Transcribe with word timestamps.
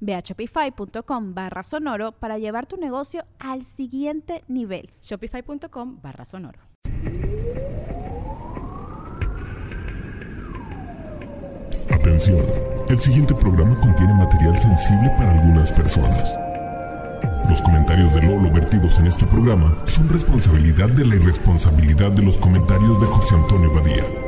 Ve 0.00 0.14
a 0.14 0.20
shopify.com 0.20 1.34
barra 1.34 1.62
sonoro 1.62 2.12
para 2.12 2.38
llevar 2.38 2.66
tu 2.66 2.76
negocio 2.76 3.24
al 3.38 3.64
siguiente 3.64 4.44
nivel. 4.48 4.90
Shopify.com 5.02 6.00
barra 6.02 6.24
sonoro. 6.24 6.60
Atención, 11.90 12.42
el 12.88 13.00
siguiente 13.00 13.34
programa 13.34 13.78
contiene 13.80 14.14
material 14.14 14.58
sensible 14.58 15.10
para 15.18 15.32
algunas 15.32 15.72
personas. 15.72 16.38
Los 17.48 17.62
comentarios 17.62 18.14
de 18.14 18.22
Lolo 18.22 18.52
vertidos 18.52 18.98
en 18.98 19.06
este 19.06 19.24
programa 19.26 19.74
son 19.86 20.08
responsabilidad 20.08 20.88
de 20.90 21.06
la 21.06 21.16
irresponsabilidad 21.16 22.10
de 22.10 22.22
los 22.22 22.36
comentarios 22.38 23.00
de 23.00 23.06
José 23.06 23.34
Antonio 23.34 23.72
Badía. 23.74 24.27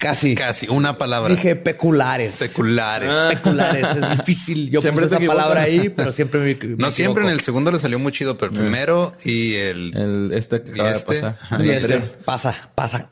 Casi. 0.00 0.34
Casi, 0.34 0.66
una 0.68 0.96
palabra. 0.96 1.34
Dije 1.34 1.56
peculares. 1.56 2.34
Seculares. 2.34 3.10
Peculares, 3.28 3.84
es 3.96 4.18
difícil. 4.18 4.70
Yo 4.70 4.80
Siempre 4.80 5.02
puse 5.04 5.16
esa 5.16 5.26
palabra 5.26 5.60
ahí, 5.60 5.90
pero 5.90 6.10
siempre 6.10 6.40
me, 6.40 6.68
me 6.68 6.76
No 6.76 6.90
siempre 6.90 7.22
en 7.24 7.28
el 7.28 7.40
segundo 7.40 7.70
le 7.70 7.78
salió 7.78 7.98
muy 7.98 8.10
chido, 8.10 8.38
pero 8.38 8.50
el 8.50 8.58
primero 8.58 9.14
y 9.24 9.56
el, 9.56 9.94
El, 9.94 10.32
este 10.32 10.62
que 10.62 10.70
y 10.70 10.72
acaba 10.72 10.88
de 10.88 10.96
este. 10.96 11.20
pasar. 11.20 11.60
Y 11.60 11.68
El 11.68 11.70
este, 11.70 11.98
pasa, 12.24 12.70
pasa. 12.74 13.10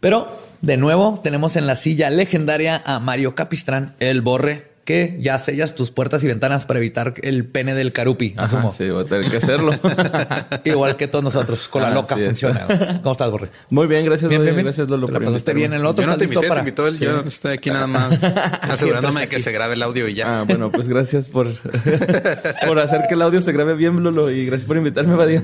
Pero 0.00 0.36
de 0.62 0.76
nuevo 0.78 1.20
tenemos 1.22 1.54
en 1.54 1.68
la 1.68 1.76
silla 1.76 2.10
legendaria 2.10 2.82
a 2.84 2.98
Mario 2.98 3.36
Capistrán, 3.36 3.94
el 4.00 4.20
borre, 4.20 4.71
que 4.84 5.16
ya 5.20 5.38
sellas 5.38 5.74
tus 5.76 5.92
puertas 5.92 6.24
y 6.24 6.26
ventanas 6.26 6.66
para 6.66 6.80
evitar 6.80 7.14
el 7.22 7.44
pene 7.46 7.72
del 7.74 7.92
carupi. 7.92 8.34
Ajá, 8.36 8.46
asumo. 8.46 8.72
sí, 8.72 8.90
voy 8.90 9.04
a 9.04 9.06
tener 9.06 9.30
que 9.30 9.36
hacerlo. 9.36 9.70
Igual 10.64 10.96
que 10.96 11.06
todos 11.06 11.22
nosotros, 11.22 11.68
con 11.68 11.82
la 11.82 11.88
Ah, 11.88 11.94
loca 11.94 12.16
sí, 12.16 12.22
funciona. 12.24 12.66
¿Cómo 13.02 13.12
estás, 13.12 13.30
borre? 13.30 13.50
Muy 13.70 13.86
bien, 13.86 14.04
gracias. 14.04 14.28
Bien, 14.28 14.42
bien, 14.42 14.54
bien. 14.56 14.64
Gracias, 14.66 14.90
Lolo. 14.90 15.06
¿Te 15.06 15.12
la 15.12 15.20
pasaste 15.20 15.54
bien 15.54 15.72
en 15.72 15.80
el 15.80 15.86
otro? 15.86 16.02
Yo 16.02 16.08
no 16.10 16.16
te 16.18 16.24
¿Estás 16.24 16.36
listo 16.36 16.40
invité, 16.40 16.46
te 16.46 16.48
para- 16.48 16.60
invitó 16.60 16.86
él. 16.88 16.98
Yo 16.98 17.28
estoy 17.28 17.52
aquí 17.52 17.70
nada 17.70 17.86
más 17.86 18.24
asegurándome 18.62 19.20
de 19.22 19.28
que 19.28 19.40
se 19.40 19.52
grabe 19.52 19.74
el 19.74 19.82
audio 19.82 20.08
y 20.08 20.14
ya. 20.14 20.40
Ah, 20.40 20.42
bueno, 20.44 20.70
pues 20.72 20.88
gracias 20.88 21.28
por, 21.28 21.48
por 22.66 22.78
hacer 22.78 23.02
que 23.08 23.14
el 23.14 23.22
audio 23.22 23.40
se 23.40 23.52
grabe 23.52 23.74
bien, 23.76 24.02
Lolo. 24.02 24.30
Y 24.30 24.46
gracias 24.46 24.66
por 24.66 24.76
invitarme, 24.76 25.14
Badía. 25.14 25.42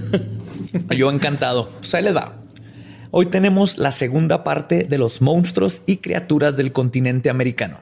Yo 0.96 1.10
encantado. 1.10 1.68
Pues 1.78 1.94
ahí 1.94 2.02
les 2.02 2.14
va. 2.16 2.34
Hoy 3.10 3.26
tenemos 3.26 3.78
la 3.78 3.92
segunda 3.92 4.42
parte 4.44 4.84
de 4.84 4.98
los 4.98 5.22
monstruos 5.22 5.82
y 5.86 5.98
criaturas 5.98 6.56
del 6.56 6.72
continente 6.72 7.30
americano. 7.30 7.80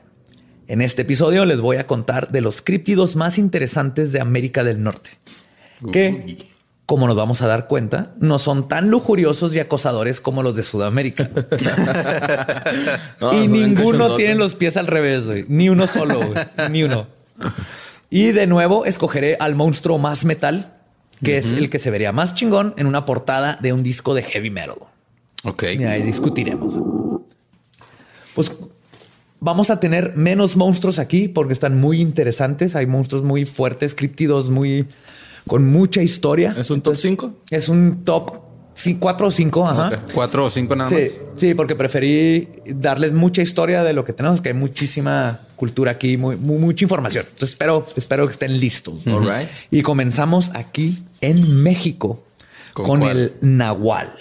En 0.69 0.83
este 0.83 1.03
episodio 1.03 1.45
les 1.45 1.61
voy 1.61 1.77
a 1.77 1.87
contar 1.87 2.33
de 2.33 2.41
los 2.41 2.61
críptidos 2.61 3.15
más 3.15 3.39
interesantes 3.39 4.13
de 4.13 4.21
América 4.21 4.65
del 4.65 4.83
Norte. 4.83 5.11
Que, 5.93 6.39
como 6.87 7.07
nos 7.07 7.17
vamos 7.17 7.41
a 7.43 7.47
dar 7.47 7.69
cuenta, 7.69 8.15
no 8.19 8.41
son 8.41 8.67
tan 8.67 8.91
lujuriosos 8.91 9.55
y 9.55 9.61
acosadores 9.61 10.21
como 10.21 10.43
los 10.43 10.57
de 10.57 10.63
Sudamérica. 10.63 11.31
No, 13.21 13.33
y 13.33 13.49
ninguno 13.49 14.17
tiene 14.17 14.35
los 14.35 14.55
pies 14.55 14.77
al 14.77 14.87
revés, 14.87 15.25
güey. 15.25 15.45
Ni 15.49 15.71
uno 15.71 15.87
solo, 15.87 16.19
güey. 16.19 16.35
Ni 16.71 16.83
uno. 16.83 17.07
Y 18.11 18.33
de 18.33 18.47
nuevo 18.47 18.85
escogeré 18.85 19.37
al 19.41 19.55
monstruo 19.55 19.99
más 19.99 20.27
metal, 20.27 20.75
que 21.25 21.39
es 21.39 21.53
el 21.53 21.71
que 21.71 21.79
se 21.79 21.91
vería 21.91 22.13
más 22.13 22.35
chingón 22.35 22.75
en 22.77 22.87
una 22.87 23.07
portada 23.07 23.59
de 23.63 23.73
un 23.73 23.83
disco 23.83 24.13
de 24.15 24.23
heavy 24.23 24.51
metal. 24.51 24.77
Ok. 25.45 25.65
Y 25.79 25.85
ahí 25.85 26.03
discutiremos. 26.03 26.75
Pues 28.35 28.53
vamos 29.47 29.71
a 29.71 29.81
tener 29.81 30.15
menos 30.17 30.57
monstruos 30.57 30.99
aquí 30.99 31.29
porque 31.29 31.53
están 31.55 31.79
muy 31.81 32.01
interesantes. 32.01 32.75
Hay 32.77 32.87
monstruos 32.87 33.23
muy 33.25 33.45
fuertes, 33.47 33.95
críptidos, 33.95 34.51
muy 34.51 34.87
con 35.47 35.65
mucha 35.71 36.03
historia. 36.03 36.55
¿Es 36.59 36.71
un 36.71 36.83
top 36.83 36.97
5? 36.97 37.33
Es 37.51 37.69
un 37.69 38.05
top 38.05 38.43
4 39.01 39.27
o 39.27 39.31
5. 39.31 39.67
Ajá. 39.69 40.03
Cuatro 40.13 40.45
o 40.45 40.51
cinco 40.51 40.75
nada 40.77 40.91
Sí, 40.91 40.97
más. 40.97 41.11
sí, 41.37 41.55
porque 41.55 41.75
preferí 41.77 42.49
darles 42.67 43.13
mucha 43.15 43.41
historia 43.41 43.83
de 43.85 43.93
lo 43.95 44.05
que 44.05 44.13
tenemos, 44.13 44.41
que 44.43 44.51
hay 44.51 44.55
muchísima 44.55 45.41
cultura 45.57 45.93
aquí, 45.93 46.17
muy, 46.19 46.37
mu- 46.37 46.59
mucha 46.59 46.85
información. 46.85 47.25
Entonces 47.25 47.51
espero, 47.51 47.87
espero 47.97 48.27
que 48.27 48.33
estén 48.33 48.59
listos. 48.61 49.07
All 49.07 49.23
right. 49.23 49.49
Y 49.71 49.81
comenzamos 49.83 50.51
aquí 50.55 50.99
en 51.23 51.63
México 51.63 52.23
¿Con 52.75 53.05
el 53.05 53.33
Nahual. 53.41 54.13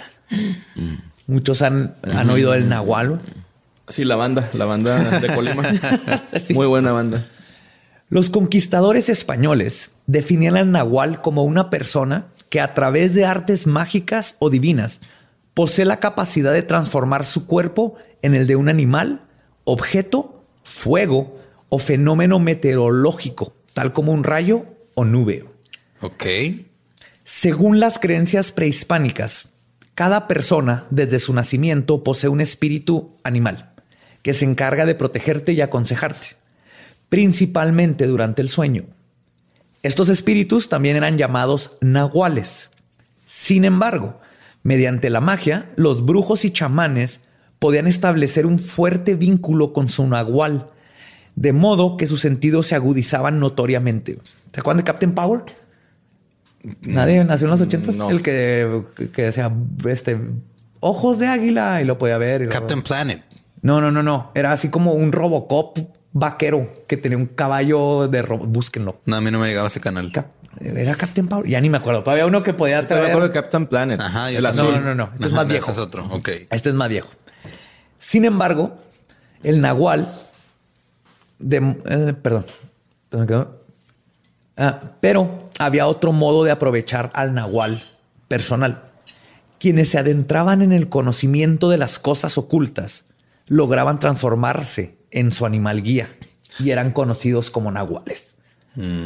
Muchos 1.27 1.61
han, 1.61 1.95
han 2.03 2.29
oído 2.29 2.53
el 2.53 2.69
Nahual. 2.69 3.19
Sí, 3.87 4.03
la 4.03 4.15
banda, 4.15 4.49
la 4.53 4.65
banda 4.65 5.19
de 5.19 5.33
Colima. 5.33 5.63
Sí. 6.39 6.53
Muy 6.53 6.67
buena 6.67 6.91
banda. 6.91 7.25
Los 8.09 8.29
conquistadores 8.29 9.09
españoles 9.09 9.91
definían 10.07 10.57
al 10.57 10.71
Nahual 10.71 11.21
como 11.21 11.43
una 11.43 11.69
persona 11.69 12.27
que 12.49 12.61
a 12.61 12.73
través 12.73 13.13
de 13.15 13.25
artes 13.25 13.67
mágicas 13.67 14.35
o 14.39 14.49
divinas 14.49 15.01
posee 15.53 15.85
la 15.85 15.99
capacidad 15.99 16.53
de 16.53 16.63
transformar 16.63 17.25
su 17.25 17.47
cuerpo 17.47 17.95
en 18.21 18.35
el 18.35 18.47
de 18.47 18.55
un 18.55 18.69
animal, 18.69 19.21
objeto, 19.63 20.45
fuego 20.63 21.37
o 21.69 21.79
fenómeno 21.79 22.39
meteorológico, 22.39 23.55
tal 23.73 23.93
como 23.93 24.11
un 24.11 24.23
rayo 24.23 24.65
o 24.93 25.05
nube. 25.05 25.45
Ok. 26.01 26.25
Según 27.23 27.79
las 27.79 27.97
creencias 27.97 28.51
prehispánicas, 28.51 29.49
cada 29.95 30.27
persona 30.27 30.85
desde 30.89 31.19
su 31.19 31.33
nacimiento 31.33 32.03
posee 32.03 32.29
un 32.29 32.41
espíritu 32.41 33.17
animal 33.23 33.74
que 34.25 34.33
se 34.33 34.43
encarga 34.43 34.87
de 34.87 34.95
protegerte 34.95 35.53
y 35.53 35.61
aconsejarte, 35.61 36.29
principalmente 37.09 38.07
durante 38.07 38.41
el 38.41 38.49
sueño. 38.49 38.85
Estos 39.83 40.09
espíritus 40.09 40.67
también 40.67 40.95
eran 40.95 41.19
llamados 41.19 41.77
nahuales. 41.79 42.71
Sin 43.25 43.65
embargo, 43.65 44.19
mediante 44.63 45.11
la 45.11 45.21
magia, 45.21 45.69
los 45.75 46.03
brujos 46.07 46.43
y 46.43 46.49
chamanes 46.49 47.19
podían 47.59 47.85
establecer 47.85 48.47
un 48.47 48.57
fuerte 48.57 49.13
vínculo 49.13 49.73
con 49.73 49.89
su 49.89 50.07
nahual, 50.07 50.71
de 51.35 51.53
modo 51.53 51.95
que 51.95 52.07
sus 52.07 52.21
sentidos 52.21 52.65
se 52.65 52.73
agudizaban 52.73 53.39
notoriamente. 53.39 54.17
¿Se 54.51 54.59
acuerdan 54.59 54.77
de 54.77 54.85
Captain 54.85 55.13
Power? 55.13 55.41
Nadie 56.81 57.23
nació 57.25 57.45
en 57.45 57.51
los 57.51 57.61
ochentas. 57.61 57.93
No. 57.95 58.09
El 58.09 58.23
que, 58.23 58.85
que 59.13 59.21
decía 59.21 59.53
este 59.87 60.17
ojos 60.79 61.19
de 61.19 61.27
águila 61.27 61.79
y 61.79 61.85
lo 61.85 61.99
podía 61.99 62.17
ver. 62.17 62.41
y 62.41 62.45
lo- 62.45 62.51
Captain 62.51 62.81
Planet. 62.81 63.21
No, 63.65 63.81
no, 63.81 63.91
no, 63.91 64.03
no. 64.03 64.31
Era 64.35 64.51
así 64.51 64.69
como 64.69 64.93
un 64.93 65.11
Robocop 65.11 65.79
vaquero 66.13 66.69
que 66.87 66.97
tenía 66.97 67.17
un 67.17 67.25
caballo 67.25 68.07
de 68.07 68.21
robot. 68.21 68.47
Búsquenlo. 68.47 69.01
No, 69.05 69.15
a 69.15 69.21
mí 69.21 69.31
no 69.31 69.39
me 69.39 69.47
llegaba 69.47 69.67
ese 69.67 69.81
canal. 69.81 70.11
Cap- 70.11 70.27
Era 70.61 70.93
Captain 70.95 71.27
Power. 71.27 71.47
Ya 71.49 71.59
ni 71.61 71.69
me 71.69 71.77
acuerdo. 71.77 72.03
Había 72.09 72.25
uno 72.27 72.43
que 72.43 72.53
podía 72.53 72.77
Te 72.87 72.93
me 72.93 73.01
traer. 73.01 73.05
acuerdo 73.07 73.27
de 73.29 73.33
Captain 73.33 73.65
Planet. 73.67 73.99
Ajá. 73.99 74.31
yo 74.31 74.39
el 74.39 74.45
azul. 74.45 74.71
No, 74.71 74.81
no, 74.81 74.95
no. 74.95 75.09
Este 75.15 75.27
es 75.27 75.33
más 75.33 75.47
viejo. 75.47 75.69
Este 75.71 75.81
es 75.81 75.87
otro. 75.87 76.05
Ok. 76.11 76.29
Este 76.51 76.69
es 76.69 76.75
más 76.75 76.89
viejo. 76.89 77.09
Sin 77.97 78.23
embargo, 78.23 78.77
el 79.43 79.61
nahual 79.61 80.15
de, 81.39 81.75
eh, 81.85 82.13
perdón, 82.21 82.45
¿dónde 83.11 83.27
quedó? 83.27 83.61
Ah, 84.57 84.79
pero 85.01 85.49
había 85.59 85.87
otro 85.87 86.11
modo 86.11 86.43
de 86.43 86.51
aprovechar 86.51 87.11
al 87.13 87.33
nahual 87.33 87.81
personal. 88.27 88.83
Quienes 89.59 89.89
se 89.89 89.97
adentraban 89.97 90.61
en 90.61 90.71
el 90.71 90.87
conocimiento 90.87 91.69
de 91.69 91.77
las 91.77 91.97
cosas 91.99 92.37
ocultas 92.37 93.05
lograban 93.47 93.99
transformarse 93.99 94.97
en 95.11 95.31
su 95.31 95.45
animal 95.45 95.81
guía 95.81 96.09
y 96.59 96.71
eran 96.71 96.91
conocidos 96.91 97.51
como 97.51 97.71
nahuales. 97.71 98.37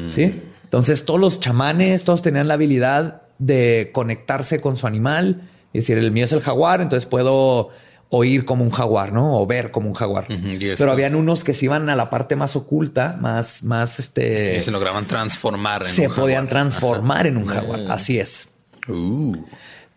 ¿Sí? 0.10 0.42
Entonces 0.64 1.06
todos 1.06 1.20
los 1.20 1.40
chamanes, 1.40 2.04
todos 2.04 2.22
tenían 2.22 2.48
la 2.48 2.56
habilidad 2.56 3.24
de 3.38 3.92
conectarse 3.94 4.60
con 4.60 4.76
su 4.78 4.88
animal. 4.88 5.50
Es 5.74 5.84
decir, 5.84 5.98
el 5.98 6.12
mío 6.12 6.26
es 6.26 6.32
el 6.32 6.42
jaguar, 6.42 6.82
entonces 6.82 7.06
puedo 7.06 7.70
oír 8.10 8.46
como 8.46 8.64
un 8.64 8.72
jaguar, 8.72 9.14
¿no? 9.14 9.40
O 9.40 9.46
ver 9.46 9.72
como 9.72 9.88
un 9.88 9.94
jaguar. 9.94 10.28
Pero 10.28 10.92
habían 10.92 11.16
unos 11.16 11.44
que 11.44 11.54
se 11.54 11.66
iban 11.66 11.90
a 11.90 11.96
la 11.96 12.10
parte 12.10 12.36
más 12.36 12.56
oculta, 12.56 13.18
más, 13.22 13.64
más 13.64 14.00
este. 14.00 14.58
Y 14.58 14.62
se 14.62 14.72
lograban 14.72 15.06
transformar. 15.06 15.84
En 15.84 15.90
se 15.90 16.10
podían 16.10 16.48
transformar 16.48 17.28
en 17.28 17.38
un 17.38 17.46
jaguar. 17.46 17.86
Así 17.90 18.20
es. 18.20 18.50
Uh. 18.88 19.36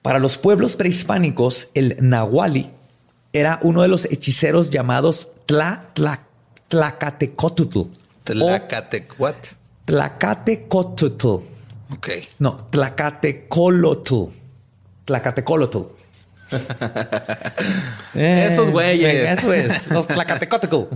Para 0.03 0.19
los 0.19 0.37
pueblos 0.37 0.77
prehispánicos, 0.77 1.69
el 1.75 1.97
nahuali 2.01 2.71
era 3.33 3.59
uno 3.63 3.83
de 3.83 3.89
los 3.89 4.05
hechiceros 4.07 4.71
llamados 4.71 5.29
Tla, 5.47 5.87
Tla, 5.95 6.25
Tlacatecotutl. 6.69 7.81
Tlacate, 8.25 9.09
what? 9.19 9.35
Tlacatecotutl. 9.85 11.43
Ok. 11.91 12.09
No, 12.39 12.67
Tlacatecolotl. 12.71 14.31
Tlacatecolotl. 15.05 15.79
Esos 18.15 18.71
güeyes. 18.71 19.39
Eso 19.39 19.53
es. 19.53 19.87
Los 19.89 20.07
Tlacatecotl. 20.07 20.95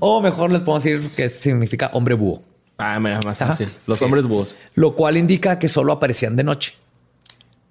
O 0.00 0.20
mejor 0.20 0.50
les 0.50 0.62
puedo 0.62 0.78
decir 0.78 1.10
que 1.10 1.28
significa 1.28 1.90
hombre 1.92 2.14
búho. 2.14 2.42
Ah, 2.78 2.98
más 3.00 3.38
fácil. 3.38 3.68
Los 3.86 4.00
hombres 4.02 4.24
búhos. 4.24 4.54
Lo 4.74 4.94
cual 4.94 5.16
indica 5.16 5.58
que 5.58 5.68
solo 5.68 5.92
aparecían 5.92 6.36
de 6.36 6.44
noche. 6.44 6.74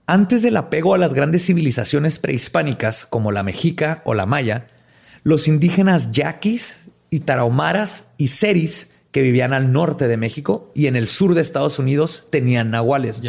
Antes 0.09 0.41
del 0.41 0.55
apego 0.55 0.93
a 0.93 0.97
las 0.97 1.13
grandes 1.13 1.45
civilizaciones 1.45 2.17
prehispánicas 2.17 3.05
como 3.05 3.33
la 3.33 3.43
mexica 3.43 4.01
o 4.05 4.13
la 4.13 4.25
maya, 4.25 4.67
los 5.23 5.49
indígenas 5.49 6.13
yaquis 6.13 6.91
y 7.09 7.19
tarahumaras 7.19 8.05
y 8.17 8.29
seris 8.29 8.87
que 9.11 9.21
vivían 9.21 9.51
al 9.51 9.73
norte 9.73 10.07
de 10.07 10.15
México 10.15 10.71
y 10.73 10.87
en 10.87 10.95
el 10.95 11.09
sur 11.09 11.33
de 11.33 11.41
Estados 11.41 11.77
Unidos 11.77 12.29
tenían 12.29 12.71
nahuales. 12.71 13.21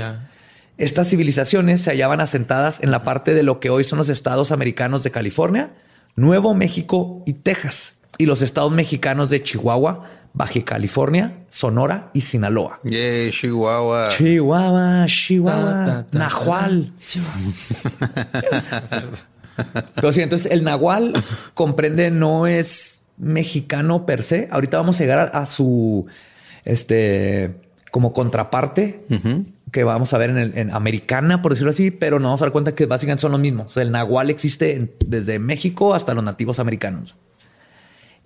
Estas 0.77 1.11
civilizaciones 1.11 1.81
se 1.81 1.91
hallaban 1.91 2.21
asentadas 2.21 2.81
en 2.81 2.93
la 2.93 3.03
parte 3.03 3.35
de 3.35 3.43
lo 3.43 3.59
que 3.59 3.71
hoy 3.71 3.83
son 3.83 3.99
los 3.99 4.09
estados 4.09 4.53
americanos 4.53 5.03
de 5.03 5.11
California, 5.11 5.73
Nuevo 6.15 6.55
México 6.55 7.25
y 7.27 7.33
Texas, 7.33 7.97
y 8.16 8.26
los 8.26 8.43
estados 8.43 8.72
mexicanos 8.72 9.31
de 9.31 9.43
Chihuahua, 9.43 10.05
Baja 10.32 10.64
California, 10.64 11.44
Sonora 11.49 12.10
y 12.14 12.20
Sinaloa. 12.20 12.81
Yeah, 12.84 13.31
Chihuahua. 13.31 14.08
Chihuahua, 14.10 15.06
Chihuahua, 15.06 16.06
Nahual. 16.12 16.93
Pero 19.94 20.12
sí, 20.12 20.20
entonces 20.20 20.52
el 20.52 20.64
Nahual 20.64 21.25
comprende, 21.55 22.10
no 22.10 22.46
es 22.46 23.02
mexicano 23.16 24.06
per 24.06 24.22
se. 24.22 24.49
Ahorita 24.50 24.76
vamos 24.76 24.96
a 24.96 24.99
llegar 25.00 25.31
a, 25.34 25.46
su 25.46 26.06
este 26.64 27.56
como 27.90 28.12
contraparte 28.12 29.05
que 29.72 29.84
vamos 29.84 30.14
a 30.14 30.19
ver 30.19 30.31
en, 30.31 30.70
americana, 30.72 31.43
por 31.43 31.52
decirlo 31.52 31.70
así, 31.70 31.90
pero 31.90 32.19
nos 32.19 32.28
vamos 32.28 32.43
a 32.43 32.44
dar 32.46 32.52
cuenta 32.52 32.75
que 32.75 32.87
básicamente 32.87 33.22
son 33.22 33.32
los 33.32 33.40
mismos. 33.40 33.76
el 33.76 33.90
Nahual 33.90 34.31
existe 34.31 34.94
desde 35.05 35.38
México 35.38 35.94
hasta 35.94 36.14
los 36.14 36.22
nativos 36.22 36.58
americanos. 36.58 37.16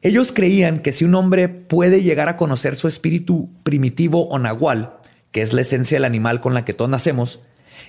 Ellos 0.03 0.33
creían 0.33 0.81
que 0.81 0.93
si 0.93 1.05
un 1.05 1.15
hombre 1.15 1.49
puede 1.49 2.03
llegar 2.03 2.29
a 2.29 2.37
conocer 2.37 2.75
su 2.75 2.89
espíritu 2.89 3.49
primitivo 3.63 4.29
o 4.29 4.39
nahual, 4.41 4.99
que 5.31 5.43
es 5.43 5.53
la 5.53 5.61
esencia 5.61 5.97
del 5.97 6.05
animal 6.05 6.41
con 6.41 6.55
la 6.55 6.65
que 6.65 6.75
todos 6.75 6.91
nacemos, 6.91 7.41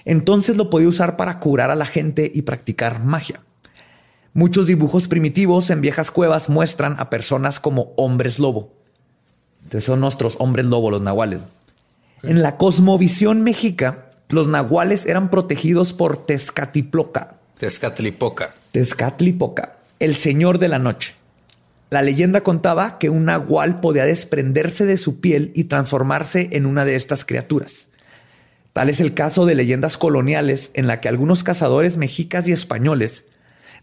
entonces 0.06 0.56
lo 0.56 0.69
podía 0.69 0.88
usar 0.88 1.18
para 1.18 1.39
curar 1.39 1.71
a 1.71 1.75
la 1.75 1.88
gente 1.88 2.31
y 2.33 2.44
practicar 2.44 3.04
magia. 3.04 3.42
Muchos 4.33 4.68
dibujos 4.68 5.07
primitivos 5.07 5.71
en 5.71 5.81
viejas 5.81 6.12
cuevas 6.12 6.50
muestran 6.50 6.95
a 7.00 7.10
personas 7.10 7.60
como 7.60 7.94
hombres 7.98 8.38
lobo. 8.38 8.74
Entonces 9.63 9.86
son 9.86 10.00
nuestros 10.00 10.36
hombres 10.39 10.68
lobo, 10.68 10.92
los 10.92 11.01
nahuales. 11.01 11.44
En 12.21 12.44
la 12.44 12.57
cosmovisión 12.57 13.42
mexica, 13.42 14.10
los 14.30 14.48
nahuales 14.48 15.07
eran 15.07 15.30
protegidos 15.30 15.94
por 15.94 16.25
Tezcatlipoca. 16.25 17.38
Tezcatlipoca. 17.57 18.56
Tezcatlipoca, 18.71 19.77
el 20.00 20.15
señor 20.15 20.60
de 20.60 20.68
la 20.68 20.80
noche. 20.80 21.15
La 21.93 22.01
leyenda 22.01 22.41
contaba 22.41 22.97
que 22.97 23.11
un 23.11 23.25
nahual 23.25 23.79
podía 23.79 24.03
desprenderse 24.03 24.83
de 24.87 24.97
su 24.97 25.19
piel 25.19 25.51
y 25.53 25.65
transformarse 25.65 26.49
en 26.53 26.65
una 26.65 26.85
de 26.85 26.95
estas 26.95 27.23
criaturas. 27.23 27.89
Tal 28.73 28.89
es 28.89 28.99
el 28.99 29.13
caso 29.13 29.45
de 29.45 29.53
leyendas 29.53 29.99
coloniales 29.99 30.71
en 30.73 30.87
la 30.87 30.99
que 30.99 31.07
algunos 31.07 31.43
cazadores 31.43 31.97
mexicas 31.97 32.47
y 32.47 32.51
españoles 32.51 33.25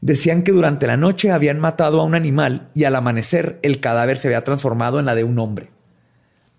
decían 0.00 0.42
que 0.42 0.50
durante 0.50 0.88
la 0.88 0.96
noche 0.96 1.30
habían 1.30 1.60
matado 1.60 2.00
a 2.00 2.04
un 2.04 2.16
animal 2.16 2.68
y 2.74 2.82
al 2.82 2.96
amanecer 2.96 3.60
el 3.62 3.78
cadáver 3.78 4.18
se 4.18 4.26
había 4.26 4.42
transformado 4.42 4.98
en 4.98 5.06
la 5.06 5.14
de 5.14 5.22
un 5.22 5.38
hombre. 5.38 5.70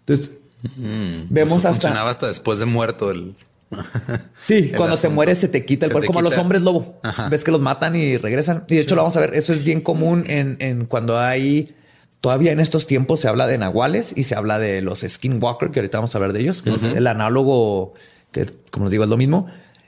Entonces, 0.05 0.31
mm, 0.77 1.23
vemos 1.31 1.65
hasta... 1.65 1.89
Funcionaba 1.89 2.11
hasta 2.11 2.29
después 2.29 2.59
de 2.59 2.65
muerto 2.65 3.11
el... 3.11 3.35
sí, 4.41 4.71
cuando 4.75 4.97
te 4.97 5.09
mueres 5.09 5.37
se 5.37 5.47
te 5.47 5.65
quita 5.65 5.85
el 5.85 5.91
cuerpo, 5.91 6.07
como 6.07 6.19
a 6.19 6.23
los 6.23 6.37
hombres 6.37 6.61
lobo. 6.61 6.99
Ves 7.29 7.43
que 7.43 7.51
los 7.51 7.61
matan 7.61 7.95
y 7.95 8.17
regresan. 8.17 8.65
Y 8.67 8.75
de 8.75 8.81
hecho 8.81 8.95
lo 8.95 9.01
vamos 9.01 9.15
a 9.17 9.21
ver, 9.21 9.35
eso 9.35 9.53
es 9.53 9.63
bien 9.63 9.81
común 9.81 10.25
en, 10.27 10.85
cuando 10.85 11.19
hay... 11.19 11.75
Todavía 12.19 12.51
en 12.51 12.59
estos 12.59 12.85
tiempos 12.85 13.19
se 13.19 13.27
habla 13.27 13.47
de 13.47 13.57
nahuales 13.57 14.13
y 14.15 14.23
se 14.23 14.35
habla 14.35 14.59
de 14.59 14.83
los 14.83 14.99
skinwalker, 14.99 15.71
que 15.71 15.79
ahorita 15.79 15.97
vamos 15.97 16.13
a 16.13 16.19
hablar 16.19 16.33
de 16.33 16.41
ellos, 16.41 16.63
el 16.95 17.07
análogo, 17.07 17.95
que 18.31 18.45
como 18.69 18.85
les 18.85 18.91
digo 18.91 19.03
es 19.03 19.09
lo 19.09 19.17
mismo. 19.17 19.47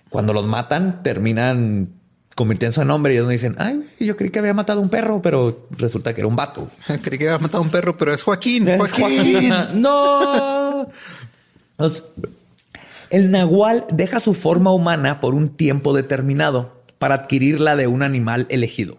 Cuando 0.10 0.34
los 0.34 0.48
matan, 0.48 1.04
terminan 1.04 1.90
convirtiéndose 2.36 2.82
en 2.82 2.90
hombre 2.90 3.14
y 3.14 3.18
ellos 3.18 3.28
me 3.28 3.34
dicen, 3.34 3.56
ay, 3.60 3.84
yo 4.00 4.18
creí 4.18 4.32
que 4.32 4.40
había 4.40 4.54
matado 4.54 4.82
un 4.82 4.90
perro, 4.90 5.22
pero 5.22 5.68
resulta 5.72 6.14
que 6.14 6.22
era 6.22 6.28
un 6.28 6.36
vato. 6.36 6.70
creí 7.04 7.18
que 7.18 7.30
había 7.30 7.40
matado 7.40 7.62
un 7.62 7.70
perro, 7.70 7.98
pero 7.98 8.14
es 8.14 8.24
Joaquín. 8.24 8.68
Joaquín. 8.78 9.54
no. 9.82 10.88
El 13.14 13.30
nahual 13.30 13.86
deja 13.94 14.20
su 14.20 14.34
forma 14.34 14.74
humana 14.74 15.20
por 15.20 15.36
un 15.36 15.50
tiempo 15.50 15.94
determinado 15.94 16.82
para 16.98 17.14
adquirir 17.14 17.62
la 17.62 17.76
de 17.76 17.86
un 17.86 18.02
animal 18.02 18.48
elegido. 18.50 18.98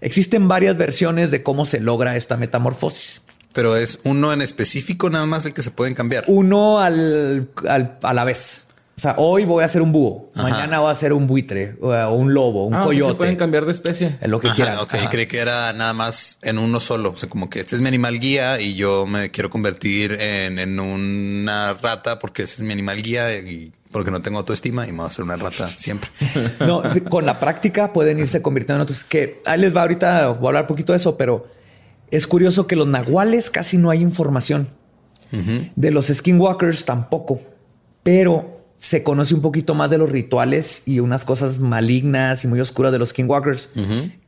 Existen 0.00 0.48
varias 0.48 0.78
versiones 0.78 1.30
de 1.30 1.42
cómo 1.42 1.66
se 1.66 1.78
logra 1.78 2.16
esta 2.16 2.38
metamorfosis. 2.38 3.20
Pero 3.52 3.76
es 3.76 3.98
uno 4.02 4.32
en 4.32 4.40
específico 4.40 5.10
nada 5.10 5.26
más 5.26 5.44
el 5.44 5.52
que 5.52 5.60
se 5.60 5.70
pueden 5.70 5.94
cambiar. 5.94 6.24
Uno 6.26 6.80
al, 6.80 7.50
a 7.68 8.14
la 8.14 8.24
vez. 8.24 8.63
O 8.96 9.00
sea, 9.00 9.16
hoy 9.18 9.44
voy 9.44 9.64
a 9.64 9.68
ser 9.68 9.82
un 9.82 9.90
búho, 9.90 10.30
mañana 10.36 10.78
voy 10.78 10.90
a 10.90 10.94
ser 10.94 11.12
un 11.12 11.26
buitre 11.26 11.76
o 11.80 12.12
un 12.12 12.32
lobo, 12.32 12.66
un 12.66 12.74
ah, 12.74 12.84
coyote. 12.84 13.10
se 13.10 13.16
pueden 13.16 13.36
cambiar 13.36 13.66
de 13.66 13.72
especie. 13.72 14.18
En 14.20 14.30
lo 14.30 14.38
que 14.38 14.50
quieran. 14.50 14.78
Ok, 14.78 14.94
creí 15.10 15.26
que 15.26 15.40
era 15.40 15.72
nada 15.72 15.92
más 15.92 16.38
en 16.42 16.58
uno 16.58 16.78
solo. 16.78 17.10
O 17.10 17.16
sea, 17.16 17.28
como 17.28 17.50
que 17.50 17.60
este 17.60 17.74
es 17.74 17.82
mi 17.82 17.88
animal 17.88 18.20
guía 18.20 18.60
y 18.60 18.74
yo 18.74 19.04
me 19.04 19.32
quiero 19.32 19.50
convertir 19.50 20.12
en, 20.12 20.60
en 20.60 20.78
una 20.78 21.74
rata 21.74 22.20
porque 22.20 22.42
ese 22.42 22.62
es 22.62 22.66
mi 22.66 22.72
animal 22.72 23.02
guía 23.02 23.36
y 23.36 23.72
porque 23.90 24.10
no 24.10 24.22
tengo 24.22 24.38
autoestima 24.38 24.86
y 24.86 24.92
me 24.92 24.98
voy 24.98 25.04
a 25.04 25.08
hacer 25.08 25.24
una 25.24 25.36
rata 25.36 25.68
siempre. 25.68 26.10
No, 26.60 26.82
con 27.08 27.26
la 27.26 27.40
práctica 27.40 27.92
pueden 27.92 28.18
irse 28.18 28.42
convirtiendo 28.42 28.76
en 28.76 28.82
otros. 28.82 29.04
Que 29.04 29.40
ahí 29.44 29.60
les 29.60 29.74
va 29.74 29.82
ahorita, 29.82 30.28
voy 30.28 30.46
a 30.46 30.48
hablar 30.48 30.62
un 30.62 30.68
poquito 30.68 30.92
de 30.92 30.96
eso, 30.98 31.16
pero 31.16 31.46
es 32.10 32.26
curioso 32.26 32.66
que 32.66 32.76
los 32.76 32.86
nahuales 32.86 33.50
casi 33.50 33.76
no 33.76 33.90
hay 33.90 34.02
información. 34.02 34.68
De 35.74 35.90
los 35.90 36.06
skinwalkers 36.06 36.84
tampoco. 36.84 37.40
Pero 38.04 38.63
se 38.84 39.02
conoce 39.02 39.34
un 39.34 39.40
poquito 39.40 39.74
más 39.74 39.88
de 39.88 39.96
los 39.96 40.10
rituales 40.10 40.82
y 40.84 41.00
unas 41.00 41.24
cosas 41.24 41.58
malignas 41.58 42.44
y 42.44 42.48
muy 42.48 42.60
oscuras 42.60 42.92
de 42.92 42.98
los 42.98 43.08
Skinwalkers, 43.08 43.70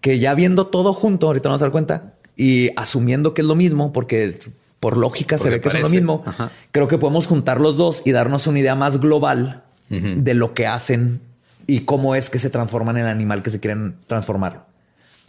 que 0.01 0.19
ya 0.19 0.33
viendo 0.33 0.69
todo 0.69 0.95
junto, 0.95 1.27
ahorita 1.27 1.51
vamos 1.51 1.61
a 1.61 1.67
dar 1.67 1.73
cuenta, 1.73 2.15
y 2.39 2.71
asumiendo 2.77 3.35
que 3.35 3.43
es 3.43 3.47
lo 3.47 3.55
mismo, 3.55 3.93
porque 3.93 4.39
por 4.81 4.97
lógica 4.97 5.37
se 5.37 5.51
ve 5.51 5.61
que 5.61 5.69
es 5.69 5.83
lo 5.83 5.91
mismo, 5.91 6.25
creo 6.71 6.89
que 6.89 6.97
podemos 6.97 7.27
juntar 7.27 7.61
los 7.61 7.77
dos 7.77 8.01
y 8.07 8.13
darnos 8.13 8.47
una 8.47 8.59
idea 8.61 8.75
más 8.75 8.99
global 8.99 9.65
de 9.91 10.33
lo 10.33 10.55
que 10.55 10.67
hacen 10.67 11.21
y 11.67 11.81
cómo 11.81 12.15
es 12.15 12.31
que 12.31 12.39
se 12.39 12.49
transforman 12.49 12.97
en 12.97 13.05
el 13.05 13.11
animal 13.11 13.43
que 13.43 13.51
se 13.51 13.61
quieren 13.61 13.97
transformar. 14.07 14.65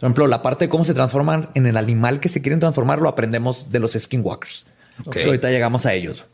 Por 0.00 0.06
ejemplo, 0.06 0.26
la 0.26 0.40
parte 0.40 0.64
de 0.64 0.68
cómo 0.70 0.84
se 0.84 0.94
transforman 0.94 1.50
en 1.52 1.66
el 1.66 1.76
animal 1.76 2.18
que 2.18 2.30
se 2.30 2.40
quieren 2.40 2.60
transformar 2.60 3.02
lo 3.02 3.10
aprendemos 3.10 3.70
de 3.70 3.78
los 3.78 3.92
skinwalkers. 3.92 4.64
Ahorita 5.06 5.50
llegamos 5.50 5.84
a 5.84 5.92
ellos. 5.92 6.24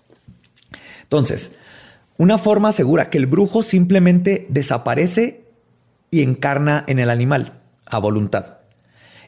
Entonces, 1.03 1.53
una 2.17 2.39
forma 2.39 2.69
asegura 2.69 3.11
que 3.11 3.19
el 3.19 3.27
brujo 3.27 3.63
simplemente 3.63 4.47
desaparece 4.49 5.45
y 6.11 6.23
encarna 6.23 6.85
en 6.87 6.99
el 6.99 7.11
animal 7.11 7.61
a 7.87 7.99
voluntad. 7.99 8.59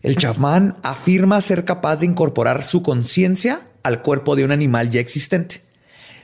El 0.02 0.16
chamán 0.16 0.76
afirma 0.82 1.40
ser 1.40 1.64
capaz 1.64 1.96
de 1.96 2.06
incorporar 2.06 2.62
su 2.62 2.82
conciencia 2.82 3.68
al 3.82 4.02
cuerpo 4.02 4.36
de 4.36 4.44
un 4.44 4.52
animal 4.52 4.90
ya 4.90 5.00
existente. 5.00 5.65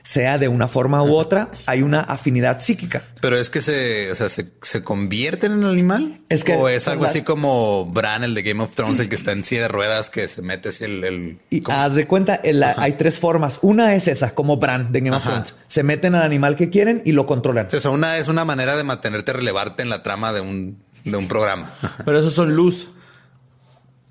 Sea 0.05 0.37
de 0.37 0.49
una 0.49 0.67
forma 0.67 1.01
u 1.01 1.15
otra, 1.15 1.49
hay 1.65 1.81
una 1.81 2.01
afinidad 2.01 2.59
psíquica. 2.61 3.03
Pero 3.21 3.37
es 3.37 3.49
que 3.49 3.61
se, 3.61 4.11
o 4.11 4.15
sea, 4.15 4.27
se, 4.29 4.51
se 4.61 4.83
convierten 4.83 5.53
en 5.53 5.63
animal. 5.63 6.19
Es 6.27 6.43
que 6.43 6.55
o 6.55 6.67
es 6.67 6.89
algo 6.89 7.03
las- 7.03 7.11
así 7.11 7.21
como 7.23 7.85
Bran, 7.85 8.25
el 8.25 8.33
de 8.35 8.43
Game 8.43 8.61
of 8.61 8.75
Thrones, 8.75 8.99
el 8.99 9.07
que 9.07 9.15
está 9.15 9.31
en 9.31 9.45
silla 9.45 9.61
de 9.61 9.67
ruedas, 9.69 10.09
que 10.09 10.27
se 10.27 10.41
mete 10.41 10.69
así 10.69 10.83
el, 10.83 11.03
el- 11.05 11.39
Y 11.49 11.61
¿cómo? 11.61 11.77
haz 11.77 11.95
de 11.95 12.05
cuenta, 12.05 12.37
en 12.43 12.59
la- 12.59 12.75
hay 12.77 12.93
tres 12.93 13.17
formas. 13.17 13.59
Una 13.61 13.95
es 13.95 14.09
esa, 14.09 14.35
como 14.35 14.57
Bran 14.57 14.91
de 14.91 14.99
Game 14.99 15.15
of. 15.15 15.23
Thrones. 15.23 15.55
Se 15.67 15.83
meten 15.83 16.15
al 16.15 16.23
animal 16.23 16.57
que 16.57 16.69
quieren 16.69 17.01
y 17.05 17.13
lo 17.13 17.25
controlan. 17.25 17.67
O 17.67 17.79
sea, 17.79 17.89
una 17.91 18.17
es 18.17 18.27
una 18.27 18.43
manera 18.43 18.75
de 18.75 18.83
mantenerte 18.83 19.31
relevarte 19.31 19.83
en 19.83 19.89
la 19.89 20.03
trama 20.03 20.33
de 20.33 20.41
un, 20.41 20.83
de 21.05 21.15
un 21.15 21.29
programa. 21.29 21.73
Pero 22.03 22.19
esos 22.19 22.33
son 22.33 22.53
luz. 22.53 22.89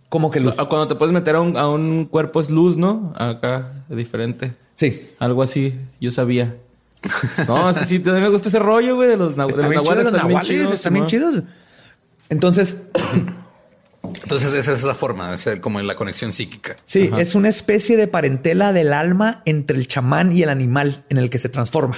Como 0.08 0.30
que. 0.30 0.38
Ah, 0.58 0.64
Cuando 0.68 0.88
te 0.88 0.94
puedes 0.94 1.12
meter 1.12 1.36
a 1.36 1.40
un, 1.40 1.56
a 1.56 1.68
un 1.68 2.06
cuerpo 2.06 2.40
es 2.40 2.48
luz, 2.50 2.76
¿no? 2.78 3.12
Acá, 3.16 3.84
diferente. 3.90 4.54
Sí. 4.74 5.10
Algo 5.18 5.42
así, 5.42 5.74
yo 6.00 6.10
sabía. 6.12 6.56
No, 7.48 7.68
es 7.70 7.78
que 7.78 7.84
sí, 7.84 8.02
a 8.06 8.10
mí 8.12 8.20
me 8.20 8.28
gusta 8.28 8.48
ese 8.48 8.58
rollo, 8.58 8.96
güey, 8.96 9.08
de 9.08 9.16
los, 9.16 9.36
na- 9.36 9.46
de 9.46 9.50
Está 9.52 9.66
los 9.66 9.70
chido 9.72 9.82
nahuales. 9.82 10.04
los 10.04 10.14
están 10.14 10.28
bien 10.28 10.28
nahuales, 10.38 10.48
chidos, 10.48 10.72
están 10.72 10.92
bien 10.94 11.08
Simón. 11.08 11.32
chidos. 11.32 11.44
Entonces, 12.28 12.76
Entonces, 14.22 14.52
esa 14.54 14.72
es 14.72 14.80
esa 14.82 14.94
forma, 14.94 15.32
es 15.34 15.48
como 15.60 15.80
la 15.80 15.94
conexión 15.94 16.32
psíquica. 16.32 16.74
sí, 16.84 17.10
es 17.18 17.34
una 17.34 17.48
especie 17.48 17.96
de 17.96 18.08
parentela 18.08 18.72
del 18.72 18.92
alma 18.92 19.42
entre 19.44 19.76
el 19.78 19.86
chamán 19.86 20.32
y 20.32 20.42
el 20.42 20.48
animal 20.48 21.04
en 21.08 21.18
el 21.18 21.30
que 21.30 21.38
se 21.38 21.48
transforma. 21.48 21.96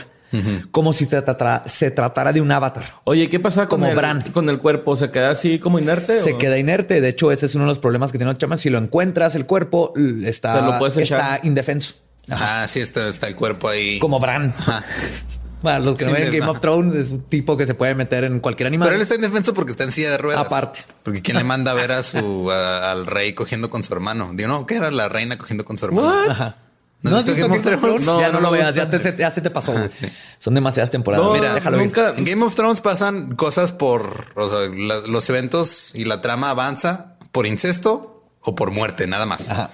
Como 0.72 0.92
si 0.92 1.04
se 1.04 1.22
tratara, 1.22 1.62
se 1.64 1.92
tratara 1.92 2.32
de 2.32 2.40
un 2.40 2.50
avatar. 2.50 2.82
Oye, 3.04 3.28
¿qué 3.28 3.38
pasa 3.38 3.68
con 3.68 3.78
Como 3.78 3.86
el, 3.86 3.94
Bran. 3.94 4.20
con 4.32 4.48
el 4.48 4.58
cuerpo? 4.58 4.96
¿Se 4.96 5.08
queda 5.08 5.30
así 5.30 5.60
como 5.60 5.78
inerte? 5.78 6.18
Se 6.18 6.32
o? 6.32 6.38
queda 6.38 6.58
inerte. 6.58 7.00
De 7.00 7.08
hecho, 7.10 7.30
ese 7.30 7.46
es 7.46 7.54
uno 7.54 7.64
de 7.66 7.68
los 7.68 7.78
problemas 7.78 8.10
que 8.10 8.18
tiene 8.18 8.32
el 8.32 8.36
chamán. 8.38 8.58
Si 8.58 8.68
lo 8.68 8.78
encuentras, 8.78 9.36
el 9.36 9.46
cuerpo 9.46 9.92
l- 9.94 10.28
está, 10.28 10.58
Te 10.58 10.66
lo 10.72 10.76
puedes 10.80 10.96
echar. 10.96 11.20
está 11.36 11.46
indefenso. 11.46 11.94
Ah, 12.30 12.66
sí, 12.68 12.80
está, 12.80 13.08
está 13.08 13.26
el 13.26 13.36
cuerpo 13.36 13.68
ahí. 13.68 13.98
Como 13.98 14.18
Bran. 14.20 14.54
Ajá. 14.58 14.84
Para 15.62 15.78
los 15.78 15.96
que 15.96 16.04
no 16.04 16.12
ven 16.12 16.30
Game 16.30 16.46
of 16.50 16.60
Thrones, 16.60 16.94
es 16.94 17.12
un 17.12 17.22
tipo 17.22 17.56
que 17.56 17.64
se 17.66 17.72
puede 17.74 17.94
meter 17.94 18.24
en 18.24 18.38
cualquier 18.40 18.66
animal. 18.66 18.86
Pero 18.86 18.96
él 18.96 19.02
está 19.02 19.14
indefenso 19.14 19.54
porque 19.54 19.70
está 19.72 19.84
en 19.84 19.92
silla 19.92 20.10
de 20.10 20.18
ruedas. 20.18 20.44
Aparte. 20.44 20.80
Porque 21.02 21.22
quién 21.22 21.38
le 21.38 21.44
manda 21.44 21.70
a 21.70 21.74
ver 21.74 21.90
a 21.90 22.02
su 22.02 22.50
a- 22.50 22.92
al 22.92 23.06
rey 23.06 23.32
cogiendo 23.32 23.70
con 23.70 23.82
su 23.82 23.94
hermano. 23.94 24.30
Digo, 24.34 24.48
no, 24.50 24.66
¿qué 24.66 24.74
era 24.76 24.90
la 24.90 25.08
reina 25.08 25.38
cogiendo 25.38 25.64
con 25.64 25.78
su 25.78 25.86
hermano? 25.86 26.06
What? 26.08 26.30
Ajá. 26.30 26.56
¿No 27.00 27.10
¿No 27.12 27.16
has 27.18 27.24
visto 27.24 27.40
Game 27.48 27.58
of 27.58 27.64
Game 27.64 27.76
of 27.76 27.82
Thrones? 27.82 28.06
No, 28.06 28.20
ya 28.20 28.28
no, 28.28 28.34
no 28.34 28.40
lo 28.40 28.50
veas, 28.50 28.74
ya, 28.74 28.90
ya 28.90 29.30
se 29.30 29.40
te 29.40 29.50
pasó. 29.50 29.74
sí. 29.90 30.06
Son 30.38 30.52
demasiadas 30.54 30.90
temporadas. 30.90 31.24
No, 31.26 31.32
Mira, 31.32 31.54
déjalo 31.54 31.78
ir. 31.78 31.84
nunca. 31.84 32.14
En 32.16 32.24
Game 32.26 32.44
of 32.44 32.54
Thrones 32.54 32.80
pasan 32.82 33.34
cosas 33.34 33.72
por 33.72 34.32
o 34.36 34.50
sea, 34.50 34.68
la- 34.68 35.00
los 35.06 35.30
eventos 35.30 35.90
y 35.94 36.04
la 36.04 36.20
trama 36.20 36.50
avanza 36.50 37.16
por 37.32 37.46
incesto 37.46 38.22
o 38.42 38.54
por 38.54 38.70
muerte, 38.70 39.06
nada 39.06 39.24
más. 39.24 39.48
Ajá. 39.50 39.70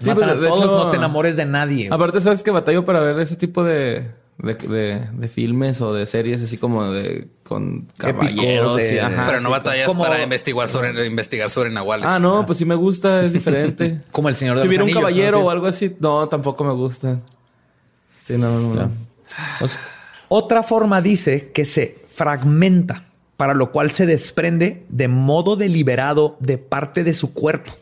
Sí, 0.00 0.10
pero 0.14 0.32
a 0.32 0.34
de 0.34 0.48
todos, 0.48 0.64
hecho- 0.64 0.84
no 0.84 0.90
te 0.90 0.96
enamores 0.96 1.36
de 1.36 1.44
nadie. 1.46 1.88
Aparte, 1.90 2.20
¿sabes 2.20 2.42
que 2.42 2.50
batallo 2.50 2.84
para 2.84 3.00
ver 3.00 3.20
ese 3.20 3.36
tipo 3.36 3.62
de, 3.62 4.10
de, 4.38 4.54
de- 4.54 5.08
de 5.12 5.28
filmes 5.28 5.80
o 5.82 5.92
de 5.92 6.06
series 6.06 6.40
así 6.42 6.56
como 6.56 6.90
de 6.90 7.28
con 7.44 7.86
caballeros? 7.98 8.76
de- 8.76 8.94
y- 8.94 8.98
ajá, 8.98 9.26
Pero 9.26 9.40
no 9.40 9.48
sí. 9.48 9.52
batallas 9.52 9.86
como- 9.88 10.02
para 10.04 10.22
investigar 10.22 10.68
sobre 10.68 11.06
investigar 11.06 11.50
sobre 11.50 11.70
nahuales. 11.70 12.06
Ah, 12.06 12.18
no, 12.18 12.46
pues 12.46 12.58
sí 12.58 12.64
me 12.64 12.74
gusta, 12.76 13.24
es 13.24 13.32
diferente. 13.34 14.00
Como 14.10 14.28
el 14.30 14.36
Señor 14.36 14.56
de 14.56 14.62
Si 14.62 14.68
hubiera 14.68 14.84
un 14.84 14.90
caballero 14.90 15.40
¿no? 15.40 15.46
o 15.46 15.50
algo 15.50 15.66
así, 15.66 15.94
no, 16.00 16.26
tampoco 16.28 16.64
me 16.64 16.72
gusta. 16.72 17.20
Sí, 18.18 18.34
no, 18.38 18.50
no, 18.58 18.74
no. 18.74 18.90
O 19.60 19.68
sea, 19.68 19.80
otra 20.28 20.62
forma 20.62 21.00
dice 21.02 21.50
que 21.52 21.64
se 21.64 21.98
fragmenta, 22.14 23.02
para 23.36 23.54
lo 23.54 23.70
cual 23.72 23.90
se 23.90 24.06
desprende 24.06 24.84
de 24.88 25.08
modo 25.08 25.56
deliberado 25.56 26.36
de 26.40 26.56
parte 26.58 27.04
de 27.04 27.12
su 27.12 27.32
cuerpo. 27.34 27.72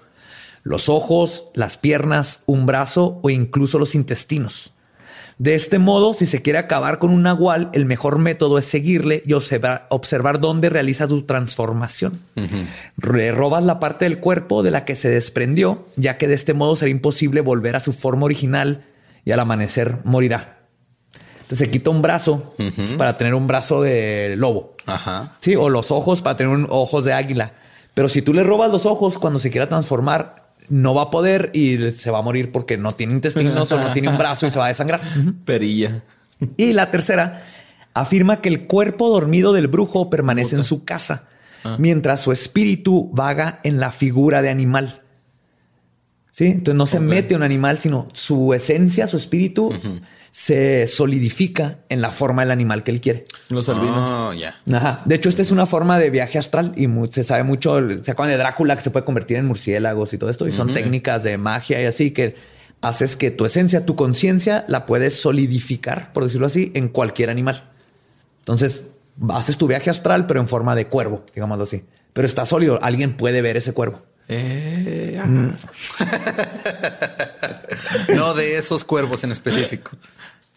Los 0.62 0.88
ojos, 0.88 1.44
las 1.54 1.76
piernas, 1.76 2.40
un 2.46 2.66
brazo 2.66 3.20
o 3.22 3.30
incluso 3.30 3.78
los 3.78 3.94
intestinos. 3.94 4.72
De 5.38 5.54
este 5.54 5.78
modo, 5.78 6.14
si 6.14 6.26
se 6.26 6.42
quiere 6.42 6.58
acabar 6.58 6.98
con 6.98 7.10
un 7.10 7.22
nahual, 7.22 7.70
el 7.72 7.86
mejor 7.86 8.18
método 8.18 8.58
es 8.58 8.64
seguirle 8.64 9.22
y 9.24 9.34
observar, 9.34 9.86
observar 9.88 10.40
dónde 10.40 10.68
realiza 10.68 11.06
su 11.06 11.22
transformación. 11.22 12.20
Le 13.00 13.30
robas 13.30 13.62
la 13.62 13.78
parte 13.78 14.04
del 14.04 14.18
cuerpo 14.18 14.64
de 14.64 14.72
la 14.72 14.84
que 14.84 14.96
se 14.96 15.08
desprendió, 15.10 15.86
ya 15.94 16.18
que 16.18 16.26
de 16.26 16.34
este 16.34 16.54
modo 16.54 16.74
será 16.74 16.90
imposible 16.90 17.40
volver 17.40 17.76
a 17.76 17.80
su 17.80 17.92
forma 17.92 18.24
original 18.24 18.84
y 19.24 19.30
al 19.30 19.38
amanecer 19.38 19.98
morirá. 20.02 20.58
Entonces 21.42 21.66
se 21.66 21.70
quita 21.70 21.90
un 21.90 22.02
brazo 22.02 22.52
para 22.98 23.16
tener 23.16 23.34
un 23.34 23.46
brazo 23.46 23.80
de 23.82 24.34
lobo. 24.36 24.74
Ajá. 24.86 25.36
Sí, 25.40 25.54
o 25.54 25.68
los 25.70 25.92
ojos 25.92 26.20
para 26.20 26.36
tener 26.36 26.52
un- 26.52 26.66
ojos 26.68 27.04
de 27.04 27.12
águila. 27.12 27.52
Pero 27.94 28.08
si 28.08 28.22
tú 28.22 28.34
le 28.34 28.42
robas 28.42 28.70
los 28.72 28.86
ojos 28.86 29.18
cuando 29.18 29.38
se 29.38 29.50
quiera 29.50 29.68
transformar, 29.68 30.47
no 30.68 30.94
va 30.94 31.02
a 31.02 31.10
poder 31.10 31.50
y 31.54 31.92
se 31.92 32.10
va 32.10 32.18
a 32.18 32.22
morir 32.22 32.52
porque 32.52 32.76
no 32.76 32.92
tiene 32.92 33.14
intestinos 33.14 33.72
o 33.72 33.80
no 33.80 33.92
tiene 33.92 34.08
un 34.08 34.18
brazo 34.18 34.46
y 34.46 34.50
se 34.50 34.58
va 34.58 34.66
a 34.66 34.68
desangrar. 34.68 35.00
Perilla. 35.44 36.02
Y 36.56 36.72
la 36.72 36.90
tercera 36.90 37.42
afirma 37.94 38.40
que 38.40 38.48
el 38.48 38.66
cuerpo 38.66 39.08
dormido 39.08 39.52
del 39.52 39.68
brujo 39.68 40.10
permanece 40.10 40.56
en 40.56 40.64
su 40.64 40.84
casa, 40.84 41.24
mientras 41.78 42.20
su 42.20 42.32
espíritu 42.32 43.10
vaga 43.12 43.60
en 43.64 43.80
la 43.80 43.90
figura 43.90 44.42
de 44.42 44.50
animal. 44.50 45.02
Sí, 46.38 46.46
entonces 46.46 46.76
no 46.76 46.86
se 46.86 47.00
mete 47.00 47.34
un 47.34 47.42
animal, 47.42 47.78
sino 47.78 48.06
su 48.12 48.54
esencia, 48.54 49.08
su 49.08 49.16
espíritu 49.16 49.74
se 50.30 50.86
solidifica 50.86 51.80
en 51.88 52.00
la 52.00 52.12
forma 52.12 52.42
del 52.42 52.52
animal 52.52 52.84
que 52.84 52.92
él 52.92 53.00
quiere. 53.00 53.26
Los 53.48 53.68
albinos. 53.68 53.96
Oh. 53.98 54.32
Ajá. 54.72 55.02
De 55.04 55.16
hecho, 55.16 55.30
esta 55.30 55.42
es 55.42 55.50
una 55.50 55.66
forma 55.66 55.98
de 55.98 56.10
viaje 56.10 56.38
astral 56.38 56.74
y 56.76 56.88
se 57.10 57.24
sabe 57.24 57.42
mucho. 57.42 57.80
Se 58.04 58.12
acuerdan 58.12 58.34
de 58.34 58.36
Drácula 58.36 58.76
que 58.76 58.82
se 58.82 58.92
puede 58.92 59.04
convertir 59.04 59.36
en 59.36 59.46
murciélagos 59.46 60.14
y 60.14 60.18
todo 60.18 60.30
esto. 60.30 60.46
Y 60.46 60.52
son 60.52 60.72
técnicas 60.72 61.24
de 61.24 61.38
magia 61.38 61.82
y 61.82 61.86
así 61.86 62.12
que 62.12 62.36
haces 62.82 63.16
que 63.16 63.32
tu 63.32 63.44
esencia, 63.44 63.84
tu 63.84 63.96
conciencia, 63.96 64.64
la 64.68 64.86
puedes 64.86 65.20
solidificar, 65.20 66.12
por 66.12 66.22
decirlo 66.22 66.46
así, 66.46 66.70
en 66.76 66.86
cualquier 66.86 67.30
animal. 67.30 67.68
Entonces 68.42 68.84
haces 69.30 69.58
tu 69.58 69.66
viaje 69.66 69.90
astral, 69.90 70.28
pero 70.28 70.38
en 70.38 70.46
forma 70.46 70.76
de 70.76 70.86
cuervo, 70.86 71.26
digámoslo 71.34 71.64
así. 71.64 71.82
Pero 72.12 72.26
está 72.26 72.46
sólido. 72.46 72.78
Alguien 72.80 73.16
puede 73.16 73.42
ver 73.42 73.56
ese 73.56 73.72
cuervo. 73.72 74.02
Eh, 74.28 75.18
No 78.14 78.34
de 78.34 78.58
esos 78.58 78.84
cuervos 78.84 79.24
en 79.24 79.32
específico. 79.32 79.92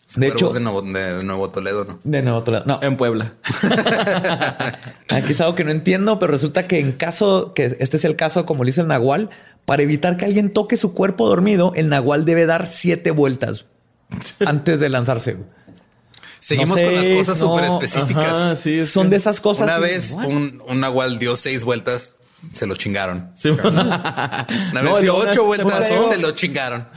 Los 0.07 0.15
De 0.15 0.27
cuervos 0.31 0.41
hecho- 0.41 0.53
de 0.53 0.59
Nuevo, 0.59 0.81
de 0.81 1.23
Nuevo 1.23 1.49
Toledo, 1.51 1.85
¿no? 1.85 1.99
De 2.03 2.21
nuevo, 2.21 2.39
otro 2.39 2.53
lado. 2.53 2.65
No, 2.67 2.79
en 2.81 2.97
Puebla. 2.97 3.33
Aquí 5.09 5.31
es 5.31 5.41
algo 5.41 5.55
que 5.55 5.63
no 5.63 5.71
entiendo, 5.71 6.19
pero 6.19 6.31
resulta 6.31 6.67
que 6.67 6.79
en 6.79 6.91
caso 6.93 7.53
que 7.53 7.77
este 7.79 7.97
es 7.97 8.05
el 8.05 8.15
caso, 8.17 8.45
como 8.45 8.63
le 8.63 8.69
dice 8.69 8.81
el 8.81 8.87
Nahual, 8.87 9.29
para 9.65 9.83
evitar 9.83 10.17
que 10.17 10.25
alguien 10.25 10.51
toque 10.51 10.75
su 10.77 10.93
cuerpo 10.93 11.27
dormido, 11.29 11.71
el 11.75 11.87
Nahual 11.89 12.25
debe 12.25 12.45
dar 12.45 12.65
siete 12.67 13.11
vueltas 13.11 13.65
antes 14.45 14.79
de 14.81 14.89
lanzarse. 14.89 15.37
Seguimos 16.39 16.75
sé, 16.75 16.85
con 16.85 16.95
las 16.95 17.07
cosas 17.07 17.39
no, 17.39 17.47
súper 17.49 17.65
específicas. 17.65 18.27
Ajá, 18.27 18.55
sí, 18.55 18.79
es 18.79 18.89
Son 18.89 19.03
que- 19.05 19.11
de 19.11 19.15
esas 19.17 19.39
cosas. 19.39 19.63
Una 19.63 19.75
que- 19.75 19.81
vez 19.81 20.11
un, 20.11 20.61
un 20.67 20.79
nahual 20.81 21.19
dio 21.19 21.35
seis 21.37 21.63
vueltas, 21.63 22.15
se 22.51 22.65
lo 22.65 22.75
chingaron. 22.75 23.31
Sí. 23.35 23.49
Una 23.49 24.43
No, 24.83 24.95
vez 24.95 25.01
dio 25.03 25.13
luego 25.13 25.29
ocho 25.29 25.45
vueltas, 25.45 25.87
se 25.87 26.17
lo 26.17 26.31
chingaron. 26.31 26.87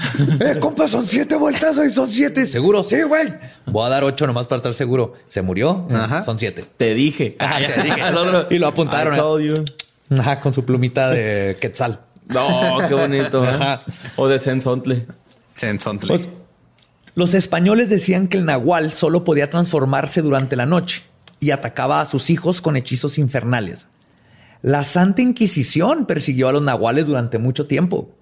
Eh, 0.41 0.57
compa, 0.61 0.89
son 0.89 1.07
siete 1.07 1.37
vueltas 1.37 1.77
hoy, 1.77 1.91
son 1.93 2.09
siete. 2.09 2.47
¿Seguro? 2.47 2.83
Sí, 2.83 3.03
güey. 3.03 3.35
Voy 3.67 3.87
a 3.87 3.89
dar 3.91 4.05
ocho 4.05 4.27
nomás 4.27 4.47
para 4.47 4.59
estar 4.59 4.75
seguro. 4.75 5.13
¿Se 5.29 5.43
murió? 5.43 5.87
Ajá. 5.91 6.25
Son 6.25 6.39
siete. 6.39 6.65
Te 6.77 6.95
dije. 6.95 7.37
Ajá, 7.39 7.59
te 7.75 7.83
dije. 7.83 8.01
Y 8.51 8.59
lo 8.59 8.69
apuntaron, 8.69 9.15
¿eh? 9.43 9.55
Ajá, 10.19 10.41
con 10.41 10.53
su 10.53 10.65
plumita 10.65 11.11
de 11.11 11.57
quetzal. 11.61 12.01
No, 12.27 12.79
qué 12.89 12.95
bonito. 12.95 13.45
¿eh? 13.45 13.49
Ajá. 13.49 13.81
O 14.17 14.29
de 14.29 14.41
Sensontle. 14.41 15.07
Sensontle. 15.57 16.09
Pues, 16.09 16.29
los 17.15 17.35
españoles 17.35 17.91
decían 17.91 18.29
que 18.29 18.39
el 18.39 18.45
nahual 18.45 18.93
solo 18.93 19.25
podía 19.25 19.49
transformarse 19.51 20.21
durante 20.21 20.57
la 20.57 20.67
noche 20.67 21.05
y 21.39 21.53
atacaba 21.53 22.01
a 22.01 22.07
sus 22.07 22.29
hijos 22.31 22.61
con 22.61 22.77
hechizos 22.77 23.19
infernales. 23.19 23.87
La 24.65 24.83
Santa 24.83 25.21
Inquisición 25.21 26.07
persiguió 26.07 26.49
a 26.49 26.53
los 26.53 26.63
nahuales 26.63 27.05
durante 27.05 27.37
mucho 27.37 27.67
tiempo, 27.67 28.15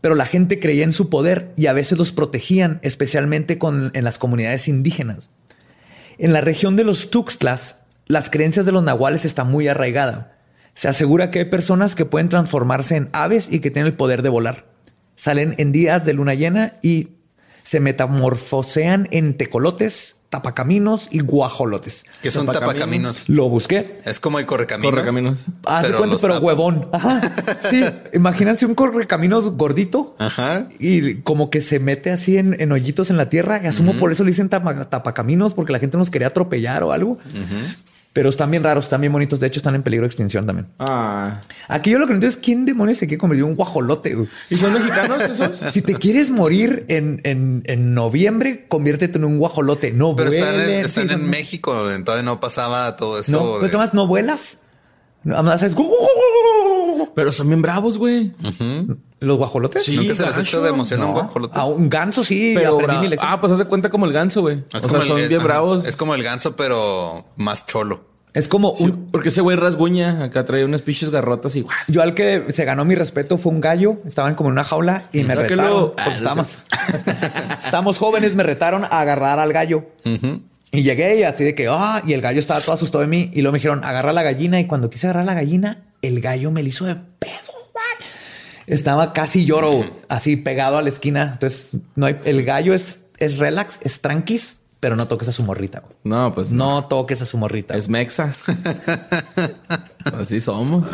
pero 0.00 0.14
la 0.14 0.24
gente 0.24 0.58
creía 0.58 0.84
en 0.84 0.94
su 0.94 1.10
poder 1.10 1.52
y 1.54 1.66
a 1.66 1.74
veces 1.74 1.98
los 1.98 2.12
protegían, 2.12 2.78
especialmente 2.80 3.58
en 3.60 4.02
las 4.02 4.16
comunidades 4.16 4.68
indígenas. 4.68 5.28
En 6.16 6.32
la 6.32 6.40
región 6.40 6.76
de 6.76 6.84
los 6.84 7.10
Tuxtlas, 7.10 7.80
las 8.06 8.30
creencias 8.30 8.64
de 8.64 8.72
los 8.72 8.82
nahuales 8.82 9.26
están 9.26 9.50
muy 9.50 9.68
arraigadas. 9.68 10.28
Se 10.72 10.88
asegura 10.88 11.30
que 11.30 11.40
hay 11.40 11.44
personas 11.44 11.94
que 11.94 12.06
pueden 12.06 12.30
transformarse 12.30 12.96
en 12.96 13.10
aves 13.12 13.52
y 13.52 13.60
que 13.60 13.70
tienen 13.70 13.92
el 13.92 13.98
poder 13.98 14.22
de 14.22 14.30
volar. 14.30 14.64
Salen 15.14 15.54
en 15.58 15.72
días 15.72 16.06
de 16.06 16.14
luna 16.14 16.32
llena 16.32 16.78
y 16.80 17.10
se 17.64 17.80
metamorfosean 17.80 19.08
en 19.10 19.36
tecolotes, 19.36 20.16
tapacaminos 20.32 21.08
y 21.12 21.20
guajolotes. 21.20 22.04
que 22.22 22.30
son 22.30 22.46
Tapacaminos. 22.46 22.74
tapacaminos. 22.80 23.28
Lo 23.28 23.50
busqué. 23.50 24.00
Es 24.06 24.18
como 24.18 24.38
el 24.38 24.46
correcaminos. 24.46 24.90
Correcaminos. 24.90 25.44
Haz 25.66 25.86
de 25.88 25.94
cuenta, 25.94 26.16
pero 26.18 26.38
huevón. 26.38 26.88
Ajá. 26.90 27.20
Sí. 27.68 27.84
Imagínense 28.14 28.64
un 28.64 28.74
correcaminos 28.74 29.52
gordito. 29.58 30.16
Ajá. 30.18 30.68
Y 30.78 31.16
como 31.16 31.50
que 31.50 31.60
se 31.60 31.78
mete 31.78 32.10
así 32.10 32.38
en, 32.38 32.56
en 32.58 32.72
hoyitos 32.72 33.10
en 33.10 33.18
la 33.18 33.28
tierra. 33.28 33.60
Y 33.62 33.66
asumo 33.66 33.92
por 33.98 34.10
eso 34.10 34.24
le 34.24 34.30
dicen 34.30 34.48
tapa- 34.48 34.88
tapacaminos, 34.88 35.52
porque 35.52 35.70
la 35.72 35.78
gente 35.78 35.98
nos 35.98 36.08
quería 36.10 36.28
atropellar 36.28 36.82
o 36.82 36.92
algo. 36.92 37.18
Pero 38.12 38.28
están 38.28 38.50
bien 38.50 38.62
raros, 38.62 38.84
están 38.84 39.00
bien 39.00 39.12
bonitos. 39.12 39.40
De 39.40 39.46
hecho, 39.46 39.58
están 39.60 39.74
en 39.74 39.82
peligro 39.82 40.02
de 40.04 40.08
extinción 40.08 40.44
también. 40.44 40.68
Ah. 40.78 41.32
Aquí 41.68 41.90
yo 41.90 41.98
lo 41.98 42.06
que 42.06 42.12
no 42.12 42.16
entiendo 42.16 42.36
es 42.38 42.42
quién 42.44 42.66
demonios 42.66 42.98
se 42.98 43.06
quiere 43.06 43.18
convertir 43.18 43.44
en 43.44 43.50
un 43.50 43.56
guajolote. 43.56 44.14
güey? 44.14 44.28
¿Y 44.50 44.58
son 44.58 44.74
mexicanos 44.74 45.22
esos? 45.22 45.56
Si 45.72 45.80
te 45.80 45.94
quieres 45.94 46.28
morir 46.30 46.84
en, 46.88 47.20
en, 47.24 47.62
en 47.66 47.94
noviembre, 47.94 48.66
conviértete 48.68 49.16
en 49.16 49.24
un 49.24 49.38
guajolote. 49.38 49.92
No 49.92 50.14
Pero 50.14 50.30
están, 50.30 50.56
en, 50.60 50.70
están 50.84 51.08
sí, 51.08 51.14
en 51.14 51.22
no- 51.22 51.28
México, 51.28 51.72
todavía 52.04 52.22
no 52.24 52.38
pasaba 52.38 52.96
todo 52.96 53.18
eso. 53.18 53.32
No, 53.32 53.54
de- 53.54 53.60
pero 53.60 53.72
Tomás, 53.72 53.94
no 53.94 54.06
vuelas. 54.06 54.58
Nada 55.24 55.42
más 55.42 55.54
haces 55.62 55.76
Pero 57.14 57.32
son 57.32 57.48
bien 57.48 57.62
bravos, 57.62 57.98
güey. 57.98 58.32
los 59.20 59.38
guajolotes. 59.38 59.84
Sí. 59.84 59.96
Nunca 59.96 60.14
se 60.14 60.24
les 60.26 60.36
ha 60.36 60.40
hecho 60.40 60.62
de 60.62 60.70
emoción 60.70 61.02
a 61.02 61.06
un 61.06 61.12
guajolote. 61.12 61.58
A 61.58 61.64
un 61.64 61.88
ganso 61.88 62.24
sí, 62.24 62.52
Pero 62.54 62.78
aprendí 62.78 63.02
mi 63.02 63.08
lección. 63.08 63.30
Ah, 63.32 63.40
pues 63.40 63.52
hace 63.52 63.64
cuenta 63.66 63.90
como 63.90 64.06
el 64.06 64.12
ganso, 64.12 64.40
güey. 64.40 64.64
Es 64.72 64.84
O 64.84 64.88
son 65.02 65.18
el, 65.18 65.28
bien 65.28 65.40
ajá, 65.40 65.46
bravos. 65.48 65.84
Es 65.84 65.96
como 65.96 66.14
el 66.14 66.22
ganso, 66.22 66.56
pero 66.56 67.24
más 67.36 67.66
cholo. 67.66 68.10
Es 68.34 68.48
como 68.48 68.74
Sí, 68.76 68.84
un... 68.84 69.08
porque 69.12 69.28
ese 69.28 69.42
güey 69.42 69.56
rasguña. 69.58 70.24
Acá 70.24 70.44
trae 70.46 70.64
unas 70.64 70.80
pinches 70.82 71.10
garrotas 71.10 71.54
y. 71.54 71.66
Yo 71.88 72.02
al 72.02 72.14
que 72.14 72.46
se 72.54 72.64
ganó 72.64 72.84
mi 72.84 72.94
respeto 72.94 73.36
fue 73.36 73.52
un 73.52 73.60
gallo. 73.60 73.98
Estaban 74.06 74.34
como 74.34 74.48
en 74.48 74.52
una 74.54 74.64
jaula 74.64 75.08
y 75.12 75.22
me 75.22 75.34
retaron. 75.34 75.92
Ah, 75.98 76.04
Porque 76.04 76.16
estábamos, 76.18 76.64
estábamos 77.64 77.98
jóvenes, 77.98 78.34
me 78.34 78.42
retaron 78.42 78.84
a 78.84 79.00
agarrar 79.00 79.38
al 79.38 79.52
gallo. 79.52 79.84
Y 80.74 80.82
llegué 80.84 81.20
y 81.20 81.22
así 81.24 81.44
de 81.44 81.54
que, 81.54 81.68
ah, 81.68 82.02
y 82.06 82.14
el 82.14 82.22
gallo 82.22 82.40
estaba 82.40 82.58
todo 82.60 82.72
asustado 82.72 83.02
de 83.02 83.06
mí. 83.08 83.30
Y 83.34 83.42
luego 83.42 83.52
me 83.52 83.58
dijeron, 83.58 83.84
agarra 83.84 84.12
la 84.14 84.22
gallina. 84.22 84.58
Y 84.58 84.66
cuando 84.66 84.88
quise 84.88 85.06
agarrar 85.06 85.26
la 85.26 85.34
gallina, 85.34 85.84
el 86.00 86.20
gallo 86.22 86.50
me 86.50 86.62
lo 86.62 86.68
hizo 86.70 86.86
de 86.86 86.94
pedo, 86.94 87.52
güey. 87.74 87.84
Estaba 88.66 89.12
casi 89.12 89.44
lloro, 89.44 89.84
así 90.08 90.36
pegado 90.36 90.78
a 90.78 90.82
la 90.82 90.88
esquina. 90.88 91.32
Entonces, 91.34 91.68
no 91.94 92.06
hay, 92.06 92.18
el 92.24 92.42
gallo 92.44 92.72
es, 92.72 93.00
es 93.18 93.36
relax, 93.36 93.80
es 93.82 94.00
tranquis, 94.00 94.60
pero 94.80 94.96
no 94.96 95.06
toques 95.08 95.28
a 95.28 95.32
su 95.32 95.42
morrita. 95.44 95.80
güey. 95.80 95.94
No, 96.04 96.32
pues 96.32 96.52
no. 96.52 96.76
No 96.76 96.84
toques 96.86 97.20
a 97.20 97.26
su 97.26 97.36
morrita. 97.36 97.76
Es 97.76 97.90
mexa. 97.90 98.32
así 100.18 100.40
somos. 100.40 100.88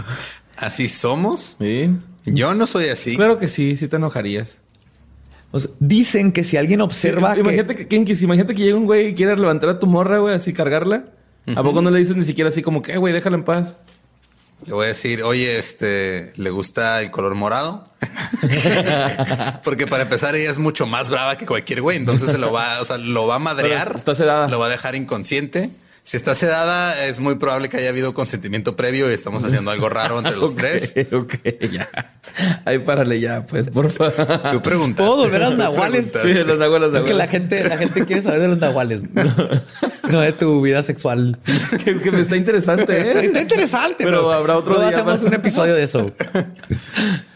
Así 0.57 0.89
somos. 0.89 1.57
Sí. 1.61 1.97
Yo 2.27 2.53
no 2.55 2.67
soy 2.67 2.89
así. 2.89 3.15
Claro 3.15 3.39
que 3.39 3.47
sí, 3.47 3.77
sí 3.77 3.87
te 3.87 3.95
enojarías. 3.97 4.59
O 5.51 5.59
sea, 5.59 5.71
dicen 5.81 6.33
que 6.33 6.45
si 6.45 6.57
alguien 6.57 6.81
observa 6.83 7.35
que- 7.35 7.41
imagínate 7.41 7.75
que, 7.75 7.87
¿quién 7.89 8.05
quis- 8.07 8.23
imagínate 8.23 8.55
que 8.55 8.63
llega 8.63 8.77
un 8.77 8.85
güey 8.85 9.09
y 9.09 9.15
quiere 9.15 9.37
levantar 9.37 9.71
a 9.71 9.79
tu 9.79 9.87
morra, 9.87 10.19
güey, 10.19 10.35
así 10.35 10.53
cargarla. 10.53 11.05
¿A 11.57 11.63
poco 11.63 11.81
no 11.81 11.91
le 11.91 11.99
dices 11.99 12.15
ni 12.17 12.25
siquiera 12.25 12.51
así 12.51 12.61
como 12.63 12.83
que, 12.83 12.93
"Eh, 12.93 12.99
güey, 12.99 13.15
déjala 13.15 13.37
en 13.37 13.45
paz? 13.45 13.77
Le 14.67 14.75
voy 14.75 14.85
a 14.85 14.89
decir, 14.89 15.23
oye, 15.23 15.57
este, 15.59 16.33
¿le 16.37 16.51
gusta 16.51 17.01
el 17.01 17.11
color 17.11 17.35
morado? 17.37 17.85
Porque 19.65 19.87
para 19.87 20.03
empezar, 20.03 20.35
ella 20.35 20.51
es 20.51 20.59
mucho 20.59 20.87
más 20.87 21.09
brava 21.11 21.39
que 21.39 21.47
cualquier 21.47 21.81
güey. 21.81 21.97
Entonces 21.97 22.31
se 22.31 22.39
lo 22.39 22.53
va, 22.53 22.81
o 22.81 22.85
sea, 22.85 22.99
lo 22.99 23.27
va 23.27 23.37
a 23.37 23.39
madrear. 23.39 23.93
Está 23.97 24.15
sedada. 24.15 24.49
Lo 24.49 24.59
va 24.59 24.67
a 24.67 24.69
dejar 24.69 24.95
inconsciente. 24.97 25.71
Si 26.09 26.17
está 26.17 26.35
sedada, 26.35 27.05
es 27.05 27.21
muy 27.21 27.35
probable 27.35 27.69
que 27.69 27.77
haya 27.77 27.91
habido 27.91 28.15
consentimiento 28.15 28.77
previo 28.77 29.11
y 29.11 29.13
estamos 29.13 29.45
haciendo 29.45 29.73
algo 29.73 29.91
raro 29.91 30.17
entre 30.17 30.37
los 30.37 30.53
Ok, 30.55 30.59
tres. 30.59 30.95
Ok, 31.13 31.35
ya. 31.71 31.87
Ahí 32.65 32.79
párale 32.79 33.21
ya, 33.21 33.45
pues, 33.45 33.69
por 33.69 33.91
favor. 33.91 34.41
Tú 34.51 34.63
preguntas. 34.63 35.07
Puedo 35.07 35.29
ver 35.29 35.43
a 35.43 35.51
los 35.51 35.59
nahuales. 35.59 36.11
Sí, 36.23 36.33
los 36.33 36.57
nahuales, 36.57 37.05
que 37.05 37.13
la 37.13 37.27
gente, 37.27 37.63
la 37.63 37.77
gente 37.77 38.07
quiere 38.07 38.23
saber 38.23 38.41
de 38.41 38.49
los 38.49 38.59
nahuales. 38.59 39.03
No 40.11 40.21
de 40.23 40.33
tu 40.33 40.63
vida 40.63 40.83
sexual. 40.83 41.39
que, 41.85 42.01
que 42.01 42.11
me 42.11 42.21
está 42.21 42.37
interesante, 42.37 42.99
¿eh? 42.99 43.27
Está 43.27 43.43
interesante, 43.43 44.05
Pero 44.05 44.33
habrá 44.33 44.57
otro 44.57 44.79
día 44.79 44.89
hacemos 44.89 45.13
más. 45.13 45.23
un 45.25 45.35
episodio 45.35 45.75
de 45.75 45.83
eso. 45.83 46.11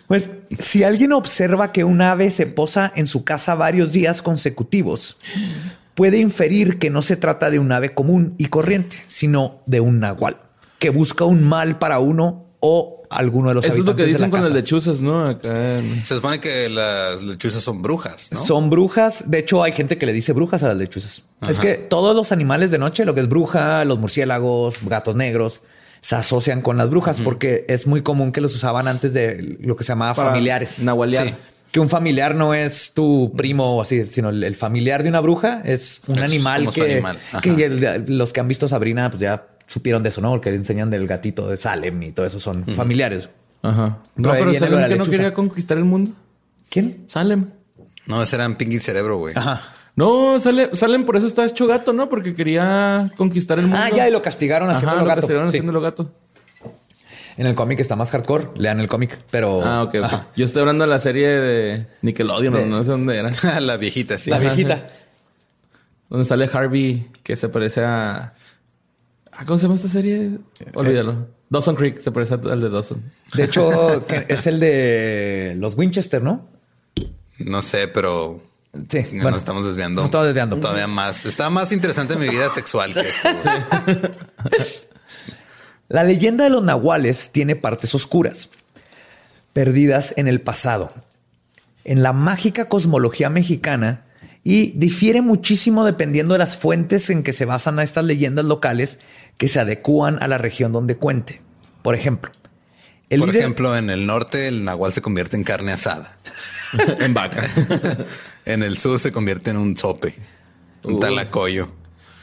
Pues 0.07 0.31
si 0.59 0.83
alguien 0.83 1.13
observa 1.13 1.73
que 1.73 1.85
un 1.85 2.01
ave 2.01 2.31
se 2.31 2.47
posa 2.47 2.91
en 2.97 3.07
su 3.07 3.23
casa 3.23 3.55
varios 3.55 3.93
días 3.93 4.23
consecutivos, 4.23 5.19
puede 5.95 6.19
inferir 6.19 6.79
que 6.79 6.91
no 6.91 7.03
se 7.03 7.17
trata 7.17 7.51
de 7.51 7.59
un 7.59 7.71
ave 7.73 7.95
común 7.95 8.35
y 8.39 8.47
corriente, 8.47 9.03
sino 9.07 9.61
de 9.67 9.81
un 9.81 10.01
nahual 10.01 10.37
que 10.79 10.91
busca 10.91 11.25
un 11.25 11.45
mal 11.45 11.79
para 11.79 11.99
uno 12.01 12.47
o 12.61 13.03
alguno 13.11 13.51
de 13.51 13.55
los 13.57 13.65
Eso 13.65 13.75
es 13.75 13.85
lo 13.85 13.95
que 13.95 14.05
dicen 14.07 14.31
con 14.31 14.41
las 14.43 14.53
lechuzas, 14.53 15.01
¿no? 15.03 15.27
Acá. 15.27 15.79
en- 15.79 16.03
Se 16.05 16.15
supone 16.17 16.41
que 16.41 16.69
las 16.69 17.23
lechuzas 17.23 17.63
son 17.63 17.83
brujas, 17.83 18.31
¿no? 18.33 18.41
Son 18.41 18.71
brujas. 18.71 19.25
De 19.31 19.39
hecho, 19.39 19.63
hay 19.63 19.73
gente 19.73 19.99
que 19.99 20.07
le 20.07 20.13
dice 20.13 20.33
brujas 20.33 20.63
a 20.63 20.69
las 20.69 20.77
lechuzas. 20.79 21.23
Es 21.49 21.61
que 21.61 21.75
todos 21.75 22.17
los 22.17 22.33
animales 22.33 22.71
de 22.71 22.79
noche, 22.79 23.05
lo 23.05 23.15
que 23.15 23.21
es 23.21 23.29
bruja, 23.29 23.85
los 23.85 23.99
murciélagos, 23.99 24.77
gatos 24.85 25.15
negros, 25.15 25.61
se 26.01 26.17
asocian 26.17 26.63
con 26.63 26.77
las 26.79 26.89
brujas 26.91 27.21
porque 27.21 27.65
es 27.69 27.87
muy 27.87 28.03
común 28.03 28.33
que 28.33 28.41
los 28.41 28.55
usaban 28.57 28.89
antes 28.89 29.13
de 29.13 29.57
lo 29.61 29.77
que 29.77 29.85
se 29.85 29.89
llamaba 29.93 30.15
Para 30.15 30.31
familiares. 30.31 30.81
nahualear. 30.83 31.29
Sí. 31.29 31.35
Que 31.73 31.81
un 31.81 31.89
familiar 31.89 32.35
no 32.37 32.55
es 32.55 32.93
tu 32.93 33.33
primo 33.37 33.77
o 33.77 33.83
así, 33.83 34.07
sino 34.07 34.29
el, 34.29 34.45
el 34.45 34.55
familiar 34.57 35.03
de 35.03 35.09
una 35.09 35.21
bruja 35.21 35.63
es 35.65 36.01
un 36.07 36.19
Es 36.19 36.25
animal 36.25 36.71
que, 36.71 36.83
animal. 36.93 37.19
Ajá. 37.33 37.41
que 37.41 37.65
el- 37.65 38.05
los 38.09 38.33
que 38.33 38.41
han 38.41 38.47
visto 38.49 38.69
Sabrina 38.69 39.11
pues 39.11 39.21
ya 39.23 39.47
supieron 39.67 40.03
de 40.03 40.11
eso, 40.11 40.21
¿no? 40.21 40.31
Porque 40.33 40.51
le 40.51 40.59
enseñan 40.59 40.91
del 40.91 41.07
gatito 41.07 41.49
de 41.49 41.57
Salem 41.57 42.03
y 42.03 42.13
todo 42.13 42.27
eso 42.27 42.39
son 42.39 42.65
familiares. 42.67 43.31
Ajá. 43.63 43.99
Pero 44.15 44.29
No, 44.29 44.33
pero 44.39 44.55
Salem 44.55 44.89
que 44.89 44.97
no 44.97 45.05
quería 45.05 45.33
conquistar 45.35 45.79
el 45.79 45.85
mundo. 45.85 46.13
¿Quién? 46.69 47.05
Salem. 47.07 47.47
No, 48.07 48.23
ese 48.23 48.37
era 48.37 48.47
un 48.47 48.57
Pinky 48.57 48.79
Cerebro, 48.79 49.17
güey. 49.19 49.33
Ajá. 49.37 49.61
No, 49.95 50.39
sale, 50.41 50.71
Salem 50.75 51.05
por 51.05 51.17
eso 51.17 51.27
está 51.27 51.45
hecho 51.47 51.67
gato, 51.67 51.93
¿no? 51.93 52.09
Porque 52.09 52.35
quería 52.35 53.11
conquistar 53.17 53.59
el 53.59 53.67
mundo. 53.67 53.79
Ah, 53.83 53.91
ya, 53.95 54.09
y 54.09 54.13
lo 54.13 54.21
castigaron 54.23 54.69
Ajá, 54.69 54.77
haciéndolo 54.79 55.03
lo 55.03 55.07
gato. 55.09 55.21
castigaron 55.21 55.49
Sí. 55.51 55.57
haciéndolo 55.57 55.81
gato. 55.81 56.11
En 57.37 57.47
el 57.47 57.55
cómic 57.55 57.81
está 57.81 57.97
más 57.97 58.11
hardcore. 58.11 58.49
Lean 58.57 58.81
el 58.81 58.89
cómic, 58.89 59.19
pero. 59.31 59.63
Ah, 59.65 59.83
ok, 59.85 59.95
ok. 59.99 60.05
Ajá. 60.05 60.29
Yo 60.37 60.45
estoy 60.45 60.61
hablando 60.61 60.85
de 60.85 60.91
la 60.91 60.99
serie 60.99 61.29
de 61.29 61.87
Nickelodeon, 62.03 62.55
De- 62.55 62.67
no, 62.67 62.79
no 62.79 62.85
sé 62.85 62.91
dónde 62.91 63.17
era. 63.17 63.33
la 63.61 63.77
viejita, 63.77 64.19
sí. 64.19 64.31
La 64.31 64.39
viejita. 64.39 64.89
Donde 66.09 66.25
sale 66.27 66.49
Harvey, 66.53 67.09
que 67.23 67.37
se 67.37 67.49
parece 67.49 67.83
a. 67.85 68.35
Ah, 69.33 69.45
¿Cómo 69.47 69.59
se 69.59 69.63
llama 69.63 69.77
esta 69.77 69.89
serie? 69.89 70.31
Olvídalo. 70.75 71.29
Dawson 71.49 71.75
Creek 71.75 71.99
se 72.01 72.11
parece 72.13 72.35
al 72.35 72.61
de 72.61 72.69
Dawson. 72.71 73.03
De 73.35 73.45
hecho, 73.45 74.05
es 74.29 74.47
el 74.47 74.61
de 74.61 75.55
los 75.59 75.75
Winchester, 75.77 76.23
¿no? 76.23 76.49
No 77.39 77.63
sé, 77.63 77.89
pero 77.89 78.43
Sí. 78.91 78.99
no 79.05 79.09
bueno. 79.11 79.31
nos 79.31 79.39
estamos 79.39 79.65
desviando. 79.67 80.01
Nos 80.03 80.07
estamos 80.09 80.27
desviando. 80.27 80.57
Todavía 80.57 80.87
más. 80.87 81.25
Está 81.27 81.51
más 81.51 81.73
interesante 81.73 82.17
mi 82.17 82.29
vida 82.29 82.49
sexual 82.51 82.93
que 82.95 83.01
esto. 83.01 83.29
La 85.93 86.05
leyenda 86.05 86.45
de 86.45 86.51
los 86.51 86.63
nahuales 86.65 87.31
tiene 87.33 87.55
partes 87.55 87.95
oscuras, 87.95 88.49
perdidas 89.53 90.15
en 90.17 90.27
el 90.27 90.41
pasado, 90.41 90.91
en 91.85 92.03
la 92.03 92.13
mágica 92.15 92.69
cosmología 92.69 93.29
mexicana 93.29 94.05
y 94.43 94.73
difiere 94.73 95.21
muchísimo 95.21 95.85
dependiendo 95.85 96.33
de 96.35 96.39
las 96.39 96.57
fuentes 96.57 97.11
en 97.11 97.23
que 97.23 97.33
se 97.35 97.45
basan 97.45 97.79
a 97.79 97.83
estas 97.83 98.05
leyendas 98.05 98.45
locales 98.47 98.99
que 99.37 99.49
se 99.49 99.61
adecúan 99.61 100.19
a 100.23 100.29
la 100.29 100.39
región 100.39 100.73
donde 100.73 100.97
cuente. 100.97 101.43
Por 101.83 101.95
ejemplo, 101.95 102.31
el 103.11 103.21
Por 103.21 103.29
líder- 103.29 103.41
ejemplo, 103.43 103.77
en 103.77 103.91
el 103.91 104.07
norte 104.07 104.49
el 104.49 104.65
nahual 104.65 104.93
se 104.95 105.03
convierte 105.03 105.37
en 105.37 105.45
carne 105.45 105.73
asada. 105.73 106.17
en 107.01 107.13
vaca. 107.15 107.43
En 108.45 108.65
el 108.65 108.77
sur 108.77 108.99
se 108.99 109.13
convierte 109.13 109.51
en 109.51 109.57
un 109.57 109.77
sope, 109.77 110.17
un 110.83 110.99
talacoyo. 110.99 111.69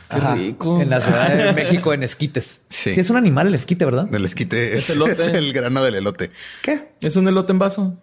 Qué 0.09 0.17
Ajá, 0.17 0.33
rico. 0.35 0.81
en 0.81 0.89
la 0.89 1.01
Ciudad 1.01 1.29
de 1.29 1.53
México 1.63 1.93
en 1.93 2.01
esquites. 2.03 2.61
Sí. 2.67 2.93
Sí, 2.95 2.99
es 2.99 3.09
un 3.11 3.17
animal 3.17 3.47
el 3.47 3.55
esquite, 3.55 3.85
¿verdad? 3.85 4.13
El 4.13 4.25
esquite 4.25 4.75
es, 4.77 4.89
Es 4.89 4.89
elote. 4.95 5.11
es 5.13 5.19
el 5.19 5.53
grano 5.53 5.83
del 5.83 5.95
elote. 5.95 6.31
¿Qué? 6.63 6.89
es 7.01 7.15
un 7.15 7.27
elote 7.27 7.51
en 7.51 7.59
vaso. 7.59 7.95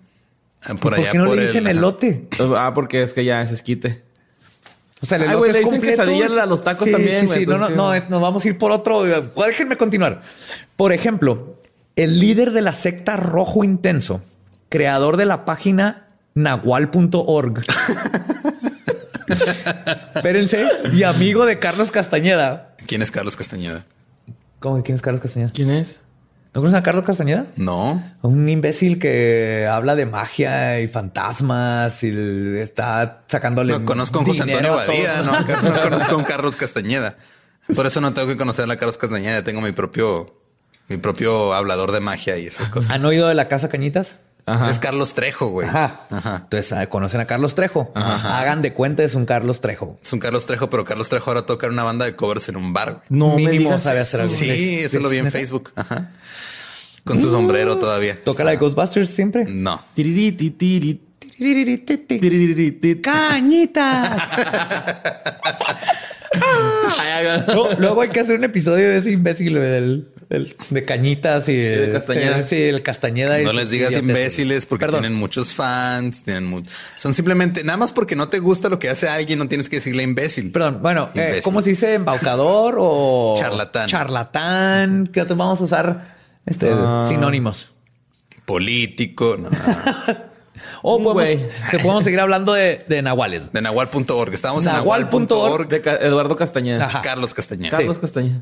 Ah, 0.63 0.69
Por 0.69 0.79
¿Por 0.81 0.95
allá 0.95 1.11
qué 1.13 1.19
no 1.19 1.27
por 1.27 1.37
le 1.37 1.47
dicen 1.47 1.67
el, 1.67 1.79
elote? 1.79 2.29
Ah, 2.57 2.73
porque 2.75 3.03
es 3.03 3.13
que 3.13 3.25
ya 3.25 3.43
es 3.43 3.51
esquite. 3.53 4.03
O 5.03 5.07
sea, 5.07 5.17
el 5.19 5.25
Ay, 5.25 5.29
elote 5.31 5.47
es 5.49 5.53
le 5.53 5.59
dicen 5.61 5.73
completo. 5.75 6.03
quesadilla 6.05 6.43
a 6.43 6.47
los 6.47 6.63
tacos 6.65 6.87
Sí, 6.87 6.93
también, 6.93 7.29
Sí, 7.29 7.35
sí, 7.41 7.47
no, 7.47 7.59
no, 7.59 7.69
no, 7.71 7.95
eh, 7.95 8.03
nos 8.09 8.21
vamos 8.23 8.45
a 8.45 8.49
ir 8.49 8.57
por 8.59 8.71
otro. 8.73 9.03
Déjenme 9.05 9.77
continuar. 9.77 10.23
Por 10.77 10.93
ejemplo, 10.93 11.57
el 11.97 12.19
líder 12.21 12.53
de 12.53 12.63
la 12.63 12.73
secta 12.73 13.17
Rojo 13.17 13.63
Intenso, 13.65 14.23
creador 14.69 15.17
de 15.17 15.27
la 15.27 15.45
página 15.45 16.07
nahual.org. 16.35 17.61
Espérense. 20.15 20.67
Y 20.93 21.03
amigo 21.03 21.47
de 21.47 21.59
Carlos 21.59 21.91
Castañeda. 21.91 22.75
¿Quién 22.87 23.03
es 23.03 23.11
Carlos 23.11 23.37
Castañeda? 23.37 23.85
¿Cómo? 24.61 24.83
¿Quién 24.83 24.97
es 24.97 25.03
Carlos 25.03 25.21
Castañeda? 25.21 25.51
¿Quién 25.55 25.71
es? 25.71 26.01
¿No 26.55 26.63
conocen 26.63 26.79
a 26.79 26.83
Carlos 26.83 27.05
Castañeda? 27.05 27.47
No. 27.57 28.03
Un 28.23 28.49
imbécil 28.49 28.99
que 28.99 29.69
habla 29.71 29.95
de 29.95 30.07
magia 30.07 30.81
y 30.81 30.89
fantasmas 30.89 32.03
y 32.03 32.09
está 32.59 33.25
sacándole. 33.27 33.79
No 33.79 33.85
conozco 33.85 34.21
a 34.21 34.25
José 34.25 34.45
dinero 34.45 34.79
Antonio 34.79 34.81
a 34.81 34.85
todo. 34.87 35.33
Badía, 35.37 35.63
no, 35.63 35.71
no 35.71 35.83
conozco 35.83 36.15
a 36.15 36.17
un 36.17 36.25
Carlos 36.25 36.57
Castañeda. 36.57 37.17
Por 37.75 37.87
eso 37.87 38.01
no 38.01 38.15
tengo 38.15 38.29
que 38.29 38.39
conocer 38.39 38.71
a 38.71 38.77
Carlos 38.77 38.97
Castañeda. 38.97 39.45
Tengo 39.45 39.61
mi 39.61 39.73
propio, 39.73 40.41
mi 40.89 40.97
propio 40.97 41.53
hablador 41.53 41.93
de 41.93 42.01
magia 42.01 42.39
y 42.39 42.47
esas 42.47 42.69
cosas. 42.69 42.91
¿Han 42.91 43.05
oído 43.05 43.29
de 43.29 43.35
la 43.35 43.49
Casa 43.49 43.69
Cañitas? 43.69 44.19
Ajá. 44.47 44.71
Es 44.71 44.79
Carlos 44.79 45.13
Trejo, 45.15 45.49
güey. 45.49 45.69
Ajá. 45.69 46.07
Ajá. 46.09 46.37
Entonces 46.45 46.73
ah, 46.73 46.87
conocen 46.89 47.21
a 47.21 47.27
Carlos 47.27 47.55
Trejo. 47.57 47.91
Hagan 47.95 48.63
de 48.63 48.73
cuenta, 48.73 49.03
es 49.03 49.15
un 49.17 49.27
Carlos 49.27 49.61
Trejo. 49.61 49.99
Es 50.03 50.13
un 50.13 50.21
Carlos 50.21 50.47
Trejo, 50.47 50.71
pero 50.71 50.85
Carlos 50.85 51.09
Trejo 51.09 51.31
ahora 51.31 51.43
toca 51.47 51.67
en 51.67 51.73
una 51.73 51.83
banda 51.83 52.05
de 52.05 52.15
covers 52.15 52.49
en 52.49 52.57
un 52.57 52.73
bar. 52.73 52.93
güey. 52.93 53.03
No 53.11 53.31
me 53.31 53.37
Mínimo 53.37 53.71
digas 53.71 53.83
sabe 53.83 54.01
hacer 54.01 54.21
algo. 54.21 54.33
Sí, 54.33 54.49
¿Es- 54.79 54.85
eso 54.95 55.01
lo 55.01 55.09
vi 55.09 55.19
en 55.19 55.25
neta? 55.25 55.37
Facebook. 55.39 55.73
Ajá. 55.75 56.11
Con 57.05 57.21
su 57.21 57.31
sombrero 57.31 57.77
todavía. 57.79 58.23
Toca 58.23 58.45
la 58.45 58.53
de 58.53 58.57
Ghostbusters 58.57 59.11
siempre. 59.11 59.45
No. 59.49 59.83
Cañitas. 63.03 64.17
Luego 67.79 68.03
hay 68.03 68.09
que 68.11 68.21
hacer 68.21 68.37
un 68.39 68.45
episodio 68.45 68.91
de 68.91 68.99
ese 68.99 69.11
imbécil 69.13 69.57
güey, 69.59 69.71
del, 69.71 70.09
de 70.29 70.85
cañitas 70.85 71.49
y 71.49 71.57
De 71.57 71.91
Castañeda. 71.93 72.43
Sí, 72.43 72.61
el 72.61 72.83
Castañeda. 72.83 73.41
y 73.41 73.45
No 73.45 73.53
les 73.53 73.71
digas 73.71 73.95
imbéciles 73.97 74.67
porque 74.67 74.87
Perdón. 74.87 75.03
tienen 75.03 75.19
muchos 75.19 75.55
fans, 75.55 76.25
tienen 76.25 76.47
mu- 76.47 76.63
son 76.97 77.15
simplemente 77.15 77.63
nada 77.63 77.77
más 77.79 77.93
porque 77.93 78.17
no 78.17 78.29
te 78.29 78.39
gusta 78.41 78.69
lo 78.69 78.79
que 78.79 78.89
hace 78.89 79.09
alguien, 79.09 79.39
no 79.39 79.49
tienes 79.49 79.69
que 79.69 79.77
decirle 79.77 80.03
imbécil. 80.03 80.51
Perdón, 80.51 80.81
bueno, 80.83 81.09
eh. 81.15 81.41
¿cómo 81.45 81.63
se 81.63 81.71
dice? 81.71 81.95
¿Embaucador 81.95 82.77
o 82.79 83.37
Charlatán. 83.39 83.87
Charlatán. 83.89 85.07
¿Qué 85.13 85.21
otros 85.21 85.39
vamos 85.39 85.61
a 85.61 85.65
usar? 85.65 86.17
Este, 86.45 86.69
Ah. 86.73 87.07
sinónimos. 87.09 87.69
Político, 88.45 89.37
no. 89.39 89.49
O 90.83 90.97
Un 90.97 91.05
podemos, 91.05 91.43
se 91.71 91.79
podemos 91.79 92.03
seguir 92.05 92.19
hablando 92.21 92.53
de, 92.55 92.85
de 92.89 93.03
nahuales. 93.03 93.53
de 93.53 93.61
nahual.org. 93.61 94.33
Estábamos 94.33 94.65
en 94.67 94.73
Nahual.org. 94.73 95.69
De 95.69 95.77
Eduardo 96.07 96.35
Castañeda. 96.37 96.87
Ajá. 96.87 97.03
Carlos 97.03 97.35
Castañeda. 97.35 97.77
Carlos 97.77 97.99
Castañeda. 97.99 98.41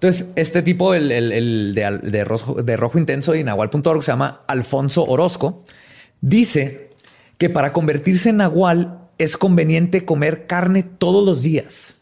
Entonces, 0.00 0.28
este 0.34 0.62
tipo, 0.62 0.94
el, 0.94 1.12
el- 1.12 1.74
de, 1.74 1.98
de 2.10 2.24
rojo, 2.24 2.62
de 2.62 2.76
rojo 2.78 2.98
intenso 2.98 3.34
y 3.34 3.44
nahual.org 3.44 4.02
se 4.02 4.12
llama 4.12 4.40
Alfonso 4.48 5.04
Orozco, 5.04 5.62
dice 6.22 6.90
que 7.36 7.50
para 7.50 7.74
convertirse 7.74 8.30
en 8.30 8.38
nahual 8.38 9.08
es 9.18 9.36
conveniente 9.36 10.06
comer 10.06 10.46
carne 10.46 10.82
todos 10.84 11.24
los 11.26 11.42
días 11.42 11.96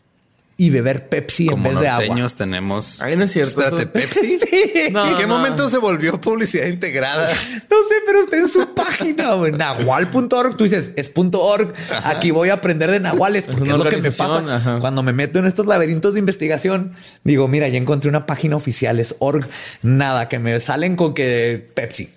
y 0.61 0.71
beber 0.71 1.09
Pepsi 1.09 1.47
en 1.49 1.63
vez 1.63 1.79
de 1.79 1.87
agua. 1.89 2.29
tenemos. 2.37 3.01
Ay, 3.01 3.17
no 3.17 3.23
es 3.25 3.33
cierto, 3.33 3.61
Espérate, 3.63 3.83
eso- 3.85 3.93
Pepsi. 3.93 4.39
Sí. 4.49 4.89
No, 4.91 5.07
¿En 5.09 5.17
qué 5.17 5.23
no. 5.27 5.37
momento 5.37 5.71
se 5.71 5.79
volvió 5.79 6.21
publicidad 6.21 6.67
integrada? 6.67 7.29
No 7.71 7.77
sé, 7.89 7.95
pero 8.05 8.21
está 8.23 8.37
en 8.39 8.49
su 8.49 8.75
página, 8.75 9.35
güey, 9.35 9.53
nahual.org. 9.53 10.57
Tú 10.57 10.65
dices, 10.65 10.91
es 10.97 11.09
punto 11.09 11.41
.org. 11.43 11.73
Aquí 12.03 12.33
voy 12.33 12.49
a 12.49 12.55
aprender 12.55 12.91
de 12.91 12.99
nahuales 12.99 13.45
porque 13.45 13.71
es 13.71 13.77
lo 13.79 13.85
que 13.85 13.99
me 13.99 14.11
pasa 14.11 14.57
ajá. 14.57 14.79
cuando 14.81 15.03
me 15.05 15.13
meto 15.13 15.39
en 15.39 15.47
estos 15.47 15.67
laberintos 15.67 16.15
de 16.15 16.19
investigación. 16.21 16.93
Digo, 17.25 17.47
mira, 17.47 17.69
ya 17.69 17.79
encontré 17.79 18.09
una 18.11 18.27
página 18.27 18.57
oficial, 18.57 18.99
es 18.99 19.15
org. 19.21 19.47
Nada, 19.83 20.29
que 20.29 20.39
me 20.41 20.59
salen 20.61 20.97
con 20.97 21.15
que 21.15 21.65
Pepsi. 21.75 22.11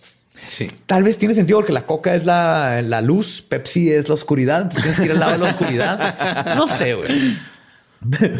Sí. 0.47 0.71
Tal 0.87 1.03
vez 1.03 1.19
tiene 1.19 1.35
sentido 1.35 1.59
porque 1.59 1.73
la 1.73 1.85
coca 1.85 2.15
es 2.15 2.25
la, 2.25 2.81
la 2.81 3.01
luz, 3.01 3.43
Pepsi 3.47 3.91
es 3.91 4.07
la 4.07 4.15
oscuridad. 4.15 4.63
entonces 4.63 4.81
Tienes 4.83 4.99
que 4.99 5.05
ir 5.05 5.11
al 5.11 5.19
lado 5.19 5.31
de 5.33 5.37
la 5.37 5.49
oscuridad. 5.51 6.55
No 6.55 6.67
sé, 6.67 6.95
güey. 6.95 7.37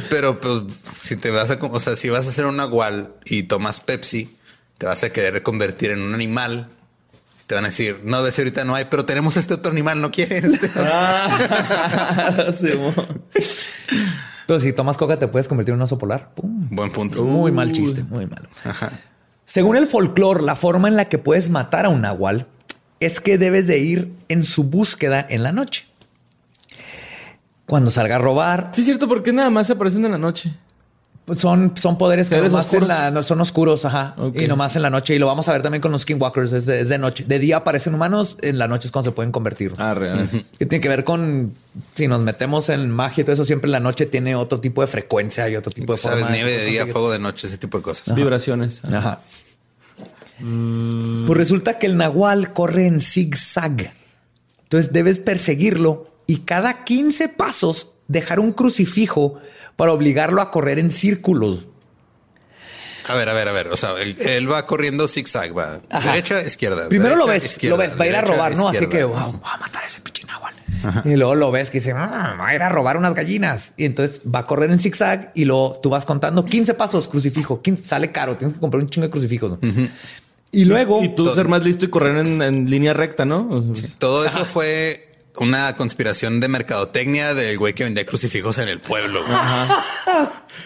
Pero 0.10 0.39
pues 0.39 0.63
si 1.00 1.15
te 1.15 1.30
vas 1.30 1.52
a, 1.52 1.60
o 1.62 1.80
sea, 1.80 1.95
si 1.95 2.10
vas 2.10 2.26
a 2.26 2.30
hacer 2.30 2.45
un 2.45 2.58
nahual 2.58 3.13
y 3.26 3.43
tomas 3.43 3.80
Pepsi, 3.80 4.36
te 4.78 4.88
vas 4.88 5.04
a 5.04 5.12
querer 5.12 5.43
convertir 5.43 5.91
en 5.91 6.02
un 6.02 6.15
animal. 6.15 6.69
Te 7.45 7.56
van 7.56 7.65
a 7.65 7.67
decir, 7.67 8.02
no, 8.04 8.24
de 8.24 8.30
ese 8.30 8.41
ahorita 8.41 8.63
no 8.63 8.76
hay, 8.76 8.86
pero 8.86 9.06
tenemos 9.06 9.38
este 9.38 9.54
otro 9.54 9.71
animal, 9.71 10.02
¿no 10.02 10.10
quieres? 10.12 10.60
Ah, 10.78 12.52
sí. 12.58 12.69
Pero 14.47 14.60
si 14.60 14.74
tomas 14.74 14.97
coca, 14.97 15.19
te 15.19 15.28
puedes 15.28 15.47
convertir 15.47 15.74
en 15.74 15.80
un 15.80 15.84
oso 15.84 15.97
polar. 15.97 16.34
Pum. 16.34 16.67
Buen 16.71 16.91
punto. 16.91 17.24
Muy 17.24 17.52
mal 17.52 17.71
chiste, 17.71 18.04
muy 18.04 18.26
malo. 18.26 18.50
Según 19.45 19.76
el 19.76 19.86
folclore, 19.86 20.41
la 20.43 20.56
forma 20.56 20.88
en 20.88 20.95
la 20.95 21.10
que 21.10 21.17
puedes 21.17 21.50
matar 21.50 21.86
a 21.86 21.89
un 21.89 22.02
nahual 22.02 22.47
es 23.00 23.19
que 23.19 23.38
debes 23.38 23.67
de 23.67 23.80
ir 23.80 24.13
en 24.30 24.43
su 24.43 24.63
búsqueda 24.63 25.26
en 25.30 25.43
la 25.43 25.52
noche. 25.52 25.90
Cuando 27.65 27.89
salga 27.91 28.17
a 28.17 28.19
robar, 28.19 28.71
Sí, 28.74 28.82
es 28.82 28.86
cierto, 28.86 29.08
porque 29.08 29.32
nada 29.32 29.50
más 29.50 29.67
se 29.67 29.74
aparecen 29.74 30.04
en 30.06 30.12
la 30.12 30.17
noche. 30.17 30.54
pues 31.24 31.39
son, 31.39 31.74
son 31.78 31.97
poderes 31.97 32.28
que 32.30 32.36
nomás 32.36 32.52
en 32.52 32.60
oscuros. 32.60 32.88
la- 32.89 33.12
no, 33.12 33.24
son 33.24 33.39
oscuros, 33.39 33.86
ajá. 33.86 34.15
Y 34.34 34.47
nomás 34.47 34.76
en 34.76 34.82
la 34.82 34.89
noche. 34.89 35.15
Y 35.15 35.19
lo 35.19 35.28
vamos 35.28 35.47
a 35.47 35.54
ver 35.54 35.62
también 35.62 35.82
con 35.82 35.91
los 35.91 36.02
skinwalkers. 36.02 36.52
Es 36.52 36.65
de, 36.65 36.82
es 36.82 36.89
de 36.89 36.97
noche. 36.97 37.24
De 37.26 37.39
día 37.39 37.58
aparecen 37.58 37.93
humanos, 37.95 38.38
en 38.41 38.58
la 38.58 38.67
noche 38.67 38.88
es 38.88 38.91
cuando 38.91 39.12
se 39.12 39.15
pueden 39.15 39.32
convertir. 39.32 39.74
Ah, 39.78 39.93
real. 39.93 40.28
Que 40.58 40.65
tiene 40.65 40.82
que 40.82 40.89
ver 40.89 41.04
con 41.06 41.54
si 41.93 42.08
nos 42.08 42.19
metemos 42.19 42.67
en 42.69 42.89
magia 42.89 43.21
y 43.21 43.24
todo 43.24 43.34
eso, 43.34 43.45
siempre 43.45 43.67
en 43.69 43.74
la 43.74 43.80
noche 43.80 44.06
tiene 44.08 44.36
otro 44.36 44.60
tipo 44.60 44.82
de 44.82 44.88
frecuencia 44.88 45.47
y 45.47 45.56
otro 45.56 45.71
tipo 45.71 45.93
de 45.93 46.00
Sabes, 46.00 46.21
forma. 46.21 46.36
nieve 46.36 46.52
de 46.52 46.65
día, 46.65 46.86
fuego 46.88 47.12
de 47.12 47.19
noche, 47.19 47.47
ese 47.47 47.58
tipo 47.58 47.78
de 47.78 47.84
cosas. 47.84 48.13
Vibraciones. 48.15 48.82
Ajá. 48.91 49.21
Pues 50.39 51.38
resulta 51.38 51.78
que 51.78 51.86
el 51.86 51.97
nahual 51.97 52.52
corre 52.52 52.88
en 52.88 53.00
zigzag. 53.00 53.93
Entonces 54.63 54.91
debes 54.91 55.19
perseguirlo 55.19 56.08
y 56.32 56.38
cada 56.39 56.84
15 56.86 57.28
pasos 57.30 57.94
dejar 58.08 58.39
un 58.39 58.52
crucifijo 58.54 59.39
para 59.76 59.91
obligarlo 59.91 60.41
a 60.41 60.52
correr 60.52 60.80
en 60.80 60.91
círculos. 60.91 61.65
A 63.08 63.15
ver, 63.15 63.28
a 63.30 63.34
ver, 63.34 63.48
a 63.48 63.52
ver. 63.52 63.67
O 63.70 63.76
sea, 63.78 63.94
él, 64.00 64.15
él 64.20 64.50
va 64.52 64.65
corriendo 64.65 65.08
zigzag, 65.08 65.58
va 65.58 65.80
Ajá. 65.89 66.12
derecha, 66.12 66.41
izquierda. 66.44 66.88
Primero 66.88 67.15
lo 67.15 67.26
derecha, 67.26 67.44
ves, 67.44 67.52
izquierda, 67.54 67.76
lo 67.78 67.84
ves, 67.84 68.00
va 68.00 68.04
a 68.04 68.08
ir 68.08 68.15
a 68.15 68.17
derecha, 68.22 68.34
robar, 68.36 68.56
¿no? 68.56 68.67
Así 68.70 68.84
izquierda. 68.84 68.98
que, 68.98 69.04
wow, 69.04 69.41
va 69.44 69.54
a 69.54 69.58
matar 69.58 69.84
a 69.84 69.88
ese 69.88 70.00
pinche 70.02 70.24
nahual. 70.26 70.54
Y 71.06 71.15
luego 71.15 71.36
lo 71.36 71.52
ves 71.52 71.70
que 71.72 71.80
dice, 71.80 71.91
"Ah, 71.94 72.36
va 72.39 72.48
a 72.48 72.56
ir 72.56 72.62
a 72.63 72.70
robar 72.70 72.98
unas 72.98 73.13
gallinas. 73.13 73.74
Y 73.76 73.86
entonces 73.86 74.22
va 74.24 74.39
a 74.39 74.46
correr 74.46 74.72
en 74.72 74.80
zigzag 74.80 75.32
y 75.36 75.46
luego 75.46 75.80
tú 75.84 75.89
vas 75.89 76.06
contando 76.06 76.46
15 76.46 76.74
pasos, 76.76 77.08
crucifijo. 77.08 77.62
15, 77.62 77.84
sale 77.88 78.12
caro, 78.12 78.38
tienes 78.38 78.54
que 78.54 78.60
comprar 78.60 78.82
un 78.82 78.89
chingo 78.89 79.08
de 79.08 79.12
crucifijos. 79.12 79.52
¿no? 79.52 79.58
Y 80.52 80.65
luego... 80.65 81.04
Y 81.04 81.10
tú 81.15 81.24
Todo- 81.26 81.36
ser 81.36 81.48
más 81.48 81.63
listo 81.63 81.86
y 81.86 81.89
correr 81.89 82.17
en, 82.17 82.41
en 82.41 82.70
línea 82.70 82.94
recta, 82.94 83.26
¿no? 83.26 83.63
Todo 84.00 84.26
eso 84.26 84.46
fue 84.46 85.11
una 85.38 85.76
conspiración 85.76 86.39
de 86.39 86.48
mercadotecnia 86.48 87.34
del 87.34 87.58
güey 87.58 87.74
que 87.74 87.84
vendía 87.84 88.06
crucifijos 88.06 88.58
en 88.58 88.67
el 88.67 88.80
pueblo. 88.82 89.24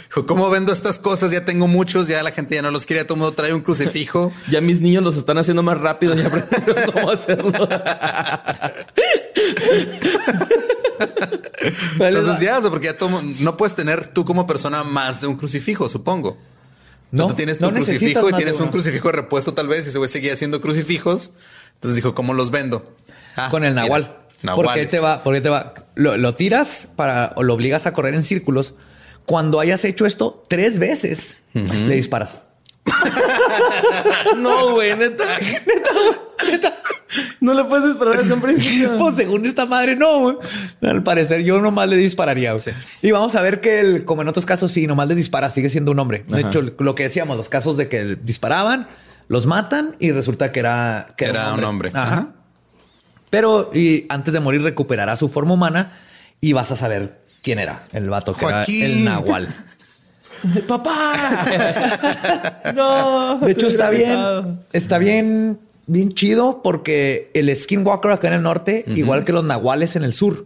Dijo, 0.08 0.25
¿cómo 0.25 0.49
vendo 0.49 0.73
estas 0.73 0.97
cosas? 0.97 1.32
Ya 1.32 1.45
tengo 1.45 1.67
muchos, 1.67 2.08
ya 2.08 2.23
la 2.23 2.32
gente 2.32 2.56
ya 2.56 2.62
no 2.62 2.71
los 2.71 2.86
quiere, 2.86 3.04
todo 3.04 3.15
el 3.15 3.19
mundo 3.21 3.36
trae 3.36 3.54
un 3.54 3.62
crucifijo. 3.62 4.32
Ya 4.49 4.62
mis 4.62 4.80
niños 4.82 5.04
los 5.04 5.17
están 5.17 5.38
haciendo 5.38 5.63
más 5.63 5.78
rápido, 5.78 6.15
ya 6.15 6.28
aprendieron 6.28 6.91
cómo 6.93 7.12
hacerlo. 7.12 7.51
Entonces 11.99 12.39
ya, 12.39 12.62
porque 12.62 12.88
ya 12.88 12.97
todo, 12.97 13.21
no 13.39 13.58
puedes 13.58 13.75
tener 13.75 14.08
tú 14.08 14.25
como 14.25 14.47
persona 14.47 14.84
más 14.84 15.21
de 15.21 15.28
un 15.28 15.36
crucifijo, 15.36 15.89
supongo. 15.89 16.30
O 16.30 16.34
sea, 16.34 17.25
No, 17.25 17.28
tú 17.28 17.34
tienes 17.36 17.62
no 17.62 17.69
tu 17.69 17.75
necesitas 17.75 17.99
crucifijo 17.99 18.30
y 18.30 18.34
tienes 18.34 18.60
un 18.60 18.69
crucifijo 18.69 19.08
de 19.10 19.13
repuesto 19.13 19.54
tal 19.54 19.67
vez 19.67 19.86
y 19.86 19.89
ese 19.89 19.97
güey 19.97 20.10
seguía 20.10 20.34
haciendo 20.34 20.62
crucifijos. 20.62 21.32
Entonces 21.75 21.95
dijo, 21.97 22.15
¿cómo 22.15 22.34
los 22.34 22.51
vendo? 22.51 22.95
Ah, 23.36 23.49
con 23.49 23.63
el 23.63 23.73
mira, 23.73 24.24
nahual. 24.43 24.55
¿Por 24.55 24.65
qué 24.73 24.81
nahuales. 24.81 24.91
te 24.91 24.99
va? 24.99 25.23
¿Por 25.23 25.33
qué 25.35 25.41
te 25.41 25.49
va? 25.49 25.73
Lo, 25.95 26.17
lo 26.17 26.35
tiras 26.35 26.89
para 26.95 27.33
o 27.35 27.43
lo 27.43 27.53
obligas 27.53 27.85
a 27.87 27.93
correr 27.93 28.13
en 28.15 28.23
círculos. 28.23 28.73
Cuando 29.25 29.59
hayas 29.59 29.83
hecho 29.85 30.05
esto 30.05 30.45
tres 30.47 30.77
veces, 30.79 31.37
le 31.53 31.95
disparas. 31.95 32.37
no, 34.37 34.71
güey, 34.73 34.95
neta. 34.95 35.23
Neta, 35.39 35.91
neta. 36.51 36.77
No 37.39 37.53
le 37.53 37.63
puedes 37.63 37.91
esperar 37.91 38.17
desde 38.17 38.33
un 38.33 38.41
principio. 38.41 38.97
Pues 38.97 39.15
según 39.15 39.45
esta 39.45 39.65
madre, 39.65 39.95
no. 39.95 40.19
güey. 40.19 40.37
Al 40.81 41.03
parecer, 41.03 41.43
yo 41.43 41.59
nomás 41.61 41.87
le 41.89 41.97
dispararía. 41.97 42.53
güey. 42.53 42.63
Y 43.01 43.11
vamos 43.11 43.35
a 43.35 43.41
ver 43.41 43.61
que, 43.61 43.79
el- 43.79 44.05
como 44.05 44.21
en 44.21 44.27
otros 44.27 44.45
casos, 44.45 44.71
sí, 44.71 44.85
nomás 44.87 45.07
le 45.07 45.15
dispara, 45.15 45.49
sigue 45.49 45.69
siendo 45.69 45.91
un 45.91 45.99
hombre. 45.99 46.23
De 46.27 46.39
Ajá. 46.39 46.47
hecho, 46.47 46.61
lo 46.61 46.95
que 46.95 47.03
decíamos, 47.03 47.37
los 47.37 47.49
casos 47.49 47.77
de 47.77 47.87
que 47.87 48.15
disparaban, 48.21 48.87
los 49.27 49.45
matan 49.45 49.95
y 49.99 50.11
resulta 50.11 50.51
que 50.51 50.59
era, 50.59 51.07
que 51.17 51.25
Era 51.25 51.53
un 51.53 51.63
hombre. 51.63 51.91
Ajá. 51.93 52.13
Ajá. 52.13 52.27
Pero 53.35 53.69
y 53.73 54.05
antes 54.07 54.33
de 54.33 54.39
morir 54.39 54.61
recuperará 54.61 55.17
su 55.17 55.27
forma 55.27 55.55
humana 55.55 55.91
y 56.39 56.53
vas 56.53 56.71
a 56.71 56.77
saber 56.77 57.19
quién 57.43 57.59
era 57.59 57.85
el 57.91 58.09
vato 58.09 58.31
que 58.33 58.45
Joaquín. 58.45 58.81
era 58.81 58.93
el 58.93 59.03
nahual. 59.03 59.53
¡Papá! 60.69 61.45
no. 62.73 63.39
De 63.39 63.51
hecho, 63.51 63.67
está 63.67 63.89
bien, 63.89 64.61
está 64.71 64.99
bien, 64.99 65.59
bien 65.85 66.13
chido 66.13 66.61
porque 66.63 67.29
el 67.33 67.53
Skinwalker 67.53 68.11
acá 68.11 68.29
en 68.29 68.35
el 68.35 68.43
norte, 68.43 68.85
igual 68.87 69.25
que 69.25 69.33
los 69.33 69.43
nahuales 69.43 69.97
en 69.97 70.03
el 70.03 70.13
sur, 70.13 70.45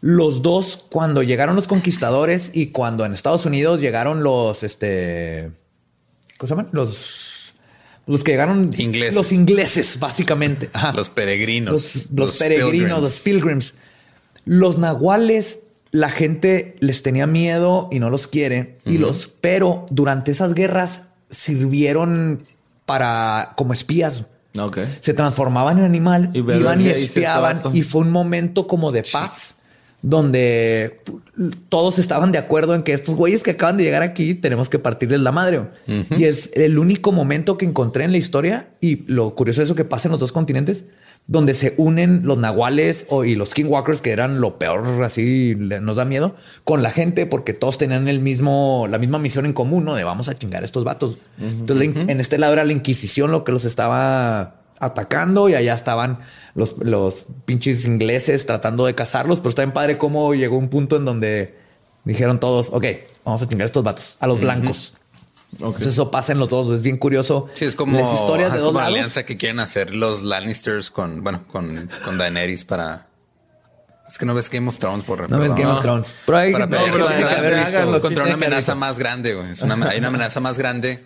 los 0.00 0.40
dos, 0.40 0.86
cuando 0.88 1.22
llegaron 1.22 1.54
los 1.54 1.66
conquistadores 1.66 2.50
y 2.54 2.68
cuando 2.68 3.04
en 3.04 3.12
Estados 3.12 3.44
Unidos 3.44 3.82
llegaron 3.82 4.22
los, 4.22 4.62
este, 4.62 5.50
¿cómo 6.38 6.48
se 6.48 6.54
llaman? 6.54 6.70
Los, 6.72 7.25
los 8.06 8.22
que 8.22 8.32
llegaron, 8.32 8.70
Ingleses. 8.78 9.14
los 9.14 9.32
ingleses, 9.32 9.98
básicamente. 9.98 10.70
Ajá. 10.72 10.92
Los 10.92 11.08
peregrinos. 11.08 11.72
los, 11.72 12.10
los 12.12 12.38
peregrinos, 12.38 13.02
los 13.02 13.20
pilgrims. 13.20 13.74
Los 14.44 14.78
nahuales, 14.78 15.60
la 15.90 16.10
gente 16.10 16.76
les 16.80 17.02
tenía 17.02 17.26
miedo 17.26 17.88
y 17.90 17.98
no 17.98 18.10
los 18.10 18.28
quiere. 18.28 18.78
Y 18.84 18.98
los, 18.98 19.28
pero 19.40 19.86
durante 19.90 20.30
esas 20.30 20.54
guerras 20.54 21.02
sirvieron 21.30 22.42
para 22.84 23.54
como 23.56 23.72
espías. 23.72 24.24
Ok. 24.58 24.78
Se 25.00 25.12
transformaban 25.12 25.78
en 25.78 25.84
animal, 25.84 26.30
Y 26.32 26.38
iban 26.38 26.80
y 26.80 26.88
espiaban. 26.88 27.60
Y 27.72 27.82
fue 27.82 28.02
un 28.02 28.10
momento 28.10 28.66
como 28.66 28.92
de 28.92 29.02
paz. 29.02 29.55
Donde 30.08 31.00
todos 31.68 31.98
estaban 31.98 32.30
de 32.30 32.38
acuerdo 32.38 32.76
en 32.76 32.84
que 32.84 32.92
estos 32.92 33.16
güeyes 33.16 33.42
que 33.42 33.50
acaban 33.50 33.76
de 33.76 33.82
llegar 33.82 34.02
aquí 34.02 34.36
tenemos 34.36 34.68
que 34.68 34.78
partirles 34.78 35.18
la 35.18 35.32
madre. 35.32 35.62
Y 36.16 36.26
es 36.26 36.52
el 36.54 36.78
único 36.78 37.10
momento 37.10 37.58
que 37.58 37.66
encontré 37.66 38.04
en 38.04 38.12
la 38.12 38.18
historia. 38.18 38.68
Y 38.80 39.02
lo 39.10 39.34
curioso 39.34 39.62
es 39.62 39.66
eso 39.66 39.74
que 39.74 39.84
pasa 39.84 40.06
en 40.06 40.12
los 40.12 40.20
dos 40.20 40.30
continentes, 40.30 40.84
donde 41.26 41.54
se 41.54 41.74
unen 41.76 42.20
los 42.22 42.38
nahuales 42.38 43.06
o, 43.08 43.24
y 43.24 43.34
los 43.34 43.48
skinwalkers, 43.48 44.00
que 44.00 44.12
eran 44.12 44.40
lo 44.40 44.60
peor, 44.60 45.02
así 45.02 45.56
nos 45.56 45.96
da 45.96 46.04
miedo, 46.04 46.36
con 46.62 46.84
la 46.84 46.92
gente, 46.92 47.26
porque 47.26 47.52
todos 47.52 47.76
tenían 47.76 48.06
el 48.06 48.20
mismo, 48.20 48.86
la 48.88 48.98
misma 48.98 49.18
misión 49.18 49.44
en 49.44 49.54
común, 49.54 49.84
¿no? 49.84 49.96
De 49.96 50.04
vamos 50.04 50.28
a 50.28 50.38
chingar 50.38 50.62
a 50.62 50.66
estos 50.66 50.84
vatos. 50.84 51.18
Entonces, 51.40 51.90
en 52.06 52.20
este 52.20 52.38
lado 52.38 52.52
era 52.52 52.64
la 52.64 52.72
Inquisición 52.72 53.32
lo 53.32 53.42
que 53.42 53.50
los 53.50 53.64
estaba 53.64 54.55
atacando 54.78 55.48
y 55.48 55.54
allá 55.54 55.74
estaban 55.74 56.20
los, 56.54 56.78
los 56.78 57.26
pinches 57.44 57.84
ingleses 57.84 58.46
tratando 58.46 58.86
de 58.86 58.94
cazarlos, 58.94 59.40
pero 59.40 59.50
está 59.50 59.62
bien 59.62 59.72
padre 59.72 59.98
cómo 59.98 60.34
llegó 60.34 60.56
un 60.58 60.68
punto 60.68 60.96
en 60.96 61.04
donde 61.04 61.66
Dijeron 62.06 62.38
todos, 62.38 62.68
ok, 62.70 62.84
vamos 63.24 63.42
a 63.42 63.48
chingar 63.48 63.64
a 63.64 63.66
estos 63.66 63.82
vatos, 63.82 64.16
a 64.20 64.28
los 64.28 64.40
blancos. 64.40 64.94
Entonces 65.52 65.88
eso 65.88 66.08
pasa 66.08 66.30
en 66.30 66.38
los 66.38 66.48
dos. 66.48 66.70
Es 66.70 66.80
bien 66.80 66.98
curioso. 66.98 67.48
Sí, 67.54 67.64
es 67.64 67.74
como, 67.74 67.98
las 67.98 68.12
historias 68.12 68.52
de 68.52 68.58
es 68.58 68.62
dos 68.62 68.70
como 68.70 68.80
la 68.80 68.86
alianza 68.86 69.26
que 69.26 69.36
quieren 69.36 69.58
hacer 69.58 69.92
los 69.92 70.22
Lannisters 70.22 70.90
con, 70.90 71.24
bueno, 71.24 71.42
con, 71.48 71.90
con 72.04 72.16
Daenerys 72.16 72.64
para. 72.64 73.08
Es 74.08 74.18
que 74.18 74.24
no 74.24 74.34
ves 74.34 74.48
Game 74.50 74.68
of 74.68 74.78
Thrones 74.78 75.04
por 75.04 75.28
No 75.28 75.40
ves 75.40 75.52
Game 75.56 75.66
of 75.66 75.82
Thrones. 75.82 76.14
Pero 76.26 76.38
hay 76.38 76.52
para 76.52 76.66
no, 76.66 76.70
pero 76.78 77.08
que 77.08 77.24
hagan 77.24 78.00
contra 78.00 78.22
una 78.22 78.34
amenaza 78.34 78.76
más 78.76 79.00
grande, 79.00 79.34
güey. 79.34 79.50
Es 79.50 79.62
una, 79.62 79.74
hay 79.88 79.98
una 79.98 80.08
amenaza 80.08 80.38
más 80.38 80.58
grande. 80.58 81.02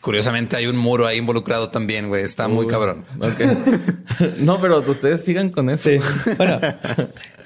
Curiosamente 0.00 0.56
hay 0.56 0.66
un 0.66 0.76
muro 0.76 1.06
ahí 1.06 1.18
involucrado 1.18 1.70
también, 1.70 2.08
güey. 2.08 2.22
Está 2.22 2.48
muy 2.48 2.66
cabrón. 2.66 3.04
No, 4.38 4.60
pero 4.60 4.78
ustedes 4.78 5.24
sigan 5.24 5.50
con 5.50 5.70
eso. 5.70 5.90
Sí. 5.90 6.00
Bueno, 6.36 6.58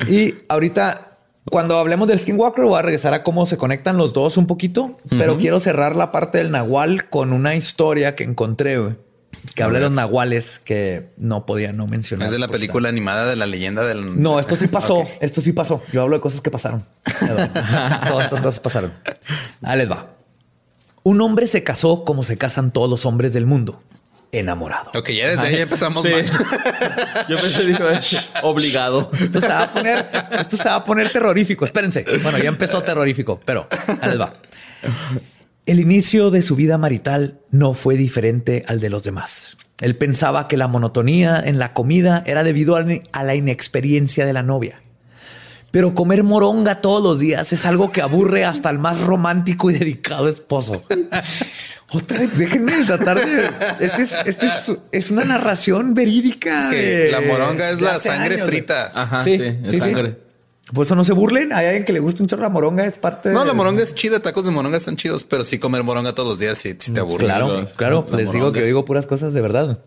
y 0.08 0.34
ahorita 0.48 1.18
cuando 1.44 1.76
hablemos 1.76 2.08
del 2.08 2.18
Skinwalker 2.18 2.64
voy 2.64 2.78
a 2.78 2.82
regresar 2.82 3.14
a 3.14 3.22
cómo 3.22 3.46
se 3.46 3.56
conectan 3.56 3.96
los 3.96 4.12
dos 4.12 4.36
un 4.36 4.46
poquito, 4.46 4.96
pero 5.18 5.36
quiero 5.38 5.60
cerrar 5.60 5.96
la 5.96 6.12
parte 6.12 6.38
del 6.38 6.50
Nahual 6.50 7.08
con 7.10 7.32
una 7.32 7.56
historia 7.56 8.14
que 8.14 8.24
encontré, 8.24 8.78
güey, 8.78 8.94
que 9.54 9.62
habla 9.62 9.80
de 9.80 9.86
los 9.86 9.92
Nahuales 9.92 10.60
que 10.60 11.10
no 11.16 11.44
podía 11.44 11.72
no 11.72 11.86
mencionar. 11.86 12.28
Es 12.28 12.32
de 12.32 12.38
la 12.38 12.48
película 12.48 12.88
animada 12.88 13.26
de 13.26 13.36
la 13.36 13.46
leyenda 13.46 13.84
del. 13.84 14.22
No, 14.22 14.38
esto 14.38 14.56
sí 14.56 14.66
pasó. 14.68 15.04
Esto 15.20 15.40
sí 15.40 15.52
pasó. 15.52 15.82
Yo 15.92 16.02
hablo 16.02 16.16
de 16.16 16.20
cosas 16.22 16.40
que 16.40 16.50
pasaron. 16.50 16.84
Todas 18.08 18.24
estas 18.24 18.40
cosas 18.40 18.60
pasaron. 18.60 18.94
Ahí 19.62 19.78
les 19.78 19.90
va. 19.90 20.06
Un 21.04 21.20
hombre 21.20 21.46
se 21.46 21.64
casó 21.64 22.04
como 22.04 22.22
se 22.22 22.36
casan 22.38 22.70
todos 22.72 22.88
los 22.88 23.06
hombres 23.06 23.32
del 23.32 23.46
mundo. 23.46 23.82
Enamorado. 24.34 24.90
Ok, 24.94 25.10
ya 25.10 25.28
desde 25.28 25.42
ahí 25.42 25.56
empezamos 25.56 26.02
Sí. 26.02 26.10
mal. 26.10 26.24
Yo 27.28 27.36
pensé, 27.36 27.66
dijo, 27.66 27.84
obligado. 28.42 29.10
Esto 29.12 29.40
se 29.40 29.48
va 29.48 29.62
a 29.64 29.72
poner, 29.72 30.10
esto 30.40 30.56
se 30.56 30.68
va 30.68 30.76
a 30.76 30.84
poner 30.84 31.12
terrorífico. 31.12 31.64
Espérense. 31.66 32.04
Bueno, 32.22 32.38
ya 32.38 32.48
empezó 32.48 32.82
terrorífico, 32.82 33.40
pero 33.44 33.68
ahí 34.00 34.16
va. 34.16 34.32
El 35.66 35.80
inicio 35.80 36.30
de 36.30 36.40
su 36.42 36.56
vida 36.56 36.78
marital 36.78 37.40
no 37.50 37.74
fue 37.74 37.96
diferente 37.96 38.64
al 38.68 38.80
de 38.80 38.88
los 38.90 39.02
demás. 39.02 39.56
Él 39.80 39.96
pensaba 39.96 40.48
que 40.48 40.56
la 40.56 40.66
monotonía 40.68 41.42
en 41.44 41.58
la 41.58 41.72
comida 41.74 42.22
era 42.24 42.42
debido 42.42 42.76
a 42.76 43.22
la 43.22 43.34
inexperiencia 43.34 44.24
de 44.24 44.32
la 44.32 44.42
novia. 44.42 44.82
Pero 45.72 45.94
comer 45.94 46.22
moronga 46.22 46.80
todos 46.80 47.02
los 47.02 47.18
días 47.18 47.52
es 47.52 47.66
algo 47.66 47.90
que 47.90 48.02
aburre 48.02 48.44
hasta 48.44 48.70
el 48.70 48.78
más 48.78 49.00
romántico 49.00 49.70
y 49.70 49.74
dedicado 49.78 50.28
esposo. 50.28 50.84
Otra 51.94 52.18
vez, 52.20 52.38
déjenme 52.38 52.72
tratar 52.84 53.18
de. 53.24 53.50
Este 53.80 54.02
es, 54.02 54.16
este 54.24 54.46
es, 54.46 54.72
es 54.92 55.10
una 55.10 55.24
narración 55.24 55.94
verídica. 55.94 56.70
Que 56.70 56.76
de- 56.76 57.10
la 57.10 57.20
moronga 57.22 57.68
es 57.70 57.80
la 57.80 57.98
sangre 58.00 58.34
años, 58.36 58.46
frita. 58.46 58.92
Ajá, 58.94 59.24
Sí, 59.24 59.36
sí, 59.36 59.56
sí, 59.66 59.78
sangre. 59.80 60.16
Por 60.72 60.86
eso 60.86 60.94
no 60.94 61.04
se 61.04 61.12
burlen. 61.12 61.52
Hay 61.52 61.66
alguien 61.66 61.84
que 61.84 61.92
le 61.92 62.00
gusta 62.00 62.22
un 62.22 62.28
chorro 62.28 62.42
la 62.42 62.48
moronga, 62.48 62.86
es 62.86 62.96
parte 62.98 63.30
No, 63.30 63.40
de- 63.40 63.46
la 63.48 63.52
moronga 63.54 63.82
es 63.82 63.94
chida, 63.94 64.20
tacos 64.20 64.44
de 64.46 64.50
moronga 64.52 64.76
están 64.78 64.96
chidos, 64.96 65.24
pero 65.24 65.44
sí 65.44 65.58
comer 65.58 65.82
moronga 65.82 66.14
todos 66.14 66.28
los 66.30 66.38
días 66.38 66.56
sí, 66.56 66.74
sí 66.78 66.92
te 66.94 67.00
aburre. 67.00 67.24
Claro, 67.24 67.66
Sí, 67.66 67.72
claro. 67.76 68.06
la 68.10 68.16
Les 68.18 68.30
digo 68.32 68.52
que 68.52 68.60
yo 68.60 68.66
digo 68.66 68.84
puras 68.86 69.04
cosas 69.06 69.34
de 69.34 69.40
verdad. 69.42 69.78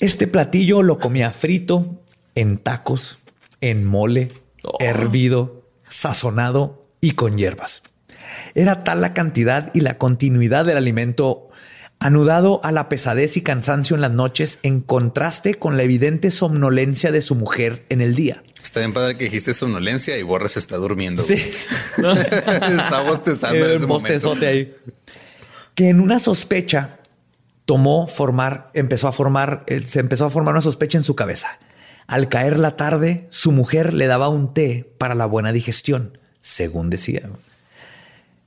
Este 0.00 0.26
platillo 0.26 0.82
lo 0.82 0.98
comía 0.98 1.30
frito, 1.30 2.00
en 2.34 2.58
tacos, 2.58 3.18
en 3.60 3.84
mole, 3.84 4.28
Oh. 4.62 4.76
hervido, 4.80 5.68
sazonado 5.88 6.86
y 7.00 7.12
con 7.12 7.36
hierbas. 7.36 7.82
Era 8.54 8.84
tal 8.84 9.00
la 9.00 9.12
cantidad 9.12 9.70
y 9.74 9.80
la 9.80 9.98
continuidad 9.98 10.64
del 10.64 10.76
alimento 10.76 11.48
anudado 11.98 12.60
a 12.64 12.72
la 12.72 12.88
pesadez 12.88 13.36
y 13.36 13.42
cansancio 13.42 13.94
en 13.94 14.02
las 14.02 14.10
noches 14.10 14.58
en 14.62 14.80
contraste 14.80 15.54
con 15.54 15.76
la 15.76 15.84
evidente 15.84 16.30
somnolencia 16.30 17.12
de 17.12 17.20
su 17.20 17.34
mujer 17.34 17.84
en 17.88 18.00
el 18.00 18.14
día. 18.14 18.42
Está 18.62 18.80
bien 18.80 18.92
padre 18.92 19.16
que 19.16 19.24
dijiste 19.24 19.54
somnolencia 19.54 20.16
y 20.18 20.22
Borres 20.22 20.56
está 20.56 20.76
durmiendo. 20.76 21.22
Sí. 21.22 21.34
está 21.96 23.02
bostezando 23.06 23.64
en 23.64 23.76
ese 23.76 23.86
momento. 23.86 24.36
ahí. 24.42 24.74
Que 25.74 25.88
en 25.88 26.00
una 26.00 26.18
sospecha 26.18 26.98
tomó 27.64 28.06
formar, 28.08 28.70
empezó 28.74 29.08
a 29.08 29.12
formar, 29.12 29.64
eh, 29.66 29.80
se 29.80 30.00
empezó 30.00 30.26
a 30.26 30.30
formar 30.30 30.54
una 30.54 30.60
sospecha 30.60 30.98
en 30.98 31.04
su 31.04 31.14
cabeza. 31.14 31.58
Al 32.06 32.28
caer 32.28 32.58
la 32.58 32.76
tarde, 32.76 33.26
su 33.30 33.52
mujer 33.52 33.94
le 33.94 34.06
daba 34.06 34.28
un 34.28 34.54
té 34.54 34.92
para 34.98 35.14
la 35.14 35.26
buena 35.26 35.52
digestión, 35.52 36.18
según 36.40 36.90
decía. 36.90 37.30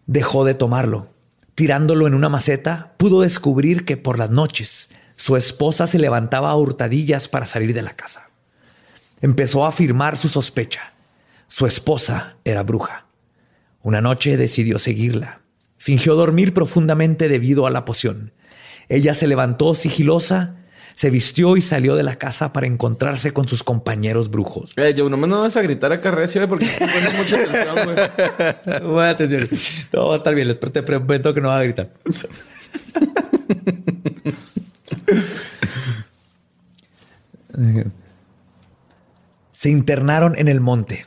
Dejó 0.05 0.45
de 0.45 0.53
tomarlo. 0.53 1.09
Tirándolo 1.55 2.05
en 2.05 2.13
una 2.13 2.29
maceta, 2.29 2.93
pudo 2.97 3.21
descubrir 3.21 3.85
que 3.85 3.97
por 3.97 4.19
las 4.19 4.29
noches 4.29 4.89
su 5.15 5.37
esposa 5.37 5.87
se 5.87 5.99
levantaba 5.99 6.51
a 6.51 6.55
hurtadillas 6.55 7.29
para 7.29 7.45
salir 7.45 7.73
de 7.73 7.81
la 7.81 7.95
casa. 7.95 8.29
Empezó 9.21 9.65
a 9.65 9.69
afirmar 9.69 10.17
su 10.17 10.27
sospecha. 10.27 10.93
Su 11.47 11.65
esposa 11.65 12.37
era 12.43 12.63
bruja. 12.63 13.05
Una 13.81 14.01
noche 14.01 14.35
decidió 14.35 14.79
seguirla. 14.79 15.41
Fingió 15.77 16.15
dormir 16.15 16.53
profundamente 16.53 17.29
debido 17.29 17.65
a 17.67 17.71
la 17.71 17.85
poción. 17.85 18.33
Ella 18.89 19.13
se 19.13 19.27
levantó 19.27 19.73
sigilosa, 19.73 20.57
se 20.95 21.09
vistió 21.09 21.57
y 21.57 21.61
salió 21.61 21.95
de 21.95 22.03
la 22.03 22.17
casa 22.17 22.53
para 22.53 22.67
encontrarse 22.67 23.31
con 23.33 23.47
sus 23.47 23.63
compañeros 23.63 24.29
brujos. 24.31 24.73
Eh, 24.77 24.93
yo 24.95 25.09
no 25.09 25.17
me 25.17 25.27
no 25.27 25.41
vas 25.41 25.55
a 25.57 25.61
gritar 25.61 25.91
acá 25.91 26.09
recio 26.11 26.41
eh, 26.41 26.47
porque 26.47 26.65
pones 26.79 27.13
mucha 27.17 27.35
atención, 27.37 27.85
güey. 27.85 27.95
Buena 28.93 29.09
atención. 29.11 29.49
Todo 29.91 30.07
va 30.07 30.13
a 30.15 30.17
estar 30.17 30.33
bien. 30.33 30.47
les- 30.47 30.59
Te 30.59 30.81
prometo 30.83 31.33
que 31.33 31.41
no 31.41 31.49
va 31.49 31.59
a 31.59 31.63
gritar. 31.63 31.91
Se 39.51 39.69
internaron 39.69 40.37
en 40.37 40.47
el 40.47 40.61
monte, 40.61 41.05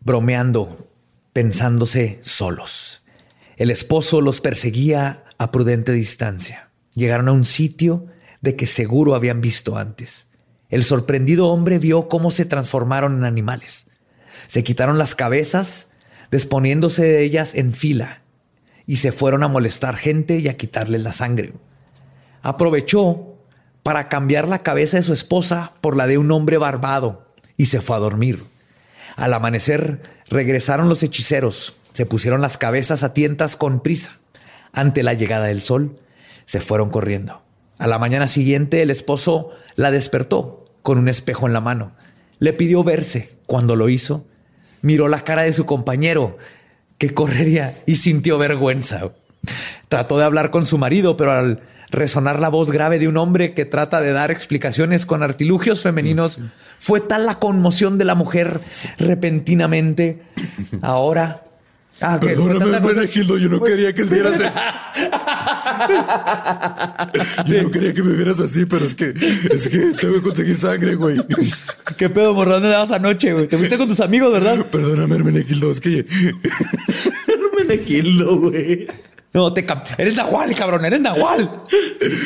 bromeando, 0.00 0.88
pensándose 1.32 2.18
solos. 2.22 3.02
El 3.56 3.70
esposo 3.70 4.20
los 4.20 4.40
perseguía 4.40 5.24
a 5.38 5.50
prudente 5.50 5.92
distancia. 5.92 6.70
Llegaron 6.94 7.28
a 7.28 7.32
un 7.32 7.44
sitio 7.44 8.06
de 8.44 8.54
que 8.54 8.66
seguro 8.66 9.16
habían 9.16 9.40
visto 9.40 9.76
antes. 9.76 10.28
El 10.68 10.84
sorprendido 10.84 11.48
hombre 11.48 11.78
vio 11.78 12.08
cómo 12.08 12.30
se 12.30 12.44
transformaron 12.44 13.16
en 13.16 13.24
animales. 13.24 13.88
Se 14.46 14.62
quitaron 14.62 14.98
las 14.98 15.14
cabezas, 15.14 15.88
disponiéndose 16.30 17.02
de 17.02 17.22
ellas 17.22 17.54
en 17.54 17.72
fila, 17.72 18.22
y 18.86 18.96
se 18.96 19.12
fueron 19.12 19.42
a 19.42 19.48
molestar 19.48 19.96
gente 19.96 20.38
y 20.38 20.48
a 20.48 20.56
quitarles 20.56 21.02
la 21.02 21.12
sangre. 21.12 21.54
Aprovechó 22.42 23.38
para 23.82 24.08
cambiar 24.08 24.46
la 24.46 24.62
cabeza 24.62 24.98
de 24.98 25.02
su 25.02 25.14
esposa 25.14 25.72
por 25.80 25.96
la 25.96 26.06
de 26.06 26.18
un 26.18 26.30
hombre 26.30 26.58
barbado 26.58 27.26
y 27.56 27.66
se 27.66 27.80
fue 27.80 27.96
a 27.96 28.00
dormir. 28.00 28.44
Al 29.16 29.32
amanecer 29.32 30.02
regresaron 30.28 30.88
los 30.88 31.02
hechiceros, 31.02 31.76
se 31.92 32.04
pusieron 32.04 32.40
las 32.40 32.58
cabezas 32.58 33.04
a 33.04 33.14
tientas 33.14 33.56
con 33.56 33.80
prisa. 33.80 34.18
Ante 34.72 35.02
la 35.02 35.14
llegada 35.14 35.46
del 35.46 35.62
sol, 35.62 35.98
se 36.44 36.60
fueron 36.60 36.90
corriendo. 36.90 37.43
A 37.78 37.86
la 37.86 37.98
mañana 37.98 38.28
siguiente 38.28 38.82
el 38.82 38.90
esposo 38.90 39.50
la 39.76 39.90
despertó 39.90 40.64
con 40.82 40.98
un 40.98 41.08
espejo 41.08 41.46
en 41.46 41.52
la 41.52 41.60
mano. 41.60 41.92
Le 42.38 42.52
pidió 42.52 42.82
verse. 42.84 43.36
Cuando 43.46 43.76
lo 43.76 43.88
hizo, 43.88 44.24
miró 44.82 45.08
la 45.08 45.20
cara 45.24 45.42
de 45.42 45.52
su 45.52 45.66
compañero, 45.66 46.38
que 46.98 47.12
correría, 47.12 47.76
y 47.86 47.96
sintió 47.96 48.38
vergüenza. 48.38 49.12
Trató 49.88 50.16
de 50.18 50.24
hablar 50.24 50.50
con 50.50 50.64
su 50.66 50.78
marido, 50.78 51.16
pero 51.16 51.32
al 51.32 51.60
resonar 51.90 52.40
la 52.40 52.48
voz 52.48 52.70
grave 52.70 52.98
de 52.98 53.06
un 53.08 53.16
hombre 53.18 53.52
que 53.54 53.64
trata 53.66 54.00
de 54.00 54.12
dar 54.12 54.30
explicaciones 54.30 55.04
con 55.06 55.22
artilugios 55.22 55.82
femeninos, 55.82 56.38
fue 56.78 57.00
tal 57.00 57.26
la 57.26 57.38
conmoción 57.38 57.98
de 57.98 58.04
la 58.04 58.14
mujer 58.14 58.60
repentinamente. 58.98 60.22
Ahora... 60.82 61.40
Ah, 62.00 62.18
cosa- 62.18 63.06
Gildo, 63.06 63.38
yo 63.38 63.48
no 63.48 63.60
quería 63.60 63.92
que 63.94 64.02
vieras 64.04 64.40
Yo 67.46 67.62
no 67.62 67.70
quería 67.70 67.94
que 67.94 68.02
me 68.02 68.14
vieras 68.16 68.40
así, 68.40 68.64
pero 68.66 68.84
es 68.86 68.94
que 68.94 69.10
es 69.10 69.68
que 69.68 69.78
tengo 70.00 70.14
que 70.14 70.22
conseguir 70.22 70.58
sangre, 70.58 70.94
güey. 70.94 71.18
¿Qué 71.96 72.08
pedo, 72.10 72.34
morro? 72.34 72.54
¿Dónde 72.54 72.68
dabas 72.70 72.90
anoche, 72.92 73.32
güey? 73.32 73.48
Te 73.48 73.56
fuiste 73.56 73.76
con 73.78 73.88
tus 73.88 74.00
amigos, 74.00 74.32
¿verdad? 74.32 74.66
Perdóname, 74.66 75.16
Hermenegildo, 75.16 75.70
es 75.70 75.80
que 75.80 76.04
Menegildo, 77.58 78.36
güey. 78.38 78.86
No, 79.32 79.52
te 79.52 79.64
cap- 79.66 79.88
Eres 79.98 80.14
Nahual, 80.14 80.54
cabrón. 80.54 80.84
Eres 80.84 81.00
Nahual. 81.00 81.50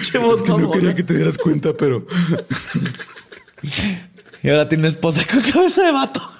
Che, 0.02 0.18
voz 0.18 0.46
mamona. 0.46 0.94
que 0.94 1.02
te 1.02 1.14
dieras 1.14 1.38
cuenta, 1.38 1.72
pero 1.74 2.06
Y 4.42 4.50
ahora 4.50 4.68
tiene 4.68 4.82
una 4.82 4.90
esposa 4.90 5.22
con 5.30 5.40
cabeza 5.40 5.82
de 5.84 5.92
vato. 5.92 6.30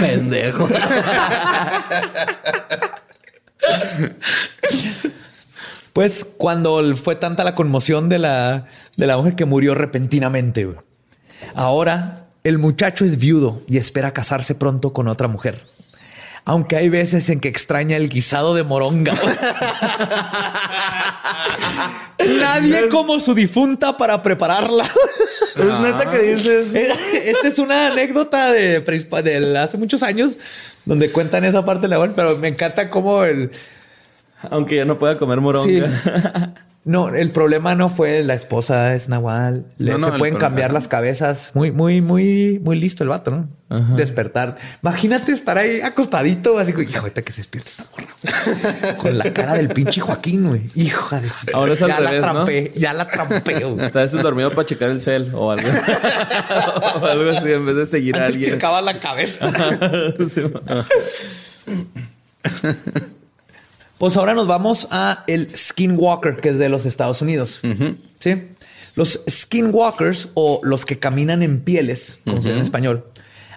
Pendejo. 0.00 0.68
Pues 5.92 6.24
cuando 6.24 6.94
fue 6.94 7.16
tanta 7.16 7.42
la 7.42 7.56
conmoción 7.56 8.08
de 8.08 8.20
la, 8.20 8.66
de 8.96 9.06
la 9.08 9.16
mujer 9.16 9.34
que 9.34 9.46
murió 9.46 9.74
repentinamente. 9.74 10.68
Ahora 11.56 12.28
el 12.44 12.58
muchacho 12.58 13.04
es 13.04 13.18
viudo 13.18 13.62
y 13.68 13.78
espera 13.78 14.12
casarse 14.12 14.54
pronto 14.54 14.92
con 14.92 15.08
otra 15.08 15.26
mujer. 15.26 15.66
Aunque 16.44 16.76
hay 16.76 16.88
veces 16.88 17.28
en 17.30 17.40
que 17.40 17.48
extraña 17.48 17.96
el 17.96 18.08
guisado 18.08 18.54
de 18.54 18.62
moronga. 18.62 19.12
Nadie 22.18 22.88
como 22.88 23.20
su 23.20 23.34
difunta 23.34 23.96
para 23.96 24.20
prepararla. 24.22 24.84
Es 25.56 25.80
neta 25.80 26.10
que 26.10 26.18
dices. 26.18 26.74
Esta 26.74 27.48
es 27.48 27.58
una 27.58 27.88
anécdota 27.88 28.52
de, 28.52 29.58
hace 29.58 29.76
muchos 29.76 30.02
años 30.02 30.38
donde 30.84 31.12
cuentan 31.12 31.44
esa 31.44 31.64
parte 31.64 31.88
de 31.88 31.96
la 31.96 32.12
pero 32.14 32.36
me 32.38 32.48
encanta 32.48 32.90
cómo 32.90 33.24
el... 33.24 33.50
Aunque 34.50 34.76
ya 34.76 34.84
no 34.84 34.98
pueda 34.98 35.18
comer 35.18 35.40
moronga. 35.40 35.66
Sí. 35.66 35.82
No, 36.88 37.14
el 37.14 37.30
problema 37.32 37.74
no 37.74 37.90
fue 37.90 38.24
la 38.24 38.32
esposa, 38.32 38.94
es 38.94 39.10
Nahual. 39.10 39.66
Le- 39.76 39.92
No, 39.92 39.98
no, 39.98 40.06
se 40.10 40.18
pueden 40.18 40.34
problema- 40.36 40.38
cambiar 40.40 40.72
las 40.72 40.88
cabezas. 40.88 41.50
Muy, 41.52 41.70
muy, 41.70 42.00
muy, 42.00 42.58
muy 42.64 42.80
listo 42.80 43.02
el 43.04 43.10
vato, 43.10 43.30
¿no? 43.30 43.48
Despertar. 43.96 44.56
Imagínate 44.82 45.32
estar 45.32 45.58
ahí 45.58 45.82
acostadito, 45.82 46.58
así 46.58 46.72
como, 46.72 46.84
hijo, 46.88 47.00
ahorita 47.00 47.20
que 47.20 47.32
se 47.32 47.40
despierta 47.40 47.68
esta 47.68 47.84
morra. 47.92 48.96
Con 48.96 49.18
la 49.18 49.30
cara 49.34 49.52
del 49.54 49.68
pinche 49.68 50.00
Joaquín, 50.00 50.48
güey. 50.48 50.62
Hija 50.74 51.20
de 51.20 51.28
su... 51.28 51.46
Ahora 51.52 51.74
es 51.74 51.82
al 51.82 51.88
ya 51.90 51.96
revés, 51.98 52.20
la 52.22 52.26
¿no? 52.28 52.32
trampé, 52.32 52.72
ya 52.74 52.92
la 52.94 53.06
trampé, 53.06 53.64
güey. 53.64 53.76
Tal 53.90 54.02
vez 54.04 54.12
dormido 54.12 54.50
para 54.52 54.64
checar 54.64 54.88
el 54.90 55.02
cel 55.02 55.30
o 55.34 55.50
algo. 55.50 55.68
o 57.02 57.04
algo 57.04 57.30
así 57.38 57.52
en 57.52 57.66
vez 57.66 57.76
de 57.76 57.84
seguir 57.84 58.16
a 58.16 58.24
alguien. 58.24 58.52
checaba 58.52 58.80
la 58.80 58.98
cabeza. 58.98 59.52
Sí. 60.30 60.42
Pues 63.98 64.16
ahora 64.16 64.34
nos 64.34 64.46
vamos 64.46 64.86
a 64.90 65.24
el 65.26 65.54
Skinwalker, 65.56 66.36
que 66.36 66.50
es 66.50 66.58
de 66.58 66.68
los 66.68 66.86
Estados 66.86 67.20
Unidos. 67.20 67.60
Sí. 68.18 68.42
Los 68.94 69.20
Skinwalkers 69.28 70.30
o 70.34 70.60
los 70.62 70.84
que 70.84 70.98
caminan 70.98 71.42
en 71.42 71.60
pieles, 71.60 72.18
como 72.24 72.42
se 72.42 72.48
dice 72.48 72.58
en 72.58 72.62
español, 72.64 73.04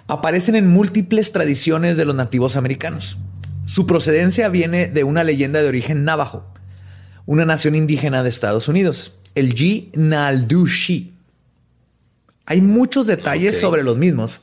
aparecen 0.08 0.56
en 0.56 0.68
múltiples 0.68 1.32
tradiciones 1.32 1.96
de 1.96 2.04
los 2.04 2.14
nativos 2.14 2.56
americanos. 2.56 3.18
Su 3.64 3.86
procedencia 3.86 4.48
viene 4.48 4.88
de 4.88 5.04
una 5.04 5.24
leyenda 5.24 5.62
de 5.62 5.68
origen 5.68 6.04
navajo, 6.04 6.44
una 7.26 7.44
nación 7.44 7.76
indígena 7.76 8.22
de 8.22 8.28
Estados 8.28 8.68
Unidos, 8.68 9.14
el 9.34 9.54
G. 9.54 9.90
Naldushi. 9.94 11.14
Hay 12.46 12.60
muchos 12.60 13.06
detalles 13.06 13.60
sobre 13.60 13.84
los 13.84 13.96
mismos, 13.96 14.40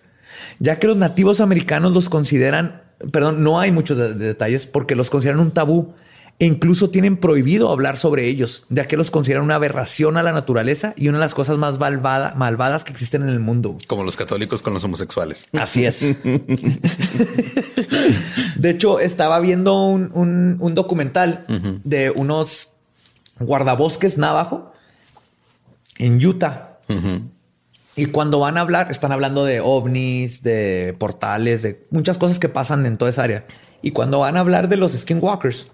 ya 0.60 0.80
que 0.80 0.88
los 0.88 0.98
nativos 0.98 1.42
americanos 1.42 1.94
los 1.94 2.08
consideran, 2.10 2.84
perdón, 3.12 3.44
no 3.44 3.60
hay 3.60 3.72
muchos 3.72 3.98
de- 3.98 4.14
de 4.14 4.28
detalles 4.28 4.66
porque 4.66 4.96
los 4.96 5.10
consideran 5.10 5.40
un 5.40 5.52
tabú 5.52 5.94
e 6.42 6.46
incluso 6.46 6.90
tienen 6.90 7.18
prohibido 7.18 7.70
hablar 7.70 7.98
sobre 7.98 8.26
ellos, 8.30 8.64
ya 8.70 8.88
que 8.88 8.96
los 8.96 9.12
consideran 9.12 9.44
una 9.44 9.56
aberración 9.56 10.16
a 10.16 10.24
la 10.24 10.32
naturaleza 10.32 10.94
y 10.96 11.10
una 11.10 11.18
de 11.18 11.26
las 11.26 11.34
cosas 11.34 11.58
más 11.58 11.78
malvada- 11.80 12.34
malvadas 12.38 12.86
que 12.86 12.92
existen 12.94 13.24
en 13.24 13.30
el 13.30 13.42
mundo. 13.42 13.76
Como 13.88 14.06
los 14.06 14.16
católicos 14.16 14.62
con 14.62 14.74
los 14.74 14.82
homosexuales. 14.86 15.50
Así 15.52 15.84
es. 15.84 16.00
de 18.56 18.70
hecho, 18.70 19.00
estaba 19.00 19.40
viendo 19.40 19.84
un, 19.86 20.12
un- 20.14 20.58
un 20.60 20.76
documental 20.76 21.46
de 21.84 22.12
unos 22.12 22.70
guardabosques 23.40 24.18
navajo 24.18 24.72
en 25.98 26.26
Utah. 26.26 26.80
Y 28.00 28.06
cuando 28.06 28.40
van 28.40 28.58
a 28.58 28.62
hablar, 28.62 28.90
están 28.92 29.12
hablando 29.12 29.44
de 29.44 29.60
ovnis, 29.60 30.42
de 30.42 30.96
portales, 30.98 31.64
de 31.64 31.86
muchas 31.92 32.18
cosas 32.18 32.40
que 32.40 32.48
pasan 32.48 32.86
en 32.86 32.98
toda 32.98 33.12
esa 33.12 33.24
área. 33.24 33.46
Y 33.82 33.92
cuando 33.92 34.20
van 34.20 34.38
a 34.38 34.40
hablar 34.40 34.70
de 34.70 34.78
los 34.78 34.94
skinwalkers, 34.94 35.68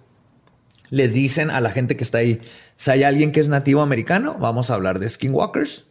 le 0.90 1.08
dicen 1.08 1.52
a 1.52 1.62
la 1.62 1.70
gente 1.70 1.96
que 1.96 2.04
está 2.04 2.18
ahí, 2.20 2.42
si 2.76 2.90
hay 2.92 3.04
alguien 3.04 3.32
que 3.32 3.40
es 3.42 3.48
nativo 3.48 3.82
americano, 3.82 4.38
vamos 4.40 4.72
a 4.72 4.74
hablar 4.74 4.98
de 4.98 5.08
skinwalkers 5.10 5.86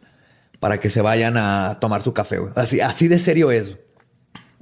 para 0.59 0.79
que 0.79 0.89
se 0.89 1.01
vayan 1.01 1.37
a 1.37 1.77
tomar 1.79 2.01
su 2.01 2.13
café. 2.13 2.39
güey. 2.39 2.51
Así, 2.55 2.81
así 2.81 3.07
de 3.07 3.19
serio 3.19 3.51
es. 3.51 3.77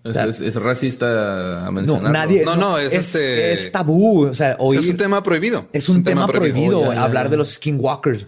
Es, 0.04 0.16
es- 0.18 0.42
es 0.42 0.56
racista 0.56 1.62
a 1.62 1.66
No, 1.66 1.72
mencionarlo. 1.72 2.10
nadie. 2.12 2.44
No, 2.46 2.56
no, 2.56 2.78
es 2.78 2.94
este- 2.94 3.54
es 3.54 3.72
tabú. 3.72 4.26
O 4.28 4.34
sea, 4.36 4.58
oír. 4.60 4.80
Es 4.80 4.88
un 4.88 4.98
tema 4.98 5.24
prohibido. 5.24 5.70
Es 5.74 5.90
un, 5.90 6.04
tema, 6.04 6.28
prohibido, 6.28 6.82
Oh, 6.82 6.88
ya, 6.90 6.96
ya, 6.96 7.04
hablar 7.04 7.26
ya. 7.26 7.30
de 7.32 7.38
los 7.38 7.50
skinwalkers, 7.54 8.28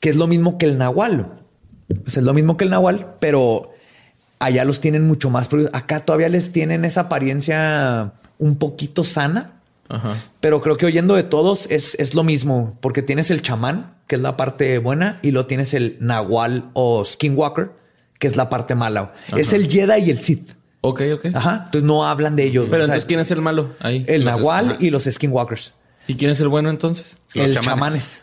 que 0.00 0.08
es 0.08 0.16
lo 0.16 0.26
mismo 0.28 0.56
que 0.56 0.66
el 0.66 0.78
nahual. 0.78 1.42
Sea, 2.06 2.20
es 2.20 2.24
lo 2.26 2.34
mismo 2.34 2.56
que 2.56 2.64
el 2.64 2.70
nahual, 2.70 3.14
pero 3.20 3.72
allá 4.38 4.64
los 4.64 4.80
tienen 4.80 5.06
mucho 5.06 5.30
más. 5.30 5.48
Acá 5.72 6.00
todavía 6.00 6.28
les 6.28 6.52
tienen 6.52 6.84
esa 6.84 7.02
apariencia 7.02 8.12
un 8.38 8.56
poquito 8.56 9.04
sana, 9.04 9.60
Ajá. 9.88 10.16
pero 10.40 10.60
creo 10.62 10.76
que 10.76 10.86
oyendo 10.86 11.14
de 11.14 11.22
todos 11.22 11.66
es, 11.70 11.94
es 11.96 12.14
lo 12.14 12.24
mismo, 12.24 12.76
porque 12.80 13.02
tienes 13.02 13.30
el 13.30 13.42
chamán, 13.42 13.94
que 14.06 14.16
es 14.16 14.22
la 14.22 14.36
parte 14.36 14.78
buena, 14.78 15.18
y 15.22 15.30
lo 15.30 15.46
tienes 15.46 15.74
el 15.74 15.96
nahual 16.00 16.70
o 16.74 17.04
skinwalker, 17.04 17.70
que 18.18 18.26
es 18.26 18.36
la 18.36 18.48
parte 18.48 18.74
mala. 18.74 19.12
Es 19.36 19.52
el 19.52 19.68
Jedi 19.68 20.02
y 20.04 20.10
el 20.10 20.18
Sith. 20.20 20.52
Ok, 20.80 21.02
ok. 21.14 21.26
Ajá. 21.34 21.62
Entonces 21.66 21.82
no 21.82 22.06
hablan 22.06 22.36
de 22.36 22.44
ellos. 22.44 22.68
Pero 22.70 22.84
entonces, 22.84 23.04
¿quién 23.04 23.20
es 23.20 23.30
el 23.30 23.42
malo 23.42 23.70
ahí? 23.80 24.04
el 24.08 24.24
Los- 24.24 24.36
nahual 24.38 24.76
y 24.80 24.90
los 24.90 25.04
skinwalkers. 25.04 25.72
¿Y 26.08 26.14
quién 26.14 26.30
es 26.30 26.40
el 26.40 26.48
bueno 26.48 26.70
entonces? 26.70 27.16
Los 27.34 27.46
el 27.48 27.54
chamanes. 27.54 27.64
chamanes. 27.64 28.22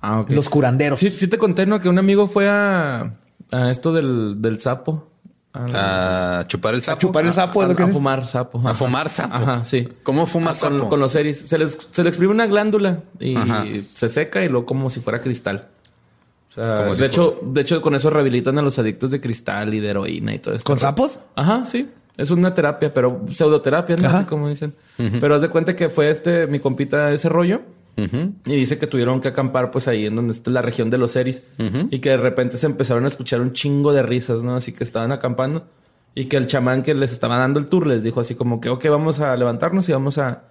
Ah. 0.00 0.24
Los 0.28 0.48
curanderos. 0.48 1.00
Sí, 1.00 1.10
sí 1.10 1.26
te 1.28 1.38
conté, 1.38 1.66
¿no? 1.66 1.80
Que 1.80 1.88
un 1.88 1.98
amigo 1.98 2.28
fue 2.28 2.48
a, 2.48 3.14
a 3.50 3.70
esto 3.70 3.92
del, 3.92 4.40
del 4.40 4.60
sapo. 4.60 5.08
A, 5.52 6.40
A 6.40 6.46
chupar 6.48 6.74
el 6.74 6.82
sapo. 6.82 6.98
chupar 7.00 7.24
el 7.24 7.32
sapo. 7.32 7.62
a- 7.62 7.66
lo 7.68 7.74
que 7.74 7.82
a 7.82 7.86
fumar 7.86 8.26
sapo. 8.26 8.60
A 8.68 8.74
fumar 8.74 9.08
sapo. 9.08 9.34
Ajá, 9.34 9.64
sí. 9.64 9.88
¿Cómo 10.02 10.26
fuma 10.26 10.50
Ah, 10.50 10.54
sapo? 10.54 10.78
Con, 10.80 10.88
con 10.90 11.00
los 11.00 11.12
series. 11.12 11.38
Se 11.40 11.56
les, 11.58 11.78
se 11.90 12.02
le 12.02 12.10
exprime 12.10 12.30
una 12.32 12.46
glándula 12.46 13.00
y 13.18 13.36
Ajá. 13.36 13.64
se 13.94 14.08
seca 14.10 14.44
y 14.44 14.48
luego 14.48 14.66
como 14.66 14.90
si 14.90 15.00
fuera 15.00 15.20
cristal. 15.20 15.68
O 16.50 16.52
sea, 16.52 16.76
Como 16.78 16.90
de 16.90 16.96
si 16.96 17.04
hecho, 17.04 17.38
de 17.42 17.60
hecho, 17.62 17.80
con 17.82 17.94
eso 17.94 18.10
rehabilitan 18.10 18.58
a 18.58 18.62
los 18.62 18.78
adictos 18.78 19.10
de 19.10 19.20
cristal 19.20 19.72
y 19.74 19.80
de 19.80 19.88
heroína 19.88 20.34
y 20.34 20.38
todo 20.38 20.54
esto. 20.54 20.66
¿Con 20.66 20.78
sapos? 20.78 21.20
Ajá, 21.34 21.64
sí. 21.64 21.88
Es 22.18 22.30
una 22.30 22.54
terapia, 22.54 22.92
pero 22.94 23.22
pseudoterapia, 23.30 23.96
¿no? 23.96 24.08
Ajá. 24.08 24.18
Así 24.18 24.26
como 24.26 24.48
dicen. 24.48 24.74
Pero 25.20 25.34
haz 25.34 25.42
de 25.42 25.48
cuenta 25.48 25.74
que 25.76 25.88
fue 25.90 26.08
este, 26.10 26.46
mi 26.46 26.58
compita, 26.60 27.12
ese 27.12 27.28
rollo. 27.28 27.60
Y 27.96 28.54
dice 28.56 28.78
que 28.78 28.86
tuvieron 28.86 29.20
que 29.20 29.28
acampar 29.28 29.70
pues 29.70 29.88
ahí 29.88 30.06
en 30.06 30.16
donde 30.16 30.32
está 30.34 30.50
la 30.50 30.62
región 30.62 30.90
de 30.90 30.98
los 30.98 31.16
Eris. 31.16 31.44
Y 31.90 31.98
que 32.00 32.10
de 32.10 32.16
repente 32.18 32.56
se 32.58 32.66
empezaron 32.66 33.04
a 33.04 33.08
escuchar 33.08 33.40
un 33.40 33.52
chingo 33.52 33.92
de 33.92 34.02
risas, 34.02 34.42
¿no? 34.42 34.54
Así 34.56 34.72
que 34.72 34.84
estaban 34.84 35.12
acampando. 35.12 35.66
Y 36.14 36.26
que 36.26 36.36
el 36.36 36.46
chamán 36.46 36.82
que 36.82 36.94
les 36.94 37.12
estaba 37.12 37.36
dando 37.38 37.58
el 37.60 37.66
tour 37.66 37.86
les 37.86 38.02
dijo 38.02 38.20
así 38.20 38.34
como 38.34 38.60
que, 38.60 38.68
ok, 38.70 38.86
vamos 38.88 39.20
a 39.20 39.36
levantarnos 39.36 39.88
y 39.88 39.92
vamos 39.92 40.18
a 40.18 40.44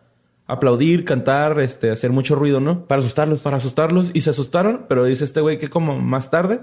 aplaudir, 0.47 1.05
cantar, 1.05 1.59
este, 1.59 1.89
hacer 1.89 2.11
mucho 2.11 2.35
ruido, 2.35 2.59
¿no? 2.59 2.85
Para 2.85 2.99
asustarlos. 2.99 3.39
Para 3.41 3.57
asustarlos. 3.57 4.11
Y 4.13 4.21
se 4.21 4.29
asustaron, 4.29 4.85
pero 4.87 5.03
dice 5.05 5.23
este 5.23 5.41
güey 5.41 5.57
que 5.57 5.69
como 5.69 5.99
más 5.99 6.29
tarde 6.29 6.61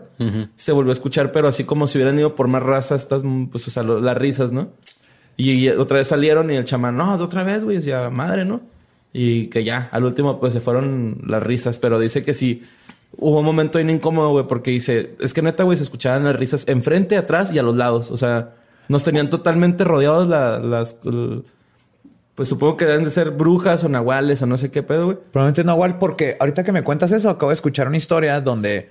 se 0.56 0.72
volvió 0.72 0.90
a 0.90 0.94
escuchar, 0.94 1.32
pero 1.32 1.48
así 1.48 1.64
como 1.64 1.86
si 1.88 1.98
hubieran 1.98 2.18
ido 2.18 2.34
por 2.36 2.46
más 2.48 2.62
raza, 2.62 2.94
estas, 2.94 3.22
pues, 3.50 3.66
o 3.66 3.70
sea, 3.70 3.82
lo- 3.82 4.00
las 4.00 4.16
risas, 4.16 4.52
¿no? 4.52 4.70
Y, 5.36 5.50
y 5.52 5.68
otra 5.70 5.96
vez 5.98 6.08
salieron 6.08 6.50
y 6.50 6.54
el 6.56 6.64
chamán, 6.64 6.96
no, 6.96 7.16
de 7.18 7.24
otra 7.24 7.42
vez, 7.42 7.64
güey, 7.64 7.78
decía, 7.78 8.08
madre, 8.10 8.44
¿no? 8.44 8.60
Y 9.12 9.48
que 9.48 9.62
ya, 9.64 9.88
al 9.92 10.04
último, 10.04 10.40
pues 10.40 10.52
se 10.52 10.60
fueron 10.60 11.20
las 11.26 11.42
risas, 11.42 11.78
pero 11.78 11.98
dice 11.98 12.22
que 12.22 12.32
sí. 12.34 12.62
Hubo 13.18 13.40
un 13.40 13.44
momento 13.44 13.76
bien 13.78 13.90
incómodo, 13.90 14.30
güey, 14.30 14.46
porque 14.48 14.70
dice, 14.70 15.14
es 15.20 15.34
que 15.34 15.42
neta, 15.42 15.64
güey, 15.64 15.76
se 15.76 15.84
escuchaban 15.84 16.24
las 16.24 16.34
risas 16.36 16.66
enfrente, 16.66 17.16
atrás 17.18 17.52
y 17.52 17.58
a 17.58 17.62
los 17.62 17.76
lados. 17.76 18.10
O 18.10 18.16
sea, 18.16 18.54
nos 18.88 19.04
tenían 19.04 19.28
totalmente 19.28 19.84
rodeados 19.84 20.26
la- 20.28 20.58
las... 20.60 20.96
pues 22.34 22.48
supongo 22.48 22.78
que 22.78 22.86
deben 22.86 23.04
de 23.04 23.10
ser 23.10 23.30
brujas 23.32 23.84
o 23.84 23.88
nahuales 23.90 24.40
o 24.40 24.46
no 24.46 24.56
sé 24.56 24.70
qué 24.70 24.82
pedo, 24.82 25.04
güey. 25.06 25.18
Probablemente 25.30 25.62
Nahual, 25.64 25.98
porque 25.98 26.36
ahorita 26.40 26.64
que 26.64 26.72
me 26.72 26.82
cuentas 26.82 27.12
eso, 27.12 27.28
acabo 27.28 27.50
de 27.50 27.54
escuchar 27.54 27.86
una 27.88 27.98
historia 27.98 28.40
donde 28.40 28.88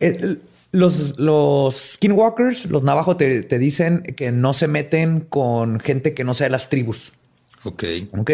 eh, 0.00 0.38
los, 0.72 1.18
los 1.18 1.74
skinwalkers, 1.76 2.70
los 2.70 2.82
navajo, 2.82 3.18
te, 3.18 3.42
te 3.42 3.58
dicen 3.58 4.02
que 4.16 4.32
no 4.32 4.54
se 4.54 4.66
meten 4.68 5.20
con 5.20 5.78
gente 5.80 6.14
que 6.14 6.24
no 6.24 6.32
sea 6.32 6.46
de 6.46 6.52
las 6.52 6.70
tribus. 6.70 7.12
Ok. 7.64 7.84
Ok. 8.16 8.30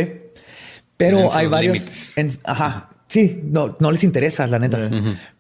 Pero 0.97 1.19
hay 1.35 1.47
varios. 1.49 2.17
en- 2.17 2.31
ajá. 2.45 2.91
Sí, 3.09 3.41
no, 3.45 3.77
no 3.81 3.91
les 3.93 4.03
interesa, 4.05 4.47
la 4.47 4.59
neta. 4.59 4.89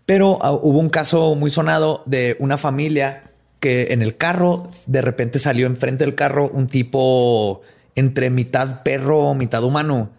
Pero 0.06 0.38
ah, 0.42 0.52
hubo 0.52 0.78
un 0.78 0.90
caso 0.90 1.34
muy 1.34 1.50
sonado 1.50 2.02
de 2.06 2.36
una 2.38 2.58
familia 2.58 3.30
que 3.60 3.88
en 3.92 4.02
el 4.02 4.16
carro 4.16 4.68
de 4.86 5.00
repente 5.00 5.38
salió 5.38 5.66
enfrente 5.66 6.04
del 6.04 6.14
carro 6.14 6.48
un 6.52 6.66
tipo 6.66 7.62
entre 7.94 8.28
mitad 8.30 8.82
perro, 8.82 9.34
mitad 9.34 9.62
humano 9.64 10.10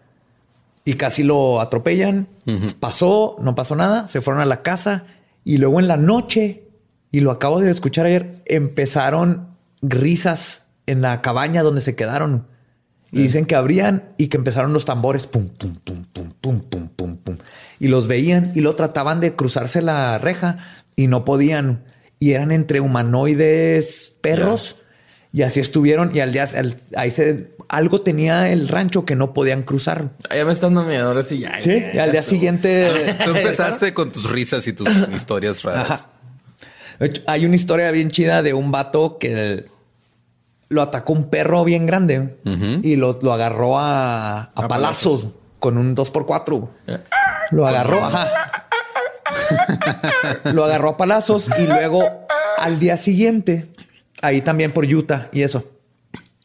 y 0.83 0.95
casi 0.95 1.23
lo 1.23 1.61
atropellan. 1.61 2.27
Pasó, 2.79 3.35
no 3.39 3.53
pasó 3.55 3.75
nada, 3.75 4.07
se 4.07 4.21
fueron 4.21 4.41
a 4.41 4.45
la 4.45 4.61
casa 4.63 5.03
y 5.43 5.57
luego 5.57 5.79
en 5.79 5.87
la 5.87 5.97
noche, 5.97 6.63
y 7.11 7.19
lo 7.19 7.29
acabo 7.31 7.59
de 7.59 7.69
escuchar 7.69 8.07
ayer, 8.07 8.41
empezaron 8.45 9.49
risas 9.81 10.63
en 10.87 11.01
la 11.01 11.21
cabaña 11.21 11.61
donde 11.61 11.81
se 11.81 11.95
quedaron. 11.95 12.47
Y 13.17 13.23
dicen 13.23 13.45
que 13.45 13.55
abrían 13.55 14.09
y 14.17 14.27
que 14.27 14.37
empezaron 14.37 14.73
los 14.73 14.83
tambores, 14.85 15.25
pum, 15.27 15.47
pum, 15.47 15.75
pum, 15.83 16.03
pum, 16.11 16.31
pum, 16.41 16.59
pum, 16.61 16.87
pum, 16.89 17.17
pum. 17.17 17.37
Y 17.79 17.87
los 17.87 18.07
veían 18.07 18.51
y 18.55 18.61
lo 18.61 18.75
trataban 18.75 19.19
de 19.21 19.35
cruzarse 19.35 19.81
la 19.81 20.17
reja 20.17 20.57
y 20.95 21.07
no 21.07 21.23
podían. 21.25 21.85
Y 22.19 22.31
eran 22.31 22.51
entre 22.51 22.79
humanoides 22.81 24.15
perros. 24.21 24.77
Y 25.31 25.41
así 25.41 25.59
estuvieron. 25.59 26.11
Y 26.15 26.19
al 26.21 26.31
día, 26.31 26.45
al- 26.55 26.77
ahí 26.95 27.11
se, 27.11 27.51
algo 27.67 28.01
tenía 28.01 28.49
el 28.51 28.67
rancho 28.67 29.05
que 29.05 29.15
no 29.15 29.33
podían 29.33 29.63
cruzar. 29.63 30.11
Ah, 30.29 30.35
Ya 30.37 30.45
me 30.45 30.53
están 30.53 30.73
dando 30.75 30.89
miedo, 30.89 31.07
ahora 31.07 31.23
sí 31.23 31.39
ya. 31.39 31.57
Sí. 31.61 31.83
Y 31.93 31.97
al 31.97 32.11
día 32.11 32.23
siguiente. 32.23 32.89
Tú 33.25 33.31
empezaste 33.35 33.93
con 33.93 34.11
tus 34.11 34.29
risas 34.31 34.65
y 34.67 34.73
tus 34.73 34.87
historias 35.15 35.63
raras. 35.63 35.89
Ajá. 35.89 36.09
Hay 37.27 37.45
una 37.45 37.55
historia 37.55 37.91
bien 37.91 38.09
chida 38.09 38.41
de 38.43 38.53
un 38.53 38.71
vato 38.71 39.17
que 39.19 39.65
lo 40.75 40.81
atacó 40.83 41.13
un 41.13 41.29
perro 41.29 41.63
bien 41.63 41.85
grande 41.87 42.37
y 42.83 42.95
lo, 42.97 43.17
lo 43.21 43.33
agarró 43.33 43.79
a, 43.79 44.51
a 44.53 44.67
palazos 44.67 45.27
con 45.59 45.77
un 45.79 45.95
2x4. 45.95 46.69
Lo 47.51 47.65
agarró, 47.67 48.03
ajá. 48.05 48.27
lo 50.53 50.63
agarró 50.63 50.89
a 50.89 50.97
palazos 50.97 51.49
y 51.59 51.65
luego 51.65 52.03
al 52.57 52.79
día 52.79 52.97
siguiente, 52.97 53.67
ahí 54.21 54.41
también 54.41 54.71
por 54.71 54.85
Utah 54.85 55.29
y 55.31 55.41
eso, 55.43 55.65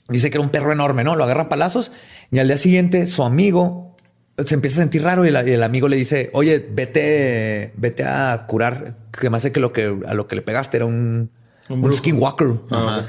dice 0.09 0.31
que 0.31 0.37
era 0.39 0.43
un 0.45 0.51
perro 0.51 0.73
enorme, 0.73 1.05
¿no? 1.05 1.17
Lo 1.17 1.25
agarra 1.25 1.43
a 1.43 1.49
palazos 1.49 1.93
y 2.31 2.39
al 2.39 2.47
día 2.49 2.57
siguiente 2.57 3.07
su 3.07 3.23
amigo 3.25 3.97
se 4.45 4.55
empieza 4.55 4.77
a 4.81 4.85
sentir 4.85 5.03
raro 5.03 5.27
y, 5.27 5.31
la- 5.31 5.47
y 5.47 5.53
el 5.53 5.63
amigo 5.63 5.87
le 5.89 5.97
dice, 5.97 6.31
oye, 6.33 6.67
vete, 6.71 7.73
vete 7.77 8.05
a 8.05 8.45
curar, 8.47 8.97
que 9.19 9.29
me 9.31 9.37
hace 9.37 9.53
que 9.53 9.61
lo 9.61 9.73
que 9.73 9.95
a 10.07 10.15
lo 10.15 10.27
que 10.27 10.37
le 10.37 10.43
pegaste 10.43 10.79
era 10.79 10.87
un, 10.87 11.31
un, 11.69 11.93
skinwalker. 11.93 12.55
Ajá. 12.71 13.05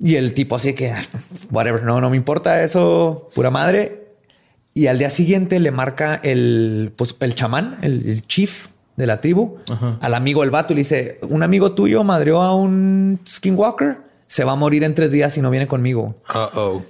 Y 0.00 0.16
el 0.16 0.34
tipo 0.34 0.56
así 0.56 0.74
que, 0.74 0.90
"Ah, 0.92 1.02
whatever, 1.50 1.82
no, 1.84 2.00
no 2.00 2.10
me 2.10 2.16
importa 2.16 2.62
eso, 2.62 3.30
pura 3.34 3.50
madre. 3.50 4.16
Y 4.74 4.88
al 4.88 4.98
día 4.98 5.08
siguiente 5.10 5.60
le 5.60 5.70
marca 5.70 6.20
el, 6.22 6.92
pues, 6.96 7.14
el 7.20 7.34
chamán, 7.34 7.78
el, 7.82 8.08
el 8.08 8.22
chief 8.22 8.66
de 8.96 9.06
la 9.06 9.20
tribu, 9.20 9.58
al 10.00 10.14
amigo 10.14 10.42
del 10.42 10.50
vato 10.50 10.72
y 10.72 10.76
le 10.76 10.80
dice, 10.80 11.18
un 11.28 11.42
amigo 11.42 11.72
tuyo 11.72 12.04
madreó 12.04 12.42
a 12.42 12.54
un 12.54 13.20
skinwalker, 13.28 13.98
se 14.26 14.44
va 14.44 14.52
a 14.52 14.56
morir 14.56 14.84
en 14.84 14.94
tres 14.94 15.10
días 15.10 15.32
si 15.32 15.40
no 15.40 15.50
viene 15.50 15.66
conmigo. 15.66 16.16
Uh 16.28 16.58
oh. 16.58 16.82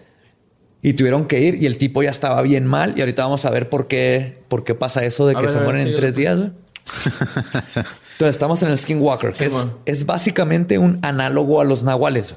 Y 0.82 0.92
tuvieron 0.94 1.26
que 1.26 1.40
ir 1.40 1.62
y 1.62 1.66
el 1.66 1.78
tipo 1.78 2.02
ya 2.02 2.10
estaba 2.10 2.40
bien 2.42 2.66
mal. 2.66 2.92
Y 2.96 3.00
ahorita 3.00 3.22
vamos 3.24 3.44
a 3.46 3.50
ver 3.50 3.70
por 3.70 3.86
qué, 3.86 4.42
por 4.48 4.64
qué 4.64 4.74
pasa 4.74 5.02
eso 5.04 5.26
de 5.26 5.34
que 5.34 5.42
ver, 5.42 5.50
se 5.50 5.56
ver, 5.56 5.64
mueren 5.64 5.88
en 5.88 5.94
tres 5.94 6.14
días. 6.16 6.38
güey. 6.38 6.50
Entonces 8.12 8.34
estamos 8.36 8.62
en 8.62 8.70
el 8.70 8.78
Skinwalker, 8.78 9.32
que 9.32 9.46
es, 9.46 9.66
es 9.86 10.06
básicamente 10.06 10.78
un 10.78 10.98
análogo 11.02 11.60
a 11.60 11.64
los 11.64 11.82
nahuales. 11.84 12.36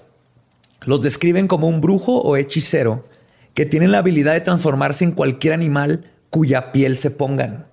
Los 0.88 1.02
describen 1.02 1.48
como 1.48 1.68
un 1.68 1.82
brujo 1.82 2.18
o 2.20 2.36
hechicero 2.38 3.08
que 3.54 3.66
tienen 3.66 3.92
la 3.92 4.00
habilidad 4.00 4.34
de 4.34 4.42
transformarse 4.42 5.04
en 5.04 5.12
cualquier 5.12 5.54
animal 5.54 6.10
cuya 6.30 6.72
piel 6.72 6.98
se 6.98 7.12
pongan. 7.12 7.68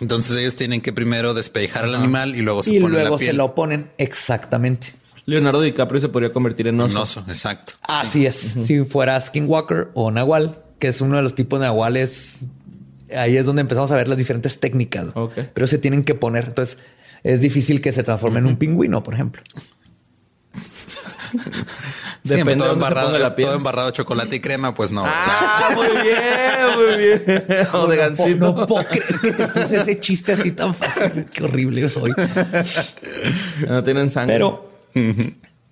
Entonces 0.00 0.36
ellos 0.36 0.56
tienen 0.56 0.80
que 0.80 0.92
primero 0.92 1.34
despejar 1.34 1.84
al 1.84 1.94
animal 1.94 2.34
y 2.34 2.42
luego 2.42 2.62
se 2.64 2.72
y 2.72 2.80
ponen 2.80 2.92
luego 2.98 3.14
la 3.16 3.18
piel. 3.18 3.30
se 3.30 3.36
lo 3.36 3.54
ponen 3.54 3.90
exactamente. 3.98 4.88
Leonardo 5.26 5.60
DiCaprio 5.60 6.00
se 6.00 6.08
podría 6.08 6.32
convertir 6.32 6.66
en 6.66 6.74
Un 6.76 6.80
oso. 6.82 7.02
oso, 7.02 7.24
exacto. 7.28 7.74
Así 7.82 8.26
es. 8.26 8.34
Si 8.36 8.82
fuera 8.84 9.20
Skinwalker 9.20 9.90
o 9.94 10.10
Nahual, 10.10 10.58
que 10.80 10.88
es 10.88 11.00
uno 11.00 11.16
de 11.16 11.22
los 11.22 11.34
tipos 11.36 11.60
de 11.60 11.66
Nahuales, 11.66 12.46
ahí 13.16 13.36
es 13.36 13.46
donde 13.46 13.60
empezamos 13.62 13.92
a 13.92 13.94
ver 13.96 14.08
las 14.08 14.18
diferentes 14.18 14.58
técnicas. 14.58 15.08
Ok. 15.14 15.34
Pero 15.54 15.66
se 15.68 15.78
tienen 15.78 16.02
que 16.02 16.14
poner. 16.16 16.46
Entonces 16.46 16.78
es 17.22 17.40
difícil 17.40 17.80
que 17.80 17.92
se 17.92 18.02
transforme 18.02 18.40
en 18.40 18.46
un 18.46 18.56
pingüino, 18.56 19.02
por 19.04 19.14
ejemplo. 19.14 19.42
Depende 22.36 22.56
todo 22.56 22.68
de 22.68 22.74
embarrado, 22.74 23.18
la 23.18 23.34
piel. 23.34 23.48
todo 23.48 23.56
embarrado 23.56 23.86
de 23.88 23.92
chocolate 23.94 24.36
y 24.36 24.40
crema, 24.40 24.74
pues 24.74 24.92
no. 24.92 25.04
Ah, 25.06 25.70
muy 25.74 25.88
bien, 25.88 26.76
muy 26.76 26.96
bien. 26.98 27.66
O 27.72 27.86
de 27.88 27.96
No, 27.96 28.02
gancito. 28.02 28.54
no 28.54 28.66
puedo 28.66 28.84
creer 28.86 29.20
que 29.20 29.32
te 29.32 29.48
puse 29.48 29.76
ese 29.80 29.98
chiste 30.00 30.32
así 30.32 30.52
tan 30.52 30.72
fácil. 30.74 31.26
Qué 31.32 31.42
horrible 31.44 31.88
soy. 31.88 32.12
No 33.68 33.82
tienen 33.82 34.10
sangre. 34.10 34.34
Pero 34.36 34.68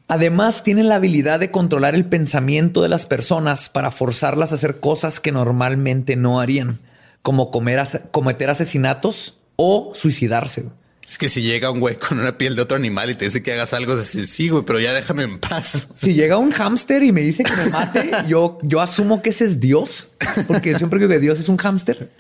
además 0.09 0.65
tienen 0.65 0.89
la 0.89 0.97
habilidad 0.97 1.39
de 1.39 1.51
controlar 1.53 1.95
el 1.95 2.05
pensamiento 2.07 2.83
de 2.83 2.89
las 2.89 3.07
personas 3.07 3.69
para 3.69 3.91
forzarlas 3.93 4.51
a 4.53 4.57
hacer 4.57 4.81
cosas 4.81 5.21
que 5.21 5.31
normalmente 5.33 6.17
no 6.17 6.41
harían, 6.41 6.81
como 7.23 7.51
comer 7.53 7.81
cometer 8.11 8.51
asesinatos 8.51 9.37
o 9.57 9.93
suicidarse. 9.95 10.65
Es 11.11 11.19
que 11.19 11.29
si 11.29 11.43
llega 11.43 11.71
un 11.73 11.81
güey 11.81 11.97
con 11.97 12.21
una 12.21 12.39
piel 12.39 12.55
de 12.55 12.63
otro 12.63 12.77
animal 12.77 13.11
y 13.11 13.17
te 13.17 13.25
dice 13.25 13.43
que 13.43 13.53
hagas 13.53 13.73
algo, 13.73 13.95
es 13.95 13.99
decir, 13.99 14.27
sí, 14.29 14.49
güey, 14.49 14.63
pero 14.65 14.79
ya 14.79 14.93
déjame 14.95 15.25
en 15.25 15.41
paz. 15.41 15.89
Si 15.97 16.15
llega 16.15 16.39
un 16.39 16.53
hámster 16.53 17.03
y 17.03 17.11
me 17.11 17.21
dice 17.23 17.43
que 17.43 17.53
me 17.57 17.65
mate, 17.69 18.11
yo, 18.29 18.59
yo 18.63 18.81
asumo 18.81 19.21
que 19.21 19.31
ese 19.31 19.45
es 19.45 19.59
Dios, 19.59 20.09
porque 20.47 20.75
siempre 20.77 20.99
creo 21.01 21.09
que 21.09 21.19
Dios 21.19 21.41
es 21.41 21.49
un 21.49 21.57
hámster. 21.57 22.11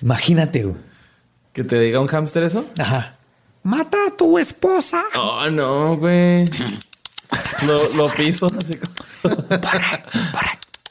Imagínate. 0.00 0.62
güey. 0.64 0.76
que 1.52 1.62
te 1.62 1.78
diga 1.78 2.00
un 2.00 2.06
hámster 2.08 2.42
eso. 2.42 2.64
Ajá. 2.78 3.18
Mata 3.62 3.98
a 4.08 4.16
tu 4.16 4.38
esposa. 4.38 5.04
Oh, 5.14 5.50
no, 5.50 5.98
güey. 5.98 6.46
Lo, 7.66 7.94
lo 7.96 8.08
piso 8.14 8.46
así 8.58 8.74
como- 8.76 9.46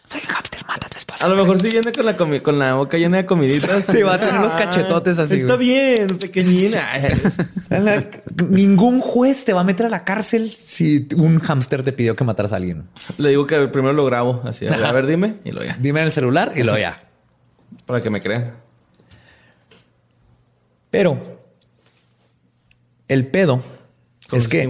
Soy 0.10 0.22
un 0.22 0.28
hámster, 0.28 0.66
mata 0.66 0.88
a 0.88 0.90
tu 0.90 0.98
esposa. 0.98 1.26
A 1.26 1.30
lo 1.30 1.36
mejor 1.36 1.60
si 1.62 1.70
viene 1.70 1.92
con 1.92 2.04
la, 2.06 2.18
comi- 2.18 2.42
con 2.42 2.58
la 2.58 2.74
boca 2.74 2.98
llena 2.98 3.18
de 3.18 3.26
comiditas. 3.28 3.86
Sí, 3.92 4.02
va 4.02 4.16
a 4.16 4.20
tener 4.20 4.42
los 4.42 4.54
Ah, 4.54 4.58
cachetotes 4.58 5.20
así, 5.20 5.36
Está 5.38 5.56
güey. 5.56 5.68
bien, 5.68 6.18
pequeñina. 6.18 6.88
Ningún 8.50 9.00
juez 9.02 9.46
te 9.46 9.54
va 9.54 9.62
a 9.62 9.64
meter 9.64 9.86
a 9.86 9.90
la 9.90 10.04
cárcel 10.06 10.50
si 10.50 11.08
un 11.16 11.40
hámster 11.40 11.84
te 11.84 11.92
pidió 11.94 12.16
que 12.16 12.24
mataras 12.24 12.54
a 12.54 12.56
alguien. 12.56 12.88
Le 13.18 13.30
digo 13.30 13.46
que 13.46 13.68
primero 13.68 13.94
lo 13.94 14.06
grabo 14.06 14.42
así. 14.46 14.66
A 14.68 14.72
ver, 14.72 14.86
a 14.86 14.92
ver, 14.92 15.06
dime. 15.06 15.36
Y 15.44 15.52
lo 15.52 15.64
ya. 15.64 15.78
Dime 15.80 16.00
en 16.00 16.06
el 16.08 16.12
celular 16.12 16.54
y 16.56 16.64
lo 16.64 16.78
ya. 16.78 17.00
Para 17.86 18.02
que 18.02 18.10
me 18.10 18.20
crean. 18.22 18.56
Pero 20.90 21.20
el 23.08 23.28
pedo 23.28 23.58
Con 24.30 24.38
es 24.40 24.46
los 24.46 24.48
que, 24.48 24.70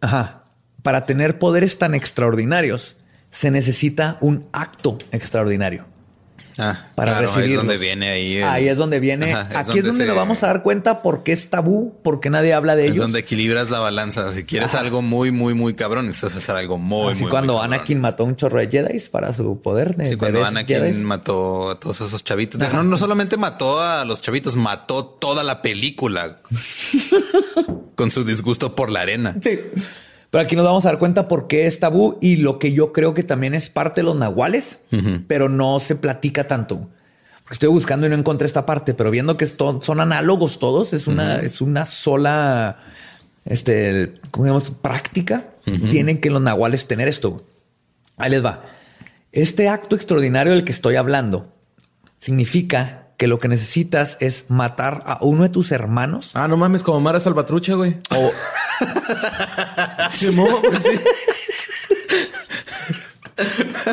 ajá, 0.00 0.44
para 0.82 1.04
tener 1.04 1.38
poderes 1.38 1.76
tan 1.78 1.94
extraordinarios 1.94 2.96
se 3.30 3.50
necesita 3.50 4.18
un 4.20 4.46
acto 4.52 4.98
extraordinario. 5.12 5.84
Ah, 6.60 6.88
Para 6.96 7.12
claro, 7.18 7.32
ahí 7.36 7.50
es 7.52 7.56
donde 7.56 7.78
viene 7.78 8.10
ahí. 8.10 8.36
el- 8.38 8.42
Ahí 8.42 8.68
es 8.68 8.76
donde 8.76 8.98
viene. 8.98 9.32
Ajá, 9.32 9.60
Aquí 9.60 9.78
es 9.78 9.84
donde 9.86 10.02
se- 10.02 10.08
nos 10.08 10.16
vamos 10.16 10.42
a 10.42 10.48
dar 10.48 10.64
cuenta 10.64 11.02
por 11.02 11.22
qué 11.22 11.30
es 11.30 11.50
tabú, 11.50 11.94
por 12.02 12.18
qué 12.18 12.30
nadie 12.30 12.52
habla 12.52 12.74
de 12.74 12.86
Es 12.86 12.90
ellos. 12.90 13.02
donde 13.02 13.20
equilibras 13.20 13.70
la 13.70 13.78
balanza. 13.78 14.32
Si 14.32 14.42
quieres 14.42 14.74
algo 14.74 15.00
muy, 15.00 15.30
muy, 15.30 15.54
muy 15.54 15.74
cabrón, 15.74 16.08
necesitas 16.08 16.34
hacer 16.34 16.56
algo 16.56 16.76
muy, 16.76 17.12
Así 17.12 17.22
muy 17.22 17.30
cuando 17.30 17.52
muy 17.52 17.60
cabrón. 17.62 17.74
Anakin 17.74 18.00
mató 18.00 18.24
a 18.24 18.26
un 18.26 18.34
chorro 18.34 18.58
de 18.58 18.66
Jedi 18.68 18.98
para 19.08 19.32
su 19.32 19.62
poder. 19.62 19.94
De, 19.94 20.06
Sí, 20.06 20.16
cuando 20.16 20.44
Anakin 20.44 20.78
Jedis. 20.78 20.96
mató 20.96 21.70
a 21.70 21.78
todos 21.78 22.00
esos 22.00 22.24
chavitos. 22.24 22.58
No, 22.72 22.82
no 22.82 22.98
solamente 22.98 23.36
mató 23.36 23.80
a 23.80 24.04
los 24.04 24.20
chavitos, 24.20 24.56
mató 24.56 25.04
toda 25.04 25.44
la 25.44 25.62
película 25.62 26.40
con 27.94 28.10
su 28.10 28.24
disgusto 28.24 28.74
por 28.74 28.90
la 28.90 29.02
arena. 29.02 29.36
Sí. 29.40 29.60
Pero 30.30 30.42
aquí 30.42 30.56
nos 30.56 30.64
vamos 30.66 30.84
a 30.84 30.90
dar 30.90 30.98
cuenta 30.98 31.26
por 31.28 31.46
qué 31.46 31.66
es 31.66 31.80
tabú 31.80 32.18
y 32.20 32.36
lo 32.36 32.58
que 32.58 32.72
yo 32.72 32.92
creo 32.92 33.14
que 33.14 33.22
también 33.22 33.54
es 33.54 33.70
parte 33.70 34.00
de 34.00 34.04
los 34.04 34.16
nahuales, 34.16 34.80
pero 35.26 35.48
no 35.48 35.80
se 35.80 35.96
platica 35.96 36.46
tanto. 36.46 36.80
Porque 37.42 37.54
estoy 37.54 37.70
buscando 37.70 38.06
y 38.06 38.10
no 38.10 38.14
encontré 38.16 38.46
esta 38.46 38.66
parte, 38.66 38.92
pero 38.92 39.10
viendo 39.10 39.38
que 39.38 39.44
esto- 39.46 39.80
son 39.82 40.00
análogos 40.00 40.58
todos, 40.58 40.92
es 40.92 41.06
una, 41.06 41.36
es 41.40 41.62
una 41.62 41.86
sola, 41.86 42.76
este, 43.46 44.14
¿cómo 44.30 44.44
digamos? 44.44 44.70
Práctica. 44.70 45.46
Tienen 45.90 46.20
que 46.20 46.28
los 46.30 46.42
nahuales 46.42 46.86
tener 46.86 47.08
esto. 47.08 47.46
Ahí 48.18 48.30
les 48.30 48.44
va. 48.44 48.64
Este 49.32 49.68
acto 49.68 49.96
extraordinario 49.96 50.52
del 50.52 50.64
que 50.64 50.72
estoy 50.72 50.96
hablando 50.96 51.54
significa 52.18 53.07
que 53.18 53.26
lo 53.26 53.38
que 53.40 53.48
necesitas 53.48 54.16
es 54.20 54.46
matar 54.48 55.02
a 55.04 55.18
uno 55.22 55.42
de 55.42 55.48
tus 55.48 55.72
hermanos 55.72 56.30
Ah, 56.34 56.46
no 56.46 56.56
mames, 56.56 56.84
como 56.84 57.00
Mara 57.00 57.18
Salvatrucha, 57.20 57.74
güey. 57.74 57.98
o 58.10 58.30
pues 60.62 60.82
sí. 60.82 61.00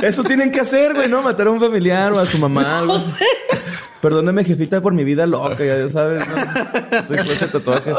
Eso 0.03 0.23
tienen 0.23 0.51
que 0.51 0.59
hacer, 0.61 0.93
güey, 0.93 1.09
¿no? 1.09 1.23
Matar 1.23 1.47
a 1.47 1.51
un 1.51 1.59
familiar 1.59 2.13
o 2.13 2.19
a 2.19 2.25
su 2.27 2.37
mamá. 2.37 2.79
algo 2.79 2.93
así. 2.93 3.25
Perdóneme, 3.99 4.43
jefita, 4.43 4.79
por 4.81 4.93
mi 4.93 5.03
vida 5.03 5.25
loca, 5.25 5.65
ya, 5.65 5.89
sabes. 5.89 6.23
¿no? 6.27 6.35
Soy 7.07 7.17
clase 7.17 7.45
de 7.47 7.51
tatuajes. 7.51 7.95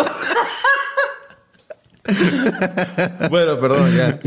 bueno, 3.31 3.59
perdón, 3.59 3.97
ya. 3.97 4.19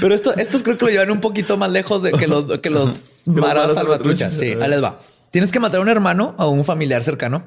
Pero 0.00 0.14
esto, 0.14 0.34
estos 0.36 0.62
creo 0.62 0.76
que 0.76 0.84
lo 0.84 0.90
llevan 0.90 1.10
un 1.10 1.20
poquito 1.20 1.56
más 1.56 1.70
lejos 1.70 2.02
de 2.02 2.12
que 2.12 2.26
los, 2.26 2.60
que 2.60 2.68
los 2.68 3.22
maras 3.26 3.72
salvatruchas. 3.74 4.34
Sí, 4.34 4.48
ahí 4.60 4.68
les 4.68 4.82
va. 4.82 4.98
Tienes 5.30 5.52
que 5.52 5.60
matar 5.60 5.78
a 5.80 5.82
un 5.82 5.88
hermano 5.88 6.34
o 6.38 6.42
a 6.42 6.48
un 6.48 6.64
familiar 6.64 7.04
cercano. 7.04 7.44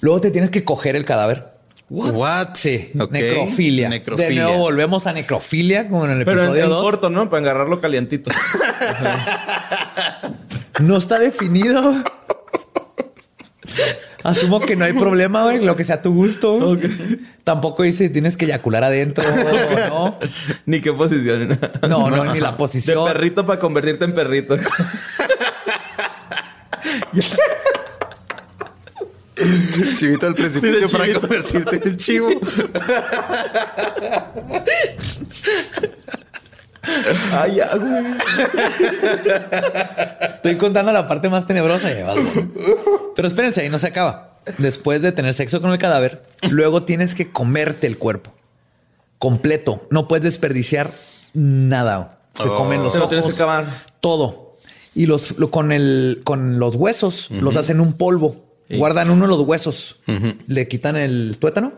Luego 0.00 0.20
te 0.20 0.30
tienes 0.30 0.50
que 0.50 0.64
coger 0.64 0.94
el 0.96 1.04
cadáver. 1.04 1.54
What? 1.88 2.54
Sí, 2.54 2.90
Ok. 2.98 3.12
necrofilia. 3.12 3.88
Necrofilia. 3.88 4.28
De 4.28 4.34
nuevo 4.50 4.58
volvemos 4.58 5.06
a 5.06 5.12
necrofilia, 5.12 5.88
como 5.88 6.04
en 6.04 6.12
el 6.18 6.24
Pero 6.24 6.38
en, 6.42 6.46
episodio 6.48 6.64
en 6.64 6.70
2. 6.70 6.82
corto, 6.82 7.10
¿no? 7.10 7.28
Para 7.28 7.42
agarrarlo 7.42 7.80
calientito. 7.80 8.30
No 10.80 10.98
está 10.98 11.18
definido. 11.18 12.04
Asumo 14.22 14.60
que 14.60 14.76
no 14.76 14.84
hay 14.84 14.92
problema, 14.92 15.44
güey, 15.44 15.64
lo 15.64 15.74
que 15.74 15.84
sea 15.84 15.96
a 15.96 16.02
tu 16.02 16.12
gusto. 16.12 16.76
Tampoco 17.44 17.82
dice 17.82 18.10
tienes 18.10 18.36
que 18.36 18.44
eyacular 18.44 18.84
adentro 18.84 19.24
o 19.26 19.88
no. 19.88 20.18
Ni 20.66 20.82
qué 20.82 20.92
posición. 20.92 21.58
No, 21.88 22.10
no, 22.10 22.34
ni 22.34 22.40
la 22.40 22.50
De 22.52 22.56
posición. 22.58 23.06
perrito 23.06 23.46
para 23.46 23.58
convertirte 23.58 24.04
en 24.04 24.12
perrito. 24.12 24.56
Chivito 29.96 30.26
al 30.28 30.36
Sí, 30.36 30.60
de 30.60 30.88
para 30.88 31.04
chivito. 31.04 31.20
convertirte 31.20 31.88
en 31.88 31.96
chivo. 31.96 32.28
Ay, 37.32 37.56
ya, 37.56 37.68
güey. 37.76 38.04
Estoy 40.34 40.56
contando 40.56 40.92
la 40.92 41.06
parte 41.06 41.28
más 41.28 41.46
tenebrosa. 41.46 41.90
güey. 41.92 42.48
Pero 43.14 43.28
espérense, 43.28 43.60
ahí 43.62 43.68
no 43.68 43.78
se 43.78 43.88
acaba. 43.88 44.36
Después 44.58 45.02
de 45.02 45.12
tener 45.12 45.34
sexo 45.34 45.60
con 45.60 45.72
el 45.72 45.78
cadáver, 45.78 46.22
luego 46.50 46.84
tienes 46.84 47.14
que 47.14 47.30
comerte 47.32 47.86
el 47.86 47.98
cuerpo 47.98 48.32
completo. 49.18 49.86
No 49.90 50.08
puedes 50.08 50.24
desperdiciar 50.24 50.92
nada. 51.34 52.20
Se 52.34 52.44
Oh. 52.44 52.56
comen 52.56 52.82
los 52.82 52.92
Te 52.92 52.98
lo 52.98 53.04
ojos, 53.06 53.10
tienes 53.10 53.26
que 53.26 53.32
acabar. 53.42 53.66
todo. 54.00 54.45
Y 54.96 55.06
los 55.06 55.38
lo- 55.38 55.50
con 55.50 55.70
el 55.72 56.22
con 56.24 56.58
los 56.58 56.74
huesos 56.74 57.30
los 57.30 57.54
hacen 57.56 57.80
un 57.80 57.92
polvo 57.92 58.44
Guardan 58.68 59.10
uno 59.10 59.26
de 59.26 59.28
los 59.28 59.42
huesos, 59.42 60.00
le 60.48 60.66
quitan 60.66 60.96
el 60.96 61.36
tuétano 61.38 61.72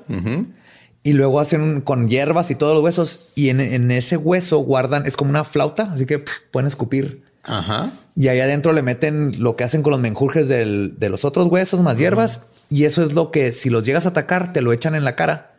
y 1.03 1.13
luego 1.13 1.39
hacen 1.41 1.61
un- 1.61 1.81
con 1.83 2.09
hierbas 2.09 2.51
y 2.51 2.55
todos 2.55 2.73
los 2.75 2.83
huesos. 2.83 3.21
Y 3.35 3.51
en, 3.51 3.61
en 3.61 3.91
ese 3.91 4.17
hueso 4.17 4.59
guardan, 4.61 5.05
es 5.05 5.15
como 5.17 5.29
una 5.29 5.45
flauta, 5.45 5.91
así 5.93 6.07
que 6.07 6.19
pff, 6.21 6.33
pueden 6.51 6.67
escupir. 6.67 7.25
Ajá. 7.45 7.91
Y 8.17 8.29
ahí 8.29 8.41
adentro 8.41 8.73
le 8.73 8.83
meten 8.83 9.35
lo 9.43 9.55
que 9.55 9.65
hacen 9.65 9.83
con 9.83 9.91
los 9.91 10.01
menjurjes 10.01 10.49
del- 10.49 10.95
de 10.99 11.09
los 11.11 11.25
otros 11.27 11.49
huesos 11.49 11.81
más 11.83 11.99
hierbas. 11.99 12.41
Y 12.71 12.85
eso 12.85 13.03
es 13.03 13.13
lo 13.13 13.31
que 13.31 13.53
si 13.53 13.69
los 13.71 13.85
llegas 13.85 14.07
a 14.07 14.11
atacar, 14.11 14.53
te 14.55 14.63
lo 14.63 14.73
echan 14.73 14.95
en 14.95 15.05
la 15.05 15.15
cara. 15.15 15.57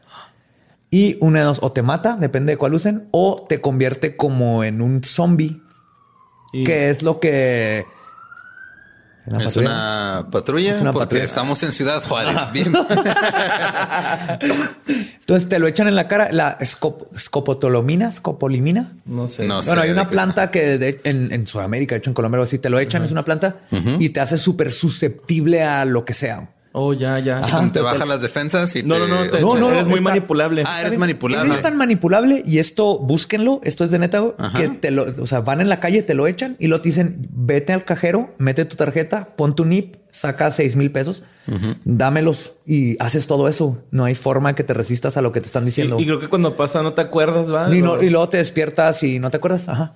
Y 0.92 1.18
una 1.22 1.40
de 1.40 1.46
dos, 1.46 1.60
o 1.62 1.72
te 1.72 1.84
mata, 1.84 2.16
depende 2.20 2.54
de 2.54 2.58
cuál 2.58 2.74
usen, 2.74 3.08
o 3.12 3.46
te 3.48 3.62
convierte 3.62 4.16
como 4.18 4.64
en 4.64 4.82
un 4.82 5.04
zombie, 5.04 5.62
Y- 6.54 6.64
que 6.64 6.90
es 6.90 7.02
lo 7.04 7.20
que... 7.20 7.86
¿En 9.26 9.38
la 9.38 9.44
Es 9.44 9.58
una 9.58 10.28
patrulla 10.32 10.74
Es 10.76 10.82
una 10.82 10.92
porque 10.92 11.06
patrulla. 11.06 11.24
estamos 11.24 11.62
en 11.62 11.72
Ciudad 11.72 12.02
Juárez. 12.04 12.52
Bien. 12.52 12.74
Entonces 15.20 15.48
te 15.50 15.60
lo 15.60 15.68
echan 15.68 15.88
en 15.88 15.96
la 15.96 16.08
cara, 16.08 16.30
la 16.32 16.58
escop- 16.60 17.06
escopotolomina, 17.16 18.08
escopolimina. 18.10 18.94
No 19.06 19.28
sé. 19.28 19.46
No 19.46 19.62
sé. 19.62 19.70
Bueno, 19.70 19.84
hay 19.84 19.92
una 19.92 20.08
planta 20.08 20.50
que 20.52 20.78
de- 20.80 21.02
en, 21.04 21.32
en 21.32 21.46
Sudamérica, 21.46 21.94
de 21.96 22.00
hecho 22.00 22.10
en 22.10 22.14
Colombia, 22.16 22.38
algo 22.38 22.46
así, 22.46 22.58
te 22.58 22.70
lo 22.70 22.80
echan, 22.80 23.04
es 23.04 23.12
una 23.12 23.24
planta 23.26 23.58
y 24.00 24.10
te 24.10 24.20
hace 24.20 24.38
súper 24.38 24.72
susceptible 24.72 25.64
a 25.64 25.86
lo 25.86 26.06
que 26.06 26.14
sea. 26.16 26.50
Oh, 26.72 26.94
ya, 26.94 27.18
ya. 27.20 27.42
Como 27.42 27.72
te 27.72 27.80
bajan 27.82 28.08
las 28.08 28.22
defensas 28.22 28.76
y 28.76 28.84
No, 28.84 28.94
te... 28.96 29.02
no, 29.02 29.08
no, 29.08 29.32
te- 29.32 29.42
No, 29.42 29.58
no, 29.58 29.70
eres 29.72 29.84
no, 29.86 29.90
muy 29.90 30.00
está- 30.00 30.10
manipulable. 30.12 30.64
Ah, 30.68 30.82
eres 30.82 30.94
No 30.94 31.00
manipulable. 31.00 31.54
es 31.54 31.62
tan 31.64 31.76
manipulable 31.78 32.44
y 32.46 32.60
esto 32.60 33.00
búsquenlo. 33.00 33.60
Esto 33.64 33.84
es 33.86 33.92
de 33.92 33.98
neta 34.00 34.24
que 34.56 34.68
te 34.70 34.92
lo, 34.92 35.08
o 35.20 35.26
sea, 35.28 35.42
van 35.42 35.62
en 35.62 35.70
la 35.70 35.80
calle, 35.80 36.04
te 36.04 36.14
lo 36.14 36.28
echan 36.28 36.56
y 36.60 36.68
lo 36.68 36.80
te 36.82 36.90
dicen, 36.90 37.28
vete 37.32 37.74
al 37.74 37.86
cajero, 37.86 38.36
mete 38.38 38.66
tu 38.66 38.76
tarjeta, 38.76 39.36
pon 39.36 39.56
tu 39.56 39.66
NIP, 39.66 39.96
saca 40.12 40.52
seis 40.52 40.76
mil 40.76 40.92
pesos, 40.92 41.24
dámelos 41.86 42.54
y 42.66 43.02
haces 43.02 43.28
todo 43.28 43.48
eso. 43.48 43.78
No 43.92 44.06
hay 44.06 44.16
forma 44.16 44.54
que 44.56 44.64
te 44.64 44.74
resistas 44.74 45.18
a 45.18 45.22
lo 45.22 45.32
que 45.32 45.42
te 45.42 45.48
están 45.48 45.66
diciendo. 45.66 45.98
y 46.00 46.06
creo 46.06 46.20
que 46.20 46.28
cuando 46.28 46.56
pasa 46.56 46.84
no 46.84 46.94
te 46.94 47.02
acuerdas, 47.02 47.52
¿va? 47.54 47.74
y, 47.76 47.82
no- 47.82 48.02
y 48.02 48.10
luego 48.10 48.30
te 48.30 48.38
despiertas 48.38 49.02
y 49.04 49.20
no 49.20 49.30
te 49.32 49.38
acuerdas. 49.38 49.70
Ajá. 49.70 49.94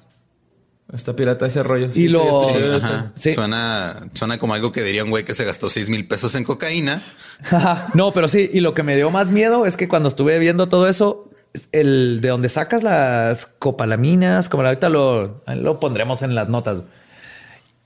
Está 0.94 1.16
pirata 1.16 1.48
ese 1.48 1.64
rollo. 1.64 1.89
Y 1.94 2.08
lo- 2.08 2.50
Sí, 2.50 2.56
ajá. 2.78 3.12
Sí. 3.16 3.34
Suena, 3.34 3.96
suena 4.14 4.38
como 4.38 4.54
algo 4.54 4.72
que 4.72 4.84
diría 4.84 5.04
un 5.04 5.10
güey 5.10 5.26
que 5.26 5.34
se 5.34 5.44
gastó 5.44 5.70
seis 5.70 5.89
mil 5.89 6.08
pesos 6.08 6.36
en 6.36 6.44
cocaína. 6.44 7.02
No, 7.96 8.12
pero 8.12 8.28
sí. 8.28 8.50
Y 8.54 8.60
lo 8.60 8.74
que 8.76 8.84
me 8.84 8.96
dio 8.96 9.10
más 9.10 9.32
miedo 9.32 9.66
es 9.66 9.76
que 9.76 9.88
cuando 9.88 10.08
estuve 10.10 10.38
viendo 10.39 10.70
todo 10.70 10.88
eso, 10.88 11.30
el 11.72 12.20
de 12.22 12.30
donde 12.30 12.50
sacas 12.50 12.84
las 12.84 13.46
copalaminas, 13.48 14.50
como 14.50 14.64
ahorita 14.64 14.89
lo, 14.89 15.41
lo 15.48 15.80
pondremos 15.80 16.22
en 16.22 16.36
las 16.36 16.48
notas. 16.50 16.84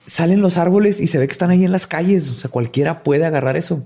Salen 0.05 0.41
los 0.41 0.57
árboles 0.57 0.99
y 1.01 1.07
se 1.07 1.17
ve 1.17 1.27
que 1.27 1.31
están 1.33 1.49
ahí 1.49 1.65
en 1.65 1.71
las 1.71 1.87
calles. 1.87 2.29
O 2.29 2.35
sea, 2.35 2.49
cualquiera 2.49 3.03
puede 3.03 3.25
agarrar 3.25 3.57
eso. 3.57 3.83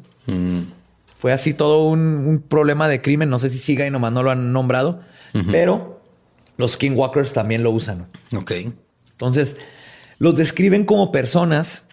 Fue 1.18 1.32
así 1.32 1.54
todo 1.54 1.84
un, 1.86 2.00
un 2.00 2.42
problema 2.48 2.88
de 2.88 3.02
crimen. 3.02 3.30
No 3.30 3.40
sé 3.40 3.50
si 3.50 3.58
siga 3.60 3.86
y 3.86 3.92
nomás 3.92 4.12
no 4.14 4.24
lo 4.24 4.32
han 4.32 4.52
nombrado, 4.54 5.02
pero 5.52 6.02
los 6.58 6.74
skinwalkers 6.74 7.34
también 7.34 7.64
lo 7.64 7.72
usan. 7.72 8.08
Ok. 8.36 8.52
Entonces, 9.22 9.56
los 10.18 10.36
describen 10.36 10.84
como 10.84 11.12
personas 11.12 11.84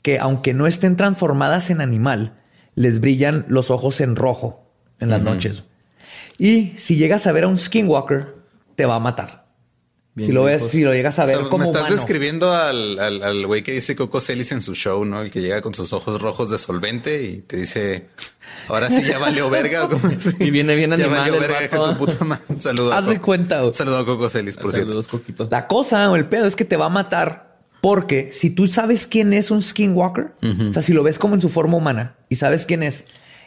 que, 0.00 0.18
aunque 0.18 0.54
no 0.54 0.66
estén 0.66 0.96
transformadas 0.96 1.68
en 1.68 1.82
animal, 1.82 2.40
les 2.74 3.00
brillan 3.00 3.44
los 3.48 3.70
ojos 3.70 4.00
en 4.00 4.16
rojo 4.16 4.72
en 4.98 5.10
las 5.10 5.20
noches. 5.20 5.64
Y 6.38 6.72
si 6.76 6.96
llegas 6.96 7.26
a 7.26 7.32
ver 7.32 7.44
a 7.44 7.48
un 7.48 7.58
skinwalker, 7.58 8.36
te 8.74 8.86
va 8.86 8.94
a 8.94 9.00
matar. 9.00 9.46
Bien 10.14 10.28
si 10.28 10.32
lo 10.32 10.44
ves, 10.44 10.66
si 10.66 10.82
lo 10.82 10.94
llegas 10.94 11.18
a 11.18 11.24
O 11.24 11.26
ver 11.26 11.36
sea, 11.36 11.44
como 11.44 11.58
me 11.58 11.64
estás 11.66 11.82
humano. 11.82 11.96
describiendo 11.96 12.52
al, 12.52 12.98
al, 12.98 13.22
al 13.22 13.46
güey 13.46 13.62
que 13.62 13.72
dice 13.72 13.94
Coco 13.94 14.20
Celis 14.22 14.50
en 14.52 14.62
su 14.62 14.74
show, 14.74 15.04
¿no? 15.04 15.20
El 15.20 15.30
que 15.30 15.42
llega 15.42 15.60
con 15.60 15.74
sus 15.74 15.92
ojos 15.92 16.22
rojos 16.22 16.48
de 16.48 16.58
solvente 16.58 17.22
y 17.22 17.42
te 17.42 17.58
dice, 17.58 18.06
ahora 18.68 18.90
sí 18.90 19.02
ya 19.02 19.18
valió 19.18 19.48
verga. 19.50 19.84
o 19.84 19.88
como 19.90 20.06
así. 20.16 20.30
Y 20.40 20.50
viene 20.50 20.74
bien 20.74 20.90
Ya 20.90 20.94
animal 20.96 21.18
valió 21.20 21.34
el 21.34 21.40
verga 21.40 21.58
que 21.60 21.68
tu 21.76 21.96
puta 21.98 22.24
madre. 22.24 22.42
Un 22.48 22.60
saludo. 22.60 22.92
a 22.92 22.98
Haz 22.98 23.06
de 23.06 23.14
Coco. 23.14 23.26
cuenta. 23.26 23.60
güey. 23.62 23.72
Saludo 23.72 23.98
a 23.98 24.06
Coco 24.06 24.28
Celis, 24.30 24.56
por 24.56 24.70
cierto. 24.72 24.88
Saludos, 24.90 25.08
Coquito. 25.08 25.48
La 25.50 25.66
cosa 25.66 26.10
o 26.10 26.16
el 26.16 26.26
pedo 26.26 26.46
es 26.46 26.56
que 26.56 26.64
te 26.64 26.76
va 26.76 26.86
a 26.86 26.90
matar 26.90 27.58
porque 27.80 28.30
si 28.32 28.50
tú 28.50 28.66
sabes 28.66 29.06
quién 29.06 29.32
es 29.32 29.50
un 29.50 29.62
skinwalker, 29.62 30.32
o 30.70 30.72
sea, 30.72 30.82
si 30.82 30.92
lo 30.92 31.02
ves 31.04 31.18
como 31.18 31.34
en 31.36 31.40
su 31.40 31.48
forma 31.48 31.76
humana 31.76 32.16
y 32.28 32.36
sabes 32.36 32.66
quién 32.66 32.82
es 32.82 33.04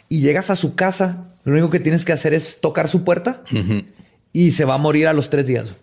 y 0.08 0.20
llegas 0.20 0.48
a 0.50 0.56
su 0.56 0.74
casa, 0.74 1.24
lo 1.44 1.52
único 1.52 1.68
que 1.70 1.80
tienes 1.80 2.04
que 2.04 2.12
hacer 2.12 2.32
es 2.34 2.60
tocar 2.60 2.88
su 2.88 3.04
puerta 3.04 3.42
y 4.32 4.52
se 4.52 4.64
va 4.64 4.74
a 4.74 4.78
morir 4.78 5.06
a 5.08 5.12
los 5.12 5.28
tres 5.28 5.46
días. 5.46 5.74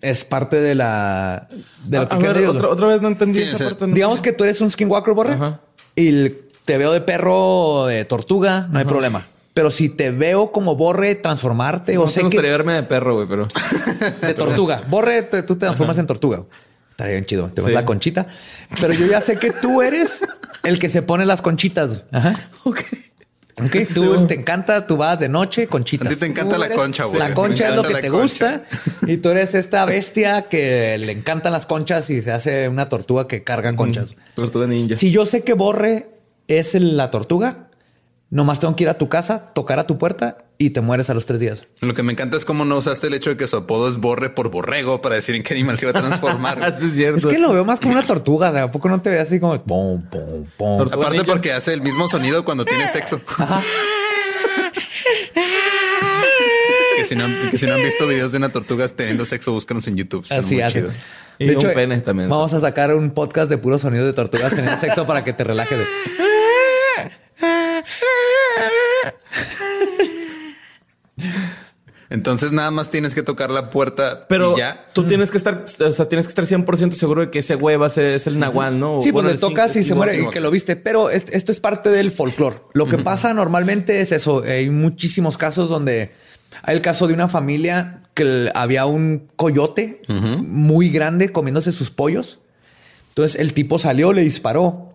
Es 0.00 0.24
parte 0.24 0.56
de 0.60 0.74
la 0.74 1.48
de 1.86 1.96
lo 1.98 2.02
A, 2.04 2.08
que 2.08 2.14
a 2.14 2.18
creen 2.18 2.34
ver, 2.34 2.42
ellos, 2.44 2.56
otra, 2.64 2.86
vez 2.88 3.00
no 3.02 3.08
entendí 3.08 3.38
Sí, 3.40 3.46
esa 3.46 3.54
o 3.54 3.58
sea, 3.58 3.68
parte. 3.78 3.94
Digamos 3.94 4.20
que 4.20 4.32
tú 4.32 4.42
eres 4.44 4.60
un 4.60 4.68
skinwalker, 4.70 5.14
Borre, 5.14 5.34
Ajá. 5.34 5.60
y 5.94 6.08
el- 6.08 6.48
te 6.64 6.78
veo 6.78 6.92
de 6.92 7.00
perro 7.00 7.36
o 7.38 7.86
de 7.86 8.04
tortuga, 8.04 8.68
no 8.70 8.78
hay 8.78 8.84
problema. 8.84 9.26
Pero 9.54 9.70
si 9.70 9.88
te 9.90 10.10
veo 10.10 10.50
como 10.50 10.76
Borre 10.76 11.14
transformarte 11.14 11.94
No 11.94 12.02
o 12.04 12.08
sé 12.08 12.20
que 12.20 12.24
gustaría 12.24 12.50
verme 12.52 12.72
de 12.72 12.82
perro, 12.84 13.14
güey, 13.16 13.26
pero... 13.28 13.46
de 14.22 14.32
tortuga. 14.34 14.82
Borre, 14.88 15.22
te- 15.24 15.42
tú 15.42 15.54
te 15.56 15.66
transformas 15.66 15.98
en 15.98 16.06
tortuga. 16.06 16.42
Estaría 16.90 17.14
bien 17.14 17.26
chido. 17.26 17.48
Te 17.48 17.60
ves 17.60 17.68
Sí. 17.68 17.74
la 17.74 17.84
conchita. 17.84 18.26
Pero 18.80 18.94
yo 18.94 19.06
ya 19.06 19.20
sé 19.20 19.36
que 19.36 19.50
tú 19.50 19.82
eres 19.82 20.20
el 20.62 20.78
que 20.78 20.88
se 20.88 21.02
pone 21.02 21.26
las 21.26 21.42
conchitas. 21.42 22.04
Ajá. 22.12 22.34
Ok. 22.64 22.80
Ok, 23.62 23.76
tú 23.94 24.26
te 24.26 24.34
encanta, 24.34 24.86
tú 24.86 24.96
vas 24.96 25.20
de 25.20 25.28
noche, 25.28 25.66
conchitas. 25.66 26.08
A 26.08 26.10
ti 26.10 26.16
te 26.16 26.24
encanta 26.26 26.56
la 26.56 26.72
concha, 26.72 27.04
güey. 27.04 27.18
La 27.18 27.28
Te 27.28 27.34
concha 27.34 27.68
es 27.68 27.76
lo 27.76 27.82
que 27.82 27.94
te 27.96 28.08
concha. 28.08 28.22
gusta. 28.22 28.62
Y 29.06 29.18
tú 29.18 29.28
eres 29.28 29.54
esta 29.54 29.84
bestia 29.84 30.48
que 30.48 30.96
le 30.98 31.12
encantan 31.12 31.52
las 31.52 31.66
conchas 31.66 32.08
y 32.08 32.22
se 32.22 32.32
hace 32.32 32.68
una 32.70 32.88
tortuga 32.88 33.28
que 33.28 33.44
carga 33.44 33.76
conchas. 33.76 34.16
Tortuga 34.34 34.66
ninja. 34.66 34.96
Si 34.96 35.10
yo 35.10 35.26
sé 35.26 35.42
que 35.42 35.52
Borre 35.52 36.08
es 36.48 36.74
la 36.74 37.10
tortuga, 37.10 37.70
nomás 38.30 38.60
tengo 38.60 38.74
que 38.76 38.84
ir 38.84 38.88
a 38.88 38.98
tu 38.98 39.08
casa, 39.08 39.52
tocar 39.54 39.78
a 39.78 39.86
tu 39.86 39.98
puerta 39.98 40.44
y 40.58 40.70
te 40.70 40.80
mueres 40.80 41.10
a 41.10 41.14
los 41.14 41.26
tres 41.26 41.40
días. 41.40 41.64
Lo 41.80 41.92
que 41.92 42.02
me 42.02 42.12
encanta 42.12 42.36
es 42.36 42.44
cómo 42.44 42.64
no 42.64 42.78
usaste 42.78 43.08
el 43.08 43.14
hecho 43.14 43.30
de 43.30 43.36
que 43.36 43.48
su 43.48 43.56
apodo 43.56 43.88
es 43.88 43.96
Borre 43.96 44.30
por 44.30 44.50
borrego 44.50 45.02
para 45.02 45.16
decir 45.16 45.34
en 45.34 45.42
qué 45.42 45.54
animal 45.54 45.78
se 45.78 45.86
iba 45.88 45.98
a 45.98 46.02
transformar. 46.02 46.58
Ah, 46.62 46.72
sí, 46.78 46.86
es 46.86 46.94
cierto. 46.94 47.28
Es 47.28 47.34
que 47.34 47.40
lo 47.40 47.52
veo 47.52 47.64
más 47.64 47.80
como 47.80 47.94
una 47.94 48.06
tortuga. 48.06 48.52
¿De 48.52 48.60
a 48.60 48.70
poco 48.70 48.88
no 48.88 49.02
te 49.02 49.10
ve 49.10 49.18
así 49.18 49.40
como 49.40 49.60
pom, 49.64 50.02
pom, 50.08 50.46
pom? 50.56 50.78
Tortuga. 50.78 51.06
Aparte 51.06 51.18
ninja. 51.18 51.32
porque 51.32 51.52
hace 51.52 51.72
el 51.74 51.82
mismo 51.82 52.06
sonido 52.08 52.44
cuando 52.44 52.64
tiene 52.64 52.86
sexo. 52.88 53.20
que, 56.96 57.04
si 57.04 57.16
no, 57.16 57.26
que 57.50 57.58
si 57.58 57.66
no 57.66 57.74
han 57.74 57.82
visto 57.82 58.06
videos 58.06 58.30
de 58.30 58.38
una 58.38 58.50
tortuga 58.50 58.86
teniendo 58.88 59.24
sexo, 59.24 59.52
búscanos 59.52 59.88
en 59.88 59.96
YouTube. 59.96 60.22
Están 60.22 60.38
Así 60.40 60.54
muy 60.54 60.62
hace. 60.62 60.78
chidos. 60.78 60.98
Y 61.38 61.50
un 61.50 61.62
pene 61.74 62.00
también. 62.00 62.28
Vamos 62.28 62.54
a 62.54 62.60
sacar 62.60 62.94
un 62.94 63.10
podcast 63.10 63.50
de 63.50 63.58
puros 63.58 63.80
sonidos 63.80 64.06
de 64.06 64.12
tortugas 64.12 64.54
teniendo 64.54 64.78
sexo 64.78 65.06
para 65.06 65.24
que 65.24 65.32
te 65.32 65.42
relajes. 65.42 65.78
Entonces 72.10 72.52
nada 72.52 72.70
más 72.70 72.90
tienes 72.90 73.14
que 73.14 73.22
tocar 73.22 73.50
la 73.50 73.70
puerta 73.70 74.26
Pero 74.28 74.52
y 74.54 74.58
ya. 74.58 74.82
tú 74.92 75.06
tienes 75.06 75.30
que 75.30 75.38
estar, 75.38 75.64
o 75.80 75.92
sea, 75.92 76.08
tienes 76.10 76.26
que 76.26 76.30
estar 76.30 76.44
100% 76.44 76.92
seguro 76.92 77.22
de 77.22 77.30
que 77.30 77.38
ese 77.38 77.54
güey 77.54 77.76
va 77.76 77.86
a 77.86 77.90
ser 77.90 78.04
es 78.04 78.26
el 78.26 78.38
nahual, 78.38 78.78
¿no? 78.78 78.98
Sí, 79.00 79.04
pues 79.04 79.12
Bueno, 79.14 79.28
le 79.28 79.34
el 79.34 79.40
tocas 79.40 79.74
y 79.76 79.84
se 79.84 79.94
muere 79.94 80.20
y 80.20 80.28
que 80.28 80.40
lo 80.40 80.50
viste. 80.50 80.76
Pero 80.76 81.08
es- 81.08 81.24
esto 81.30 81.52
es 81.52 81.60
parte 81.60 81.88
del 81.88 82.10
folclore. 82.10 82.56
Lo 82.74 82.84
que 82.86 82.98
pasa 82.98 83.32
normalmente 83.32 84.02
es 84.02 84.12
eso. 84.12 84.42
Hay 84.44 84.68
muchísimos 84.68 85.38
casos 85.38 85.70
donde 85.70 86.12
hay 86.62 86.74
el 86.76 86.82
caso 86.82 87.06
de 87.06 87.14
una 87.14 87.28
familia 87.28 88.02
que 88.12 88.50
había 88.54 88.84
un 88.84 89.28
coyote 89.36 90.02
muy 90.46 90.90
grande 90.90 91.32
comiéndose 91.32 91.72
sus 91.72 91.90
pollos. 91.90 92.40
Entonces 93.08 93.40
el 93.40 93.54
tipo 93.54 93.78
salió, 93.78 94.12
le 94.12 94.20
disparó 94.22 94.91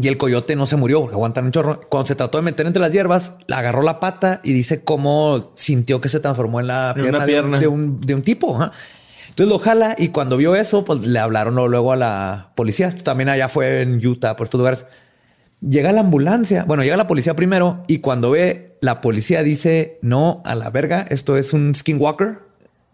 y 0.00 0.06
el 0.08 0.16
coyote 0.16 0.54
no 0.54 0.66
se 0.66 0.76
murió 0.76 1.00
porque 1.00 1.14
aguantan 1.16 1.46
un 1.46 1.50
chorro. 1.50 1.80
Cuando 1.88 2.06
se 2.06 2.14
trató 2.14 2.38
de 2.38 2.42
meter 2.44 2.66
entre 2.66 2.80
las 2.80 2.92
hierbas, 2.92 3.32
le 3.48 3.54
agarró 3.56 3.82
la 3.82 3.98
pata 3.98 4.40
y 4.44 4.52
dice 4.52 4.84
cómo 4.84 5.52
sintió 5.56 6.00
que 6.00 6.08
se 6.08 6.20
transformó 6.20 6.60
en 6.60 6.68
la 6.68 6.90
En 6.96 7.02
pierna, 7.02 7.26
de 7.26 7.40
un- 7.40 7.60
de 7.60 7.66
un, 7.66 8.00
de 8.00 8.14
un 8.14 8.22
tipo. 8.22 8.58
Entonces 9.28 9.48
lo 9.52 9.58
jala 9.58 9.96
y 9.98 10.08
cuando 10.08 10.36
vio 10.36 10.54
eso, 10.54 10.84
pues 10.84 11.00
le 11.00 11.18
hablaron 11.18 11.54
luego- 11.54 11.68
luego 11.68 11.92
a 11.92 11.96
la 11.96 12.52
policía. 12.54 12.90
También 12.90 13.28
allá 13.28 13.48
fue 13.48 13.82
en 13.82 14.04
Utah, 14.06 14.36
por 14.36 14.46
estos 14.46 14.58
lugares. 14.58 14.86
Llega 15.60 15.90
la 15.92 16.00
ambulancia. 16.00 16.64
Bueno, 16.64 16.84
llega 16.84 16.96
la 16.96 17.08
policía 17.08 17.34
primero 17.34 17.82
y 17.88 17.98
cuando 17.98 18.30
ve 18.30 18.76
la 18.80 19.00
policía 19.00 19.42
dice 19.42 19.98
no 20.02 20.42
a 20.44 20.54
la 20.54 20.70
verga. 20.70 21.06
Esto 21.08 21.36
es 21.36 21.52
un 21.52 21.74
skinwalker. 21.74 22.38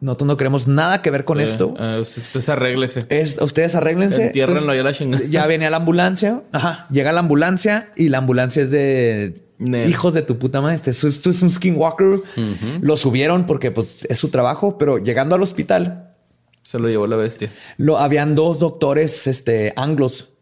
Nosotros 0.04 0.26
no 0.26 0.36
queremos 0.36 0.68
nada 0.68 1.00
que 1.00 1.10
ver 1.10 1.24
con 1.24 1.40
Eh, 1.40 1.44
esto. 1.44 1.74
ah, 1.78 1.98
usted 2.00 2.46
arréglese. 2.50 3.06
Es, 3.08 3.38
ustedes 3.40 3.74
arréglense. 3.74 4.26
Entiérrenlo 4.26 4.74
ya 4.74 4.82
la 4.82 4.92
chingada. 4.92 5.24
Ya 5.30 5.46
venía 5.46 5.70
la 5.70 5.78
ambulancia. 5.78 6.42
Ajá. 6.52 6.86
Llega 6.90 7.10
la 7.12 7.20
ambulancia 7.20 7.90
y 7.96 8.10
la 8.10 8.18
ambulancia 8.18 8.62
es 8.62 8.70
de 8.70 9.42
Nel. 9.58 9.88
hijos 9.88 10.12
de 10.12 10.20
tu 10.20 10.38
puta 10.38 10.60
madre. 10.60 10.76
Este- 10.76 10.90
Esto, 10.90 11.08
esto 11.08 11.30
es 11.30 11.40
un 11.40 11.50
skinwalker. 11.50 12.20
Lo 12.82 12.96
subieron 12.98 13.46
porque 13.46 13.70
pues, 13.70 14.04
es 14.10 14.18
su 14.18 14.28
trabajo, 14.28 14.76
pero 14.76 14.98
llegando 14.98 15.36
al 15.36 15.42
hospital, 15.42 16.14
Se 16.60 16.78
lo 16.78 16.88
llevó 16.88 17.06
la 17.06 17.16
bestia. 17.16 17.50
lo, 17.78 17.98
habían 17.98 18.34
dos 18.34 18.58
doctores 18.58 19.26
este, 19.26 19.72
anglos 19.76 20.32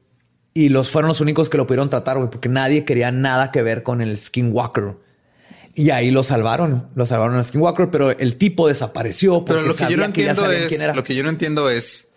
y 0.55 0.71
los 0.71 0.91
fueron 0.91 1.09
los 1.09 1.21
únicos 1.21 1.49
que 1.49 1.57
lo 1.57 1.69
pudieron 1.69 1.89
tratar, 1.89 2.17
güey, 2.19 2.31
porque 2.31 2.49
nadie 2.49 2.85
quería 2.85 3.13
nada 3.13 3.53
que 3.53 3.63
ver 3.63 3.85
con 3.85 4.01
el 4.01 4.19
skinwalker. 4.19 4.97
Y 5.75 5.91
ahí 5.91 6.11
lo 6.11 6.23
salvaron, 6.23 6.89
lo 6.95 7.07
salvaron 7.07 7.37
al 7.37 7.45
skinwalker, 7.45 7.91
pero 7.91 8.11
el 8.11 8.37
tipo 8.37 8.69
desapareció. 8.69 9.45
Pero 9.45 9.63
lo 9.63 9.75
que 9.75 9.87
yo 9.89 9.97
no 9.97 10.05
entiendo 10.05 10.51
es, 10.51 10.95
lo 10.95 11.05
que 11.05 11.15
yo 11.15 11.23
no 11.23 11.31
entiendo 11.31 11.71
es 11.71 12.09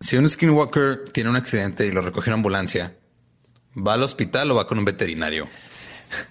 si 0.00 0.16
un 0.16 0.28
skinwalker 0.28 1.10
tiene 1.12 1.30
un 1.30 1.36
accidente 1.36 1.86
y 1.86 1.92
lo 1.92 2.02
recoge 2.02 2.30
una 2.30 2.34
ambulancia, 2.34 2.92
¿Va 3.76 3.94
al 3.94 4.02
hospital 4.02 4.50
o 4.50 4.54
va 4.54 4.66
con 4.66 4.78
un 4.78 4.84
veterinario? 4.84 5.46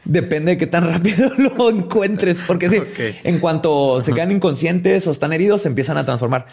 Depende 0.04 0.52
de 0.54 0.58
qué 0.58 0.68
tan 0.68 0.88
rápido 0.88 1.32
lo 1.38 1.70
encuentres, 1.70 2.42
porque 2.48 2.70
sí, 2.70 2.80
en 3.24 3.40
cuanto 3.40 4.04
se 4.04 4.14
quedan 4.14 4.32
inconscientes 4.32 5.06
o 5.08 5.12
están 5.12 5.34
heridos, 5.34 5.64
se 5.64 5.68
empiezan 5.68 5.98
a 5.98 6.06
transformar. 6.06 6.48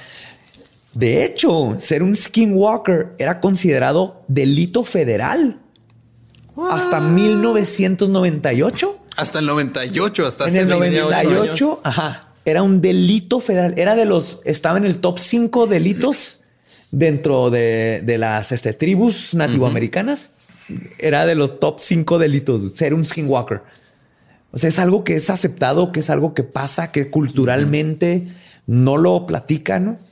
De 0.93 1.25
hecho, 1.25 1.77
ser 1.79 2.03
un 2.03 2.15
skinwalker 2.15 3.15
era 3.19 3.41
considerado 3.41 4.23
delito 4.29 4.85
federal 4.85 5.63
hasta 6.71 7.01
1998. 7.01 8.99
Hasta 9.17 9.39
el 9.41 9.47
98, 9.47 10.27
hasta 10.27 10.49
En 10.49 10.57
el 10.57 10.67
28 10.67 11.11
98, 11.11 11.81
ajá, 11.85 12.29
era 12.45 12.63
un 12.63 12.81
delito 12.81 13.41
federal. 13.41 13.75
Era 13.77 13.95
de 13.95 14.05
los, 14.05 14.41
estaba 14.45 14.79
en 14.79 14.85
el 14.85 14.99
top 14.99 15.19
5 15.19 15.67
delitos 15.67 16.41
dentro 16.91 17.51
de, 17.51 18.03
de 18.05 18.19
las 18.19 18.53
este, 18.53 18.73
tribus 18.73 19.35
nativoamericanas. 19.35 20.31
Era 20.99 21.27
de 21.27 21.35
los 21.35 21.61
top 21.61 21.81
5 21.81 22.19
delitos 22.19 22.73
ser 22.73 22.95
un 22.95 23.05
skinwalker. 23.05 23.63
O 24.51 24.59
sea, 24.59 24.69
es 24.69 24.79
algo 24.79 25.03
que 25.03 25.17
es 25.17 25.31
aceptado, 25.31 25.93
que 25.93 26.01
es 26.01 26.11
algo 26.11 26.35
que 26.35 26.43
pasa, 26.43 26.93
que 26.93 27.11
culturalmente 27.11 28.29
no 28.67 28.97
lo 28.97 29.27
platican, 29.27 29.85
¿no? 29.85 30.12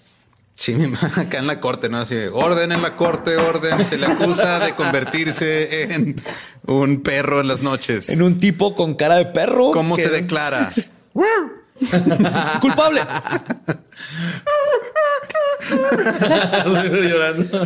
Sí, 0.61 0.75
mi 0.75 0.89
ma- 0.89 0.99
acá 1.17 1.39
en 1.39 1.47
la 1.47 1.59
corte, 1.59 1.89
¿no? 1.89 1.97
Así, 1.97 2.15
orden 2.35 2.71
en 2.71 2.83
la 2.83 2.95
corte, 2.95 3.35
orden. 3.39 3.83
Se 3.83 3.97
le 3.97 4.05
acusa 4.05 4.59
de 4.59 4.75
convertirse 4.75 5.85
en 5.85 6.21
un 6.67 7.03
perro 7.03 7.41
en 7.41 7.49
las 7.49 7.63
noches. 7.63 8.11
En 8.11 8.21
un 8.21 8.37
tipo 8.37 8.75
con 8.75 8.95
cara 8.95 9.17
de 9.17 9.25
perro. 9.25 9.71
¿Cómo 9.73 9.97
que- 9.97 10.03
se 10.03 10.11
declara? 10.11 10.71
Culpable. 12.61 13.01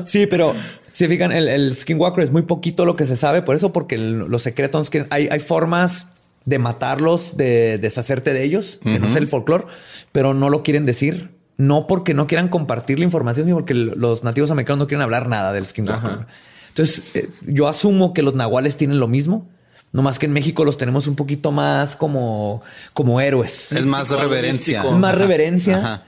Sí, 0.04 0.26
pero 0.28 0.54
si 0.92 1.08
fijan, 1.08 1.32
el, 1.32 1.48
el 1.48 1.74
Skinwalker 1.74 2.22
es 2.22 2.30
muy 2.30 2.42
poquito 2.42 2.84
lo 2.84 2.94
que 2.96 3.06
se 3.06 3.16
sabe 3.16 3.42
por 3.42 3.56
eso, 3.56 3.72
porque 3.72 3.96
el- 3.96 4.18
los 4.20 4.42
secretos 4.42 4.88
que 4.90 5.06
hay, 5.10 5.28
hay 5.32 5.40
formas 5.40 6.06
de 6.44 6.58
matarlos, 6.60 7.36
de 7.36 7.78
deshacerte 7.78 8.32
de 8.32 8.44
ellos, 8.44 8.78
que 8.84 8.98
no 8.98 9.08
es 9.08 9.16
el 9.16 9.26
folclore, 9.26 9.64
pero 10.12 10.32
no 10.34 10.48
lo 10.50 10.62
quieren 10.62 10.86
decir. 10.86 11.30
No 11.56 11.86
porque 11.86 12.14
no 12.14 12.26
quieran 12.26 12.48
compartir 12.48 12.98
la 12.98 13.04
información, 13.04 13.46
sino 13.46 13.56
porque 13.56 13.74
los 13.74 14.24
nativos 14.24 14.50
americanos 14.50 14.80
no 14.80 14.86
quieren 14.86 15.02
hablar 15.02 15.28
nada 15.28 15.52
del 15.52 15.66
Skinwalker. 15.66 16.10
Ajá. 16.10 16.26
Entonces, 16.68 17.04
eh, 17.14 17.30
yo 17.42 17.68
asumo 17.68 18.12
que 18.12 18.22
los 18.22 18.34
nahuales 18.34 18.76
tienen 18.76 18.98
lo 18.98 19.06
mismo. 19.06 19.48
No 19.92 20.02
más 20.02 20.18
que 20.18 20.26
en 20.26 20.32
México 20.32 20.64
los 20.64 20.76
tenemos 20.76 21.06
un 21.06 21.14
poquito 21.14 21.52
más 21.52 21.94
como, 21.94 22.62
como 22.92 23.20
héroes. 23.20 23.70
Es 23.70 23.86
más 23.86 24.10
reverencia. 24.10 24.82
más 24.82 25.14
reverencia. 25.14 25.78
Ajá. 25.78 26.02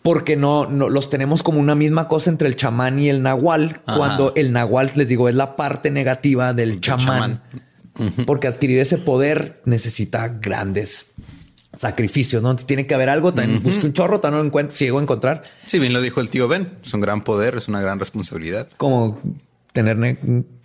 Porque 0.00 0.36
no, 0.36 0.66
no 0.66 0.88
los 0.88 1.10
tenemos 1.10 1.42
como 1.42 1.60
una 1.60 1.74
misma 1.74 2.08
cosa 2.08 2.30
entre 2.30 2.48
el 2.48 2.56
chamán 2.56 2.98
y 2.98 3.10
el 3.10 3.22
nahual, 3.22 3.80
Ajá. 3.84 3.98
cuando 3.98 4.32
el 4.36 4.52
nahual, 4.52 4.90
les 4.94 5.08
digo, 5.08 5.28
es 5.28 5.34
la 5.34 5.56
parte 5.56 5.90
negativa 5.90 6.54
del 6.54 6.80
chamán. 6.80 7.42
Porque 8.24 8.46
adquirir 8.46 8.78
ese 8.78 8.98
poder 8.98 9.60
necesita 9.64 10.28
grandes 10.28 11.06
sacrificios, 11.78 12.42
¿no? 12.42 12.56
Tiene 12.56 12.86
que 12.86 12.94
haber 12.94 13.08
algo, 13.08 13.32
también 13.34 13.62
busque 13.62 13.86
un 13.86 13.92
chorro, 13.92 14.20
también 14.20 14.42
no 14.42 14.46
encuentro, 14.46 14.76
si 14.76 14.84
llego 14.84 14.98
a 14.98 15.02
encontrar, 15.02 15.42
Sí, 15.64 15.78
bien 15.78 15.92
lo 15.92 16.00
dijo 16.00 16.20
el 16.20 16.28
tío 16.28 16.48
Ben. 16.48 16.78
Es 16.84 16.92
un 16.94 17.00
gran 17.00 17.22
poder, 17.22 17.56
es 17.56 17.68
una 17.68 17.80
gran 17.80 17.98
responsabilidad. 18.00 18.68
como 18.76 19.20
tener, 19.72 19.98
ne- 19.98 20.18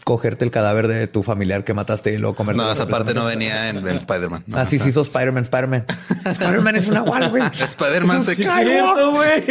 cogerte 0.06 0.46
el 0.46 0.52
cadáver 0.52 0.88
de 0.88 1.06
tu 1.08 1.22
familiar 1.22 1.66
que 1.66 1.74
mataste 1.74 2.14
y 2.14 2.18
luego 2.18 2.34
comer. 2.36 2.56
No, 2.56 2.72
esa 2.72 2.88
parte 2.88 3.14
no 3.14 3.26
venía 3.26 3.68
en, 3.70 3.78
en 3.86 3.98
Spider-Man. 3.98 4.46
No, 4.48 4.58
Así 4.58 4.78
o 4.78 4.80
sea, 4.80 4.84
se 4.86 4.90
hizo 4.90 5.02
Spider-Man, 5.02 5.44
Spider-Man. 5.44 5.86
Spider-Man 6.26 6.76
es 6.78 6.88
un 6.88 6.94
nahual, 6.94 7.30
güey. 7.30 7.44
Spider-Man 7.52 8.24
se, 8.24 8.36
Sí, 8.36 8.44
es 8.44 8.50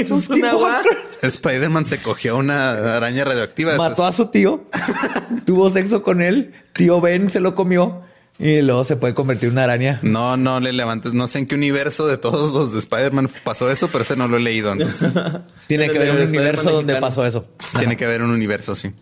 güey. 0.08 0.52
Una. 0.54 0.80
Spider-Man 1.22 1.84
se 1.84 1.98
cogió 2.00 2.38
una 2.38 2.96
araña 2.96 3.24
radioactiva. 3.24 3.76
Mató 3.76 4.06
a 4.06 4.12
su 4.12 4.26
tío, 4.28 4.64
tuvo 5.44 5.68
sexo 5.68 6.02
con 6.02 6.22
él, 6.22 6.52
tío 6.72 7.00
Ben 7.02 7.28
se 7.30 7.40
lo 7.40 7.54
comió 7.54 8.00
y 8.40 8.62
luego 8.62 8.84
se 8.84 8.96
puede 8.96 9.12
convertir 9.12 9.48
en 9.48 9.52
una 9.52 9.64
araña. 9.64 10.00
No, 10.02 10.38
no 10.38 10.60
le 10.60 10.72
levantes. 10.72 11.12
No 11.12 11.28
sé 11.28 11.40
en 11.40 11.46
qué 11.46 11.56
universo 11.56 12.08
de 12.08 12.16
todos 12.16 12.54
los 12.54 12.72
de 12.72 12.78
Spider-Man 12.78 13.28
pasó 13.44 13.70
eso, 13.70 13.88
pero 13.88 14.02
ese 14.02 14.16
no 14.16 14.28
lo 14.28 14.38
he 14.38 14.40
leído. 14.40 14.72
Entonces 14.72 15.12
Tiene 15.66 15.90
que 15.90 15.98
haber 15.98 16.12
un 16.12 16.22
universo 16.22 16.72
donde 16.72 16.96
pasó 16.96 17.26
eso. 17.26 17.46
tiene 17.78 17.98
que 17.98 18.06
haber 18.06 18.22
un 18.22 18.30
universo, 18.30 18.74
sí. 18.74 18.92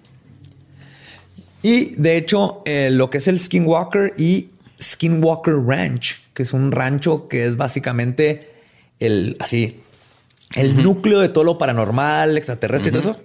Y 1.62 1.94
de 1.94 2.16
hecho, 2.16 2.62
eh, 2.64 2.88
lo 2.90 3.10
que 3.10 3.18
es 3.18 3.28
el 3.28 3.38
Skinwalker 3.38 4.14
y 4.18 4.48
Skinwalker 4.82 5.54
Ranch, 5.54 6.20
que 6.34 6.42
es 6.42 6.52
un 6.52 6.72
rancho 6.72 7.28
que 7.28 7.46
es 7.46 7.56
básicamente 7.56 8.50
el 8.98 9.36
así, 9.38 9.80
el 10.54 10.82
núcleo 10.82 11.20
de 11.20 11.28
todo 11.28 11.44
lo 11.44 11.58
paranormal, 11.58 12.36
extraterrestre 12.36 12.88
y 12.88 12.92
todo 12.92 13.00
eso. 13.12 13.20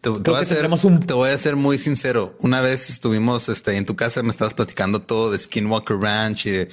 Te, 0.00 0.10
voy 0.10 0.40
a 0.40 0.44
ser, 0.44 0.58
un- 0.70 1.00
te 1.06 1.14
voy 1.14 1.30
a 1.30 1.38
ser 1.38 1.56
muy 1.56 1.78
sincero. 1.78 2.36
Una 2.40 2.60
vez 2.60 2.88
estuvimos 2.90 3.48
este, 3.48 3.76
en 3.76 3.84
tu 3.84 3.96
casa, 3.96 4.22
me 4.22 4.30
estabas 4.30 4.54
platicando 4.54 5.02
todo 5.02 5.30
de 5.32 5.38
Skinwalker 5.38 5.96
Ranch 5.98 6.46
y 6.46 6.50
de- 6.50 6.68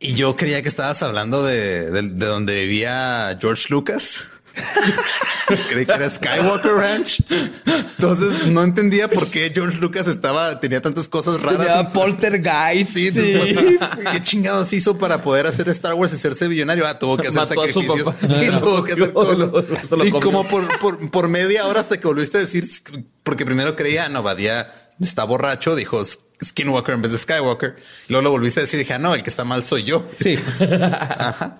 y 0.00 0.14
yo 0.14 0.34
creía 0.36 0.62
que 0.62 0.68
estabas 0.68 1.00
hablando 1.04 1.44
de, 1.44 1.90
de, 1.90 2.02
de 2.02 2.26
donde 2.26 2.60
vivía 2.64 3.38
George 3.40 3.66
Lucas. 3.70 4.24
Creí 5.68 5.86
que 5.86 5.92
era 5.92 6.10
Skywalker 6.10 6.72
Ranch. 6.72 7.22
Entonces 7.66 8.46
no 8.46 8.62
entendía 8.62 9.08
por 9.08 9.28
qué 9.28 9.50
George 9.54 9.78
Lucas 9.78 10.08
estaba, 10.08 10.60
tenía 10.60 10.80
tantas 10.80 11.08
cosas 11.08 11.40
raras. 11.40 11.66
Tenía 11.66 11.86
Poltergeist. 11.88 12.94
Sí, 12.94 13.12
Sí, 13.12 13.20
después, 13.20 13.78
¿qué 14.12 14.22
chingados 14.22 14.72
hizo 14.72 14.98
para 14.98 15.22
poder 15.22 15.46
hacer 15.46 15.68
Star 15.70 15.94
Wars 15.94 16.12
y 16.12 16.16
hacerse 16.16 16.48
billonario? 16.48 16.86
Ah, 16.86 16.98
tuvo 16.98 17.16
que 17.16 17.28
hacer 17.28 17.40
Mató 17.40 17.62
a 17.62 17.68
su 17.68 17.82
sacrificios. 17.82 18.14
Sí, 18.20 18.50
tuvo 18.58 18.84
que 18.84 18.92
hacer 18.92 19.12
cosas. 19.12 19.90
lo 19.90 20.04
y 20.04 20.10
como 20.10 20.46
por, 20.48 20.78
por, 20.78 21.10
por 21.10 21.28
media 21.28 21.66
hora 21.66 21.80
hasta 21.80 21.98
que 21.98 22.06
volviste 22.06 22.38
a 22.38 22.40
decir, 22.40 22.64
porque 23.22 23.44
primero 23.44 23.76
creía, 23.76 24.08
no, 24.08 24.22
Badía 24.22 24.72
está 25.00 25.24
borracho, 25.24 25.74
dijo 25.74 26.02
Skinwalker 26.42 26.94
en 26.94 27.02
vez 27.02 27.12
de 27.12 27.18
Skywalker. 27.18 27.76
Luego 28.08 28.22
lo 28.24 28.30
volviste 28.32 28.60
a 28.60 28.62
decir 28.62 28.78
y 28.80 28.82
dije, 28.82 28.94
ah, 28.94 28.98
no, 28.98 29.14
el 29.14 29.22
que 29.22 29.30
está 29.30 29.44
mal 29.44 29.64
soy 29.64 29.84
yo. 29.84 30.04
Sí. 30.20 30.36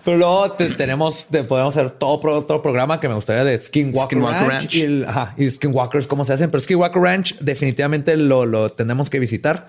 Pero 0.04 0.16
luego 0.16 0.52
te- 0.52 0.70
tenemos, 0.70 1.26
te- 1.26 1.44
podemos 1.44 1.76
hacer 1.76 1.90
todo 1.90 2.20
otro 2.36 2.62
programa 2.62 2.98
que 3.00 3.08
me 3.08 3.14
gustaría 3.14 3.44
de 3.44 3.56
Skinwalker, 3.58 4.18
Skinwalker 4.18 4.48
Ranch, 4.48 4.62
Ranch. 4.62 4.74
y, 4.74 4.82
el, 4.82 5.04
ajá, 5.06 5.34
y 5.36 5.48
Skinwalkers, 5.50 6.06
cómo 6.06 6.24
se 6.24 6.32
hacen. 6.32 6.50
Pero 6.50 6.62
Skinwalker 6.62 7.02
Ranch 7.02 7.38
definitivamente 7.40 8.16
lo, 8.16 8.46
lo 8.46 8.70
tenemos 8.70 9.10
que 9.10 9.18
visitar. 9.18 9.68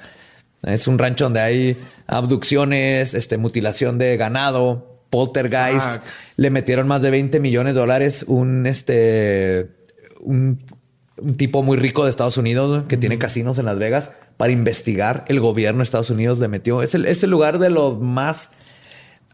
Es 0.64 0.88
un 0.88 0.98
rancho 0.98 1.26
donde 1.26 1.42
hay 1.42 1.78
abducciones, 2.08 3.14
este, 3.14 3.38
mutilación 3.38 3.98
de 3.98 4.16
ganado, 4.18 5.00
poltergeist. 5.10 5.92
Fuck. 5.94 6.02
Le 6.38 6.50
metieron 6.50 6.88
más 6.88 7.02
de 7.02 7.12
20 7.12 7.40
millones 7.40 7.76
de 7.76 7.82
dólares 7.82 8.24
un, 8.28 8.66
este, 8.66 9.68
un, 10.22 10.60
un 11.18 11.36
tipo 11.36 11.64
muy 11.64 11.78
rico 11.78 12.06
de 12.06 12.10
Estados 12.10 12.38
Unidos 12.38 12.86
que 12.88 12.98
tiene 12.98 13.18
casinos 13.20 13.60
en 13.60 13.66
Las 13.66 13.78
Vegas 13.78 14.12
para 14.44 14.52
investigar. 14.52 15.24
El 15.30 15.40
gobierno 15.40 15.78
de 15.78 15.84
Estados 15.86 16.10
Unidos 16.10 16.38
le 16.40 16.50
metió. 16.50 16.82
Es 16.82 16.94
el, 16.96 17.06
es 17.06 17.24
el 17.24 17.30
lugar 17.30 17.60
de 17.60 17.70
los 17.70 17.98
más 18.02 18.52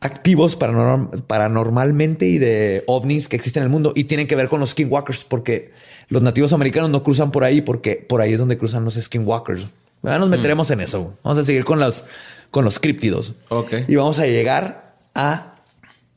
activos 0.01 0.59
paranorm- 0.59 1.23
paranormalmente 1.23 2.27
y 2.27 2.37
de 2.37 2.83
ovnis 2.85 3.27
que 3.27 3.35
existen 3.35 3.63
en 3.63 3.65
el 3.65 3.71
mundo 3.71 3.91
y 3.95 4.03
tienen 4.03 4.27
que 4.27 4.35
ver 4.35 4.49
con 4.49 4.59
los 4.59 4.69
skinwalkers 4.69 5.23
porque 5.23 5.71
los 6.09 6.21
nativos 6.21 6.53
americanos 6.53 6.91
no 6.91 7.01
cruzan 7.01 7.31
por 7.31 7.43
ahí 7.43 7.61
porque 7.61 7.95
por 7.95 8.21
ahí 8.21 8.33
es 8.33 8.39
donde 8.39 8.59
cruzan 8.59 8.85
los 8.85 8.93
skinwalkers. 8.93 9.65
Ya 10.03 10.19
nos 10.19 10.29
meteremos 10.29 10.69
en 10.69 10.81
eso. 10.81 11.15
Vamos 11.23 11.39
a 11.39 11.43
seguir 11.43 11.65
con 11.65 11.79
los 11.79 12.03
con 12.51 12.63
los 12.63 12.77
críptidos. 12.77 13.33
Ok. 13.47 13.73
Y 13.87 13.95
vamos 13.95 14.19
a 14.19 14.27
llegar 14.27 14.93
a 15.15 15.53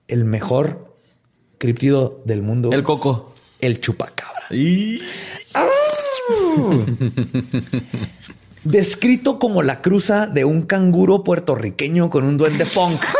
el 0.07 0.27
mejor 0.27 0.99
críptido 1.57 2.21
del 2.27 2.43
mundo. 2.43 2.71
El 2.73 2.83
coco. 2.83 3.33
el 3.59 3.81
chupacabra. 3.81 4.49
Y 4.51 5.01
Descrito 8.65 9.39
como 9.39 9.63
la 9.63 9.81
cruza 9.81 10.27
de 10.27 10.45
un 10.45 10.63
canguro 10.63 11.25
puertorriqueño 11.25 12.11
con 12.11 12.25
un 12.25 12.37
duende 12.37 12.67
punk. 12.67 13.03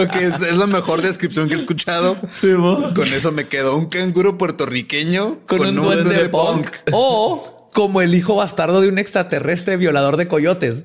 Ok, 0.00 0.16
es, 0.16 0.40
es 0.40 0.56
la 0.56 0.66
mejor 0.66 1.02
descripción 1.02 1.48
que 1.48 1.54
he 1.54 1.58
escuchado. 1.58 2.16
Sí. 2.32 2.48
Con 2.52 3.12
eso 3.12 3.32
me 3.32 3.48
quedo. 3.48 3.76
Un 3.76 3.86
canguro 3.86 4.38
puertorriqueño 4.38 5.40
con, 5.46 5.60
un 5.60 5.74
duende, 5.74 6.28
punk. 6.28 6.68
O 6.92 7.70
como 7.74 8.00
el 8.00 8.14
hijo 8.14 8.36
bastardo 8.36 8.80
de 8.80 8.88
un 8.88 8.98
extraterrestre 8.98 9.76
violador 9.76 10.16
de 10.16 10.28
coyotes. 10.28 10.82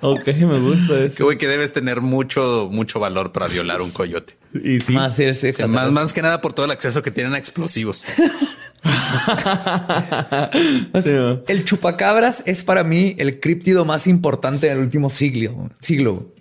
Ok, 0.00 0.28
me 0.28 0.60
gusta 0.60 0.94
Que 0.94 1.06
eso. 1.06 1.24
güey, 1.24 1.38
que 1.38 1.48
debes 1.48 1.72
tener 1.72 2.00
mucho, 2.00 2.68
mucho 2.70 3.00
valor 3.00 3.32
para 3.32 3.48
violar 3.48 3.82
un 3.82 3.90
coyote. 3.90 4.36
Y 4.54 4.80
sí. 4.80 4.92
Más, 4.92 5.18
es 5.18 5.42
más 5.68 6.12
que 6.12 6.22
nada 6.22 6.40
por 6.40 6.52
todo 6.52 6.66
el 6.66 6.72
acceso 6.72 7.02
que 7.02 7.10
tienen 7.10 7.34
a 7.34 7.38
explosivos. 7.38 8.02
Sí. 11.02 11.12
El 11.46 11.64
chupacabras 11.64 12.42
es 12.46 12.64
para 12.64 12.84
mí 12.84 13.14
el 13.18 13.40
críptido 13.40 13.84
más 13.84 14.06
importante 14.06 14.68
del 14.68 14.78
último 14.78 15.10
siglo. 15.10 15.70
siglo. 15.80 16.32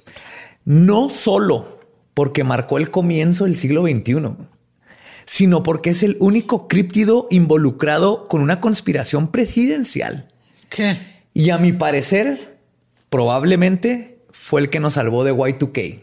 No 0.66 1.10
solo 1.10 1.80
porque 2.14 2.44
marcó 2.44 2.78
el 2.78 2.92
comienzo 2.92 3.46
del 3.46 3.56
siglo 3.56 3.84
XXI, 3.84 4.16
sino 5.26 5.62
porque 5.62 5.92
es 5.92 6.04
el 6.04 6.18
único 6.20 6.68
críptido 6.68 7.28
involucrado 7.30 8.28
con 8.28 8.42
una 8.42 8.60
conspiración 8.60 9.30
presidencial. 9.30 10.28
¿Qué? 10.70 10.98
Y 11.34 11.52
a 11.52 11.58
mi 11.58 11.74
parecer, 11.74 12.58
probablemente 13.10 14.20
fue 14.32 14.62
el 14.62 14.70
que 14.70 14.80
nos 14.80 14.94
salvó 14.94 15.24
de 15.24 15.34
Y2K. 15.34 16.02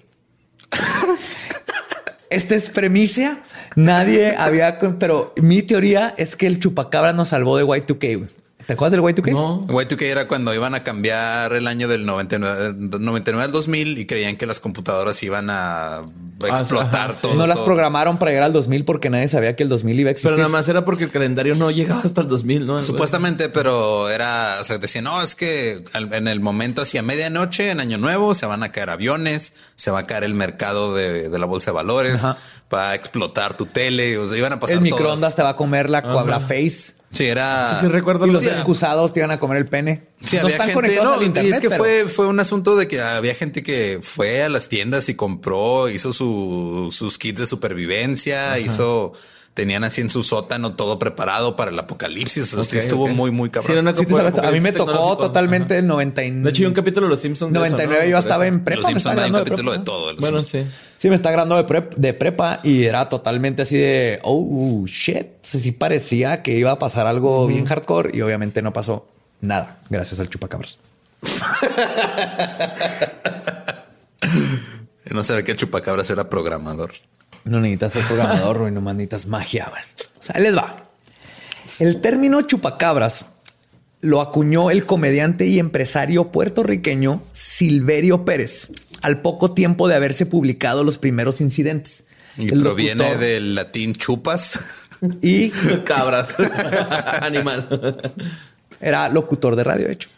Esta 2.35 2.55
es 2.55 2.71
premicia. 2.71 3.41
Nadie 3.77 4.35
había, 4.37 4.79
pero 4.99 5.33
mi 5.41 5.63
teoría 5.63 6.15
es 6.17 6.37
que 6.37 6.47
el 6.47 6.61
chupacabra 6.61 7.13
nos 7.13 7.29
salvó 7.29 7.57
de 7.57 7.65
Y2K. 7.65 8.29
¿Te 8.67 8.73
acuerdas 8.73 8.93
del 8.93 9.01
Y2K? 9.03 9.33
No. 9.33 9.61
Y2K 9.67 10.03
era 10.03 10.27
cuando 10.29 10.55
iban 10.55 10.75
a 10.75 10.83
cambiar 10.83 11.53
el 11.53 11.67
año 11.67 11.87
del 11.89 12.07
99, 12.07 12.75
99 12.99 13.45
al 13.45 13.53
2000 13.53 13.99
y 13.99 14.07
creían 14.07 14.37
que 14.37 14.47
las 14.47 14.59
computadoras 14.61 15.23
iban 15.23 15.51
a 15.51 16.01
explotar 16.47 17.11
ajá, 17.11 17.15
sí. 17.15 17.23
todo. 17.23 17.35
No 17.35 17.47
las 17.47 17.57
todo. 17.57 17.67
programaron 17.67 18.19
para 18.19 18.31
llegar 18.31 18.45
al 18.45 18.53
2000 18.53 18.85
porque 18.85 19.11
nadie 19.11 19.29
sabía 19.29 19.55
que 19.57 19.63
el 19.63 19.69
2000 19.69 20.01
iba 20.01 20.09
a 20.09 20.13
existir. 20.13 20.31
Pero 20.31 20.39
nada 20.39 20.49
más 20.49 20.69
era 20.69 20.85
porque 20.85 21.05
el 21.05 21.11
calendario 21.11 21.55
no 21.55 21.71
llegaba 21.71 22.01
hasta 22.03 22.21
el 22.23 22.29
2000, 22.29 22.67
¿no? 22.67 22.83
Supuestamente, 22.83 23.49
pero 23.51 24.09
era, 24.11 24.59
o 24.61 24.65
sea, 24.65 24.79
decían, 24.79 25.05
no, 25.05 25.21
es 25.23 25.35
que 25.35 25.85
al- 25.93 26.13
en 26.15 26.29
el 26.29 26.41
momento 26.41 26.83
hacia 26.83 27.03
medianoche, 27.03 27.71
en 27.71 27.81
Año 27.81 27.99
Nuevo, 27.99 28.35
se 28.35 28.47
van 28.47 28.63
a 28.63 28.73
caer 28.73 28.91
aviones, 28.91 29.53
se 29.75 29.91
va 29.91 30.01
a 30.01 30.07
caer 30.07 30.25
el 30.25 30.35
mercado 30.35 30.95
de, 30.95 31.29
de 31.29 31.39
la 31.39 31.47
bolsa 31.47 31.71
de 31.71 31.75
valores, 31.77 32.25
Ajá. 32.25 32.39
va 32.75 32.91
a 32.91 32.95
explotar 32.95 33.55
tu 33.57 33.67
tele, 33.67 34.17
o 34.19 34.29
sea, 34.29 34.37
iban 34.39 34.53
a 34.53 34.61
pasar 34.61 34.75
el 34.77 34.81
todas- 34.81 34.93
microondas 34.93 35.35
te 35.37 35.43
va 35.43 35.51
a 35.51 35.57
comer 35.57 35.91
la, 35.91 36.01
la 36.01 36.41
face. 36.41 36.95
Sí, 37.15 37.25
era... 37.27 37.79
Sí, 37.81 37.87
recuerdo 37.87 38.27
Y 38.27 38.33
los 38.33 38.45
excusados 38.45 39.13
te 39.13 39.21
iban 39.21 39.31
a 39.31 39.39
comer 39.39 39.59
el 39.59 39.67
pene. 39.67 40.03
Sí, 40.25 40.37
no 40.37 40.43
había 40.43 40.53
están 40.57 40.67
gente, 40.69 40.75
conectados 40.75 41.11
no, 41.11 41.17
al 41.17 41.23
y 41.23 41.27
internet, 41.27 41.55
es 41.55 41.61
que 41.61 41.69
pero- 41.71 41.83
fue, 41.83 42.09
fue 42.09 42.27
un 42.27 42.41
asunto 42.41 42.77
de 42.77 42.89
que 42.89 43.01
había 43.01 43.35
gente 43.35 43.63
que 43.63 44.01
fue 44.03 44.43
a 44.43 44.49
las 44.49 44.69
tiendas 44.69 45.09
y 45.09 45.15
compró, 45.15 45.89
hizo 45.89 46.13
su, 46.13 46.91
sus 46.93 47.17
kits 47.19 47.41
de 47.41 47.47
supervivencia, 47.47 48.59
hizo, 48.59 49.13
tenían 49.55 49.85
así 49.85 50.01
en 50.01 50.11
su 50.11 50.23
sótano 50.25 50.75
todo 50.75 50.99
preparado 50.99 51.55
para 51.55 51.71
el 51.71 51.79
apocalipsis. 51.79 52.53
O 52.53 52.57
sea, 52.57 52.65
sí 52.65 52.77
Ok, 52.77 52.83
estuvo 52.83 53.07
muy, 53.09 53.31
muy 53.31 53.47
Sí, 53.49 53.53
cabrón. 53.53 53.95
Sí 53.97 54.15
a 54.43 54.51
mí 54.51 54.61
me 54.61 54.73
tocó 54.73 55.17
totalmente 55.17 55.79
el 55.79 55.87
99. 55.87 56.43
De 56.43 56.51
hecho, 56.51 56.63
hay 56.63 56.67
un 56.67 56.75
capítulo 56.75 57.07
de 57.07 57.11
Los 57.11 57.21
Simpsons. 57.21 57.53
de 57.53 57.59
eso, 57.61 57.71
99 57.71 58.05
¿no? 58.05 58.11
yo 58.11 58.19
estaba 58.19 58.47
en 58.49 58.65
prepa. 58.65 58.81
Los 58.83 58.91
Simpsons 58.91 59.19
hay 59.19 59.31
un 59.31 59.37
capítulo 59.37 59.71
de 59.71 59.79
prepa. 59.79 59.85
todo. 59.85 60.09
de 60.09 60.21
Bueno, 60.21 60.41
Simpsons. 60.41 60.73
sí. 60.73 60.91
Sí, 60.99 61.09
me 61.09 61.15
está 61.17 61.31
graduando 61.31 61.57
de, 61.57 61.67
prep- 61.67 61.95
de 61.95 62.15
prepa 62.15 62.61
y 62.65 62.85
era 62.85 63.09
totalmente 63.09 63.63
así 63.63 63.77
de, 63.77 64.19
oh, 64.25 64.85
shit. 64.87 65.27
Sea, 65.43 65.61
sí 65.61 65.71
parecía 65.73 66.43
que 66.43 66.57
iba 66.57 66.71
a 66.73 66.79
pasar 66.79 67.07
algo 67.07 67.47
bien 67.47 67.65
hardcore 67.67 68.11
y 68.17 68.23
obviamente 68.23 68.61
no 68.63 68.73
pasó 68.73 69.07
nada 69.41 69.79
gracias 69.89 70.19
al 70.21 70.29
chupacabras. 70.29 70.79
No 75.11 75.23
se 75.23 75.35
ve 75.37 75.45
que 75.45 75.53
el 75.53 75.59
chupacabras 75.59 76.09
era 76.11 76.29
programador. 76.31 76.93
No 77.45 77.61
necesitas 77.61 77.93
ser 77.93 78.05
programador, 78.05 78.59
güey, 78.59 78.73
nomás 78.73 78.95
necesitas 78.95 79.27
magia. 79.27 79.67
güey. 79.71 79.83
O 80.19 80.23
sea, 80.23 80.41
les 80.41 80.57
va. 80.57 80.89
El 81.79 82.01
término 82.01 82.43
chupacabras 82.43 83.27
lo 84.01 84.21
acuñó 84.21 84.71
el 84.71 84.87
comediante 84.87 85.47
y 85.47 85.59
empresario 85.59 86.31
puertorriqueño 86.31 87.23
Silverio 87.33 88.25
Pérez 88.25 88.71
al 89.03 89.21
poco 89.23 89.53
tiempo 89.53 89.89
de 89.89 89.97
haberse 89.97 90.27
publicado 90.27 90.85
los 90.85 90.99
primeros 90.99 91.41
incidentes. 91.41 92.05
Y 92.37 92.53
El 92.53 92.61
proviene 92.63 93.03
locutor 93.05 93.19
del 93.21 93.55
latín 93.55 93.95
chupas. 93.95 94.61
Y 95.21 95.51
Cabras. 95.85 96.37
Animal. 97.21 98.13
era 98.81 99.09
locutor 99.09 99.57
de 99.57 99.65
radio, 99.65 99.87
de 99.87 99.93
hecho. 99.93 100.09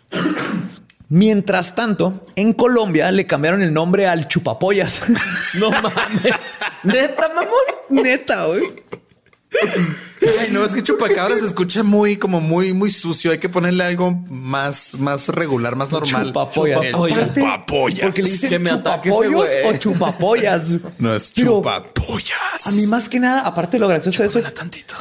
Mientras 1.08 1.76
tanto, 1.76 2.20
en 2.34 2.52
Colombia 2.52 3.12
le 3.12 3.26
cambiaron 3.26 3.62
el 3.62 3.72
nombre 3.72 4.08
al 4.08 4.28
chupapollas. 4.28 5.02
No 5.60 5.70
mames. 5.70 6.58
Neta, 6.82 7.28
mamón. 7.28 7.52
Neta, 7.88 8.46
güey. 8.46 8.64
Ay, 9.52 10.48
no, 10.50 10.64
es 10.64 10.72
que 10.72 10.82
chupacabras 10.82 11.40
se 11.40 11.46
escucha 11.46 11.82
muy, 11.82 12.16
como 12.16 12.40
muy, 12.40 12.72
muy 12.72 12.90
sucio. 12.90 13.30
Hay 13.30 13.38
que 13.38 13.48
ponerle 13.48 13.84
algo 13.84 14.12
más, 14.28 14.94
más 14.94 15.28
regular, 15.28 15.76
más 15.76 15.90
normal. 15.90 16.26
Chupapollas. 16.26 16.84
El 16.84 16.94
Aparte, 16.94 17.32
chupapollas. 17.34 18.00
Porque 18.00 18.22
le 18.22 18.30
dices 18.30 18.50
Que 18.50 18.58
me 18.58 18.70
ataque 18.70 19.08
ese 19.08 19.18
chupapollos 19.18 19.48
o 19.64 19.76
chupapollas. 19.76 20.62
No 20.98 21.14
es 21.14 21.32
Pero 21.34 21.58
chupapollas. 21.58 22.66
A 22.66 22.70
mí 22.72 22.86
más 22.86 23.08
que 23.08 23.20
nada, 23.20 23.40
aparte 23.40 23.78
lo 23.78 23.88
gracioso 23.88 24.22
de 24.22 24.28
eso 24.28 24.38
es, 24.38 24.54
tantito. 24.54 24.94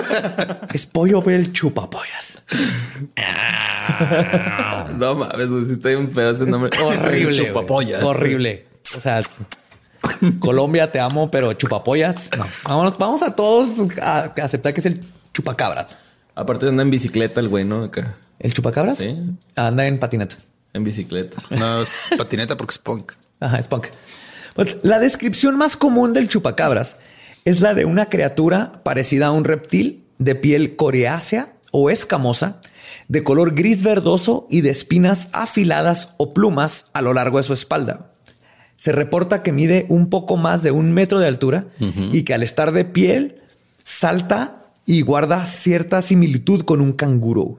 es 0.72 0.86
pollo 0.86 1.22
el 1.28 1.52
chupapollas. 1.52 2.42
No 4.96 5.14
mames, 5.14 5.70
está 5.70 5.90
bien 5.90 6.08
pedo 6.10 6.30
ese 6.30 6.46
nombre. 6.46 6.70
Horrible. 6.82 7.46
Chupapollas. 7.46 8.02
Horrible. 8.02 8.66
O 8.96 9.00
sea, 9.00 9.20
Colombia, 10.38 10.90
te 10.90 11.00
amo, 11.00 11.30
pero 11.30 11.52
chupapollas. 11.52 12.30
No. 12.36 12.46
Vámonos, 12.64 12.98
vamos 12.98 13.22
a 13.22 13.34
todos 13.34 13.68
a, 14.00 14.32
aceptar 14.42 14.74
que 14.74 14.80
es 14.80 14.86
el 14.86 15.04
chupacabras. 15.32 15.88
Aparte 16.34 16.68
anda 16.68 16.82
en 16.82 16.90
bicicleta 16.90 17.40
el 17.40 17.48
güey, 17.48 17.64
¿no? 17.64 17.84
Acá. 17.84 18.16
¿El 18.38 18.52
chupacabras? 18.52 18.98
Sí. 18.98 19.16
Anda 19.56 19.86
en 19.86 19.98
patineta. 19.98 20.36
En 20.72 20.84
bicicleta. 20.84 21.42
No, 21.50 21.82
es 21.82 21.88
patineta 22.16 22.56
porque 22.56 22.72
es 22.72 22.78
punk. 22.78 23.12
Ajá, 23.40 23.58
es 23.58 23.68
punk. 23.68 23.88
Pues, 24.54 24.78
la 24.82 24.98
descripción 24.98 25.56
más 25.56 25.76
común 25.76 26.12
del 26.12 26.28
chupacabras 26.28 26.96
es 27.44 27.60
la 27.60 27.74
de 27.74 27.84
una 27.84 28.08
criatura 28.08 28.82
parecida 28.82 29.28
a 29.28 29.30
un 29.32 29.44
reptil 29.44 30.04
de 30.18 30.34
piel 30.34 30.76
coriácea 30.76 31.54
o 31.72 31.90
escamosa, 31.90 32.60
de 33.08 33.24
color 33.24 33.54
gris 33.54 33.82
verdoso 33.82 34.46
y 34.50 34.60
de 34.60 34.70
espinas 34.70 35.28
afiladas 35.32 36.14
o 36.18 36.34
plumas 36.34 36.86
a 36.92 37.02
lo 37.02 37.14
largo 37.14 37.38
de 37.38 37.44
su 37.44 37.52
espalda. 37.52 38.09
Se 38.80 38.92
reporta 38.92 39.42
que 39.42 39.52
mide 39.52 39.84
un 39.90 40.08
poco 40.08 40.38
más 40.38 40.62
de 40.62 40.70
un 40.70 40.92
metro 40.92 41.18
de 41.18 41.28
altura 41.28 41.66
y 42.12 42.22
que 42.22 42.32
al 42.32 42.42
estar 42.42 42.72
de 42.72 42.86
piel 42.86 43.42
salta 43.84 44.72
y 44.86 45.02
guarda 45.02 45.44
cierta 45.44 46.00
similitud 46.00 46.62
con 46.62 46.80
un 46.80 46.94
canguro. 46.94 47.58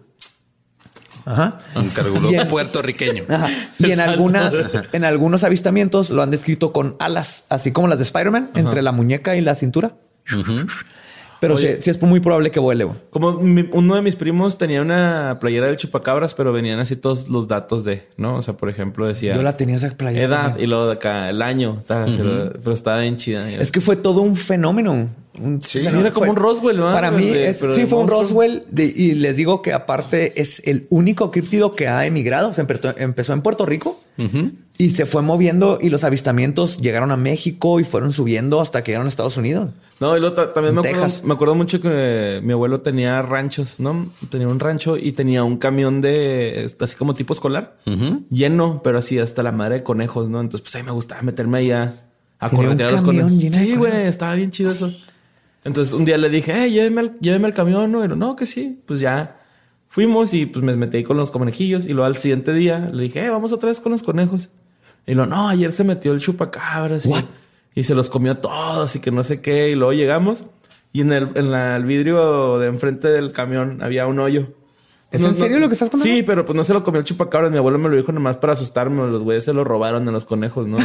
Ajá. 1.25 1.59
Un 1.75 1.91
en- 2.33 2.47
puertorriqueño. 2.47 3.25
Ajá. 3.29 3.49
Y 3.77 3.91
en 3.91 3.99
algunas, 3.99 4.51
en 4.93 5.05
algunos 5.05 5.43
avistamientos 5.43 6.09
lo 6.09 6.23
han 6.23 6.31
descrito 6.31 6.73
con 6.73 6.95
alas, 6.97 7.43
así 7.49 7.71
como 7.71 7.87
las 7.87 7.99
de 7.99 8.03
Spider-Man, 8.05 8.49
entre 8.55 8.81
la 8.81 8.91
muñeca 8.91 9.35
y 9.35 9.41
la 9.41 9.53
cintura. 9.53 9.97
Pero 11.41 11.57
sí, 11.57 11.67
sí 11.79 11.89
es 11.89 12.01
muy 12.01 12.19
probable 12.21 12.51
que 12.51 12.59
vuele. 12.59 12.83
güey. 12.85 12.97
Como 13.09 13.33
mi- 13.41 13.67
uno 13.73 13.95
de 13.95 14.01
mis 14.03 14.15
primos 14.15 14.57
tenía 14.59 14.81
una 14.81 15.37
playera 15.41 15.67
del 15.67 15.75
chupacabras, 15.75 16.35
pero 16.35 16.53
venían 16.53 16.79
así 16.79 16.95
todos 16.95 17.27
los 17.29 17.47
datos 17.47 17.83
de, 17.83 18.07
¿no? 18.15 18.35
O 18.37 18.41
sea, 18.43 18.55
por 18.55 18.69
ejemplo, 18.69 19.07
decía 19.07 19.33
Yo 19.33 19.41
la 19.41 19.57
tenía 19.57 19.75
esa 19.77 19.89
playera. 19.89 20.23
edad 20.25 20.41
también. 20.49 20.63
y 20.63 20.67
luego 20.69 20.85
de 20.87 20.93
acá 20.93 21.29
el 21.31 21.41
año, 21.41 21.83
pero 21.87 22.71
estaba 22.73 22.99
bien 23.01 23.17
chida. 23.17 23.49
Es 23.51 23.71
que 23.71 23.79
fue 23.81 23.95
todo 23.95 24.21
un 24.21 24.35
fenómeno. 24.35 25.09
Un- 25.39 25.63
Sí, 25.63 25.79
era 25.79 26.11
como 26.11 26.29
un 26.31 26.35
Roswell, 26.37 26.77
¿no? 26.77 26.91
Para 26.91 27.09
mí, 27.09 27.25
De- 27.25 27.49
es- 27.49 27.57
pero 27.59 27.73
sí 27.73 27.85
fue 27.87 27.99
un. 27.99 28.07
Roswell. 28.07 28.63
de- 28.69 28.93
y 28.95 29.13
les 29.15 29.35
digo 29.37 29.61
que 29.63 29.73
aparte 29.73 30.39
es 30.39 30.61
el 30.65 30.85
único 30.89 31.31
críptido 31.31 31.73
que 31.73 31.87
ha 31.87 32.05
emigrado. 32.05 32.49
O 32.49 32.53
sea, 32.53 32.61
empezó, 32.63 32.93
empezó 32.97 33.33
en 33.33 33.41
Puerto 33.41 33.65
Rico 33.65 33.99
y 34.77 34.91
se 34.91 35.05
fue 35.07 35.21
moviendo 35.23 35.79
y 35.81 35.89
los 35.89 36.03
avistamientos 36.03 36.77
llegaron 36.77 37.09
a 37.11 37.17
México 37.17 37.79
y 37.79 37.83
fueron 37.83 38.11
subiendo 38.13 38.61
hasta 38.61 38.83
que 38.83 38.91
llegaron 38.91 39.07
a 39.07 39.09
Estados 39.09 39.37
Unidos. 39.37 39.69
No, 40.01 40.17
y 40.17 40.19
luego 40.19 40.33
ta- 40.33 40.51
también 40.51 40.73
me 40.73 40.81
acuerdo, 40.81 41.07
me 41.23 41.33
acuerdo 41.35 41.53
mucho 41.53 41.79
que 41.79 42.41
mi 42.43 42.53
abuelo 42.53 42.81
tenía 42.81 43.21
ranchos, 43.21 43.79
¿no? 43.79 44.11
Tenía 44.31 44.47
un 44.47 44.59
rancho 44.59 44.97
y 44.97 45.11
tenía 45.11 45.43
un 45.43 45.57
camión 45.57 46.01
de 46.01 46.73
así 46.79 46.95
como 46.95 47.13
tipo 47.13 47.35
escolar 47.35 47.77
lleno, 48.31 48.81
pero 48.83 48.97
así 48.97 49.19
hasta 49.19 49.43
la 49.43 49.51
madre 49.51 49.75
de 49.75 49.83
conejos, 49.83 50.27
¿no? 50.27 50.41
Entonces, 50.41 50.61
pues 50.61 50.75
ahí 50.75 50.81
me 50.81 50.91
gustaba 50.91 51.21
meterme 51.21 51.59
ahí 51.59 51.71
a, 51.71 52.01
corretear 52.49 52.93
los 52.93 53.03
conejos. 53.03 53.31
Sí, 53.53 53.75
güey, 53.75 54.07
estaba 54.07 54.33
bien 54.33 54.49
chido 54.49 54.71
eso. 54.71 54.91
Entonces, 55.63 55.93
un 55.93 56.03
día 56.03 56.17
le 56.17 56.31
dije, 56.31 56.51
hey, 56.55 56.71
lléveme 56.71 57.01
al, 57.01 57.19
lléveme 57.19 57.45
al 57.45 57.53
camión, 57.53 57.91
¿no? 57.91 58.03
Y 58.03 58.07
lo, 58.07 58.15
no, 58.15 58.35
que 58.35 58.47
sí. 58.47 58.81
Pues 58.87 58.99
ya 58.99 59.39
fuimos 59.87 60.33
y 60.33 60.47
pues 60.47 60.65
me 60.65 60.75
metí 60.75 61.03
con 61.03 61.15
los 61.15 61.29
conejillos. 61.29 61.85
Y 61.85 61.89
luego 61.93 62.05
al 62.05 62.17
siguiente 62.17 62.53
día 62.53 62.89
le 62.91 63.03
dije, 63.03 63.21
hey, 63.21 63.29
vamos 63.29 63.53
otra 63.53 63.69
vez 63.69 63.79
con 63.79 63.91
los 63.91 64.01
conejos. 64.01 64.49
Y 65.05 65.13
lo, 65.13 65.27
no, 65.27 65.47
ayer 65.47 65.71
se 65.71 65.83
metió 65.83 66.11
el 66.13 66.19
chupacabras. 66.19 67.05
What? 67.05 67.21
y 67.21 67.40
se 67.83 67.95
los 67.95 68.09
comió 68.09 68.37
todos 68.37 68.95
y 68.95 68.99
que 68.99 69.11
no 69.11 69.23
sé 69.23 69.41
qué. 69.41 69.69
Y 69.69 69.75
luego 69.75 69.93
llegamos 69.93 70.45
y 70.93 71.01
en 71.01 71.11
el, 71.13 71.29
en 71.35 71.51
la- 71.51 71.75
el 71.77 71.85
vidrio 71.85 72.59
de 72.59 72.67
enfrente 72.67 73.07
del 73.07 73.31
camión 73.31 73.81
había 73.81 74.07
un 74.07 74.19
hoyo. 74.19 74.47
¿Es 75.11 75.21
en 75.23 75.35
serio 75.35 75.59
lo 75.59 75.67
que 75.67 75.73
estás 75.73 75.89
contando? 75.89 76.15
Sí, 76.15 76.23
pero 76.23 76.45
pues 76.45 76.55
no 76.55 76.63
se 76.63 76.73
lo 76.73 76.83
comió 76.85 76.99
el 76.99 77.05
chupacabras. 77.05 77.51
Mi 77.51 77.57
abuelo 77.57 77.77
me 77.77 77.89
lo 77.89 77.97
dijo 77.97 78.13
nomás 78.13 78.37
para 78.37 78.53
asustarme. 78.53 79.05
Los 79.07 79.21
güeyes 79.21 79.43
se 79.43 79.51
lo 79.51 79.65
robaron 79.65 80.07
a 80.07 80.11
los 80.11 80.23
conejos, 80.23 80.67
¿no? 80.67 80.77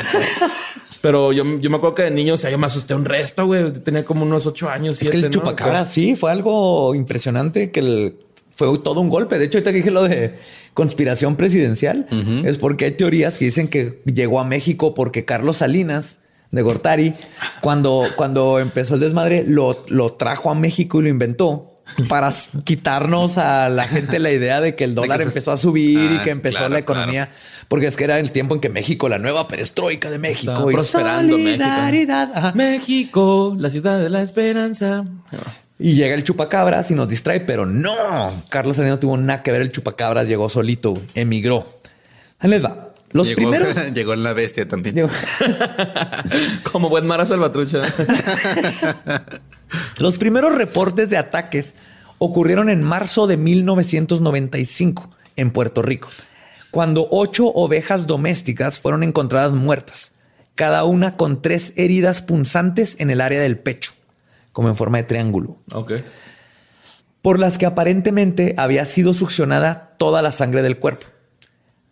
pero 1.00 1.32
yo, 1.32 1.44
yo 1.60 1.70
me 1.70 1.76
acuerdo 1.76 1.94
que 1.94 2.02
de 2.02 2.10
niño, 2.10 2.34
o 2.34 2.36
sea, 2.36 2.50
yo 2.50 2.58
me 2.58 2.66
asusté 2.66 2.94
un 2.94 3.04
resto, 3.04 3.46
güey. 3.46 3.72
Tenía 3.72 4.04
como 4.04 4.24
unos 4.24 4.46
ocho 4.46 4.68
años. 4.68 5.00
Es 5.00 5.10
que 5.10 5.16
el 5.18 5.22
¿no? 5.24 5.30
chupacabras 5.30 5.92
sí 5.92 6.16
fue 6.16 6.32
algo 6.32 6.94
impresionante 6.94 7.70
que 7.70 7.80
el- 7.80 8.16
fue 8.56 8.76
todo 8.78 9.00
un 9.00 9.10
golpe. 9.10 9.38
De 9.38 9.44
hecho, 9.44 9.58
ahorita 9.58 9.70
que 9.70 9.76
dije 9.78 9.90
lo 9.90 10.04
de 10.04 10.34
conspiración 10.74 11.36
presidencial, 11.36 12.06
es 12.44 12.58
porque 12.58 12.86
hay 12.86 12.92
teorías 12.92 13.38
que 13.38 13.44
dicen 13.44 13.68
que 13.68 14.02
llegó 14.06 14.40
a 14.40 14.44
México 14.44 14.94
porque 14.94 15.24
Carlos 15.24 15.58
Salinas 15.58 16.18
de 16.56 16.62
Gortari, 16.62 17.14
cuando, 17.60 18.06
cuando 18.16 18.58
empezó 18.58 18.94
el 18.94 19.00
desmadre, 19.00 19.44
lo, 19.46 19.84
lo 19.88 20.14
trajo 20.14 20.50
a 20.50 20.54
México 20.54 20.98
y 21.00 21.04
lo 21.04 21.08
inventó 21.08 21.72
para 22.08 22.32
quitarnos 22.64 23.38
a 23.38 23.68
la 23.68 23.84
gente 23.86 24.18
la 24.18 24.32
idea 24.32 24.60
de 24.60 24.74
que 24.74 24.82
el 24.82 24.96
dólar 24.96 25.18
que 25.18 25.24
se- 25.24 25.28
empezó 25.30 25.52
a 25.52 25.56
subir 25.56 26.10
y 26.10 26.16
Ah, 26.16 26.22
que 26.24 26.30
empezó 26.30 26.58
claro, 26.58 26.72
la 26.72 26.80
economía, 26.80 27.28
porque 27.68 27.86
es 27.86 27.94
que 27.96 28.02
era 28.04 28.18
el 28.18 28.32
tiempo 28.32 28.56
en 28.56 28.60
que 28.60 28.68
México, 28.68 29.08
la 29.08 29.18
nueva 29.18 29.46
perestroika 29.46 30.10
de 30.10 30.18
México, 30.18 30.68
y 30.70 30.74
prosperando 30.74 31.36
México. 31.38 31.62
solidaridad. 31.64 32.32
Ajá. 32.34 32.52
México, 32.56 33.54
la 33.56 33.70
ciudad 33.70 34.00
de 34.00 34.10
la 34.10 34.22
esperanza. 34.22 35.04
Y 35.78 35.94
llega 35.94 36.14
el 36.14 36.24
chupacabras 36.24 36.90
y 36.90 36.94
nos 36.94 37.08
distrae, 37.08 37.38
pero 37.40 37.66
no. 37.66 38.42
Carlos 38.48 38.76
Salinas 38.76 38.96
no 38.96 39.00
tuvo 39.00 39.16
nada 39.18 39.42
que 39.42 39.52
ver. 39.52 39.60
El 39.60 39.70
chupacabras 39.70 40.26
llegó 40.26 40.48
solito, 40.48 40.94
emigró. 41.14 41.78
Ahí 42.40 42.50
les 42.50 42.64
va. 42.64 42.85
Los 43.12 43.28
llegó, 43.28 43.36
primeros. 43.36 43.76
llegó 43.94 44.12
en 44.14 44.22
la 44.22 44.32
bestia 44.32 44.68
también. 44.68 45.08
Como 46.72 46.88
buen 46.88 47.06
Mara 47.06 47.26
Salvatrucha. 47.26 47.80
Los 49.98 50.18
primeros 50.18 50.54
reportes 50.54 51.10
de 51.10 51.16
ataques 51.16 51.76
ocurrieron 52.18 52.70
en 52.70 52.82
marzo 52.82 53.26
de 53.26 53.36
1995 53.36 55.10
en 55.36 55.50
Puerto 55.50 55.82
Rico, 55.82 56.08
cuando 56.70 57.08
ocho 57.10 57.46
ovejas 57.48 58.06
domésticas 58.06 58.80
fueron 58.80 59.02
encontradas 59.02 59.52
muertas, 59.52 60.12
cada 60.54 60.84
una 60.84 61.16
con 61.16 61.42
tres 61.42 61.74
heridas 61.76 62.22
punzantes 62.22 62.96
en 63.00 63.10
el 63.10 63.20
área 63.20 63.40
del 63.40 63.58
pecho, 63.58 63.92
como 64.52 64.68
en 64.68 64.76
forma 64.76 64.98
de 64.98 65.04
triángulo, 65.04 65.58
ok. 65.72 65.92
por 67.20 67.38
las 67.38 67.58
que 67.58 67.66
aparentemente 67.66 68.54
había 68.56 68.86
sido 68.86 69.12
succionada 69.12 69.94
toda 69.98 70.22
la 70.22 70.32
sangre 70.32 70.62
del 70.62 70.78
cuerpo. 70.78 71.06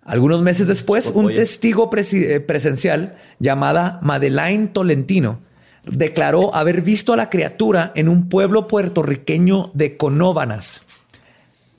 Algunos 0.04 0.42
meses 0.42 0.66
después, 0.68 1.10
Por 1.10 1.24
un 1.24 1.34
testigo 1.34 1.88
eh, 1.94 2.40
presencial 2.40 3.16
llamada 3.38 3.98
Madeleine 4.02 4.66
Tolentino 4.68 5.40
declaró 5.86 6.54
haber 6.54 6.82
visto 6.82 7.12
a 7.12 7.16
la 7.16 7.30
criatura 7.30 7.92
en 7.94 8.08
un 8.08 8.28
pueblo 8.28 8.68
puertorriqueño 8.68 9.70
de 9.74 9.96
Conóbanas. 9.96 10.82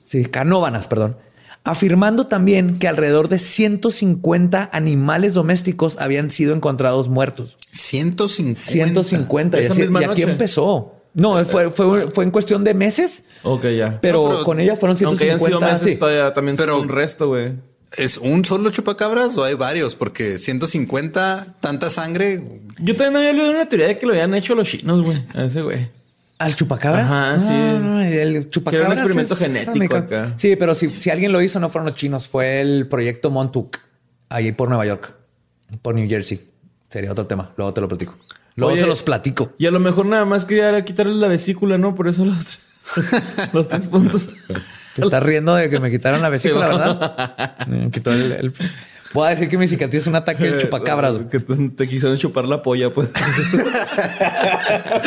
Sí, 0.04 0.24
Canóbanas, 0.24 0.86
perdón. 0.88 1.16
Afirmando 1.64 2.26
también 2.28 2.78
que 2.78 2.86
alrededor 2.86 3.26
de 3.28 3.38
150 3.38 4.70
animales 4.72 5.34
domésticos 5.34 5.96
habían 5.98 6.30
sido 6.30 6.54
encontrados 6.54 7.08
muertos. 7.08 7.56
150. 7.72 8.60
150. 8.60 9.58
Y, 9.58 9.64
Esa 9.64 9.72
así- 9.72 9.80
misma 9.82 10.00
y 10.02 10.04
aquí 10.04 10.20
noche. 10.22 10.32
empezó. 10.32 10.92
No, 11.14 11.42
fue, 11.44 11.70
fue, 11.70 12.08
fue 12.10 12.24
en 12.24 12.30
cuestión 12.30 12.62
de 12.62 12.74
meses, 12.74 13.24
Ok, 13.42 13.64
ya. 13.68 13.98
pero, 14.02 14.24
No, 14.24 14.30
pero 14.30 14.44
con 14.44 14.60
ella 14.60 14.76
fueron 14.76 14.96
Aunque 15.02 15.24
hayan 15.24 15.38
150. 15.38 15.46
sido 15.48 15.60
meses, 15.60 15.92
sí. 15.94 15.96
todavía 15.98 16.32
también 16.34 16.56
Pero- 16.56 16.74
son 16.74 16.82
un 16.82 16.88
resto, 16.90 17.28
güey. 17.28 17.54
¿Es 17.96 18.18
un 18.18 18.44
solo 18.44 18.70
chupacabras 18.70 19.36
o 19.38 19.44
hay 19.44 19.54
varios? 19.54 19.94
Porque 19.94 20.38
150, 20.38 21.56
tanta 21.60 21.88
sangre. 21.90 22.42
Yo 22.78 22.96
también 22.96 23.16
había 23.16 23.32
leído 23.32 23.50
una 23.50 23.68
teoría 23.68 23.86
de 23.88 23.98
que 23.98 24.06
lo 24.06 24.12
habían 24.12 24.34
hecho 24.34 24.54
los 24.54 24.68
chinos, 24.68 25.02
güey. 25.02 25.22
A 25.34 25.44
ese 25.44 25.62
güey. 25.62 25.88
¿Al 26.38 26.54
chupacabras? 26.54 27.10
Ajá, 27.10 27.40
sí. 27.40 27.48
No, 27.48 27.78
no, 27.78 28.00
el 28.00 28.50
chupacabras. 28.50 28.86
Era 28.86 28.92
un 28.92 28.98
experimento 28.98 29.34
es 29.34 29.40
genético 29.40 29.96
acá. 29.96 30.34
Sí, 30.36 30.56
pero 30.56 30.74
si, 30.74 30.90
si 30.90 31.10
alguien 31.10 31.32
lo 31.32 31.40
hizo, 31.40 31.58
no 31.60 31.70
fueron 31.70 31.86
los 31.86 31.96
chinos, 31.96 32.28
fue 32.28 32.60
el 32.60 32.88
proyecto 32.88 33.30
Montauk, 33.30 33.78
ahí 34.28 34.52
por 34.52 34.68
Nueva 34.68 34.84
York, 34.84 35.14
por 35.80 35.94
New 35.94 36.08
Jersey. 36.08 36.50
Sería 36.90 37.12
otro 37.12 37.26
tema. 37.26 37.52
Luego 37.56 37.72
te 37.72 37.80
lo 37.80 37.88
platico. 37.88 38.16
Luego 38.56 38.72
Oye, 38.72 38.82
se 38.82 38.86
los 38.86 39.02
platico. 39.02 39.54
Y 39.58 39.66
a 39.66 39.70
lo 39.70 39.80
mejor 39.80 40.06
nada 40.06 40.24
más 40.24 40.44
quería 40.44 40.84
quitarle 40.84 41.14
la 41.14 41.28
vesícula, 41.28 41.78
¿no? 41.78 41.94
Por 41.94 42.08
eso 42.08 42.24
los, 42.24 42.58
los 43.52 43.68
tres 43.68 43.86
puntos. 43.86 44.28
Te 44.96 45.02
estás 45.06 45.22
riendo 45.22 45.54
de 45.54 45.70
que 45.70 45.80
me 45.80 45.90
quitaron 45.90 46.20
la 46.22 46.28
vesícula, 46.28 46.66
Sí, 46.70 46.76
¿verdad? 46.76 47.56
Me 47.68 47.90
quitó 47.90 48.12
el, 48.12 48.32
el- 48.32 48.52
Puedo 49.12 49.28
decir 49.30 49.48
que 49.48 49.56
mi 49.56 49.66
cicatriz 49.68 50.02
es 50.02 50.08
un 50.08 50.16
ataque 50.16 50.44
del 50.44 50.58
chupacabras. 50.58 51.14
güey. 51.16 51.28
Que 51.28 51.38
te, 51.40 51.88
quisieron 51.88 52.18
chupar 52.18 52.44
la 52.46 52.62
polla, 52.62 52.90
pues. 52.92 53.08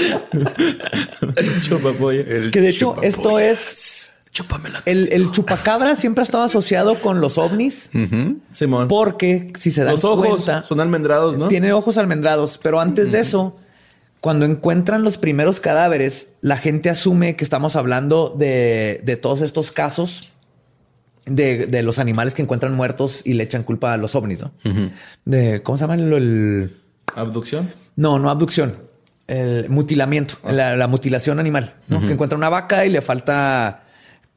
Chupapolla. 1.67 2.21
El 2.21 2.51
Que 2.51 2.61
de 2.61 2.69
hecho, 2.69 2.79
chupapolla. 2.95 3.07
esto 3.07 3.39
es. 3.39 4.13
Chúpamela. 4.31 4.81
El, 4.85 5.09
el 5.11 5.31
chupacabra 5.31 5.95
siempre 5.95 6.21
ha 6.21 6.23
estado 6.23 6.43
asociado 6.43 6.95
con 6.95 7.19
los 7.19 7.37
ovnis. 7.37 7.89
Simón. 8.51 8.87
Porque 8.87 9.51
si 9.59 9.71
se 9.71 9.83
dan 9.83 9.95
los 9.95 10.03
ojos 10.05 10.25
cuenta, 10.27 10.61
son 10.63 10.79
almendrados, 10.79 11.37
¿no? 11.37 11.47
tiene 11.47 11.73
ojos 11.73 11.97
almendrados. 11.97 12.59
Pero 12.61 12.79
antes 12.79 13.11
de 13.11 13.19
eso, 13.19 13.57
cuando 14.21 14.45
encuentran 14.45 15.03
los 15.03 15.17
primeros 15.17 15.59
cadáveres, 15.59 16.33
la 16.41 16.57
gente 16.57 16.89
asume 16.89 17.35
que 17.35 17.43
estamos 17.43 17.75
hablando 17.75 18.35
de, 18.37 19.01
de 19.03 19.15
todos 19.15 19.41
estos 19.41 19.71
casos 19.71 20.29
de, 21.25 21.67
de 21.67 21.83
los 21.83 21.99
animales 21.99 22.33
que 22.33 22.41
encuentran 22.41 22.73
muertos 22.75 23.21
y 23.23 23.33
le 23.33 23.43
echan 23.43 23.63
culpa 23.63 23.93
a 23.93 23.97
los 23.97 24.15
ovnis, 24.15 24.39
¿no? 24.41 24.51
De 25.25 25.61
cómo 25.63 25.77
se 25.77 25.83
llama 25.83 25.95
el, 25.95 26.11
el- 26.13 26.75
Abducción. 27.15 27.69
no, 27.95 28.19
no 28.19 28.29
abducción, 28.29 28.77
el 29.27 29.69
mutilamiento, 29.69 30.35
la, 30.47 30.75
la 30.75 30.87
mutilación 30.87 31.39
animal, 31.39 31.75
¿no? 31.87 31.99
Que 32.01 32.13
encuentra 32.13 32.37
una 32.37 32.49
vaca 32.49 32.85
y 32.85 32.89
le 32.89 33.01
falta 33.01 33.83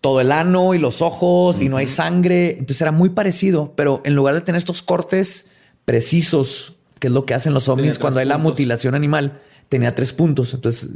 todo 0.00 0.20
el 0.20 0.32
ano 0.32 0.74
y 0.74 0.78
los 0.78 1.00
ojos 1.02 1.60
y 1.60 1.68
no 1.68 1.76
hay 1.76 1.86
sangre. 1.86 2.50
Entonces 2.52 2.80
era 2.82 2.92
muy 2.92 3.10
parecido, 3.10 3.72
pero 3.76 4.00
en 4.04 4.14
lugar 4.14 4.34
de 4.34 4.40
tener 4.42 4.58
estos 4.58 4.82
cortes 4.82 5.46
precisos, 5.84 6.74
que 6.98 7.08
es 7.08 7.12
lo 7.12 7.24
que 7.26 7.34
hacen 7.34 7.52
los 7.54 7.68
ovnis 7.68 7.98
cuando 7.98 8.20
hay 8.20 8.26
la 8.26 8.38
mutilación 8.38 8.94
animal, 8.94 9.40
tenía 9.72 9.94
tres 9.94 10.12
puntos. 10.12 10.52
Entonces 10.52 10.90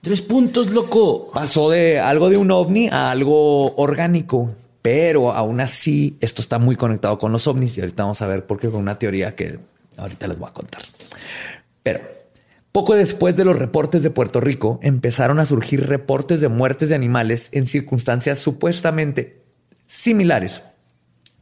Tres 0.00 0.22
puntos, 0.22 0.70
loco. 0.70 1.30
pasó 1.34 1.68
de 1.68 2.00
algo 2.00 2.30
de 2.30 2.38
un 2.38 2.50
ovni 2.50 2.88
a 2.88 3.10
algo 3.10 3.74
orgánico. 3.76 4.54
Pero 4.80 5.32
aún 5.32 5.60
así, 5.60 6.16
esto 6.20 6.40
está 6.40 6.58
muy 6.58 6.76
conectado 6.76 7.18
con 7.18 7.32
los 7.32 7.46
ovnis 7.46 7.76
y 7.76 7.80
ahorita 7.82 8.04
vamos 8.04 8.22
a 8.22 8.26
ver 8.26 8.46
por 8.46 8.58
qué 8.58 8.70
con 8.70 8.80
una 8.80 8.98
teoría 8.98 9.34
que 9.34 9.58
ahorita 9.98 10.28
les 10.28 10.38
voy 10.38 10.48
a 10.48 10.52
contar. 10.52 10.82
Pero 11.82 12.00
poco 12.72 12.94
después 12.94 13.36
de 13.36 13.44
los 13.44 13.58
reportes 13.58 14.02
de 14.02 14.10
Puerto 14.10 14.40
Rico, 14.40 14.78
empezaron 14.82 15.40
a 15.40 15.44
surgir 15.44 15.86
reportes 15.88 16.40
de 16.40 16.48
muertes 16.48 16.88
de 16.88 16.94
animales 16.94 17.50
en 17.52 17.66
circunstancias 17.66 18.38
supuestamente 18.38 19.42
similares, 19.86 20.62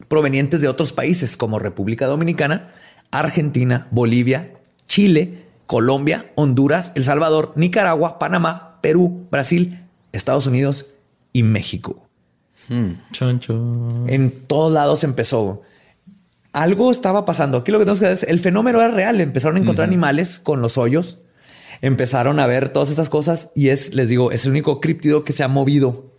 provenientes 0.07 0.59
de 0.59 0.67
otros 0.67 0.91
países 0.91 1.37
como 1.37 1.59
República 1.59 2.07
Dominicana, 2.07 2.73
Argentina, 3.11 3.87
Bolivia, 3.91 4.53
Chile, 4.87 5.44
Colombia, 5.67 6.31
Honduras, 6.35 6.91
El 6.95 7.03
Salvador, 7.03 7.53
Nicaragua, 7.55 8.19
Panamá, 8.19 8.79
Perú, 8.81 9.27
Brasil, 9.31 9.83
Estados 10.11 10.47
Unidos 10.47 10.87
y 11.33 11.43
México. 11.43 12.07
Choncho. 13.11 13.89
En 14.07 14.31
todos 14.47 14.71
lados 14.71 15.03
empezó. 15.03 15.61
Algo 16.51 16.91
estaba 16.91 17.25
pasando. 17.25 17.57
Aquí 17.59 17.71
lo 17.71 17.79
que 17.79 17.85
tenemos 17.85 17.99
que 17.99 18.05
ver 18.05 18.13
es 18.13 18.23
el 18.23 18.39
fenómeno 18.39 18.79
era 18.81 18.91
real. 18.91 19.19
Empezaron 19.21 19.57
a 19.57 19.59
encontrar 19.59 19.87
animales 19.87 20.39
con 20.39 20.61
los 20.61 20.77
hoyos. 20.77 21.19
Empezaron 21.81 22.39
a 22.39 22.47
ver 22.47 22.69
todas 22.69 22.89
estas 22.89 23.09
cosas 23.09 23.49
y 23.55 23.69
es, 23.69 23.93
les 23.93 24.07
digo, 24.09 24.31
es 24.31 24.45
el 24.45 24.51
único 24.51 24.79
críptido 24.79 25.23
que 25.25 25.33
se 25.33 25.43
ha 25.43 25.47
movido 25.47 26.11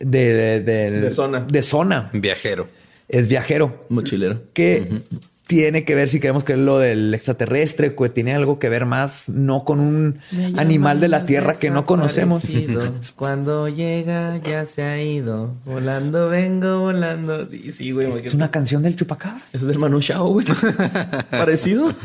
de, 0.00 0.34
de, 0.34 0.60
de- 0.60 1.00
De 1.00 1.10
zona. 1.10 1.40
De 1.40 1.62
zona. 1.62 2.10
Viajero. 2.12 2.68
Es 3.08 3.26
viajero. 3.28 3.86
Mochilero. 3.88 4.42
Que 4.52 5.02
tiene 5.50 5.82
que 5.82 5.96
ver, 5.96 6.08
si 6.08 6.20
queremos 6.20 6.44
creer 6.44 6.60
lo 6.60 6.78
del 6.78 7.12
extraterrestre, 7.12 7.96
que 7.96 8.08
tiene 8.08 8.36
algo 8.36 8.60
que 8.60 8.68
ver 8.68 8.86
más, 8.86 9.28
no 9.28 9.64
con 9.64 9.80
un 9.80 10.20
animal 10.56 11.00
de 11.00 11.08
la 11.08 11.26
tierra 11.26 11.58
que 11.58 11.70
no 11.70 11.86
conocemos. 11.86 12.44
Cuando 13.16 13.68
llega 13.68 14.36
ya 14.36 14.64
se 14.64 14.84
ha 14.84 15.02
ido. 15.02 15.56
Volando 15.64 16.28
vengo, 16.28 16.78
volando. 16.78 17.50
Sí, 17.50 17.72
sí, 17.72 17.90
güey. 17.90 18.24
Es 18.24 18.32
una 18.32 18.52
canción 18.52 18.84
del 18.84 18.94
chupacabra. 18.94 19.42
Es 19.52 19.62
del 19.62 19.76
Manu 19.76 20.00
Chao, 20.00 20.28
güey. 20.28 20.46
Parecido. 21.30 21.92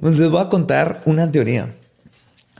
Pues 0.00 0.16
les 0.16 0.30
voy 0.30 0.40
a 0.40 0.48
contar 0.48 1.02
una 1.06 1.32
teoría 1.32 1.74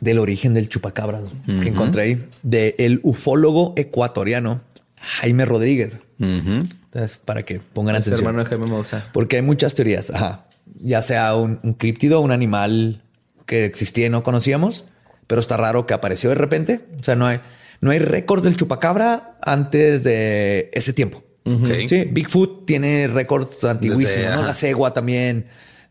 del 0.00 0.18
origen 0.18 0.54
del 0.54 0.68
chupacabra 0.68 1.20
que 1.46 1.68
encontré 1.68 2.02
ahí 2.02 2.28
de 2.42 2.74
el 2.80 2.98
ufólogo 3.04 3.74
ecuatoriano 3.76 4.60
Jaime 4.96 5.44
Rodríguez. 5.44 6.00
Ujú. 6.18 6.66
Entonces, 6.98 7.18
para 7.24 7.44
que 7.44 7.60
pongan 7.60 7.96
Es 7.96 8.02
atención. 8.02 8.26
hermano 8.26 8.44
de 8.44 8.48
Jaime 8.50 8.66
Maussan. 8.66 9.04
Porque 9.12 9.36
hay 9.36 9.42
muchas 9.42 9.74
teorías. 9.74 10.10
Ajá. 10.10 10.46
Ya 10.80 11.00
sea 11.02 11.34
un, 11.34 11.60
un 11.62 11.74
críptido, 11.74 12.20
un 12.20 12.30
animal 12.32 13.02
que 13.46 13.64
existía 13.64 14.06
y 14.06 14.10
no 14.10 14.22
conocíamos, 14.22 14.84
pero 15.26 15.40
está 15.40 15.56
raro 15.56 15.86
que 15.86 15.94
apareció 15.94 16.28
de 16.30 16.34
repente. 16.36 16.80
O 17.00 17.02
sea, 17.02 17.16
no 17.16 17.26
hay, 17.26 17.40
no 17.80 17.90
hay 17.90 17.98
récord 17.98 18.42
del 18.44 18.56
chupacabra 18.56 19.38
antes 19.42 20.04
de 20.04 20.70
ese 20.72 20.92
tiempo. 20.92 21.22
Sí, 21.88 22.04
Bigfoot 22.04 22.66
tiene 22.66 23.08
récords 23.08 23.64
antiguísimos, 23.64 24.10
Desde- 24.14 24.26
¿no? 24.28 24.34
ajá. 24.40 24.46
La 24.48 24.54
cegua 24.54 24.92
también. 24.92 25.46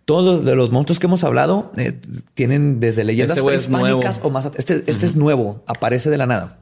Todos 0.05 0.45
de 0.45 0.55
los 0.55 0.71
monstruos 0.71 0.99
que 0.99 1.07
hemos 1.07 1.23
hablado 1.23 1.71
eh, 1.77 1.99
tienen 2.35 2.79
desde 2.79 3.03
leyendas 3.03 3.37
es 3.37 3.43
prehispánicas 3.43 4.19
o 4.23 4.29
más. 4.29 4.49
Este, 4.55 4.83
este 4.85 5.05
es 5.07 5.15
nuevo, 5.15 5.63
aparece 5.65 6.09
de 6.11 6.17
la 6.17 6.27
nada. 6.27 6.59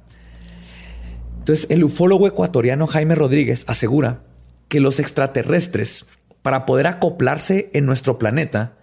Entonces, 1.39 1.67
el 1.69 1.83
ufólogo 1.83 2.25
ecuatoriano 2.25 2.87
Jaime 2.87 3.13
Rodríguez 3.15 3.65
asegura 3.67 4.21
que 4.67 4.79
los 4.79 4.99
extraterrestres, 4.99 6.05
para 6.41 6.65
poder 6.65 6.87
acoplarse 6.87 7.69
en 7.73 7.85
nuestro 7.85 8.17
planeta, 8.19 8.77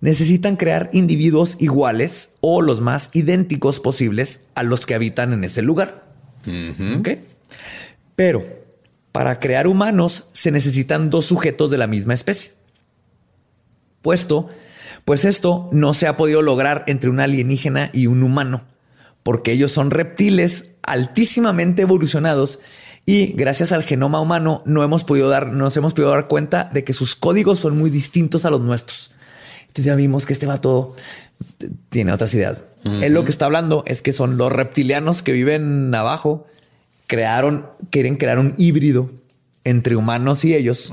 necesitan 0.00 0.56
crear 0.56 0.90
individuos 0.92 1.56
iguales 1.58 2.30
o 2.40 2.62
los 2.62 2.80
más 2.80 3.10
idénticos 3.12 3.80
posibles 3.80 4.40
a 4.54 4.62
los 4.62 4.86
que 4.86 4.94
habitan 4.94 5.32
en 5.32 5.44
ese 5.44 5.62
lugar. 5.62 6.06
Pero 8.14 8.44
para 9.12 9.40
crear 9.40 9.66
humanos 9.66 10.24
se 10.32 10.50
necesitan 10.50 11.10
dos 11.10 11.26
sujetos 11.26 11.70
de 11.70 11.78
la 11.78 11.86
misma 11.86 12.14
especie. 12.14 12.52
Puesto, 14.02 14.48
pues 15.04 15.24
esto 15.24 15.68
no 15.72 15.94
se 15.94 16.06
ha 16.06 16.16
podido 16.16 16.42
lograr 16.42 16.84
entre 16.86 17.10
un 17.10 17.20
alienígena 17.20 17.90
y 17.92 18.06
un 18.06 18.22
humano, 18.22 18.62
porque 19.22 19.52
ellos 19.52 19.72
son 19.72 19.90
reptiles 19.90 20.72
altísimamente 20.82 21.82
evolucionados 21.82 22.60
y 23.08 23.32
gracias 23.32 23.72
al 23.72 23.84
genoma 23.84 24.20
humano 24.20 24.62
no 24.66 24.84
hemos 24.84 25.02
podido 25.02 25.30
dar, 25.30 25.46
nos 25.46 25.74
hemos 25.78 25.94
podido 25.94 26.10
dar 26.10 26.28
cuenta 26.28 26.68
de 26.74 26.84
que 26.84 26.92
sus 26.92 27.16
códigos 27.16 27.58
son 27.58 27.78
muy 27.78 27.88
distintos 27.88 28.44
a 28.44 28.50
los 28.50 28.60
nuestros. 28.60 29.12
Entonces 29.62 29.86
ya 29.86 29.94
vimos 29.94 30.26
que 30.26 30.34
este 30.34 30.44
vato 30.44 30.94
tiene 31.88 32.12
otras 32.12 32.34
ideas. 32.34 32.58
Él 33.00 33.14
lo 33.14 33.24
que 33.24 33.30
está 33.30 33.46
hablando 33.46 33.82
es 33.86 34.02
que 34.02 34.12
son 34.12 34.36
los 34.36 34.52
reptilianos 34.52 35.22
que 35.22 35.32
viven 35.32 35.94
abajo, 35.94 36.46
crearon, 37.06 37.68
quieren 37.88 38.16
crear 38.16 38.38
un 38.38 38.52
híbrido 38.58 39.10
entre 39.64 39.96
humanos 39.96 40.44
y 40.44 40.54
ellos. 40.54 40.92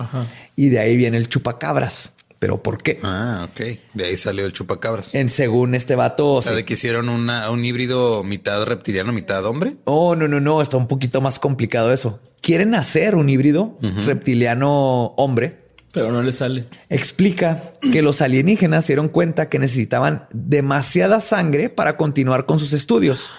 Y 0.55 0.69
de 0.69 0.79
ahí 0.79 0.95
viene 0.95 1.17
el 1.17 1.27
chupacabras. 1.27 2.13
¿Pero 2.45 2.61
por 2.61 2.77
qué? 2.83 2.99
Ah, 3.01 3.47
ok. 3.49 3.79
De 3.95 4.05
ahí 4.05 4.17
salió 4.17 4.45
el 4.45 4.53
chupacabras. 4.53 5.15
En 5.15 5.29
según 5.29 5.73
este 5.73 5.95
vato... 5.95 6.33
O 6.33 6.43
sea, 6.43 6.53
de 6.53 6.63
que 6.63 6.75
hicieron 6.75 7.09
una, 7.09 7.49
un 7.49 7.65
híbrido 7.65 8.23
mitad 8.23 8.63
reptiliano, 8.65 9.11
mitad 9.13 9.43
hombre. 9.45 9.77
Oh, 9.85 10.15
no, 10.15 10.27
no, 10.27 10.39
no. 10.39 10.61
Está 10.61 10.77
un 10.77 10.87
poquito 10.87 11.21
más 11.21 11.39
complicado 11.39 11.91
eso. 11.91 12.19
Quieren 12.41 12.75
hacer 12.75 13.15
un 13.15 13.29
híbrido 13.29 13.79
reptiliano 14.05 15.15
hombre. 15.17 15.71
Pero 15.91 16.11
no 16.11 16.21
le 16.21 16.33
sale. 16.33 16.67
Explica 16.87 17.63
que 17.91 18.03
los 18.03 18.21
alienígenas 18.21 18.85
se 18.85 18.93
dieron 18.93 19.09
cuenta 19.09 19.49
que 19.49 19.57
necesitaban 19.57 20.27
demasiada 20.31 21.21
sangre 21.21 21.69
para 21.69 21.97
continuar 21.97 22.45
con 22.45 22.59
sus 22.59 22.73
estudios 22.73 23.31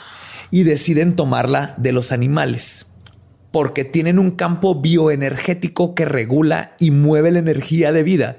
y 0.50 0.64
deciden 0.64 1.14
tomarla 1.14 1.76
de 1.78 1.92
los 1.92 2.11
animales 2.11 2.88
porque 3.52 3.84
tienen 3.84 4.18
un 4.18 4.32
campo 4.32 4.74
bioenergético 4.74 5.94
que 5.94 6.04
regula 6.04 6.74
y 6.78 6.90
mueve 6.90 7.30
la 7.30 7.38
energía 7.38 7.90
de 7.92 8.02
vida. 8.02 8.38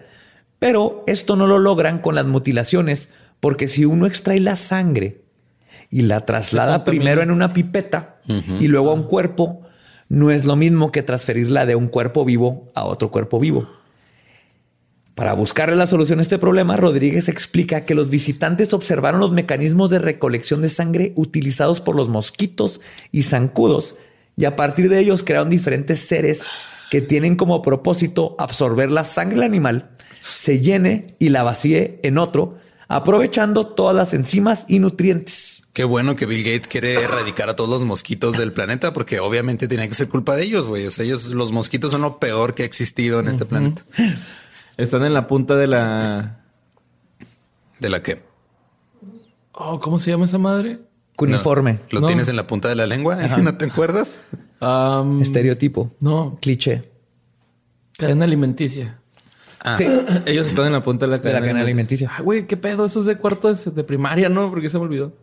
Pero 0.60 1.03
esto 1.08 1.36
no 1.36 1.47
lo 1.47 1.60
logran 1.60 1.99
con 1.99 2.16
las 2.16 2.26
mutilaciones, 2.26 3.10
porque 3.39 3.68
si 3.68 3.86
uno 3.86 4.05
extrae 4.05 4.39
la 4.39 4.55
sangre 4.55 5.22
y 5.89 6.01
la 6.01 6.26
traslada 6.26 6.84
primero 6.84 7.22
en 7.22 7.32
una 7.32 7.53
pipeta 7.53 8.20
y 8.60 8.68
luego 8.68 8.91
a 8.91 8.93
un 8.93 9.03
cuerpo, 9.03 9.62
no 10.10 10.32
es 10.32 10.45
lo 10.45 10.55
mismo 10.55 10.91
que 10.91 11.03
transferirla 11.03 11.66
de 11.66 11.76
un 11.76 11.88
cuerpo 11.88 12.26
vivo 12.26 12.68
a 12.74 12.86
otro 12.86 13.12
cuerpo 13.12 13.39
vivo. 13.39 13.70
Para 15.16 15.34
buscarle 15.34 15.76
la 15.76 15.88
solución 15.88 16.20
a 16.20 16.22
este 16.22 16.38
problema, 16.38 16.78
Rodríguez 16.78 17.28
explica 17.28 17.86
que 17.86 17.95
los 17.95 18.10
visitantes 18.10 18.72
observaron 18.74 19.20
los 19.20 19.32
mecanismos 19.32 19.89
de 19.89 19.97
recolección 19.97 20.62
de 20.62 20.70
sangre 20.70 21.14
utilizados 21.16 21.82
por 21.82 21.95
los 21.95 22.08
mosquitos 22.08 22.82
y 23.12 23.24
zancudos 23.24 23.95
y 24.36 24.45
a 24.45 24.55
partir 24.55 24.89
de 24.89 24.99
ellos 24.99 25.24
crearon 25.24 25.49
diferentes 25.49 26.01
seres 26.01 26.45
que 26.91 27.01
tienen 27.01 27.36
como 27.36 27.64
propósito 27.64 28.36
absorber 28.38 28.91
la 28.91 29.03
sangre 29.03 29.38
del 29.38 29.45
animal, 29.45 29.89
se 30.36 30.59
llene 30.59 31.15
y 31.19 31.30
la 31.30 31.43
vacíe 31.43 31.99
en 32.03 32.17
otro, 32.17 32.57
aprovechando 32.88 33.67
todas 33.67 33.95
las 33.95 34.13
enzimas 34.13 34.65
y 34.67 34.80
nutrientes. 34.80 35.63
Qué 35.73 35.84
bueno 35.84 36.15
que 36.15 36.25
Bill 36.25 36.43
Gates 36.43 36.67
quiere 36.67 36.95
erradicar 36.95 37.49
a 37.49 37.55
todos 37.55 37.69
los 37.69 37.84
mosquitos 37.84 38.38
del 38.38 38.51
planeta, 38.51 38.93
porque 38.93 39.19
obviamente 39.19 39.67
tiene 39.67 39.88
que 39.88 39.95
ser 39.95 40.09
culpa 40.09 40.36
de 40.36 40.43
ellos, 40.43 40.67
güey. 40.67 40.88
O 40.88 40.91
sea, 40.91 41.05
ellos, 41.05 41.25
los 41.28 41.51
mosquitos 41.51 41.91
son 41.91 42.01
lo 42.01 42.19
peor 42.19 42.55
que 42.55 42.63
ha 42.63 42.65
existido 42.65 43.19
en 43.19 43.28
este 43.28 43.45
planeta. 43.45 43.84
Están 44.78 45.03
en 45.03 45.13
la 45.13 45.28
punta 45.28 45.55
de 45.55 45.67
la. 45.67 46.43
¿De 47.80 47.89
la 47.89 48.01
qué? 48.01 48.23
Oh, 49.51 49.80
¿cómo 49.80 49.99
se 49.99 50.11
llama 50.11 50.25
esa 50.25 50.38
madre? 50.38 50.80
Cuniforme. 51.15 51.80
¿Lo 51.89 52.05
tienes 52.05 52.30
en 52.30 52.36
la 52.36 52.45
punta 52.47 52.69
de 52.69 52.75
la 52.75 52.86
lengua? 52.86 53.15
¿No 53.41 53.57
te 53.57 53.65
acuerdas? 53.65 54.19
Estereotipo. 55.21 55.91
No. 55.99 56.38
Cliché. 56.41 56.91
Cadena 57.97 58.25
alimenticia. 58.25 58.99
Ah. 59.74 59.78
Sí. 59.78 59.86
Ellos 60.26 60.47
están 60.47 60.68
en 60.68 60.74
la 60.74 60.84
punta 60.84 61.05
de 61.05 61.11
la 61.11 61.20
cadena, 61.20 61.36
de 61.36 61.41
la 61.41 61.47
cadena 61.47 61.61
alimenticia. 61.61 62.11
Ay, 62.15 62.24
güey, 62.24 62.47
qué 62.47 62.57
pedo. 62.57 62.86
Eso 62.86 62.99
es 62.99 63.05
de 63.05 63.18
cuarto 63.18 63.53
de 63.53 63.84
primaria, 63.84 64.30
¿no? 64.30 64.49
Porque 64.49 64.70
se 64.70 64.78
me 64.78 64.86
olvidó. 64.86 65.13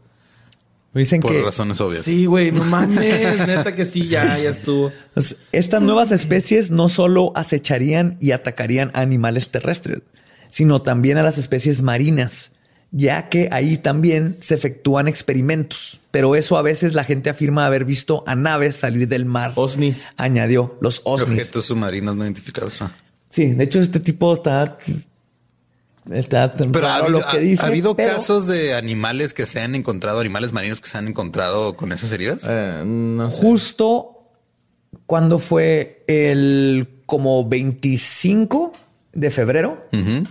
Dicen 0.94 1.20
Por 1.20 1.32
que 1.32 1.42
razones 1.42 1.80
obvias. 1.80 2.04
Sí, 2.04 2.26
güey, 2.26 2.52
no 2.52 2.62
mames. 2.64 3.46
neta 3.46 3.74
que 3.74 3.84
sí, 3.84 4.06
ya, 4.06 4.38
ya 4.38 4.50
estuvo. 4.50 4.92
Pues, 5.12 5.36
estas 5.50 5.82
nuevas 5.82 6.12
especies 6.12 6.70
no 6.70 6.88
solo 6.88 7.32
acecharían 7.34 8.16
y 8.20 8.30
atacarían 8.30 8.92
a 8.94 9.00
animales 9.00 9.50
terrestres, 9.50 10.02
sino 10.50 10.82
también 10.82 11.18
a 11.18 11.24
las 11.24 11.36
especies 11.36 11.82
marinas, 11.82 12.52
ya 12.92 13.28
que 13.28 13.48
ahí 13.50 13.76
también 13.76 14.36
se 14.38 14.54
efectúan 14.54 15.08
experimentos. 15.08 16.00
Pero 16.12 16.36
eso 16.36 16.56
a 16.56 16.62
veces 16.62 16.94
la 16.94 17.02
gente 17.02 17.28
afirma 17.28 17.66
haber 17.66 17.84
visto 17.84 18.22
a 18.28 18.36
naves 18.36 18.76
salir 18.76 19.08
del 19.08 19.24
mar. 19.24 19.52
Osnis. 19.56 20.06
Añadió 20.16 20.78
los 20.80 21.00
osnis. 21.02 21.40
Objetos 21.40 21.66
submarinos 21.66 22.14
no 22.14 22.22
identificados. 22.22 22.80
Ah. 22.82 22.94
Sí, 23.34 23.46
de 23.46 23.64
hecho 23.64 23.80
este 23.80 23.98
tipo 23.98 24.32
está... 24.32 24.76
Está 26.12 26.54
Pero 26.54 26.86
ha 26.86 26.96
habido, 26.96 27.18
lo 27.20 27.26
que 27.26 27.38
dice, 27.40 27.64
ha 27.64 27.66
habido 27.68 27.96
pero- 27.96 28.12
casos 28.14 28.46
de 28.46 28.74
animales 28.74 29.34
que 29.34 29.44
se 29.44 29.60
han 29.60 29.74
encontrado, 29.74 30.20
animales 30.20 30.52
marinos 30.52 30.80
que 30.80 30.88
se 30.88 30.98
han 30.98 31.08
encontrado 31.08 31.76
con 31.76 31.90
esas 31.90 32.12
heridas. 32.12 32.46
Eh, 32.48 32.82
no 32.86 33.28
sé. 33.30 33.40
Justo 33.40 34.28
cuando 35.06 35.38
fue 35.40 36.04
el 36.06 36.88
como 37.06 37.48
25 37.48 38.72
de 39.14 39.30
febrero, 39.30 39.86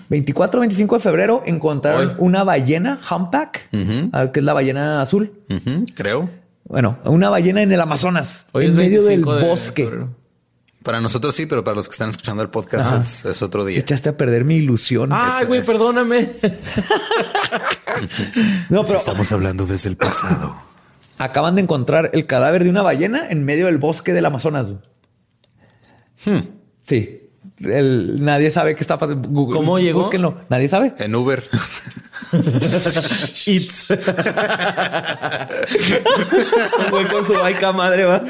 24 0.09 0.59
25 0.61 0.95
de 0.95 1.01
febrero, 1.01 1.43
encontraron 1.45 2.09
Hoy. 2.09 2.15
una 2.19 2.43
ballena 2.45 3.01
humpback, 3.11 3.67
ah, 4.13 4.31
que 4.31 4.39
es 4.39 4.45
la 4.45 4.53
ballena 4.53 5.01
azul. 5.01 5.33
Creo. 5.95 6.29
Bueno, 6.65 6.99
una 7.03 7.29
ballena 7.29 7.61
en 7.63 7.71
el 7.71 7.81
Amazonas, 7.81 8.45
Hoy 8.53 8.65
en 8.65 8.75
medio 8.75 8.99
del 9.03 9.21
25 9.21 9.35
de 9.35 9.47
bosque. 9.47 9.83
febrero. 9.85 10.22
Para 10.83 10.99
nosotros 11.01 11.35
sí, 11.35 11.45
pero 11.45 11.63
para 11.63 11.75
los 11.75 11.87
que 11.87 11.93
están 11.93 12.09
escuchando 12.09 12.43
el 12.43 12.49
podcast 12.49 13.25
es, 13.25 13.25
es 13.25 13.41
otro 13.41 13.63
día. 13.65 13.79
Echaste 13.79 14.09
a 14.09 14.17
perder 14.17 14.43
mi 14.43 14.55
ilusión. 14.57 15.11
Ay, 15.13 15.43
Es- 15.43 15.47
güey, 15.47 15.59
es- 15.61 15.67
perdóname. 15.67 16.31
no, 18.69 18.83
pero 18.83 18.97
Estamos 18.97 19.31
hablando 19.31 19.65
desde 19.65 19.89
el 19.89 19.95
pasado. 19.97 20.55
acaban 21.17 21.55
de 21.55 21.61
encontrar 21.61 22.09
el 22.13 22.25
cadáver 22.25 22.63
de 22.65 22.69
una 22.69 22.81
ballena 22.81 23.29
en 23.29 23.45
medio 23.45 23.67
del 23.67 23.77
bosque 23.77 24.11
del 24.13 24.25
Amazonas. 24.25 24.67
Hmm. 26.25 26.39
Sí. 26.81 27.19
El- 27.59 28.23
nadie 28.23 28.51
sabe 28.51 28.75
qué 28.75 28.81
está 28.81 28.97
pasando. 28.97 29.27
Google- 29.29 29.55
¿Cómo 29.57 29.79
llegó? 29.79 30.01
Búsquenlo. 30.01 30.41
Nadie 30.49 30.67
sabe. 30.67 30.93
En 30.97 31.15
Uber. 31.15 31.47
It's. 33.45 33.85
Güey, 36.89 37.05
con 37.07 37.25
su 37.25 37.33
baica 37.33 37.71
madre, 37.71 38.05
va. 38.05 38.21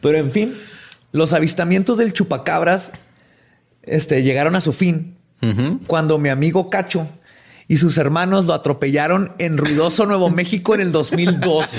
Pero 0.00 0.18
en 0.18 0.30
fin, 0.30 0.54
los 1.12 1.32
avistamientos 1.32 1.98
del 1.98 2.12
chupacabras 2.12 2.92
este, 3.82 4.22
llegaron 4.22 4.56
a 4.56 4.60
su 4.60 4.72
fin 4.72 5.16
cuando 5.86 6.18
mi 6.18 6.28
amigo 6.28 6.68
Cacho 6.68 7.08
y 7.66 7.78
sus 7.78 7.96
hermanos 7.98 8.46
lo 8.46 8.54
atropellaron 8.54 9.32
en 9.38 9.56
Ruidoso, 9.56 10.04
Nuevo 10.04 10.28
México 10.28 10.74
en 10.74 10.80
el 10.80 10.92
2012. 10.92 11.78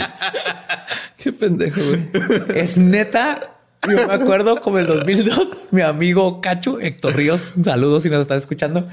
Qué 1.18 1.32
pendejo, 1.32 1.82
güey. 1.82 2.08
Es 2.56 2.78
neta. 2.78 3.58
Yo 3.88 4.08
me 4.08 4.14
acuerdo 4.14 4.62
como 4.62 4.80
el 4.80 4.88
2002, 4.88 5.48
mi 5.72 5.82
amigo 5.82 6.40
Cacho, 6.40 6.80
Héctor 6.80 7.16
Ríos, 7.16 7.54
saludos 7.64 8.04
si 8.04 8.10
nos 8.10 8.22
están 8.22 8.38
escuchando, 8.38 8.88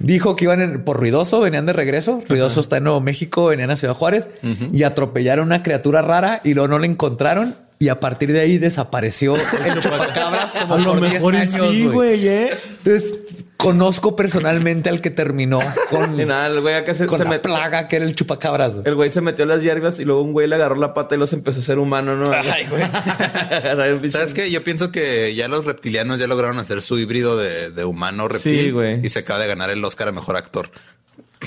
dijo 0.00 0.34
que 0.34 0.44
iban 0.46 0.60
en- 0.60 0.82
por 0.82 0.98
Ruidoso, 0.98 1.40
venían 1.40 1.66
de 1.66 1.72
regreso. 1.72 2.20
Ruidoso 2.28 2.60
está 2.60 2.78
en 2.78 2.84
Nuevo 2.84 3.00
México, 3.00 3.46
venían 3.46 3.70
a 3.70 3.76
Ciudad 3.76 3.94
Juárez 3.94 4.28
y 4.72 4.82
atropellaron 4.82 5.44
a 5.44 5.56
una 5.56 5.62
criatura 5.62 6.02
rara 6.02 6.40
y 6.42 6.54
luego 6.54 6.66
no 6.68 6.78
la 6.80 6.86
encontraron. 6.86 7.54
Y 7.78 7.88
a 7.88 7.98
partir 7.98 8.30
de 8.32 8.40
ahí 8.40 8.58
desapareció 8.58 9.32
el 9.66 9.80
chupacabras 9.80 10.52
como 10.52 10.74
A 10.74 10.78
lo 10.78 10.92
por 10.92 11.00
10 11.00 11.12
mejor 11.14 11.34
y 11.34 11.36
años, 11.38 11.70
sí, 11.70 11.86
güey, 11.86 12.28
¿eh? 12.28 12.50
Entonces, 12.84 13.20
conozco 13.60 14.16
personalmente 14.16 14.88
al 14.88 15.00
que 15.00 15.10
terminó 15.10 15.60
con, 15.90 16.20
Y 16.20 16.24
nada, 16.24 16.46
el 16.48 16.60
güey 16.60 16.74
acá 16.74 16.94
se, 16.94 17.06
con 17.06 17.18
se 17.18 17.24
la 17.24 17.30
metió. 17.30 17.50
plaga 17.52 17.86
que 17.88 17.96
era 17.96 18.04
el 18.04 18.14
chupacabras. 18.14 18.74
güey. 18.74 18.82
El 18.88 18.94
güey 18.94 19.10
se 19.10 19.20
metió 19.20 19.44
a 19.44 19.48
las 19.48 19.62
hierbas 19.62 20.00
y 20.00 20.04
luego 20.04 20.22
un 20.22 20.32
güey 20.32 20.46
le 20.48 20.54
agarró 20.56 20.76
la 20.76 20.94
pata 20.94 21.14
y 21.14 21.18
los 21.18 21.32
empezó 21.32 21.60
a 21.60 21.62
ser 21.62 21.78
humano, 21.78 22.16
¿no? 22.16 22.30
Ay, 22.32 22.66
güey. 22.68 22.82
¿Sabes 24.10 24.34
qué? 24.34 24.50
Yo 24.50 24.62
pienso 24.64 24.90
que 24.92 25.34
ya 25.34 25.48
los 25.48 25.64
reptilianos 25.64 26.18
ya 26.20 26.26
lograron 26.26 26.58
hacer 26.58 26.82
su 26.82 26.98
híbrido 26.98 27.36
de, 27.36 27.70
de 27.70 27.84
humano 27.84 28.28
reptil 28.28 28.58
Sí, 28.66 28.70
güey. 28.70 29.04
y 29.04 29.08
se 29.08 29.20
acaba 29.20 29.40
de 29.40 29.46
ganar 29.48 29.70
el 29.70 29.84
Oscar 29.84 30.08
a 30.08 30.12
mejor 30.12 30.36
actor. 30.36 30.70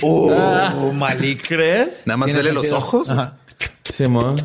Oh, 0.01 0.91
Malik. 0.93 1.43
¿Crees? 1.47 2.03
Nada 2.05 2.17
más 2.17 2.33
vele 2.33 2.51
los 2.51 2.71
ojos. 2.71 3.09
Ajá. 3.09 3.37
Simón. 3.83 4.37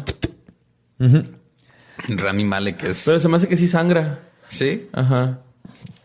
Rami 2.09 2.45
Malek 2.45 2.83
es. 2.85 3.03
Pero 3.07 3.21
se 3.21 3.29
me 3.29 3.37
hace 3.37 3.49
que 3.49 3.57
sí 3.57 3.67
sangra. 3.69 4.21
Sí. 4.47 4.89
Ajá. 4.93 5.41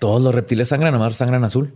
Todos 0.04 0.22
los 0.22 0.36
reptiles 0.36 0.68
sangran, 0.68 0.94
nada 0.94 1.06
más 1.06 1.16
sangran 1.16 1.44
azul. 1.46 1.74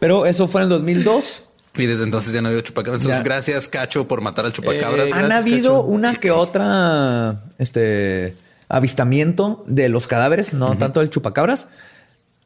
Pero 0.00 0.26
eso 0.26 0.46
fue 0.48 0.60
en 0.60 0.64
el 0.64 0.68
2002. 0.70 1.42
Y 1.76 1.86
desde 1.86 2.04
entonces 2.04 2.32
ya 2.32 2.40
no 2.40 2.48
ha 2.48 2.50
habido 2.50 2.62
chupacabras. 2.62 3.02
Entonces, 3.02 3.18
Ya. 3.22 3.24
gracias, 3.24 3.68
Cacho, 3.68 4.08
por 4.08 4.20
matar 4.22 4.46
al 4.46 4.52
chupacabras. 4.52 5.08
Eh, 5.08 5.12
Han 5.12 5.26
Gracias, 5.26 5.44
habido 5.52 5.80
Cacho. 5.82 5.84
una 5.92 6.14
que 6.16 6.30
otra 6.30 7.44
este 7.58 8.34
avistamiento 8.68 9.64
de 9.66 9.88
los 9.90 10.06
cadáveres, 10.06 10.54
no 10.54 10.76
tanto 10.78 11.00
del 11.00 11.10
chupacabras, 11.10 11.66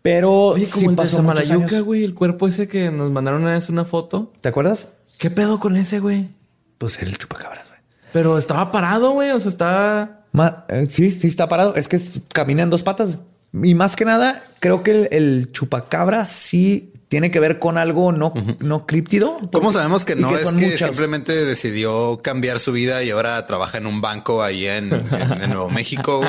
pero 0.03 0.49
Oye, 0.49 0.67
como 0.67 0.81
sí 0.81 0.85
el 0.87 0.91
de 0.93 0.97
pasó 0.97 1.17
Samalayuca, 1.19 1.55
años. 1.77 1.83
güey. 1.83 2.03
El 2.05 2.15
cuerpo 2.15 2.49
ese 2.49 2.67
que 2.67 2.91
nos 2.91 3.11
mandaron 3.13 3.43
una 3.43 3.53
vez 3.53 3.69
una 3.69 3.85
foto. 3.85 4.33
¿Te 4.41 4.49
acuerdas? 4.49 4.89
¿Qué 5.19 5.31
pedo 5.31 5.61
con 5.61 5.77
ese, 5.77 6.01
güey? 6.01 6.31
Pues 6.79 6.99
era 6.99 7.09
el 7.11 7.17
chupacabras, 7.19 7.69
güey. 7.69 7.81
Pero 8.13 8.37
estaba 8.39 8.73
parado, 8.73 9.13
güey. 9.13 9.31
O 9.31 9.39
sea, 9.41 9.51
estaba... 9.51 10.23
Ma- 10.33 10.65
eh, 10.69 10.87
sí, 10.91 11.11
sí 11.13 11.27
está 11.29 11.49
parado. 11.49 11.75
Es 11.77 11.87
que 11.89 12.01
camina 12.33 12.63
en 12.65 12.71
dos 12.71 12.83
patas. 12.83 13.19
Y 13.53 13.74
más 13.74 13.96
que 13.96 14.05
nada, 14.05 14.42
creo 14.61 14.82
que 14.82 14.90
el, 14.92 15.09
el 15.12 15.53
chupacabra 15.53 16.26
sí 16.26 16.92
tiene 17.09 17.32
que 17.32 17.40
ver 17.40 17.59
con 17.59 17.76
algo 17.78 18.12
no, 18.12 18.32
no 18.61 18.86
críptido. 18.86 19.38
¿Cómo 19.53 19.72
sabemos 19.72 20.05
que 20.05 20.14
no 20.14 20.34
es 20.36 20.44
que 20.48 20.53
muchos. 20.55 20.78
simplemente 20.80 21.44
decidió 21.44 22.20
cambiar 22.22 22.61
su 22.61 22.70
vida 22.72 23.03
y 23.03 23.11
ahora 23.11 23.44
trabaja 23.48 23.78
en 23.78 23.86
un 23.86 24.01
banco 24.01 24.44
ahí 24.44 24.66
en, 24.66 24.92
en- 24.92 25.42
en 25.42 25.51
Nuevo 25.51 25.68
México? 25.70 26.22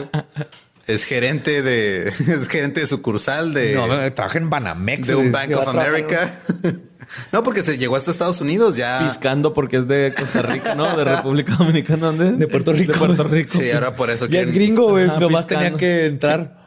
Es 0.88 1.04
gerente 1.04 1.62
de, 1.62 2.08
es 2.28 2.48
gerente 2.50 2.82
de 2.82 2.88
sucursal 2.88 3.54
de, 3.54 3.76
No, 3.76 3.86
trabaja 4.14 4.40
en 4.40 4.50
Banamex. 4.50 5.08
de 5.08 5.14
un. 5.16 5.32
Bank 5.32 5.52
of 5.56 5.68
America. 5.68 6.34
no, 7.32 7.44
porque 7.44 7.62
se 7.62 7.78
llegó 7.78 7.96
hasta 7.96 8.10
Estados 8.10 8.42
Unidos 8.42 8.76
ya. 8.78 9.02
Piscando 9.08 9.54
porque 9.54 9.78
es 9.78 9.88
de 9.88 10.12
Costa 10.18 10.42
Rica, 10.42 10.74
¿no? 10.74 10.98
De 10.98 11.04
República 11.04 11.54
Dominicana, 11.56 12.08
¿dónde? 12.08 12.30
es? 12.30 12.40
De 12.40 12.48
Puerto 12.48 12.74
Rico. 12.74 12.94
De 12.94 12.98
Puerto 12.98 13.24
Rico. 13.26 13.60
Sí, 13.60 13.70
ahora 13.70 13.96
por 13.96 14.10
eso 14.10 14.26
Ya 14.26 14.40
es 14.40 14.46
quieren- 14.48 14.56
gringo, 14.56 14.90
güey. 14.90 15.06
Nomás 15.08 15.46
tenía 15.46 15.70
que 15.72 16.08
entrar. 16.08 16.60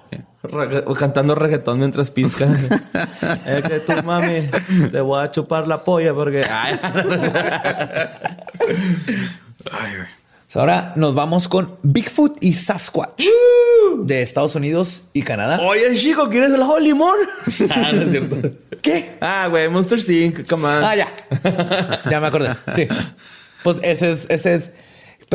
Regga- 0.45 0.85
cantando 0.97 1.35
reggaetón 1.35 1.79
mientras 1.79 2.11
pisca. 2.11 2.47
es 3.47 3.63
que 3.63 3.81
tú, 3.81 3.93
mami, 4.05 4.47
te 4.91 5.01
voy 5.01 5.23
a 5.23 5.31
chupar 5.31 5.67
la 5.67 5.83
polla 5.83 6.13
porque... 6.15 6.45
Ay. 6.45 6.79
So, 10.47 10.61
Ahora 10.61 10.93
nos 10.97 11.15
vamos 11.15 11.49
con 11.49 11.77
Bigfoot 11.83 12.37
y 12.41 12.53
Sasquatch 12.53 13.25
de 13.99 14.23
Estados 14.23 14.55
Unidos 14.55 15.05
y 15.13 15.23
Canadá. 15.23 15.59
Oye, 15.61 15.97
chico, 15.97 16.29
¿quieres 16.29 16.53
el 16.53 16.63
ajo 16.63 16.77
de 16.77 16.83
limón? 16.83 17.17
ah, 17.71 17.91
no 17.93 18.03
es 18.03 18.11
cierto. 18.11 18.37
¿Qué? 18.83 19.17
Ah, 19.21 19.49
güey, 19.51 19.69
Monster 19.69 19.99
Inc. 20.09 20.49
Come 20.49 20.69
on. 20.69 20.85
Ah, 20.85 20.95
ya. 20.95 21.09
ya 22.11 22.21
me 22.21 22.27
acordé. 22.27 22.55
Sí. 22.77 22.87
Pues 23.63 23.79
ese 23.83 24.13
es, 24.13 24.27
ese 24.29 24.55
es. 24.55 24.73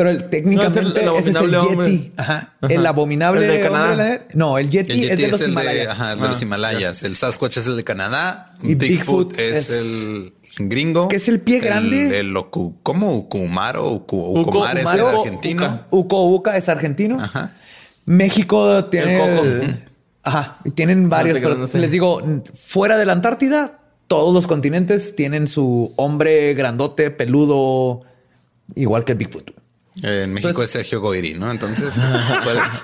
Pero 0.00 0.10
el, 0.12 0.30
técnicamente 0.30 1.02
No, 1.04 1.18
es 1.18 1.26
el- 1.26 1.30
el 1.30 1.30
ese 1.30 1.30
es 1.30 1.36
el 1.36 1.50
Yeti. 1.84 2.12
Ajá. 2.16 2.54
Ajá. 2.58 2.72
El 2.74 2.86
abominable. 2.86 3.44
El 3.44 3.52
de 3.52 3.60
Canadá. 3.60 3.96
de 4.02 4.20
No, 4.32 4.56
el 4.56 4.70
Yeti, 4.70 4.92
El 4.92 5.00
Yeti 5.00 5.12
es 5.12 5.18
de 5.20 5.28
los 5.28 5.40
de, 5.40 5.50
Himalayas. 5.50 5.88
ajá, 5.88 6.16
de 6.16 6.22
Ah, 6.24 6.28
los 6.28 6.40
Himalayas. 6.42 7.02
El 7.02 7.16
Sasquatch 7.16 7.58
es 7.58 7.66
el 7.66 7.76
de 7.76 7.84
Canadá. 7.84 8.54
Y 8.62 8.74
Bigfoot, 8.76 9.32
Bigfoot 9.32 9.38
es, 9.38 9.68
es- 9.68 9.70
el 9.70 10.32
gringo. 10.58 11.08
¿Qué 11.08 11.16
es 11.16 11.28
el 11.28 11.40
pie 11.40 11.60
grande? 11.60 12.06
El, 12.18 12.28
el 12.28 12.34
Ocu- 12.34 12.76
¿Cómo? 12.82 13.14
Ucumaro. 13.14 13.90
Ucu- 13.92 14.40
Ucumar 14.40 14.78
es 14.78 14.86
el 14.94 15.00
argentino. 15.06 15.84
Uco 15.90 16.26
Uca 16.30 16.56
es 16.56 16.68
argentino. 16.70 17.20
Ajá. 17.20 17.52
México 18.06 18.86
tiene. 18.86 19.14
El 19.16 19.20
Coco. 19.20 19.44
el- 19.46 19.84
Ajá. 20.22 20.60
y 20.64 20.70
Tienen 20.70 21.08
varios. 21.10 21.34
te 21.34 21.40
creas, 21.40 21.50
pero 21.54 21.60
no 21.60 21.66
sé. 21.66 21.78
Les 21.78 21.90
digo, 21.90 22.22
fuera 22.54 22.96
de 22.96 23.04
la 23.06 23.12
Antártida, 23.12 23.80
todos 24.06 24.32
los 24.34 24.46
continentes 24.46 25.14
tienen 25.14 25.46
su 25.46 25.92
hombre 25.96 26.54
grandote, 26.54 27.10
peludo, 27.10 28.02
igual 28.74 29.04
que 29.04 29.12
el 29.12 29.18
Bigfoot. 29.18 29.50
Eh, 30.02 30.22
En 30.24 30.32
México 30.32 30.48
Entonces- 30.50 30.64
es 30.70 30.70
Sergio 30.72 31.00
Goyri, 31.00 31.34
¿no? 31.34 31.50
Entonces, 31.50 31.98
¿cuál 32.44 32.58
es? 32.58 32.82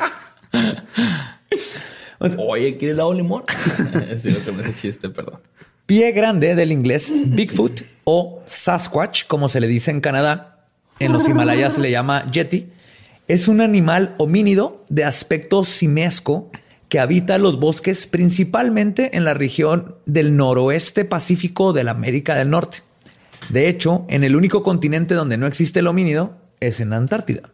Oye, 2.39 2.77
¿quieres 2.77 2.95
el 2.95 3.01
ajo 3.01 3.11
de 3.11 3.17
limón? 3.17 3.43
sí, 4.23 4.31
lo 4.31 4.43
que 4.45 4.53
me 4.53 4.63
hace 4.63 4.75
chiste, 4.75 5.09
perdón. 5.11 5.41
Pie 5.87 6.13
grande 6.13 6.55
del 6.55 6.73
inglés 6.73 7.13
Bigfoot 7.27 7.83
o 8.05 8.43
Sasquatch, 8.47 9.27
como 9.27 9.49
se 9.49 9.61
le 9.61 9.69
dice 9.69 9.91
en 9.91 10.01
Canadá. 10.01 10.65
En 10.99 11.13
los 11.13 11.29
Himalayas 11.29 11.75
se 11.75 11.81
le 11.83 11.91
llama 11.91 12.29
Yeti. 12.33 12.69
Es 13.29 13.49
un 13.49 13.61
animal 13.61 14.15
homínido 14.19 14.85
de 14.89 15.05
aspecto 15.05 15.63
simiesco 15.65 16.51
que 16.89 16.99
habita 17.01 17.39
los 17.39 17.61
bosques 17.61 18.07
principalmente 18.07 19.17
en 19.17 19.25
la 19.25 19.35
región 19.35 19.97
del 20.07 20.37
noroeste 20.37 21.05
pacífico 21.05 21.73
de 21.73 21.85
la 21.85 21.91
América 21.91 22.35
del 22.35 22.51
Norte. 22.51 22.79
De 23.51 23.69
hecho, 23.69 24.07
en 24.09 24.25
el 24.25 24.35
único 24.37 24.63
continente 24.63 25.15
donde 25.15 25.37
no 25.37 25.47
existe 25.47 25.81
el 25.81 25.87
homínido 25.89 26.37
es 26.61 26.81
en 26.81 26.91
la 26.91 26.97
Antártida. 26.97 27.51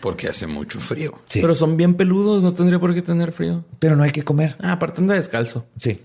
Porque 0.00 0.28
hace 0.28 0.46
mucho 0.46 0.80
frío. 0.80 1.20
Sí. 1.28 1.40
Pero 1.40 1.54
son 1.54 1.76
bien 1.76 1.94
peludos, 1.94 2.42
no 2.42 2.54
tendría 2.54 2.78
por 2.78 2.94
qué 2.94 3.02
tener 3.02 3.32
frío. 3.32 3.64
Pero 3.78 3.96
no 3.96 4.02
hay 4.02 4.12
que 4.12 4.22
comer. 4.22 4.56
Ah, 4.60 4.72
aparte 4.72 5.00
anda 5.00 5.14
descalzo. 5.14 5.66
Sí. 5.76 6.00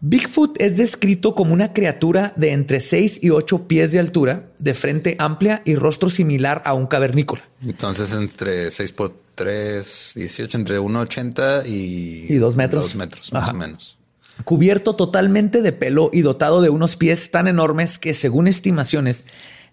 Bigfoot 0.00 0.60
es 0.60 0.76
descrito 0.76 1.34
como 1.34 1.54
una 1.54 1.72
criatura 1.72 2.34
de 2.36 2.52
entre 2.52 2.80
6 2.80 3.20
y 3.22 3.30
8 3.30 3.66
pies 3.66 3.92
de 3.92 4.00
altura, 4.00 4.50
de 4.58 4.74
frente 4.74 5.16
amplia 5.18 5.62
y 5.64 5.76
rostro 5.76 6.10
similar 6.10 6.60
a 6.66 6.74
un 6.74 6.86
cavernícola. 6.86 7.42
Entonces, 7.62 8.12
entre 8.12 8.70
6 8.70 8.92
por 8.92 9.16
3, 9.34 10.12
18, 10.14 10.58
entre 10.58 10.78
1,80 10.78 11.66
y... 11.66 12.26
Y 12.28 12.36
dos 12.36 12.54
metros. 12.54 12.82
Dos 12.82 12.96
metros, 12.96 13.32
más 13.32 13.44
Ajá. 13.44 13.52
o 13.52 13.54
menos. 13.54 13.96
Cubierto 14.44 14.94
totalmente 14.94 15.62
de 15.62 15.72
pelo 15.72 16.10
y 16.12 16.20
dotado 16.20 16.60
de 16.60 16.68
unos 16.68 16.96
pies 16.96 17.30
tan 17.30 17.48
enormes 17.48 17.98
que, 17.98 18.12
según 18.12 18.46
estimaciones, 18.46 19.24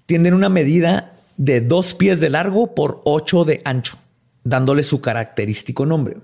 tienen 0.06 0.34
una 0.34 0.48
medida 0.48 1.14
de 1.38 1.62
2 1.62 1.94
pies 1.96 2.20
de 2.20 2.30
largo 2.30 2.76
por 2.76 3.02
8 3.06 3.44
de 3.46 3.62
ancho, 3.66 3.98
dándole 4.44 4.84
su 4.84 5.02
característico 5.02 5.86
nombre. 5.86 6.18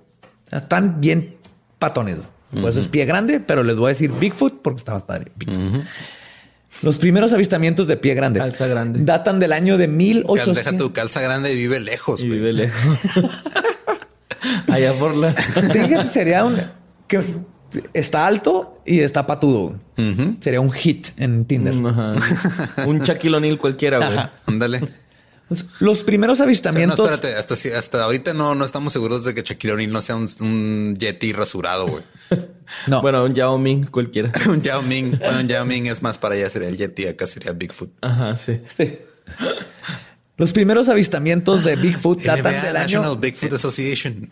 Están 0.51 1.01
bien 1.01 1.37
patones. 1.79 2.19
Por 2.61 2.69
eso 2.69 2.79
es 2.79 2.87
pie 2.87 3.05
grande, 3.05 3.39
pero 3.39 3.61
les 3.63 3.75
voy 3.75 3.87
a 3.87 3.89
decir 3.89 4.11
Bigfoot 4.11 4.61
porque 4.61 4.77
está 4.77 4.93
más 4.93 5.03
padre. 5.03 5.31
Bigfoot. 5.35 5.83
Los 6.83 6.97
primeros 6.97 7.33
avistamientos 7.33 7.87
de 7.87 7.97
pie 7.97 8.13
grande 8.13 8.39
Calza 8.39 8.67
grande. 8.67 8.99
datan 9.03 9.39
del 9.39 9.51
año 9.53 9.77
de 9.77 9.85
Cal- 9.87 9.95
1800. 9.95 10.55
Deja 10.55 10.77
tu 10.77 10.93
calza 10.93 11.21
grande 11.21 11.51
y 11.51 11.55
vive 11.55 11.79
lejos. 11.79 12.21
Y 12.21 12.27
güey. 12.27 12.39
vive 12.39 12.53
lejos. 12.53 12.99
Allá 14.67 14.93
por 14.93 15.15
la... 15.15 15.33
Fíjate, 15.33 16.05
sería 16.05 16.45
un 16.45 16.61
que 17.07 17.21
está 17.93 18.25
alto 18.27 18.81
y 18.85 18.99
está 19.01 19.25
patudo. 19.25 19.79
Sería 20.39 20.61
un 20.61 20.71
hit 20.71 21.07
en 21.17 21.45
Tinder. 21.45 21.73
Ajá. 21.85 22.13
Un 22.85 22.99
Shaquille 23.03 23.35
O'Neal 23.37 23.57
cualquiera, 23.57 23.97
güey. 24.05 24.19
Ándale. 24.45 24.81
Pues, 25.47 25.65
Los 25.79 26.03
primeros 26.03 26.39
Pero 26.39 26.45
no, 26.45 26.49
avistamientos. 26.49 27.09
espérate, 27.09 27.37
hasta, 27.37 27.77
hasta 27.77 28.03
ahorita 28.03 28.33
no, 28.33 28.53
no 28.53 28.65
estamos 28.65 28.91
seguros 28.91 29.23
de 29.23 29.33
que 29.33 29.43
Shaquille 29.43 29.73
O'Neal 29.73 29.91
no 29.93 30.01
sea 30.01 30.17
un, 30.17 30.27
un 30.41 30.95
Yeti 30.97 31.31
rasurado, 31.31 31.87
güey. 31.87 32.03
no, 32.87 33.01
Bueno, 33.01 33.23
un 33.23 33.31
Yao 33.31 33.57
Ming 33.57 33.85
cualquiera. 33.85 34.31
un 34.49 34.61
Yao 34.61 34.81
Ming. 34.81 35.17
Bueno, 35.19 35.39
un 35.39 35.47
Yao 35.47 35.65
Ming 35.65 35.85
es 35.87 36.01
más 36.01 36.17
para 36.17 36.35
allá 36.35 36.49
sería 36.49 36.67
el 36.67 36.75
Yeti, 36.77 37.07
acá 37.07 37.27
sería 37.27 37.53
Bigfoot. 37.53 37.91
Ajá, 38.01 38.35
sí. 38.35 38.59
sí. 38.75 38.97
Los 40.35 40.53
primeros 40.53 40.87
avistamientos 40.89 41.63
de 41.63 41.75
Bigfoot 41.77 42.21
datan 42.23 42.53
NBA, 42.53 42.61
del 42.63 42.73
National 42.73 43.11
año. 43.11 43.15
Bigfoot 43.15 43.53
Association. 43.53 44.29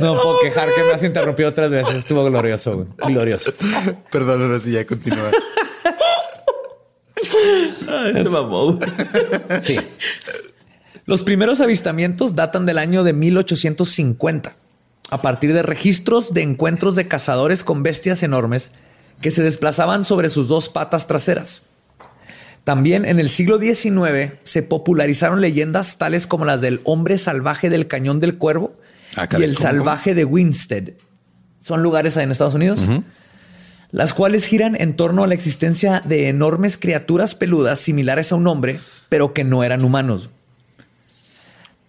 No 0.00 0.14
puedo 0.20 0.40
quejar 0.40 0.68
que 0.74 0.82
me 0.82 0.92
has 0.92 1.04
interrumpido 1.04 1.52
tres 1.54 1.70
veces. 1.70 1.94
Estuvo 1.94 2.24
glorioso, 2.24 2.74
güey. 2.76 2.88
glorioso. 3.08 3.52
Perdón, 4.10 4.42
ahora 4.42 4.58
sí 4.58 4.72
ya 4.72 4.86
continúa. 4.86 5.30
Se 8.12 8.28
mamó. 8.28 8.72
güey. 8.72 8.90
Sí. 9.62 9.76
Los 11.04 11.22
primeros 11.22 11.60
avistamientos 11.60 12.34
datan 12.34 12.64
del 12.66 12.78
año 12.78 13.04
de 13.04 13.12
1850, 13.12 14.54
a 15.10 15.22
partir 15.22 15.52
de 15.52 15.62
registros 15.62 16.32
de 16.32 16.42
encuentros 16.42 16.96
de 16.96 17.08
cazadores 17.08 17.64
con 17.64 17.82
bestias 17.82 18.22
enormes 18.22 18.72
que 19.20 19.30
se 19.30 19.42
desplazaban 19.42 20.04
sobre 20.04 20.30
sus 20.30 20.48
dos 20.48 20.68
patas 20.68 21.06
traseras. 21.06 21.62
También 22.64 23.04
en 23.04 23.18
el 23.18 23.28
siglo 23.28 23.58
XIX 23.58 24.34
se 24.44 24.62
popularizaron 24.62 25.40
leyendas 25.40 25.98
tales 25.98 26.26
como 26.26 26.44
las 26.44 26.60
del 26.60 26.80
hombre 26.84 27.18
salvaje 27.18 27.70
del 27.70 27.88
cañón 27.88 28.20
del 28.20 28.38
cuervo 28.38 28.76
Ah, 29.16 29.28
y 29.38 29.42
el 29.42 29.56
salvaje 29.56 30.14
de 30.14 30.24
Winstead. 30.24 30.94
Son 31.60 31.82
lugares 31.82 32.16
ahí 32.16 32.24
en 32.24 32.32
Estados 32.32 32.54
Unidos 32.54 32.80
las 33.90 34.14
cuales 34.14 34.46
giran 34.46 34.74
en 34.80 34.96
torno 34.96 35.22
a 35.22 35.26
la 35.26 35.34
existencia 35.34 36.02
de 36.06 36.30
enormes 36.30 36.78
criaturas 36.78 37.34
peludas 37.34 37.78
similares 37.78 38.32
a 38.32 38.36
un 38.36 38.46
hombre, 38.46 38.80
pero 39.10 39.34
que 39.34 39.44
no 39.44 39.62
eran 39.64 39.84
humanos. 39.84 40.30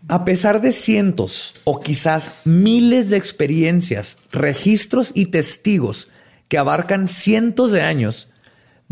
A 0.09 0.26
pesar 0.26 0.59
de 0.59 0.74
cientos 0.74 1.53
o 1.63 1.80
quizás 1.80 2.34
miles 2.43 3.09
de 3.09 3.15
experiencias, 3.15 4.17
registros 4.34 5.13
y 5.15 5.28
testigos 5.28 6.09
que 6.49 6.57
abarcan 6.57 7.07
cientos 7.07 7.71
de 7.71 7.84
años, 7.84 8.28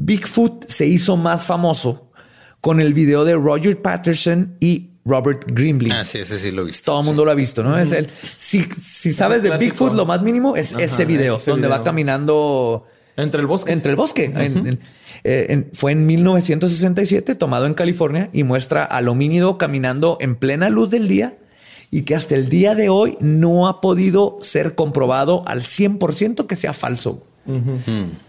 Bigfoot 0.05 0.65
se 0.69 0.85
hizo 0.87 1.15
más 1.17 1.45
famoso 1.45 2.11
con 2.59 2.79
el 2.79 2.93
video 2.93 3.23
de 3.23 3.35
Roger 3.35 3.81
Patterson 3.81 4.55
y 4.59 4.89
Robert 5.05 5.43
Grimley. 5.51 5.91
Ah, 5.91 6.03
sí, 6.05 6.19
ese 6.19 6.37
sí 6.39 6.51
lo 6.51 6.61
he 6.61 6.65
visto. 6.65 6.91
Todo 6.91 6.99
el 7.01 7.05
mundo 7.07 7.25
lo 7.25 7.31
ha 7.31 7.35
visto, 7.35 7.63
¿no? 7.63 7.77
Es 7.77 7.91
el. 7.91 8.09
Si, 8.37 8.63
si 8.83 9.13
sabes 9.13 9.41
de 9.43 9.49
clásico. 9.49 9.71
Bigfoot, 9.71 9.93
lo 9.93 10.05
más 10.05 10.21
mínimo 10.21 10.55
es 10.55 10.73
Ajá, 10.73 10.83
ese 10.83 11.05
video 11.05 11.35
es 11.35 11.41
ese 11.41 11.51
donde 11.51 11.67
va 11.67 11.83
caminando 11.83 12.85
Entre 13.17 13.41
el 13.41 13.47
bosque. 13.47 13.71
entre 13.71 13.91
el 13.91 13.95
bosque. 13.95 14.25
En- 14.25 14.67
en- 14.67 14.79
eh, 15.23 15.45
en- 15.49 15.69
fue 15.73 15.91
en 15.91 16.05
1967, 16.05 17.35
tomado 17.35 17.65
en 17.65 17.73
California, 17.73 18.29
y 18.33 18.43
muestra 18.43 18.83
al 18.83 19.07
homínido 19.07 19.57
caminando 19.57 20.17
en 20.21 20.35
plena 20.35 20.69
luz 20.69 20.89
del 20.91 21.07
día 21.07 21.37
y 21.89 22.03
que 22.03 22.15
hasta 22.15 22.35
el 22.35 22.47
día 22.49 22.73
de 22.75 22.89
hoy 22.89 23.17
no 23.19 23.67
ha 23.67 23.81
podido 23.81 24.37
ser 24.41 24.75
comprobado 24.75 25.43
al 25.47 25.63
100% 25.63 26.47
que 26.47 26.55
sea 26.55 26.73
falso. 26.73 27.25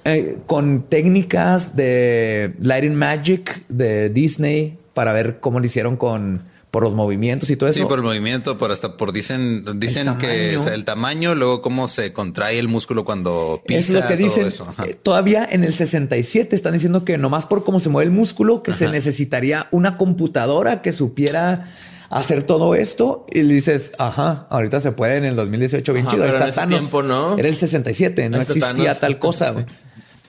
Eh, 0.05 0.39
con 0.47 0.83
técnicas 0.89 1.77
de 1.77 2.55
Lighting 2.61 2.95
Magic 2.95 3.65
de 3.69 4.09
Disney 4.09 4.79
para 4.95 5.13
ver 5.13 5.41
cómo 5.41 5.61
lo 5.61 5.67
hicieron 5.67 5.97
con 5.97 6.51
por 6.73 6.83
los 6.83 6.95
movimientos 6.95 7.51
y 7.51 7.57
todo 7.57 7.69
eso. 7.69 7.81
Sí, 7.81 7.85
por 7.85 7.99
el 7.99 8.05
movimiento, 8.05 8.57
por 8.57 8.73
hasta 8.73 8.97
por 8.97 9.13
dicen, 9.13 9.79
dicen 9.79 10.17
que 10.17 10.27
tamaño. 10.27 10.61
o 10.61 10.63
sea, 10.63 10.75
el 10.75 10.87
tamaño, 10.87 11.35
luego 11.35 11.61
cómo 11.61 11.87
se 11.87 12.15
contrae 12.15 12.59
el 12.59 12.67
músculo 12.67 13.05
cuando 13.05 13.63
pisa. 13.67 13.81
es 13.81 13.91
lo 13.91 14.01
que 14.09 14.17
todo 14.17 14.17
dicen. 14.17 14.49
Eh, 14.87 14.95
Todavía 14.95 15.47
en 15.51 15.65
el 15.65 15.75
67 15.75 16.57
están 16.57 16.73
diciendo 16.73 17.05
que 17.05 17.19
nomás 17.19 17.45
por 17.45 17.63
cómo 17.65 17.79
se 17.79 17.91
mueve 17.91 18.09
el 18.09 18.17
músculo, 18.17 18.63
que 18.63 18.73
se 18.73 18.89
necesitaría 18.89 19.69
una 19.71 19.99
computadora 19.99 20.81
que 20.81 20.93
supiera 20.93 21.67
hacer 22.13 22.43
todo 22.45 22.75
esto. 22.75 23.27
Y 23.33 23.41
dices, 23.41 23.93
ajá, 23.99 24.47
ahorita 24.51 24.81
se 24.81 24.93
puede 24.93 25.17
en 25.17 25.25
el 25.25 25.37
2018, 25.37 25.93
bien 25.93 26.07
Ajá, 26.07 26.15
chido. 26.15 26.25
Pero 26.25 26.33
está 26.35 26.45
en 26.45 26.51
ese 26.51 26.61
Thanos. 26.61 26.79
tiempo, 26.81 27.03
¿no? 27.03 27.39
Era 27.39 27.49
el 27.49 27.57
67, 27.57 28.29
no 28.29 28.41
existía 28.41 28.69
Thanos. 28.75 29.01
tal 29.01 29.19
cosa. 29.19 29.53
Sí. 29.55 29.65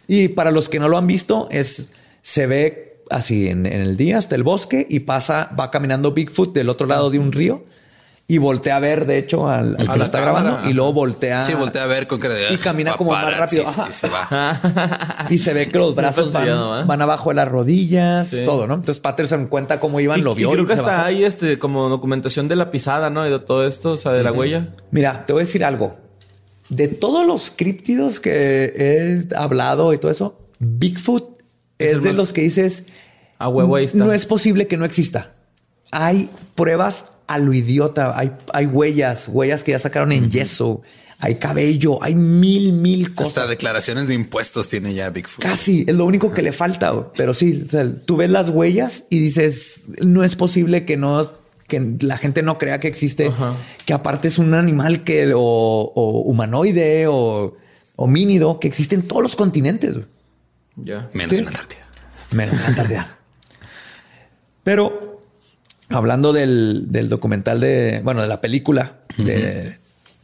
Y 0.07 0.27
para 0.29 0.51
los 0.51 0.69
que 0.69 0.79
no 0.79 0.89
lo 0.89 0.97
han 0.97 1.07
visto, 1.07 1.47
es 1.51 1.91
se 2.21 2.47
ve 2.47 3.01
así 3.09 3.47
en, 3.49 3.65
en 3.65 3.81
el 3.81 3.97
día 3.97 4.17
hasta 4.17 4.35
el 4.35 4.43
bosque 4.43 4.87
y 4.89 5.01
pasa, 5.01 5.51
va 5.59 5.69
caminando 5.71 6.13
Bigfoot 6.13 6.53
del 6.53 6.69
otro 6.69 6.87
lado 6.87 7.09
de 7.11 7.19
un 7.19 7.31
río 7.31 7.63
y 8.25 8.37
voltea 8.37 8.77
a 8.77 8.79
ver, 8.79 9.05
de 9.05 9.17
hecho, 9.17 9.49
al, 9.49 9.75
al 9.77 9.87
que 9.91 9.97
lo 9.97 10.05
está 10.05 10.19
cámara. 10.23 10.41
grabando 10.43 10.69
y 10.69 10.73
luego 10.73 10.93
voltea. 10.93 11.43
Sí, 11.43 11.53
voltea 11.53 11.83
a 11.83 11.87
ver 11.87 12.07
con 12.07 12.19
de, 12.21 12.53
Y 12.53 12.57
camina 12.57 12.93
como 12.95 13.11
más 13.11 13.37
rápido. 13.37 13.63
sí, 13.63 13.69
Ajá. 13.81 13.91
se 13.91 14.07
va. 14.09 15.27
Y 15.29 15.37
se 15.37 15.53
ve 15.53 15.69
que 15.69 15.77
los 15.77 15.93
brazos 15.95 16.31
van, 16.31 16.47
¿eh? 16.47 16.83
van 16.85 17.01
abajo 17.01 17.29
de 17.31 17.35
las 17.35 17.47
rodillas, 17.49 18.29
Sí. 18.29 18.45
todo, 18.45 18.65
¿no? 18.65 18.75
Entonces 18.75 19.01
Patterson 19.01 19.47
cuenta 19.47 19.79
cómo 19.79 19.99
iban, 19.99 20.19
Y, 20.19 20.23
lo 20.23 20.31
y 20.31 20.35
vio. 20.35 20.51
creo 20.51 20.63
y 20.63 20.67
que 20.67 20.73
se 20.73 20.79
hasta 20.79 20.91
bajó. 20.93 21.05
hay 21.07 21.23
este 21.25 21.59
como 21.59 21.89
documentación 21.89 22.47
de 22.47 22.55
la 22.55 22.71
pisada, 22.71 23.09
¿no? 23.09 23.27
Y 23.27 23.29
de 23.29 23.39
todo 23.39 23.67
esto, 23.67 23.91
o 23.91 23.97
sea, 23.97 24.13
de 24.13 24.23
la 24.23 24.31
huella. 24.31 24.69
Mira, 24.91 25.25
te 25.25 25.33
voy 25.33 25.41
a 25.41 25.45
decir 25.45 25.63
algo. 25.65 25.97
De 26.69 26.87
todos 26.87 27.27
los 27.27 27.51
críptidos 27.55 28.21
que 28.21 28.71
he 28.75 29.35
hablado 29.35 29.93
y 29.93 29.97
todo 29.97 30.09
eso, 30.09 30.39
Bigfoot 30.59 31.41
es, 31.77 32.01
de 32.01 32.09
más- 32.09 32.17
los 32.17 32.31
que 32.33 32.39
dices, 32.41 32.85
A 33.37 33.49
huevo 33.49 33.75
ahí 33.75 33.83
está. 33.85 33.97
no 33.97 34.13
es 34.13 34.25
posible 34.25 34.65
que 34.67 34.77
no 34.77 34.85
exista. 34.85 35.33
Hay 35.91 36.29
pruebas 36.55 37.07
a 37.27 37.37
lo 37.39 37.53
idiota, 37.53 38.17
hay, 38.17 38.31
hay 38.53 38.65
huellas, 38.65 39.27
huellas 39.29 39.63
que 39.63 39.71
ya 39.71 39.79
sacaron 39.79 40.11
en 40.11 40.29
yeso, 40.31 40.81
hay 41.19 41.35
cabello, 41.35 42.03
hay 42.03 42.15
mil, 42.15 42.73
mil 42.73 43.13
cosas. 43.15 43.37
Hasta 43.37 43.47
declaraciones 43.47 44.07
de 44.07 44.13
impuestos 44.13 44.67
tiene 44.67 44.93
ya 44.93 45.09
Bigfoot. 45.09 45.41
Casi, 45.43 45.85
es 45.87 45.95
lo 45.95 46.05
único 46.05 46.31
que 46.31 46.41
le 46.41 46.51
falta, 46.51 47.11
pero 47.13 47.33
sí, 47.33 47.63
o 47.65 47.69
sea, 47.69 47.89
tú 48.05 48.17
ves 48.17 48.29
las 48.29 48.49
huellas 48.49 49.05
y 49.09 49.19
dices, 49.19 49.91
no 50.01 50.23
es 50.23 50.35
posible 50.35 50.83
que 50.85 50.97
no, 50.97 51.31
que 51.67 51.95
la 52.01 52.17
gente 52.17 52.43
no 52.43 52.57
crea 52.57 52.79
que 52.81 52.89
existe, 52.89 53.27
Ajá. 53.27 53.55
que 53.85 53.93
aparte 53.93 54.27
es 54.27 54.37
un 54.37 54.53
animal 54.53 55.03
que, 55.05 55.31
o, 55.33 55.39
o 55.41 56.21
humanoide 56.23 57.05
o 57.07 57.55
homínido 57.95 58.59
que 58.59 58.67
existe 58.67 58.95
en 58.95 59.03
todos 59.07 59.21
los 59.23 59.35
continentes. 59.37 59.95
Ya. 60.75 61.09
Menos 61.13 61.29
Sí. 61.29 61.37
en 61.37 61.43
la 61.45 61.51
Antártida. 61.51 61.87
menos 62.31 62.55
en 62.55 62.61
la 62.63 62.67
Antártida. 62.67 63.17
Pero 64.63 65.12
hablando 65.93 66.33
del, 66.33 66.91
del 66.91 67.07
documental 67.07 67.59
de, 67.59 68.01
bueno, 68.03 68.21
de 68.21 68.27
la 68.27 68.41
película 68.41 68.99
de, 69.17 69.77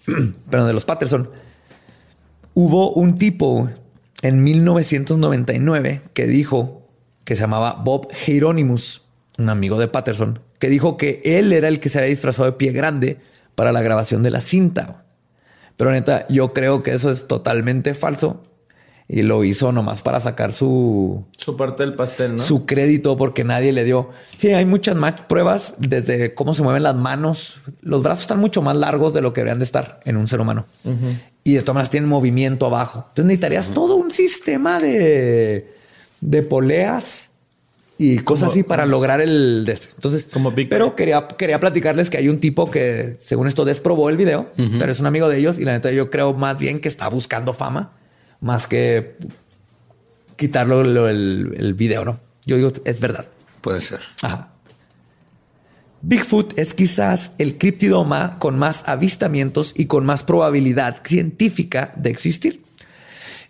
perdón, 0.50 0.68
de 0.68 0.74
los 0.74 0.86
Patterson, 0.86 1.30
hubo 2.56 2.92
un 2.94 3.18
tipo 3.18 3.70
en 4.24 4.44
1999 4.44 6.02
que 6.14 6.26
dijo 6.26 6.88
que 7.24 7.36
se 7.36 7.42
llamaba 7.42 7.74
Bob 7.84 8.12
Hieronymus, 8.12 9.06
un 9.38 9.50
amigo 9.50 9.80
de 9.80 9.88
Patterson, 9.88 10.40
que 10.58 10.70
dijo 10.70 10.98
que 10.98 11.22
él 11.24 11.54
era 11.54 11.68
el 11.68 11.80
que 11.80 11.90
se 11.90 12.00
había 12.00 12.10
disfrazado 12.10 12.48
de 12.50 12.58
pie 12.58 12.72
grande 12.72 13.20
para 13.54 13.72
la 13.72 13.82
grabación 13.82 14.24
de 14.24 14.32
la 14.32 14.42
cinta. 14.42 15.06
Pero 15.78 15.92
neta, 15.92 16.28
yo 16.30 16.52
creo 16.52 16.82
que 16.82 16.94
eso 16.94 17.12
es 17.12 17.28
totalmente 17.28 17.94
falso 17.94 18.42
y 19.12 19.24
lo 19.24 19.44
hizo 19.44 19.72
nomás 19.72 20.04
para 20.04 20.20
sacar 20.20 20.54
su, 20.54 21.26
Su 21.36 21.58
parte 21.58 21.82
del 21.82 21.96
pastel, 21.96 22.34
¿no? 22.34 22.38
su 22.38 22.68
crédito 22.68 23.18
porque 23.18 23.44
nadie 23.44 23.74
le 23.74 23.84
dio. 23.84 24.12
Sí, 24.38 24.50
hay 24.50 24.66
muchas 24.66 24.96
más 24.96 25.22
pruebas 25.22 25.74
desde 25.80 26.36
cómo 26.36 26.54
se 26.54 26.62
mueven 26.62 26.84
las 26.84 26.96
manos. 26.96 27.60
Los 27.82 28.04
brazos 28.04 28.22
están 28.22 28.40
mucho 28.40 28.62
más 28.62 28.76
largos 28.76 29.16
de 29.16 29.22
lo 29.22 29.34
que 29.34 29.42
deberían 29.42 29.58
de 29.58 29.66
estar 29.66 30.00
en 30.06 30.16
un 30.16 30.28
ser 30.28 30.40
humano. 30.40 30.68
Y 31.44 31.54
de 31.54 31.62
todas 31.62 31.74
maneras 31.74 31.90
tienen 31.90 32.08
movimiento 32.08 32.68
abajo. 32.68 33.06
Entonces 33.10 33.26
necesitarías 33.26 33.70
todo 33.70 33.96
un 33.96 34.12
sistema 34.12 34.80
de, 34.80 35.74
de 36.22 36.44
poleas 36.44 37.32
y 37.98 38.20
cosas 38.20 38.52
así 38.52 38.62
para 38.62 38.86
lograr 38.86 39.22
el... 39.22 39.66
Entonces, 39.96 40.30
Como 40.32 40.52
Big 40.52 40.70
pero 40.70 40.96
quería, 40.96 41.28
quería 41.30 41.60
platicarles 41.60 42.12
que 42.12 42.18
hay 42.18 42.30
un 42.30 42.40
tipo 42.40 42.70
que 42.70 43.16
según 43.20 43.48
esto 43.48 43.66
desprobó 43.66 44.12
el 44.12 44.18
video, 44.18 44.52
pero 44.78 44.92
es 44.92 45.00
un 45.00 45.08
amigo 45.08 45.28
de 45.30 45.40
ellos 45.40 45.58
y 45.58 45.66
la 45.66 45.72
neta 45.72 45.92
yo 45.92 46.12
creo 46.12 46.36
más 46.36 46.60
bien 46.60 46.80
que 46.80 46.88
está 46.88 47.10
buscando 47.10 47.54
fama 47.54 47.94
más 48.42 48.68
que 48.68 49.18
quitarlo 50.36 50.84
lo- 50.84 51.10
el, 51.10 51.54
el 51.58 51.74
video, 51.74 52.06
¿no? 52.06 52.20
Yo 52.46 52.56
digo, 52.58 52.72
es 52.86 53.00
verdad. 53.00 53.26
Puede 53.62 53.82
ser. 53.82 54.00
Ajá. 54.22 54.54
Bigfoot 56.02 56.58
es 56.58 56.74
quizás 56.74 57.34
el 57.40 57.58
críptido 57.58 58.06
ma- 58.06 58.40
con 58.40 58.58
más 58.58 58.84
avistamientos 58.88 59.74
y 59.76 59.86
con 59.88 60.06
más 60.06 60.24
probabilidad 60.24 61.02
científica 61.06 61.94
de 61.98 62.10
existir, 62.10 62.64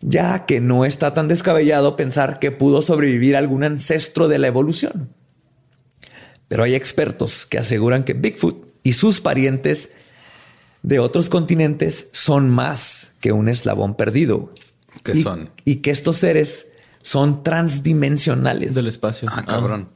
ya 0.01 0.45
que 0.47 0.59
no 0.59 0.83
está 0.83 1.13
tan 1.13 1.27
descabellado 1.27 1.95
pensar 1.95 2.39
que 2.39 2.49
pudo 2.51 2.81
sobrevivir 2.81 3.35
algún 3.35 3.63
ancestro 3.63 4.27
de 4.27 4.39
la 4.39 4.47
evolución. 4.47 5.13
Pero 6.47 6.63
hay 6.63 6.73
expertos 6.73 7.45
que 7.45 7.59
aseguran 7.59 8.03
que 8.03 8.13
Bigfoot 8.13 8.67
y 8.81 8.93
sus 8.93 9.21
parientes 9.21 9.91
de 10.81 10.97
otros 10.97 11.29
continentes 11.29 12.07
son 12.13 12.49
más 12.49 13.11
que 13.19 13.31
un 13.31 13.47
eslabón 13.47 13.93
perdido. 13.93 14.51
¿Qué 15.03 15.11
Y- 15.17 15.23
son? 15.23 15.49
Y 15.65 15.77
que 15.77 15.91
estos 15.91 16.17
seres 16.17 16.67
son 17.01 17.43
transdimensionales. 17.43 18.75
Del 18.75 18.87
espacio. 18.87 19.29
Ah, 19.31 19.43
cabrón. 19.47 19.89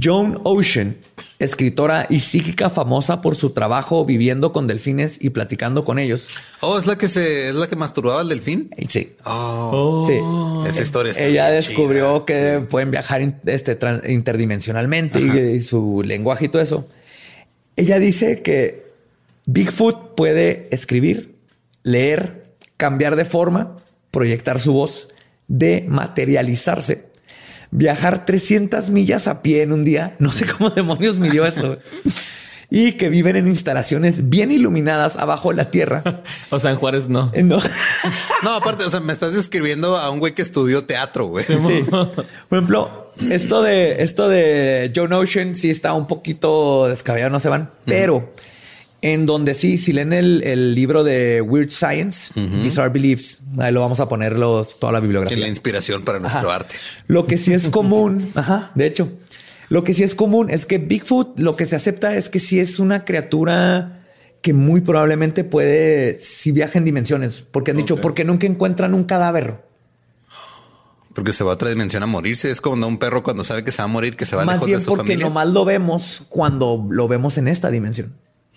Joan 0.00 0.38
Ocean, 0.44 0.98
escritora 1.40 2.06
y 2.08 2.20
psíquica 2.20 2.70
famosa 2.70 3.20
por 3.20 3.34
su 3.34 3.50
trabajo 3.50 4.04
viviendo 4.04 4.52
con 4.52 4.68
delfines 4.68 5.18
y 5.20 5.30
platicando 5.30 5.84
con 5.84 5.98
ellos. 5.98 6.28
Oh, 6.60 6.78
es 6.78 6.86
la 6.86 6.96
que 6.96 7.08
se, 7.08 7.48
es 7.48 7.56
la 7.56 7.68
que 7.68 7.74
masturbaba 7.74 8.20
al 8.20 8.28
delfín. 8.28 8.70
Eh, 8.76 8.84
Sí, 8.88 9.14
Oh, 9.24 10.04
Oh. 10.06 10.62
sí. 10.64 10.68
esa 10.70 10.82
historia 10.82 11.10
está 11.10 11.24
Ella 11.24 11.48
descubrió 11.50 12.18
chida. 12.18 12.26
que 12.26 12.60
pueden 12.70 12.92
viajar 12.92 13.20
este, 13.46 13.76
interdimensionalmente 14.08 15.20
y, 15.20 15.56
y 15.56 15.60
su 15.60 16.02
lenguaje 16.04 16.44
y 16.44 16.48
todo 16.50 16.62
eso. 16.62 16.86
Ella 17.74 17.98
dice 17.98 18.42
que 18.42 18.92
Bigfoot 19.46 20.14
puede 20.14 20.68
escribir, 20.70 21.34
leer, 21.82 22.52
cambiar 22.76 23.16
de 23.16 23.24
forma, 23.24 23.74
proyectar 24.10 24.60
su 24.60 24.72
voz, 24.72 25.08
dematerializarse, 25.48 27.10
viajar 27.70 28.26
300 28.26 28.90
millas 28.90 29.28
a 29.28 29.42
pie 29.42 29.62
en 29.62 29.72
un 29.72 29.84
día. 29.84 30.16
No 30.18 30.30
sé 30.30 30.46
cómo 30.46 30.70
demonios 30.74 31.18
midió 31.18 31.46
eso. 31.46 31.78
Y 32.72 32.92
que 32.92 33.08
viven 33.08 33.34
en 33.34 33.48
instalaciones 33.48 34.28
bien 34.28 34.52
iluminadas 34.52 35.16
abajo 35.16 35.50
de 35.50 35.56
la 35.56 35.70
tierra. 35.70 36.22
O 36.50 36.58
sea, 36.60 36.70
en 36.72 36.76
Juárez 36.76 37.08
no. 37.08 37.30
Eh, 37.34 37.42
No. 37.42 37.60
No, 38.42 38.54
aparte, 38.54 38.84
o 38.84 38.90
sea, 38.90 39.00
me 39.00 39.12
estás 39.12 39.34
describiendo 39.34 39.96
a 39.98 40.08
un 40.10 40.18
güey 40.18 40.34
que 40.34 40.40
estudió 40.42 40.84
teatro, 40.84 41.26
güey. 41.26 41.44
Sí. 41.44 41.84
Por 41.90 42.24
ejemplo, 42.50 43.10
esto 43.30 43.62
de 43.62 44.02
esto 44.02 44.28
de 44.30 44.90
Joe 44.96 45.14
Ocean 45.14 45.54
sí 45.54 45.68
está 45.68 45.92
un 45.92 46.06
poquito 46.06 46.88
descabellado, 46.88 47.30
no 47.30 47.38
se 47.38 47.50
van, 47.50 47.70
pero 47.84 48.32
en 49.02 49.24
donde 49.26 49.54
sí, 49.54 49.78
si 49.78 49.92
leen 49.92 50.12
el, 50.12 50.42
el 50.44 50.74
libro 50.74 51.04
de 51.04 51.40
Weird 51.40 51.70
Science, 51.70 52.32
Bizarre 52.62 52.90
Beliefs, 52.90 53.40
ahí 53.58 53.72
lo 53.72 53.80
vamos 53.80 54.00
a 54.00 54.08
poner 54.08 54.38
los- 54.38 54.78
toda 54.78 54.92
la 54.92 55.00
bibliografía. 55.00 55.38
la 55.38 55.48
inspiración 55.48 56.02
para 56.02 56.18
nuestro 56.20 56.50
arte. 56.50 56.74
Lo 57.06 57.26
que 57.26 57.36
sí 57.38 57.52
es 57.52 57.68
común, 57.70 58.30
ajá, 58.34 58.70
de 58.74 58.86
hecho, 58.86 59.10
lo 59.70 59.84
que 59.84 59.94
sí 59.94 60.02
es 60.02 60.14
común 60.14 60.50
es 60.50 60.66
que 60.66 60.78
Bigfoot 60.78 61.38
lo 61.38 61.56
que 61.56 61.64
se 61.66 61.76
acepta 61.76 62.14
es 62.16 62.28
que 62.28 62.38
sí 62.40 62.60
es 62.60 62.78
una 62.78 63.04
criatura 63.04 63.96
que 64.42 64.52
muy 64.52 64.80
probablemente 64.80 65.44
puede, 65.44 66.18
si 66.20 66.50
viaja 66.52 66.78
en 66.78 66.84
dimensiones, 66.84 67.44
porque 67.50 67.70
han 67.70 67.76
dicho, 67.76 68.00
porque 68.00 68.24
nunca 68.24 68.46
encuentran 68.46 68.94
un 68.94 69.04
cadáver. 69.04 69.62
Porque 71.14 71.32
se 71.32 71.42
va 71.44 71.50
a 71.50 71.54
otra 71.54 71.68
dimensión 71.68 72.02
a 72.02 72.06
morirse. 72.06 72.50
Es 72.50 72.60
como 72.60 72.86
un 72.86 72.98
perro 72.98 73.22
cuando 73.22 73.42
sabe 73.44 73.64
que 73.64 73.72
se 73.72 73.78
va 73.78 73.84
a 73.84 73.88
morir, 73.88 74.16
que 74.16 74.24
se 74.26 74.36
va 74.36 74.44
Más 74.44 74.54
lejos 74.56 74.66
bien 74.68 74.78
de 74.78 74.84
su 74.84 74.90
porque 74.90 75.02
familia. 75.02 75.26
nomás 75.26 75.48
lo 75.48 75.64
vemos 75.64 76.24
cuando 76.28 76.86
lo 76.88 77.08
vemos 77.08 77.36
en 77.36 77.48
esta 77.48 77.68
dimensión. 77.70 78.14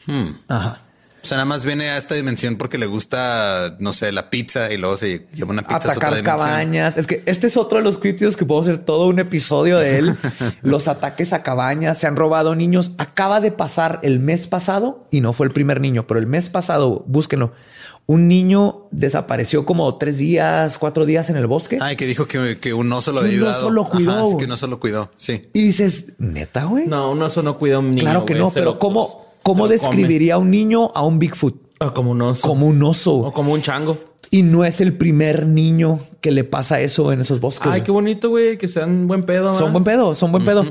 Hmm. 0.07 0.29
Ajá. 0.47 0.81
O 1.21 1.25
sea, 1.25 1.37
nada 1.37 1.45
más 1.45 1.63
viene 1.63 1.89
a 1.89 1.97
esta 1.97 2.15
dimensión 2.15 2.57
porque 2.57 2.77
le 2.77 2.85
gusta, 2.85 3.77
no 3.79 3.93
sé, 3.93 4.11
la 4.11 4.29
pizza 4.29 4.73
y 4.73 4.77
luego 4.77 4.97
se 4.97 5.25
lleva 5.33 5.51
una 5.51 5.61
pizza 5.61 5.77
a 5.77 5.81
su 5.81 5.87
otra 5.91 6.09
Atacar 6.09 6.15
dimensión. 6.15 6.37
cabañas. 6.49 6.97
Es 6.97 7.07
que 7.07 7.23
este 7.25 7.47
es 7.47 7.55
otro 7.55 7.77
de 7.77 7.83
los 7.85 7.97
críptidos 7.97 8.35
que 8.35 8.43
podemos 8.45 8.67
hacer 8.67 8.83
todo 8.83 9.07
un 9.07 9.19
episodio 9.19 9.79
de 9.79 9.99
él. 9.99 10.15
los 10.63 10.89
ataques 10.89 11.31
a 11.31 11.41
cabañas, 11.41 11.97
se 11.97 12.07
han 12.07 12.17
robado 12.17 12.55
niños. 12.55 12.91
Acaba 12.97 13.39
de 13.39 13.53
pasar 13.53 14.01
el 14.03 14.19
mes 14.19 14.47
pasado 14.49 15.07
y 15.11 15.21
no 15.21 15.31
fue 15.31 15.45
el 15.47 15.53
primer 15.53 15.79
niño, 15.79 16.05
pero 16.07 16.19
el 16.19 16.27
mes 16.27 16.49
pasado, 16.49 17.05
búsquenlo. 17.07 17.53
Un 18.05 18.27
niño 18.27 18.89
desapareció 18.91 19.65
como 19.65 19.97
tres 19.97 20.17
días, 20.17 20.77
cuatro 20.77 21.05
días 21.05 21.29
en 21.29 21.37
el 21.37 21.47
bosque. 21.47 21.77
Ay, 21.79 21.95
que 21.95 22.05
dijo 22.05 22.27
que, 22.27 22.57
que 22.59 22.73
un 22.73 22.91
oso 22.91 23.13
lo 23.13 23.21
había 23.21 23.37
Un 23.37 23.43
oso 23.43 23.49
ayudado. 23.49 23.69
lo 23.69 23.87
cuidó, 23.87 24.27
Ajá, 24.27 24.37
que 24.39 24.43
un 24.43 24.51
oso 24.51 24.67
lo 24.67 24.77
cuidó. 24.81 25.09
Sí. 25.15 25.47
Y 25.53 25.63
dices, 25.67 26.07
neta, 26.17 26.65
güey. 26.65 26.85
No, 26.85 27.11
un 27.11 27.21
oso 27.21 27.41
no 27.43 27.55
cuida 27.55 27.77
a 27.77 27.79
un 27.79 27.91
niño. 27.91 28.01
claro 28.01 28.25
que 28.25 28.33
güey, 28.33 28.43
no, 28.43 28.51
pero 28.51 28.65
lo- 28.71 28.79
¿cómo, 29.43 29.63
come. 29.63 29.73
describiría 29.75 30.37
un 30.37 30.49
niño 30.49 30.91
a 30.95 31.03
un 31.03 31.19
Bigfoot? 31.19 31.55
Ah, 31.79 31.93
como 31.93 32.11
un 32.11 32.21
oso. 32.21 32.47
Como 32.47 32.65
un 32.65 32.81
oso. 32.81 33.15
O 33.17 33.31
como 33.31 33.53
un 33.53 33.61
chango. 33.61 33.97
Y 34.31 34.41
no 34.41 34.63
es 34.65 34.81
el 34.81 34.97
primer 34.97 35.45
niño 35.45 35.99
que 36.21 36.31
le 36.31 36.43
pasa 36.43 36.79
eso 36.81 37.11
en 37.11 37.21
esos 37.21 37.39
bosques. 37.39 37.71
Ay, 37.71 37.81
qué 37.81 37.91
bonito, 37.91 38.29
güey, 38.29 38.57
que 38.57 38.67
sean 38.67 39.05
buen 39.05 39.23
pedo. 39.23 39.51
Son 39.51 39.59
¿verdad? 39.59 39.71
buen 39.73 39.83
pedo, 39.83 40.15
son 40.15 40.31
buen 40.31 40.43
pedo. 40.45 40.65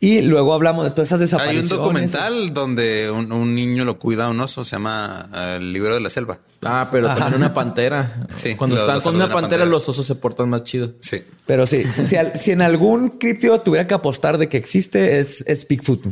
Y 0.00 0.22
luego 0.22 0.54
hablamos 0.54 0.84
de 0.84 0.90
todas 0.92 1.08
esas 1.08 1.18
Hay 1.20 1.26
desapariciones. 1.26 1.70
un 1.72 1.76
documental 1.78 2.54
donde 2.54 3.10
un, 3.10 3.30
un 3.32 3.54
niño 3.54 3.84
lo 3.84 3.98
cuida 3.98 4.26
a 4.26 4.30
un 4.30 4.40
oso. 4.40 4.64
Se 4.64 4.76
llama 4.76 5.28
eh, 5.34 5.56
El 5.58 5.72
libro 5.74 5.92
de 5.94 6.00
la 6.00 6.08
selva. 6.10 6.38
Ah, 6.62 6.88
pero 6.90 7.08
Ajá. 7.08 7.18
también 7.18 7.42
una 7.42 7.52
pantera. 7.52 8.26
Sí, 8.36 8.54
Cuando 8.54 8.76
lo- 8.76 8.82
están 8.82 8.96
lo 8.96 9.02
con 9.02 9.14
una 9.16 9.24
pantera, 9.26 9.40
pantera. 9.42 9.64
los 9.66 9.88
osos 9.88 10.06
se 10.06 10.14
portan 10.14 10.48
más 10.48 10.64
chido. 10.64 10.92
Sí. 11.00 11.22
Pero 11.44 11.66
sí, 11.66 11.82
si, 12.04 12.16
al- 12.16 12.38
si 12.38 12.52
en 12.52 12.62
algún 12.62 13.10
críptido 13.18 13.60
tuviera 13.60 13.86
que 13.86 13.94
apostar 13.94 14.38
de 14.38 14.48
que 14.48 14.56
existe, 14.56 15.18
es, 15.18 15.44
es 15.46 15.66
Bigfoot. 15.68 16.06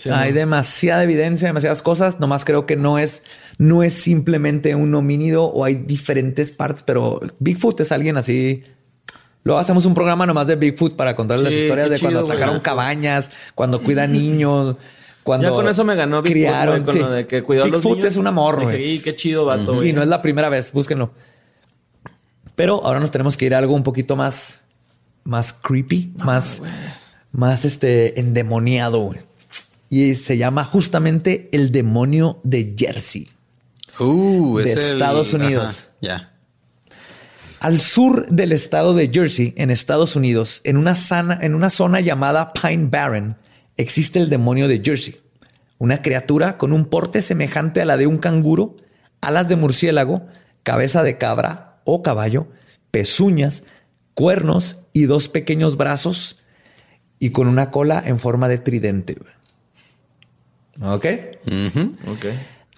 Sí, 0.00 0.08
Hay 0.10 0.30
¿no? 0.30 0.36
demasiada 0.38 1.02
evidencia, 1.02 1.46
demasiadas 1.48 1.82
cosas. 1.82 2.20
Nomás 2.20 2.44
creo 2.44 2.64
que 2.64 2.76
no 2.76 2.98
es, 2.98 3.22
no 3.58 3.82
es 3.82 3.92
simplemente 3.94 4.74
un 4.74 4.94
homínido 4.94 5.44
o 5.44 5.64
hay 5.64 5.74
diferentes 5.74 6.52
partes, 6.52 6.82
pero 6.84 7.20
Bigfoot 7.38 7.80
es 7.80 7.92
alguien 7.92 8.16
así 8.16 8.64
Luego 9.42 9.58
hacemos 9.58 9.86
un 9.86 9.94
programa 9.94 10.26
nomás 10.26 10.46
de 10.46 10.56
Bigfoot 10.56 10.96
para 10.96 11.16
contar 11.16 11.40
las 11.40 11.52
historias 11.52 11.88
de 11.88 11.98
cuando 11.98 12.22
güey. 12.26 12.32
atacaron 12.36 12.60
cabañas, 12.60 13.30
cuando 13.54 13.80
cuidan 13.80 14.12
niños, 14.12 14.76
cuando 15.22 15.48
Ya 15.48 15.54
con 15.54 15.66
eso 15.66 15.82
me 15.82 15.94
ganó 15.94 16.20
Bigfoot, 16.20 16.32
criaron. 16.32 16.82
güey, 16.82 16.84
con 16.84 16.92
sí. 16.94 16.98
lo 17.00 17.10
de 17.10 17.26
que 17.26 17.42
cuidó 17.42 17.64
a 17.64 17.66
los 17.68 17.80
Bigfoot 17.80 17.96
niños. 17.98 18.12
es 18.12 18.18
un 18.18 18.26
amor, 18.26 18.60
güey. 18.62 18.86
"Y 18.96 19.00
qué 19.00 19.16
chido 19.16 19.46
vato, 19.46 19.74
güey". 19.76 19.88
Y 19.88 19.92
no 19.94 20.02
es 20.02 20.08
la 20.08 20.20
primera 20.20 20.50
vez, 20.50 20.72
búsquenlo. 20.72 21.12
Pero 22.54 22.84
ahora 22.84 23.00
nos 23.00 23.10
tenemos 23.10 23.36
que 23.38 23.46
ir 23.46 23.54
a 23.54 23.58
algo 23.58 23.74
un 23.74 23.82
poquito 23.82 24.14
más, 24.16 24.60
más 25.24 25.54
creepy, 25.54 26.12
más, 26.18 26.60
más 27.32 27.64
este 27.64 28.20
endemoniado, 28.20 29.00
güey. 29.00 29.20
Y 29.90 30.14
se 30.14 30.38
llama 30.38 30.64
justamente 30.64 31.48
el 31.52 31.72
demonio 31.72 32.40
de 32.44 32.74
Jersey. 32.78 33.28
Uh, 33.98 34.58
De 34.58 34.72
es 34.72 34.78
el- 34.78 34.92
Estados 34.92 35.34
Unidos. 35.34 35.88
Ya. 36.00 36.32
Al 37.58 37.78
sur 37.80 38.26
del 38.30 38.52
estado 38.52 38.94
de 38.94 39.10
Jersey, 39.12 39.52
en 39.58 39.70
Estados 39.70 40.16
Unidos, 40.16 40.62
en 40.64 40.78
una, 40.78 40.94
sana- 40.94 41.38
en 41.42 41.54
una 41.54 41.68
zona 41.68 42.00
llamada 42.00 42.52
Pine 42.54 42.86
Barren, 42.86 43.36
existe 43.76 44.18
el 44.18 44.30
demonio 44.30 44.66
de 44.68 44.80
Jersey, 44.82 45.20
una 45.76 46.00
criatura 46.00 46.56
con 46.56 46.72
un 46.72 46.86
porte 46.86 47.20
semejante 47.20 47.82
a 47.82 47.84
la 47.84 47.98
de 47.98 48.06
un 48.06 48.16
canguro, 48.16 48.76
alas 49.20 49.48
de 49.50 49.56
murciélago, 49.56 50.26
cabeza 50.62 51.02
de 51.02 51.18
cabra 51.18 51.80
o 51.84 52.02
caballo, 52.02 52.46
pezuñas, 52.92 53.64
cuernos 54.14 54.78
y 54.94 55.04
dos 55.04 55.28
pequeños 55.28 55.76
brazos 55.76 56.38
y 57.18 57.30
con 57.30 57.46
una 57.48 57.70
cola 57.70 58.02
en 58.06 58.18
forma 58.18 58.48
de 58.48 58.56
tridente. 58.58 59.18
¿Ok? 60.82 61.06
Ujú. 61.46 61.96
Ok. 62.12 62.26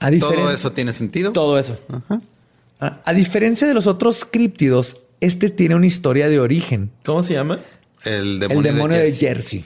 A 0.00 0.10
Todo 0.18 0.50
eso 0.50 0.72
tiene 0.72 0.92
sentido. 0.92 1.32
todo 1.32 1.58
eso. 1.58 1.78
A 2.78 3.12
diferencia 3.12 3.66
de 3.68 3.74
los 3.74 3.86
otros 3.86 4.24
críptidos, 4.24 4.98
este 5.20 5.50
tiene 5.50 5.76
una 5.76 5.86
historia 5.86 6.28
de 6.28 6.40
origen. 6.40 6.90
¿Cómo 7.04 7.22
se 7.22 7.34
llama? 7.34 7.60
El 8.04 8.40
demonio, 8.40 8.70
el 8.70 8.76
demonio 8.76 8.98
de 8.98 9.12
Jersey. 9.12 9.60
Jersey. 9.60 9.64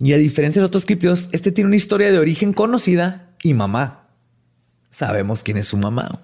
Y 0.00 0.12
a 0.14 0.16
diferencia 0.16 0.58
de 0.60 0.64
los 0.64 0.68
otros 0.70 0.84
críptidos, 0.84 1.28
este 1.30 1.52
tiene 1.52 1.68
una 1.68 1.76
historia 1.76 2.10
de 2.10 2.18
origen 2.18 2.52
conocida 2.52 3.30
y 3.44 3.54
mamá. 3.54 4.08
Sabemos 4.90 5.44
quién 5.44 5.58
es 5.58 5.68
su 5.68 5.76
mamá. 5.76 6.20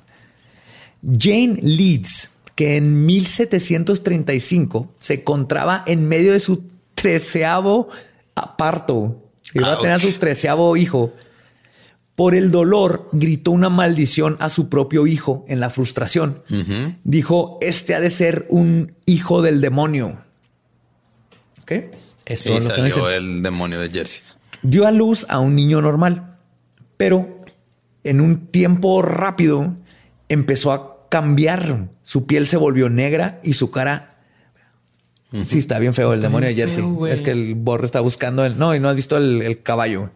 Jane 1.16 1.60
Leeds, 1.62 2.30
que 2.56 2.76
en 2.76 3.06
1735 3.06 4.92
se 5.00 5.14
encontraba 5.14 5.84
en 5.86 6.08
medio 6.08 6.32
de 6.32 6.40
su 6.40 6.64
treceavo 6.96 7.88
parto. 8.56 9.27
Iba 9.54 9.72
a 9.72 9.76
tener 9.78 9.92
a 9.92 9.98
su 9.98 10.08
Ouch. 10.08 10.18
treceavo 10.18 10.76
hijo. 10.76 11.14
Por 12.14 12.34
el 12.34 12.50
dolor 12.50 13.08
gritó 13.12 13.52
una 13.52 13.68
maldición 13.68 14.36
a 14.40 14.48
su 14.48 14.68
propio 14.68 15.06
hijo 15.06 15.44
en 15.48 15.60
la 15.60 15.70
frustración. 15.70 16.42
Dijo, 17.04 17.58
este 17.60 17.94
ha 17.94 18.00
de 18.00 18.10
ser 18.10 18.46
un 18.48 18.96
hijo 19.06 19.40
del 19.40 19.60
demonio. 19.60 20.18
¿Ok? 21.62 21.72
Esto 22.26 22.52
Y 22.52 22.56
es 22.56 22.68
lo 22.68 22.74
que 22.74 22.82
me 22.82 22.90
salió 22.90 23.10
el 23.10 23.42
demonio 23.42 23.78
de 23.80 23.90
Jersey. 23.90 24.22
Dio 24.62 24.86
a 24.86 24.90
luz 24.90 25.26
a 25.28 25.38
un 25.38 25.54
niño 25.54 25.80
normal, 25.80 26.36
pero 26.96 27.44
en 28.02 28.20
un 28.20 28.48
tiempo 28.48 29.00
rápido 29.02 29.76
empezó 30.28 30.72
a 30.72 31.08
cambiar. 31.08 31.88
Su 32.02 32.26
piel 32.26 32.46
se 32.46 32.56
volvió 32.56 32.90
negra 32.90 33.40
y 33.44 33.52
su 33.52 33.70
cara... 33.70 34.07
Sí, 35.32 35.59
está 35.59 35.78
bien 35.78 35.92
feo 35.94 36.12
el 36.14 36.22
demonio 36.22 36.48
de 36.48 36.55
Jersey. 36.55 36.82
feo, 36.82 37.06
es 37.06 37.20
que 37.22 37.30
el 37.32 37.55
borre 37.55 37.84
está 37.86 38.00
buscando 38.00 38.44
el... 38.46 38.59
No, 38.59 38.74
y 38.74 38.80
no 38.80 38.88
has 38.88 38.96
visto 38.96 39.16
el, 39.18 39.42
el 39.42 39.62
caballo. 39.62 40.10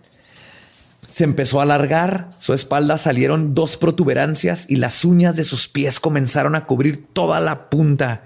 Se 1.11 1.25
empezó 1.25 1.61
a 1.61 1.65
alargar, 1.65 2.31
su 2.39 2.55
espalda 2.55 2.97
salieron 2.97 3.55
dos 3.55 3.77
protuberancias 3.77 4.65
y 4.71 4.77
las 4.77 5.05
uñas 5.05 5.37
de 5.37 5.45
sus 5.45 5.69
pies 5.69 6.01
comenzaron 6.01 6.55
a 6.55 6.65
cubrir 6.65 7.05
toda 7.13 7.41
la 7.41 7.69
punta. 7.69 8.23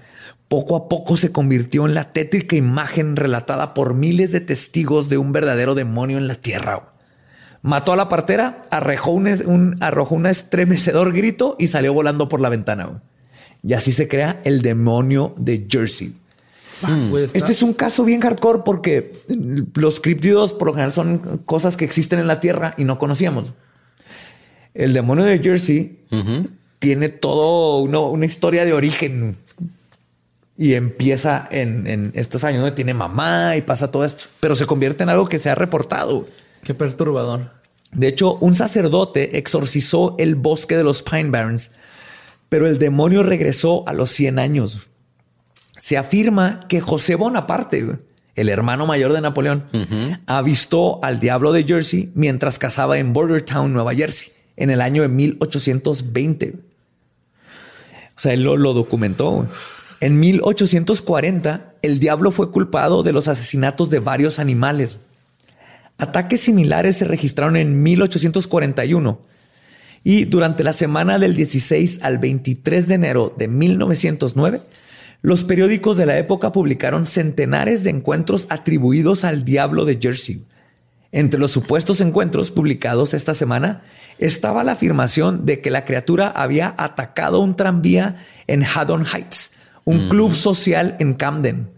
Poco 0.47 0.77
a 0.77 0.87
poco 0.87 1.17
se 1.17 1.33
convirtió 1.33 1.85
en 1.85 1.93
la 1.93 2.13
tétrica 2.13 2.55
imagen 2.55 3.17
relatada 3.17 3.73
por 3.73 3.93
miles 3.93 4.31
de 4.31 4.39
testigos 4.39 5.09
de 5.09 5.17
un 5.17 5.33
verdadero 5.33 5.75
demonio 5.75 6.17
en 6.17 6.29
la 6.29 6.35
tierra. 6.35 6.93
Mató 7.61 7.91
a 7.91 7.97
la 7.97 8.07
partera, 8.07 8.63
arrojó 8.71 9.11
un- 9.11 9.75
arrojó 9.81 10.15
un 10.15 10.25
estremecedor 10.27 11.11
grito 11.11 11.57
y 11.59 11.67
salió 11.67 11.91
volando 11.93 12.29
por 12.29 12.39
la 12.39 12.47
ventana. 12.47 13.01
Y 13.61 13.73
así 13.73 13.91
se 13.91 14.07
crea 14.07 14.39
el 14.45 14.61
demonio 14.61 15.35
de 15.37 15.67
Jersey. 15.69 16.13
Está- 17.25 17.37
Este 17.37 17.51
es 17.51 17.63
un 17.63 17.73
caso 17.73 18.03
bien 18.03 18.21
hardcore 18.21 18.59
porque 18.65 19.23
los 19.75 19.99
críptidos 19.99 20.53
por 20.53 20.67
lo 20.67 20.73
general 20.73 20.93
son 20.93 21.39
cosas 21.45 21.75
que 21.77 21.85
existen 21.85 22.19
en 22.19 22.27
la 22.27 22.39
Tierra 22.39 22.73
y 22.77 22.83
no 22.83 22.99
conocíamos. 22.99 23.53
El 24.73 24.93
demonio 24.93 25.25
de 25.25 25.39
Jersey 25.39 25.99
tiene 26.79 27.09
todo 27.09 27.79
uno- 27.79 28.09
una 28.09 28.25
historia 28.25 28.63
de 28.65 28.73
origen 28.73 29.37
y 30.57 30.73
empieza 30.73 31.47
en, 31.51 31.87
en 31.87 32.11
estos 32.15 32.43
años 32.43 32.61
donde 32.61 32.75
tiene 32.75 32.93
mamá 32.93 33.55
y 33.55 33.61
pasa 33.61 33.91
todo 33.91 34.05
esto, 34.05 34.25
pero 34.39 34.55
se 34.55 34.65
convierte 34.65 35.03
en 35.03 35.09
algo 35.09 35.27
que 35.27 35.39
se 35.39 35.49
ha 35.49 35.55
reportado. 35.55 36.27
Qué 36.63 36.73
perturbador. 36.73 37.51
De 37.91 38.07
hecho, 38.07 38.35
un 38.35 38.53
sacerdote 38.53 39.37
exorcizó 39.37 40.15
el 40.19 40.35
bosque 40.35 40.75
de 40.75 40.83
los 40.83 41.01
Pine 41.03 41.29
Barrens, 41.29 41.71
pero 42.49 42.67
el 42.67 42.79
demonio 42.79 43.23
regresó 43.23 43.83
a 43.87 43.93
los 43.93 44.09
100 44.11 44.39
años. 44.39 44.81
Se 45.87 45.95
afirma 45.95 46.67
que 46.67 46.81
José 46.81 47.15
Bonaparte, 47.15 47.99
el 48.35 48.49
hermano 48.49 48.85
mayor 48.85 49.13
de 49.13 49.21
Napoleón, 49.21 49.63
avistó 50.25 50.99
al 51.01 51.21
diablo 51.21 51.53
de 51.53 51.63
Jersey 51.63 52.11
mientras 52.13 52.59
cazaba 52.59 52.97
en 52.97 53.13
Bordertown, 53.13 53.71
Nueva 53.71 53.95
Jersey, 53.95 54.33
en 54.57 54.69
el 54.69 54.81
año 54.81 55.03
de 55.03 55.07
1820. 55.07 56.55
O 58.17 58.19
sea, 58.19 58.33
él 58.33 58.43
lo, 58.43 58.57
lo 58.57 58.73
documentó. 58.73 59.47
En 60.01 60.19
1840, 60.19 61.75
el 61.81 61.99
diablo 62.01 62.31
fue 62.31 62.51
culpado 62.51 63.01
de 63.01 63.13
los 63.13 63.29
asesinatos 63.29 63.89
de 63.89 63.99
varios 63.99 64.39
animales. 64.39 64.97
Ataques 65.97 66.41
similares 66.41 66.97
se 66.97 67.05
registraron 67.05 67.55
en 67.55 67.81
1841 67.81 69.21
y 70.03 70.25
durante 70.25 70.65
la 70.65 70.73
semana 70.73 71.17
del 71.17 71.33
16 71.33 72.01
al 72.03 72.17
23 72.17 72.89
de 72.89 72.93
enero 72.93 73.33
de 73.37 73.47
1909, 73.47 74.63
los 75.21 75.43
periódicos 75.43 75.97
de 75.97 76.05
la 76.05 76.17
época 76.17 76.51
publicaron 76.51 77.07
centenares 77.07 77.83
de 77.83 77.89
encuentros 77.89 78.47
atribuidos 78.49 79.23
al 79.23 79.43
diablo 79.43 79.85
de 79.85 79.97
Jersey. 80.01 80.43
Entre 81.11 81.39
los 81.39 81.51
supuestos 81.51 82.01
encuentros 82.01 82.51
publicados 82.51 83.13
esta 83.13 83.33
semana 83.33 83.81
estaba 84.19 84.63
la 84.63 84.73
afirmación 84.73 85.45
de 85.45 85.61
que 85.61 85.71
la 85.71 85.85
criatura 85.85 86.27
había 86.27 86.75
atacado 86.77 87.39
un 87.39 87.55
tranvía 87.55 88.17
en 88.45 88.63
Haddon 88.63 89.05
Heights, 89.05 89.51
un 89.85 90.09
club 90.09 90.35
social 90.35 90.95
en 90.99 91.13
Camden. 91.13 91.69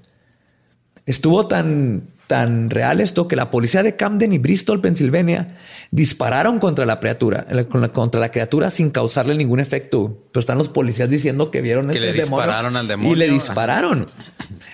Estuvo 1.06 1.48
tan, 1.48 2.10
tan 2.30 2.70
real 2.70 3.02
esto 3.02 3.28
que 3.28 3.36
la 3.36 3.50
policía 3.50 3.82
de 3.82 3.96
Camden 3.96 4.32
y 4.32 4.38
Bristol, 4.38 4.82
Pensilvania, 4.82 5.56
dispararon 5.90 6.60
contra 6.60 6.86
la 6.86 7.00
criatura, 7.00 7.48
contra 7.92 8.22
la 8.22 8.30
criatura 8.30 8.70
sin 8.70 8.92
causarle 8.92 9.34
ningún 9.34 9.60
efecto. 9.60 10.26
Pero 10.32 10.40
están 10.40 10.60
los 10.60 10.70
policías 10.70 11.10
diciendo 11.10 11.50
que 11.50 11.62
vieron 11.62 11.88
Que 11.88 11.98
este 11.98 12.12
le 12.12 12.14
demonio 12.14 12.46
dispararon 12.46 12.78
al 12.78 12.86
y 12.86 12.88
demonio. 12.88 13.16
le 13.16 13.30
dispararon. 13.30 14.08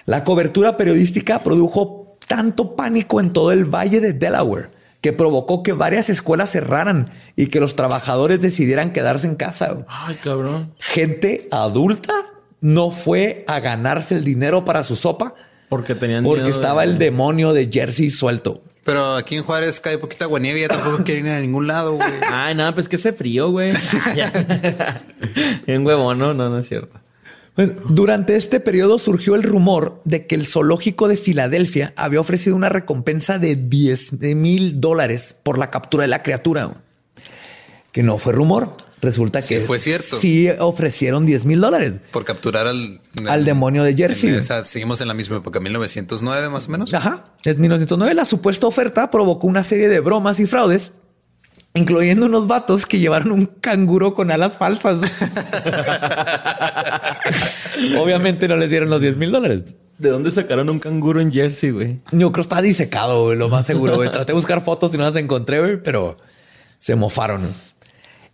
La 0.05 0.25
cobertura 0.25 0.75
periodística 0.75 1.43
produjo 1.43 2.17
tanto 2.27 2.75
pánico 2.75 3.21
en 3.21 3.31
todo 3.31 3.53
el 3.53 3.63
valle 3.63 4.01
de 4.01 4.11
Delaware 4.11 4.71
que 4.99 5.13
provocó 5.13 5.63
que 5.63 5.71
varias 5.71 6.09
escuelas 6.09 6.51
cerraran 6.51 7.11
y 7.37 7.47
que 7.47 7.61
los 7.61 7.77
trabajadores 7.77 8.41
decidieran 8.41 8.91
quedarse 8.91 9.27
en 9.27 9.35
casa. 9.35 9.85
Ay, 9.87 10.15
cabrón. 10.21 10.73
Gente 10.79 11.47
adulta 11.51 12.13
no 12.59 12.91
fue 12.91 13.45
a 13.47 13.61
ganarse 13.61 14.15
el 14.15 14.25
dinero 14.25 14.65
para 14.65 14.83
su 14.83 14.97
sopa 14.97 15.35
Porque 15.75 15.95
tenían 15.95 16.23
porque 16.23 16.43
miedo 16.43 16.53
de- 16.53 16.61
estaba 16.61 16.83
el 16.83 16.97
demonio 16.97 17.51
de 17.53 17.69
Jersey 17.71 18.09
suelto. 18.09 18.61
Pero 18.85 19.15
aquí 19.15 19.35
en 19.35 19.43
Juárez 19.43 19.79
cae 19.79 19.97
poquita 19.97 20.27
ya 20.61 20.67
tampoco 20.67 21.03
quieren 21.03 21.25
ir 21.25 21.31
a 21.33 21.39
ningún 21.39 21.65
lado, 21.67 21.93
güey. 21.93 22.07
Ay, 22.31 22.53
no, 22.55 22.73
pues 22.73 22.87
que 22.87 22.97
ese 22.97 23.13
frío, 23.13 23.49
güey. 23.49 23.73
en 25.67 25.85
huevón, 25.85 26.19
no, 26.19 26.33
no, 26.33 26.49
no 26.49 26.59
es 26.59 26.67
cierto. 26.67 26.99
Bueno, 27.55 27.73
Durante 27.87 28.35
este 28.35 28.59
periodo 28.59 28.99
surgió 28.99 29.35
el 29.35 29.43
rumor 29.43 30.01
de 30.05 30.27
que 30.27 30.35
el 30.35 30.45
zoológico 30.45 31.07
de 31.07 31.17
Filadelfia 31.17 31.93
había 31.95 32.19
ofrecido 32.19 32.55
una 32.55 32.69
recompensa 32.69 33.39
de 33.39 33.55
10 33.55 34.21
mil 34.35 34.79
dólares 34.81 35.35
por 35.41 35.57
la 35.57 35.71
captura 35.71 36.03
de 36.03 36.09
la 36.09 36.21
criatura. 36.21 36.75
Que 37.91 38.03
no 38.03 38.17
fue 38.17 38.33
rumor. 38.33 38.75
Resulta 39.01 39.41
Sí 39.41 39.55
que 39.55 39.61
fue 39.61 39.77
cierto. 39.79 40.17
Sí 40.17 40.47
ofrecieron 40.59 41.25
10 41.25 41.45
mil 41.45 41.59
dólares. 41.61 41.99
Por 42.11 42.23
capturar 42.25 42.65
al... 42.67 42.99
Al 43.27 43.45
demonio 43.45 43.83
de 43.83 43.93
Jersey. 43.95 44.33
O 44.33 44.41
sea, 44.41 44.65
seguimos 44.65 45.01
en 45.01 45.07
la 45.07 45.13
misma 45.13 45.37
época, 45.37 45.59
1909 45.59 46.49
más 46.49 46.67
o 46.67 46.71
menos. 46.71 46.93
Ajá. 46.93 47.25
En 47.43 47.59
1909 47.61 48.13
la 48.15 48.25
supuesta 48.25 48.67
oferta 48.67 49.11
provocó 49.11 49.47
una 49.47 49.63
serie 49.63 49.89
de 49.89 49.99
bromas 49.99 50.39
y 50.39 50.45
fraudes, 50.45 50.93
incluyendo 51.73 52.25
unos 52.25 52.47
vatos 52.47 52.85
que 52.85 52.99
llevaron 52.99 53.31
un 53.31 53.45
canguro 53.45 54.13
con 54.13 54.31
alas 54.31 54.57
falsas. 54.57 54.99
Obviamente 57.99 58.47
no 58.47 58.57
les 58.57 58.69
dieron 58.69 58.89
los 58.89 59.01
10 59.01 59.17
mil 59.17 59.31
dólares. 59.31 59.75
¿De 59.97 60.09
dónde 60.09 60.29
sacaron 60.31 60.69
un 60.69 60.79
canguro 60.79 61.21
en 61.21 61.31
Jersey, 61.31 61.71
güey? 61.71 61.99
Yo 62.11 62.31
creo 62.31 62.33
que 62.33 62.41
está 62.41 62.61
disecado, 62.61 63.25
güey, 63.25 63.37
lo 63.37 63.47
más 63.49 63.65
seguro. 63.65 63.95
güey. 63.95 64.09
Traté 64.09 64.33
de 64.33 64.35
buscar 64.35 64.61
fotos 64.61 64.93
y 64.93 64.97
no 64.97 65.03
las 65.03 65.15
encontré, 65.15 65.59
güey, 65.59 65.81
pero 65.81 66.17
se 66.79 66.95
mofaron. 66.95 67.53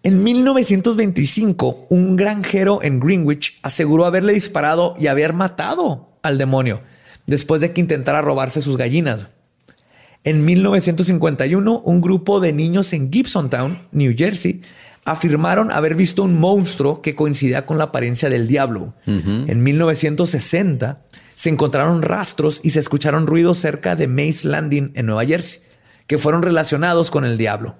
En 0.03 0.23
1925, 0.23 1.85
un 1.89 2.15
granjero 2.15 2.79
en 2.81 2.99
Greenwich 2.99 3.59
aseguró 3.61 4.05
haberle 4.05 4.33
disparado 4.33 4.95
y 4.99 5.05
haber 5.05 5.33
matado 5.33 6.17
al 6.23 6.39
demonio 6.39 6.81
después 7.27 7.61
de 7.61 7.71
que 7.71 7.81
intentara 7.81 8.23
robarse 8.23 8.61
sus 8.61 8.77
gallinas. 8.77 9.27
En 10.23 10.43
1951, 10.43 11.79
un 11.79 12.01
grupo 12.01 12.39
de 12.39 12.51
niños 12.51 12.93
en 12.93 13.11
Gibsontown, 13.11 13.77
New 13.91 14.15
Jersey, 14.17 14.61
afirmaron 15.05 15.71
haber 15.71 15.95
visto 15.95 16.23
un 16.23 16.39
monstruo 16.39 17.01
que 17.03 17.15
coincidía 17.15 17.67
con 17.67 17.77
la 17.77 17.85
apariencia 17.85 18.29
del 18.29 18.47
diablo. 18.47 18.95
En 19.05 19.63
1960 19.63 21.05
se 21.35 21.49
encontraron 21.49 22.01
rastros 22.01 22.59
y 22.63 22.71
se 22.71 22.79
escucharon 22.79 23.27
ruidos 23.27 23.59
cerca 23.59 23.95
de 23.95 24.07
Mace 24.07 24.47
Landing 24.47 24.93
en 24.95 25.05
Nueva 25.05 25.25
Jersey, 25.25 25.61
que 26.07 26.17
fueron 26.17 26.41
relacionados 26.41 27.11
con 27.11 27.23
el 27.23 27.37
diablo. 27.37 27.77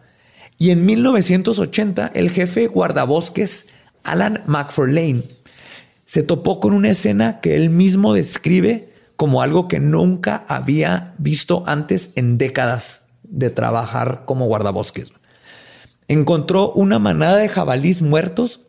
Y 0.57 0.72
en 0.72 0.86
1980 0.86 2.11
el 2.14 2.30
jefe 2.30 2.68
guardabosques 2.68 3.68
Alan 4.03 4.44
McFarlane 4.45 5.23
se 6.06 6.23
topó 6.23 6.60
con 6.60 6.73
una 6.73 6.90
escena 6.90 7.40
que 7.40 7.56
él 7.56 7.69
mismo 7.69 8.14
describe 8.14 8.94
como 9.15 9.41
algo 9.41 9.68
que 9.68 9.80
nunca 9.80 10.45
había 10.48 11.14
visto 11.18 11.64
antes 11.68 12.11
en 12.15 12.38
décadas 12.38 13.06
de 13.23 13.49
trabajar 13.49 14.23
como 14.26 14.45
guardabosques 14.45 15.14
encontró 16.11 16.73
una 16.73 16.99
manada 16.99 17.38
de 17.38 17.48
jabalís 17.48 18.02
muertos 18.02 18.61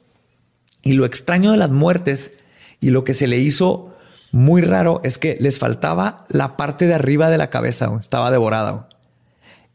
y 0.83 0.93
lo 0.93 1.05
extraño 1.05 1.51
de 1.51 1.57
las 1.57 1.71
muertes 1.71 2.39
y 2.81 2.91
lo 2.91 3.03
que 3.03 3.15
se 3.15 3.27
le 3.27 3.39
hizo 3.39 3.97
muy 4.31 4.63
raro 4.63 5.01
es 5.03 5.19
que 5.19 5.37
les 5.41 5.59
faltaba 5.59 6.25
la 6.29 6.57
parte 6.57 6.87
de 6.87 6.95
arriba 6.95 7.31
de 7.31 7.39
la 7.39 7.51
cabeza, 7.51 7.91
estaba 8.01 8.31
devorada. 8.31 8.89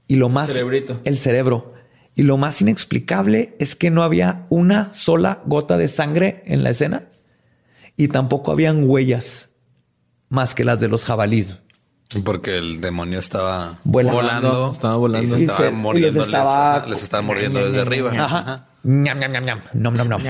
Y 0.07 0.15
lo 0.15 0.29
más... 0.29 0.47
Cerebrito. 0.47 1.01
El 1.03 1.17
cerebro. 1.17 1.73
Y 2.17 2.23
lo 2.23 2.35
más 2.37 2.61
inexplicable 2.61 3.55
es 3.59 3.75
que 3.75 3.91
no 3.91 4.01
había 4.03 4.47
una 4.49 4.91
sola 4.93 5.41
gota 5.45 5.77
de 5.77 5.87
sangre 5.87 6.41
en 6.47 6.63
la 6.63 6.71
escena 6.71 7.03
y 7.95 8.07
tampoco 8.09 8.51
habían 8.51 8.89
huellas 8.89 9.49
más 10.27 10.55
que 10.55 10.65
las 10.65 10.79
de 10.79 10.87
los 10.87 11.05
jabalíes. 11.05 11.59
Porque 12.25 12.57
el 12.57 12.81
demonio 12.81 13.19
estaba 13.19 13.79
Volando. 13.83 14.15
volando. 14.21 14.71
Estaba 14.71 14.95
volando. 14.97 15.27
Y 15.27 15.29
se 15.29 15.39
Y 15.43 15.47
estaba 15.47 15.69
y 15.69 15.99
les 15.99 16.15
estaba- 16.15 16.85
Les, 16.87 17.03
estaba 17.03 17.21
mordiendo 17.21 17.63
desde 17.63 17.81
arriba. 17.81 18.11
Ajá. 18.17 18.67
Ñam, 18.83 19.19
ñam, 19.19 19.31
ñam. 19.31 19.59
Nom, 19.73 19.93
nom, 19.95 20.07
nom. 20.07 20.21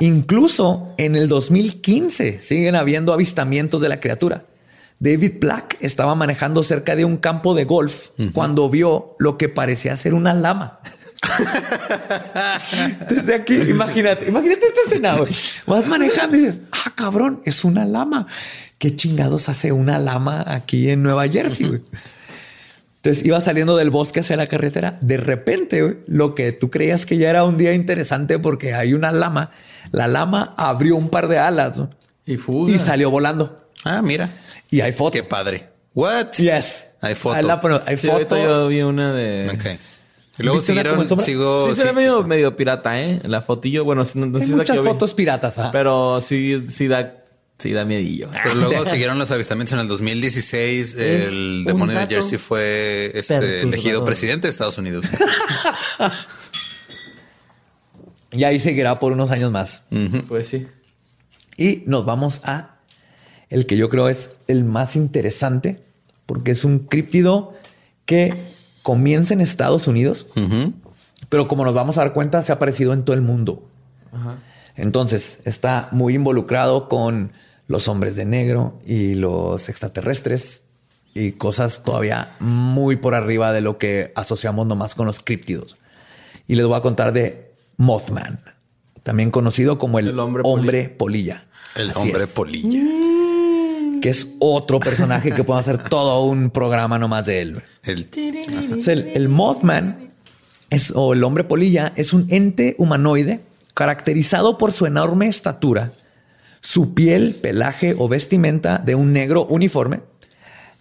Incluso 0.00 0.94
en 0.98 1.16
el 1.16 1.28
2015 1.28 2.38
siguen 2.40 2.76
habiendo 2.76 3.12
avistamientos 3.12 3.80
de 3.80 3.88
la 3.88 4.00
criatura. 4.00 4.44
David 5.00 5.34
Black 5.40 5.76
estaba 5.80 6.14
manejando 6.14 6.62
cerca 6.62 6.96
de 6.96 7.04
un 7.04 7.16
campo 7.18 7.54
de 7.54 7.64
golf 7.64 8.08
cuando 8.32 8.68
vio 8.68 9.16
lo 9.18 9.38
que 9.38 9.48
parecía 9.48 9.96
ser 9.96 10.14
una 10.14 10.34
lama. 10.34 10.80
Desde 13.08 13.34
aquí, 13.34 13.54
imagínate, 13.54 14.28
imagínate 14.28 14.66
esta 14.66 14.80
escena. 14.86 15.16
güey. 15.16 15.32
Vas 15.66 15.86
manejando 15.86 16.36
y 16.36 16.40
dices, 16.40 16.62
ah, 16.72 16.92
cabrón, 16.94 17.42
es 17.44 17.64
una 17.64 17.84
lama. 17.84 18.26
¿Qué 18.78 18.94
chingados 18.94 19.48
hace 19.48 19.72
una 19.72 19.98
lama 19.98 20.44
aquí 20.46 20.90
en 20.90 21.02
Nueva 21.02 21.28
Jersey? 21.28 21.82
Entonces 22.96 23.24
iba 23.24 23.40
saliendo 23.40 23.76
del 23.76 23.90
bosque 23.90 24.20
hacia 24.20 24.36
la 24.36 24.46
carretera. 24.46 24.98
De 25.00 25.16
repente, 25.16 26.02
lo 26.06 26.34
que 26.34 26.52
tú 26.52 26.70
creías 26.70 27.06
que 27.06 27.16
ya 27.16 27.30
era 27.30 27.44
un 27.44 27.56
día 27.56 27.74
interesante 27.74 28.38
porque 28.38 28.74
hay 28.74 28.94
una 28.94 29.12
lama, 29.12 29.50
la 29.92 30.08
lama 30.08 30.54
abrió 30.56 30.96
un 30.96 31.08
par 31.08 31.28
de 31.28 31.38
alas 31.38 31.78
¿no? 31.78 31.90
Y 32.26 32.36
fuga. 32.36 32.72
y 32.72 32.78
salió 32.78 33.10
volando. 33.10 33.68
Ah, 33.84 34.02
mira. 34.02 34.30
Y 34.70 34.80
hay 34.80 34.92
foto. 34.92 35.12
Qué 35.12 35.22
padre. 35.22 35.68
What? 35.94 36.32
Yes. 36.38 36.88
Hay 37.00 37.14
foto. 37.14 37.36
Ahí 37.36 37.44
la 37.44 37.82
hay 37.86 37.96
Sí, 37.96 38.06
foto. 38.06 38.36
yo 38.36 38.68
vi 38.68 38.82
una 38.82 39.12
de... 39.12 39.50
Ok. 39.52 39.80
Y 40.38 40.42
luego 40.44 40.58
¿Viste 40.58 40.72
una 40.72 40.84
como 40.84 41.02
siguieron, 41.02 41.24
sigo. 41.24 41.68
Sí, 41.68 41.74
se 41.74 41.82
ve 41.82 41.88
sí. 41.88 41.94
medio, 41.96 42.22
medio 42.22 42.54
pirata, 42.54 43.00
¿eh? 43.00 43.20
La 43.24 43.40
fotillo, 43.40 43.84
bueno, 43.84 44.04
no, 44.14 44.38
Hay 44.38 44.42
es 44.44 44.50
muchas 44.50 44.78
vi. 44.78 44.84
fotos 44.84 45.12
piratas. 45.14 45.58
Pero 45.72 46.20
sí, 46.20 46.64
sí 46.70 46.86
da, 46.86 47.24
sí 47.58 47.72
da 47.72 47.84
miedillo. 47.84 48.28
Pero 48.44 48.54
luego 48.54 48.88
siguieron 48.88 49.18
los 49.18 49.32
avistamientos 49.32 49.72
en 49.72 49.80
el 49.80 49.88
2016. 49.88 50.94
El 50.96 51.58
un 51.60 51.64
demonio 51.64 51.98
de 51.98 52.06
Jersey 52.06 52.38
fue 52.38 53.10
este, 53.14 53.62
elegido 53.62 54.04
presidente 54.04 54.46
de 54.46 54.50
Estados 54.52 54.78
Unidos. 54.78 55.04
Y 58.30 58.44
ahí 58.44 58.60
seguirá 58.60 58.98
por 59.00 59.12
unos 59.12 59.30
años 59.30 59.50
más. 59.50 59.84
Pues 60.28 60.48
sí. 60.48 60.66
Y 61.56 61.82
nos 61.86 62.04
vamos 62.04 62.40
a 62.44 62.77
el 63.50 63.66
que 63.66 63.76
yo 63.76 63.88
creo 63.88 64.08
es 64.08 64.36
el 64.46 64.64
más 64.64 64.96
interesante, 64.96 65.82
porque 66.26 66.50
es 66.50 66.64
un 66.64 66.80
críptido 66.80 67.54
que 68.04 68.52
comienza 68.82 69.34
en 69.34 69.40
Estados 69.40 69.86
Unidos, 69.86 70.26
pero 71.28 71.48
como 71.48 71.64
nos 71.64 71.74
vamos 71.74 71.98
a 71.98 72.02
dar 72.02 72.12
cuenta, 72.12 72.42
se 72.42 72.52
ha 72.52 72.56
aparecido 72.56 72.92
en 72.92 73.04
todo 73.04 73.14
el 73.14 73.22
mundo. 73.22 73.68
Entonces, 74.76 75.40
está 75.44 75.88
muy 75.92 76.14
involucrado 76.14 76.88
con 76.88 77.32
los 77.66 77.88
hombres 77.88 78.16
de 78.16 78.24
negro 78.24 78.78
y 78.86 79.14
los 79.14 79.68
extraterrestres 79.68 80.62
y 81.14 81.32
cosas 81.32 81.82
todavía 81.82 82.30
muy 82.38 82.96
por 82.96 83.14
arriba 83.14 83.52
de 83.52 83.60
lo 83.60 83.76
que 83.76 84.12
asociamos 84.14 84.66
nomás 84.66 84.94
con 84.94 85.06
los 85.06 85.20
críptidos. 85.20 85.76
Y 86.46 86.54
les 86.54 86.64
voy 86.64 86.76
a 86.76 86.80
contar 86.80 87.12
de 87.12 87.52
Mothman, 87.76 88.40
también 89.02 89.30
conocido 89.30 89.78
como 89.78 89.98
el, 89.98 90.08
El 90.08 90.18
hombre 90.18 90.42
hombre, 90.44 90.88
polilla. 90.88 91.46
El 91.76 91.90
Así 91.90 91.98
hombre 91.98 92.24
es, 92.24 92.30
polilla. 92.30 92.82
Que 94.00 94.10
es 94.10 94.34
otro 94.38 94.80
personaje 94.80 95.32
que 95.32 95.44
puedo 95.44 95.58
hacer 95.58 95.78
todo 95.78 96.24
un 96.24 96.50
programa 96.50 96.98
nomás 96.98 97.26
de 97.26 97.42
él. 97.42 97.62
El 99.14 99.28
Mothman 99.28 100.12
es, 100.70 100.92
o 100.94 101.12
el 101.12 101.24
hombre 101.24 101.44
polilla 101.44 101.92
es 101.96 102.12
un 102.12 102.26
ente 102.30 102.74
humanoide 102.78 103.40
caracterizado 103.74 104.58
por 104.58 104.72
su 104.72 104.86
enorme 104.86 105.28
estatura, 105.28 105.92
su 106.60 106.94
piel, 106.94 107.36
pelaje 107.36 107.94
o 107.96 108.08
vestimenta 108.08 108.78
de 108.78 108.94
un 108.94 109.12
negro 109.12 109.46
uniforme, 109.46 110.00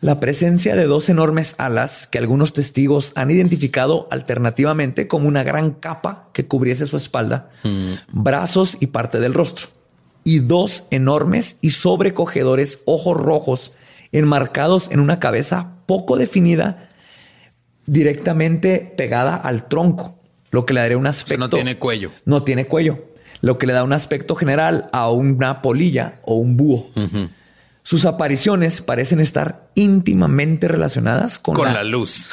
la 0.02 0.20
presencia 0.20 0.76
de 0.76 0.86
dos 0.86 1.10
enormes 1.10 1.56
alas 1.58 2.08
que 2.08 2.18
algunos 2.18 2.54
testigos 2.54 3.14
han 3.16 3.32
identificado 3.32 4.08
alternativamente 4.12 5.08
como 5.08 5.28
una 5.28 5.44
gran 5.44 5.72
capa 5.72 6.30
que 6.34 6.48
cubriese 6.48 6.86
su 6.86 6.98
espalda, 6.98 7.50
brazos 8.12 8.78
y 8.80 8.88
parte 8.88 9.20
del 9.20 9.34
rostro, 9.34 9.68
y 10.28 10.40
dos 10.40 10.84
enormes 10.92 11.56
y 11.62 11.70
sobrecogedores 11.70 12.82
ojos 12.84 13.16
rojos 13.16 13.72
enmarcados 14.12 14.92
en 14.92 15.00
una 15.00 15.22
cabeza 15.22 15.78
poco 15.86 16.18
definida 16.18 16.90
directamente 17.86 18.94
pegada 18.98 19.36
al 19.36 19.70
tronco, 19.70 20.20
lo 20.52 20.66
que 20.66 20.74
le 20.74 20.82
daría 20.82 20.98
un 20.98 21.08
o 21.08 21.14
sea, 21.14 21.22
aspecto. 21.22 21.46
no 21.46 21.50
tiene 21.50 21.78
cuello. 21.78 22.12
No 22.26 22.44
tiene 22.44 22.68
cuello, 22.68 23.06
lo 23.40 23.58
que 23.58 23.68
le 23.68 23.72
da 23.72 23.86
un 23.86 23.94
aspecto 23.94 24.36
general 24.36 24.90
a 24.92 25.10
una 25.12 25.62
polilla 25.62 26.20
o 26.26 26.36
un 26.36 26.58
búho. 26.58 26.90
Sus 27.88 28.04
apariciones 28.06 28.82
parecen 28.82 29.22
estar 29.22 29.70
íntimamente 29.74 30.68
relacionadas 30.68 31.40
con, 31.40 31.56
Con 31.56 31.68
la- 31.68 31.76
la 31.76 31.84
luz. 31.90 32.28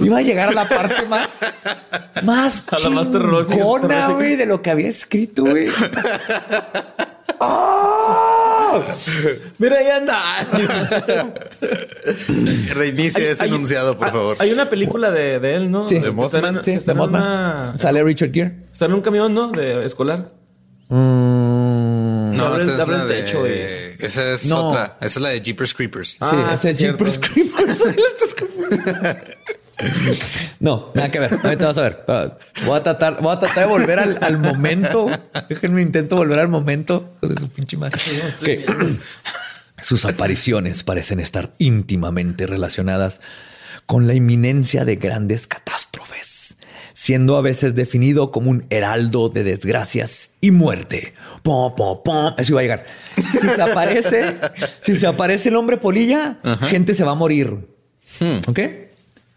Iba 0.00 0.18
a 0.18 0.22
llegar 0.22 0.48
a 0.48 0.52
la 0.52 0.68
parte 0.68 1.06
más, 1.06 1.38
más 2.24 2.64
A 2.68 2.78
la 2.80 2.90
más 2.90 3.12
terrorífica. 3.12 3.54
chingona, 3.58 4.08
güey, 4.08 4.34
de 4.34 4.46
lo 4.46 4.60
que 4.60 4.72
había 4.72 4.88
escrito, 4.88 5.44
güey. 5.44 5.68
¡Ah! 7.40 8.80
Mira, 9.58 9.76
ahí 9.76 9.86
anda. 9.90 10.20
Reinicia 12.74 13.22
Hay- 13.22 13.28
ese 13.30 13.42
hay- 13.44 13.48
enunciado, 13.50 13.96
por 13.96 14.08
ah, 14.08 14.12
favor. 14.12 14.36
Hay 14.40 14.52
una 14.52 14.68
película 14.68 15.12
de, 15.12 15.38
de 15.38 15.54
él, 15.54 15.70
¿no? 15.70 15.88
Sí. 15.88 16.00
¿De 16.00 16.10
Mothman? 16.10 16.64
Sí, 16.64 16.72
está 16.72 16.92
de 16.92 16.98
Mothman. 16.98 17.22
una- 17.22 17.78
Sale 17.78 18.02
Richard 18.02 18.32
Gere. 18.32 18.56
Está 18.72 18.86
en 18.86 18.94
un 18.94 19.00
camión, 19.00 19.32
¿no? 19.32 19.48
De 19.52 19.86
escolar. 19.86 20.32
Mm, 20.88 21.37
No, 22.38 22.46
abre- 22.54 22.62
esa 22.64 22.74
es 22.74 22.80
abre 22.80 22.96
la 22.96 23.02
el 23.02 23.08
de... 23.08 23.32
güey. 23.34 24.06
Esa 24.06 24.32
es 24.32 24.44
No. 24.46 24.68
otra. 24.68 24.96
Esa 25.00 25.06
es 25.18 25.20
la 25.22 25.28
de 25.30 25.40
Jeepers 25.42 25.74
Creepers. 25.74 26.08
sí, 26.10 26.18
Ah, 26.20 26.56
sí, 26.56 26.72
Jeepers 26.74 27.12
cierto. 27.20 27.32
Creepers. 27.34 27.80
Estás 27.84 28.34
confundiendo. 28.38 29.20
No, 30.60 30.90
nada 30.94 31.10
que 31.10 31.20
ver. 31.20 31.32
Ahorita 31.44 31.66
vas 31.66 31.78
a 31.78 31.82
ver. 31.82 32.04
Voy 32.66 32.76
a 32.78 32.82
tratar, 32.82 33.22
voy 33.22 33.34
a 33.34 33.38
tratar 33.38 33.64
de 33.66 33.70
volver 33.70 33.98
al, 34.00 34.18
al 34.22 34.38
momento. 34.38 35.06
Déjenme 35.48 35.82
intento 35.82 36.16
volver 36.16 36.38
al 36.40 36.48
momento 36.48 37.14
de 37.22 37.36
su 37.38 37.48
pinche 37.48 37.76
madre. 37.76 38.00
Sus 39.80 40.04
apariciones 40.04 40.82
parecen 40.82 41.20
estar 41.20 41.54
íntimamente 41.58 42.48
relacionadas 42.48 43.20
con 43.86 44.08
la 44.08 44.14
inminencia 44.14 44.84
de 44.84 44.96
grandes 44.96 45.46
catástrofes, 45.46 46.56
siendo 47.00 47.36
a 47.36 47.42
veces 47.42 47.76
definido 47.76 48.32
como 48.32 48.50
un 48.50 48.66
heraldo 48.70 49.28
de 49.28 49.44
desgracias 49.44 50.32
y 50.40 50.50
muerte. 50.50 51.14
Pum, 51.44 51.72
pum. 51.76 52.32
Eso 52.36 52.52
iba 52.54 52.60
a 52.60 52.62
llegar. 52.64 52.84
Si 53.32 53.48
se 53.48 53.62
aparece, 53.62 54.36
si 54.80 54.96
se 54.96 55.06
aparece 55.06 55.48
el 55.50 55.54
hombre 55.56 55.76
polilla, 55.76 56.38
gente 56.62 56.94
se 56.94 57.04
va 57.04 57.12
a 57.12 57.14
morir. 57.14 57.68
¿Ok? 58.48 58.58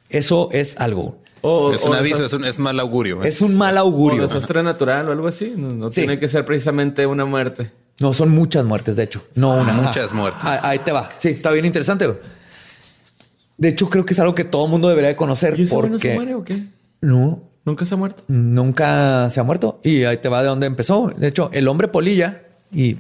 Eso 0.10 0.50
es 0.52 0.76
algo. 0.78 1.20
O, 1.42 1.72
es 1.72 1.84
o 1.84 1.90
un 1.92 1.96
aviso, 1.96 2.26
es 2.26 2.34
un, 2.34 2.46
es 2.46 2.58
mal 2.58 2.80
augurio. 2.80 3.24
Es 3.24 3.42
un 3.42 3.56
mal 3.58 3.78
o 3.78 3.82
augurio. 3.82 4.24
desastre 4.28 4.64
natural 4.64 5.08
o 5.10 5.12
algo 5.12 5.28
así. 5.28 5.54
No, 5.56 5.70
no 5.70 5.90
Sí. 5.92 6.02
tiene 6.02 6.18
que 6.18 6.28
ser 6.28 6.44
precisamente 6.46 7.06
una 7.06 7.26
muerte. 7.26 7.72
No, 8.00 8.12
son 8.14 8.30
muchas 8.30 8.66
muertes, 8.66 8.96
de 8.96 9.04
hecho. 9.04 9.24
No 9.36 9.54
una. 9.62 9.74
muchas 9.74 10.12
muertes. 10.14 10.42
Ah, 10.44 10.60
Ahí 10.64 10.80
te 10.80 10.92
va. 10.92 11.12
Sí, 11.20 11.30
está 11.30 11.52
bien 11.52 11.66
interesante. 11.66 12.12
De 13.58 13.70
hecho, 13.70 13.88
creo 13.88 14.04
que 14.04 14.14
es 14.14 14.20
algo 14.20 14.34
que 14.34 14.46
todo 14.46 14.66
el 14.66 14.72
mundo 14.72 14.90
debería 14.90 15.10
de 15.10 15.16
conocer. 15.16 15.60
¿Y 15.60 15.64
ese 15.64 15.76
porque 15.76 15.92
no 15.92 16.00
se 16.00 16.16
muere 16.16 16.34
o 16.34 16.44
qué? 16.44 16.64
No, 17.02 17.44
¿Nunca 17.64 17.86
se 17.86 17.94
ha 17.94 17.98
muerto? 17.98 18.24
nunca 18.28 19.30
se 19.30 19.40
ha 19.40 19.44
muerto. 19.44 19.80
Y 19.84 20.04
ahí 20.06 20.18
te 20.18 20.30
va 20.30 20.42
de 20.42 20.48
dónde 20.48 20.66
empezó. 20.68 21.12
De 21.16 21.28
hecho, 21.28 21.50
el 21.54 21.68
hombre 21.68 21.88
polilla 21.88 22.42
y 22.74 22.98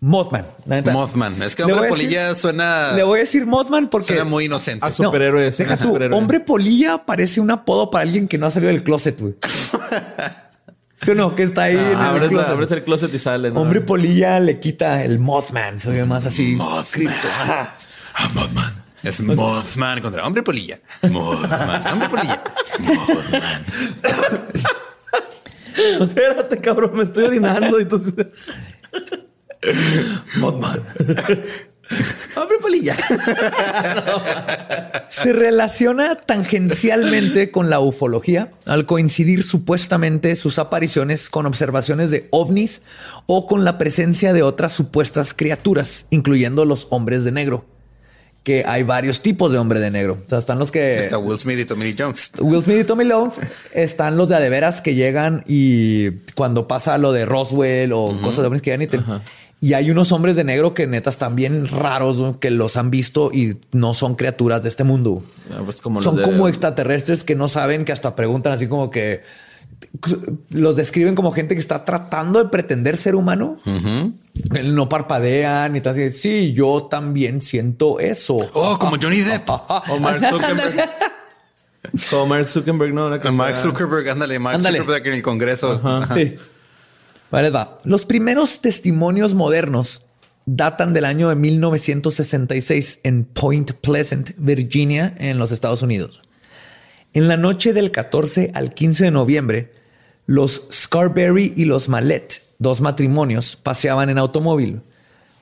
Mothman. 0.00 0.46
Mothman. 0.92 1.42
Es 1.42 1.54
que 1.56 1.64
hombre 1.64 1.80
decir- 1.82 1.90
polilla 1.90 2.34
suena, 2.34 2.92
Le 2.94 3.02
voy 3.02 3.18
a 3.18 3.22
decir 3.22 3.46
Mothman 3.46 3.88
porque 3.90 4.06
suena 4.08 4.24
muy 4.24 4.44
inocente. 4.46 4.86
A 4.86 4.90
superhéroe. 4.92 5.50
deja 5.50 5.76
tú, 5.76 5.84
superhéroe. 5.84 6.16
hombre 6.18 6.40
polilla 6.40 7.04
parece 7.04 7.40
un 7.40 7.50
apodo 7.50 7.90
para 7.90 8.02
alguien 8.02 8.28
que 8.28 8.38
no 8.38 8.46
ha 8.46 8.50
salido 8.50 8.72
del 8.72 8.82
closet, 8.82 9.20
güey. 9.20 9.34
¿Sí 10.96 11.10
o 11.12 11.14
no? 11.14 11.34
Que 11.36 11.44
está 11.44 11.64
ahí 11.64 11.76
en 11.76 11.80
Ah, 11.80 11.90
el 11.90 11.96
abres, 11.96 12.22
la- 12.22 12.28
closet. 12.28 12.52
abres 12.52 12.70
el 12.72 12.82
closet 12.84 13.14
y 13.14 13.18
sale. 13.18 13.50
¿no? 13.50 13.60
Hombre 13.60 13.80
polilla 13.82 14.40
le 14.40 14.58
quita 14.58 15.04
el 15.04 15.18
Mothman. 15.20 15.78
Se 15.80 15.90
oye 15.90 16.04
más 16.04 16.24
así. 16.26 16.56
Mothman. 16.56 17.14
Ah, 18.14 18.30
Mothman. 18.34 18.72
Es 19.02 19.20
Mothman 19.20 20.00
contra 20.00 20.26
hombre 20.26 20.42
polilla. 20.42 20.80
Mothman. 21.02 21.86
Hombre 21.92 22.08
polilla. 22.08 22.42
Mothman. 22.80 23.62
Espérate, 26.02 26.60
cabrón, 26.60 26.92
me 26.94 27.04
estoy 27.04 27.24
orinando. 27.24 27.78
Mothman. 30.38 30.82
Hombre 32.36 32.58
polilla. 32.60 32.96
Se 35.08 35.32
relaciona 35.32 36.16
tangencialmente 36.16 37.50
con 37.50 37.70
la 37.70 37.80
ufología 37.80 38.52
al 38.66 38.86
coincidir 38.86 39.42
supuestamente 39.42 40.36
sus 40.36 40.58
apariciones 40.58 41.30
con 41.30 41.46
observaciones 41.46 42.10
de 42.10 42.28
ovnis 42.30 42.82
o 43.26 43.46
con 43.46 43.64
la 43.64 43.78
presencia 43.78 44.32
de 44.32 44.42
otras 44.42 44.72
supuestas 44.72 45.32
criaturas, 45.32 46.06
incluyendo 46.10 46.64
los 46.64 46.88
hombres 46.90 47.24
de 47.24 47.32
negro. 47.32 47.77
Que 48.42 48.64
hay 48.66 48.82
varios 48.82 49.20
tipos 49.20 49.52
de 49.52 49.58
hombre 49.58 49.78
de 49.80 49.90
negro. 49.90 50.18
O 50.26 50.28
sea, 50.30 50.38
están 50.38 50.58
los 50.58 50.70
que... 50.70 50.98
Está 51.00 51.18
Will 51.18 51.38
Smith 51.38 51.58
y 51.58 51.64
Tommy 51.66 51.94
Jones. 51.98 52.32
Will 52.40 52.62
Smith 52.62 52.78
y 52.80 52.84
Tommy 52.84 53.06
Jones 53.10 53.40
están 53.74 54.16
los 54.16 54.28
de 54.28 54.36
a 54.36 54.40
de 54.40 54.48
veras 54.48 54.80
que 54.80 54.94
llegan 54.94 55.44
y 55.46 56.10
cuando 56.34 56.66
pasa 56.66 56.96
lo 56.96 57.12
de 57.12 57.26
Roswell 57.26 57.92
o 57.92 58.16
cosas 58.22 58.38
de 58.38 58.44
hombres 58.44 58.62
que 58.62 58.70
llegan 58.70 58.82
y 58.82 58.86
te- 58.86 59.00
Y 59.60 59.74
hay 59.74 59.90
unos 59.90 60.12
hombres 60.12 60.36
de 60.36 60.44
negro 60.44 60.72
que 60.72 60.86
neta 60.86 61.10
están 61.10 61.34
bien 61.36 61.66
raros, 61.66 62.16
¿no? 62.16 62.38
que 62.38 62.50
los 62.50 62.76
han 62.76 62.90
visto 62.90 63.30
y 63.34 63.56
no 63.72 63.92
son 63.92 64.14
criaturas 64.14 64.62
de 64.62 64.68
este 64.70 64.84
mundo. 64.84 65.22
Ah, 65.52 65.60
pues 65.64 65.80
como 65.82 66.00
son 66.00 66.16
de- 66.16 66.22
como 66.22 66.48
extraterrestres 66.48 67.24
que 67.24 67.34
no 67.34 67.48
saben, 67.48 67.84
que 67.84 67.92
hasta 67.92 68.14
preguntan 68.16 68.52
así 68.52 68.66
como 68.68 68.90
que 68.90 69.22
los 70.50 70.76
describen 70.76 71.14
como 71.14 71.32
gente 71.32 71.54
que 71.54 71.60
está 71.60 71.84
tratando 71.84 72.42
de 72.42 72.48
pretender 72.50 72.96
ser 72.96 73.14
humano. 73.14 73.56
No 74.64 74.88
parpadean 74.88 75.76
y 75.76 75.80
tal. 75.80 75.92
así, 75.94 76.10
Sí, 76.10 76.52
yo 76.52 76.88
también 76.90 77.40
siento 77.40 77.98
eso. 78.00 78.36
Oh, 78.54 78.78
como 78.78 78.96
Johnny 79.00 79.20
Depp. 79.20 79.48
O 79.90 79.98
Mark 80.00 80.20
Zuckerberg. 80.24 80.88
Como 82.10 82.26
Mark 82.26 82.48
Zuckerberg, 82.48 82.92
no. 82.92 83.08
Mark 83.32 83.56
Zuckerberg, 83.56 84.10
ándale, 84.10 84.38
Mark 84.38 84.56
Ándale. 84.56 84.78
Zuckerberg 84.80 85.06
en 85.06 85.14
el 85.14 85.22
Congreso. 85.22 85.80
Ajá. 85.82 86.12
Sí. 86.12 86.36
Vale, 87.30 87.50
va. 87.50 87.78
Los 87.84 88.04
primeros 88.04 88.60
testimonios 88.60 89.32
modernos 89.34 90.02
datan 90.44 90.92
del 90.92 91.04
año 91.04 91.28
de 91.28 91.36
1966 91.36 93.00
en 93.04 93.24
Point 93.24 93.72
Pleasant, 93.72 94.30
Virginia, 94.36 95.14
en 95.18 95.38
los 95.38 95.52
Estados 95.52 95.82
Unidos. 95.82 96.22
En 97.18 97.26
la 97.26 97.36
noche 97.36 97.72
del 97.72 97.90
14 97.90 98.52
al 98.54 98.72
15 98.72 99.06
de 99.06 99.10
noviembre, 99.10 99.72
los 100.26 100.68
Scarberry 100.70 101.52
y 101.56 101.64
los 101.64 101.88
Mallet, 101.88 102.44
dos 102.60 102.80
matrimonios, 102.80 103.56
paseaban 103.56 104.08
en 104.08 104.18
automóvil. 104.18 104.82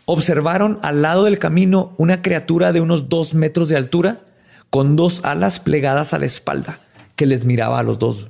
Observaron 0.06 0.78
al 0.80 1.02
lado 1.02 1.24
del 1.24 1.38
camino 1.38 1.94
una 1.98 2.22
criatura 2.22 2.72
de 2.72 2.80
unos 2.80 3.10
dos 3.10 3.34
metros 3.34 3.68
de 3.68 3.76
altura 3.76 4.22
con 4.70 4.96
dos 4.96 5.22
alas 5.22 5.60
plegadas 5.60 6.14
a 6.14 6.18
la 6.18 6.24
espalda 6.24 6.80
que 7.14 7.26
les 7.26 7.44
miraba 7.44 7.78
a 7.78 7.82
los 7.82 7.98
dos. 7.98 8.28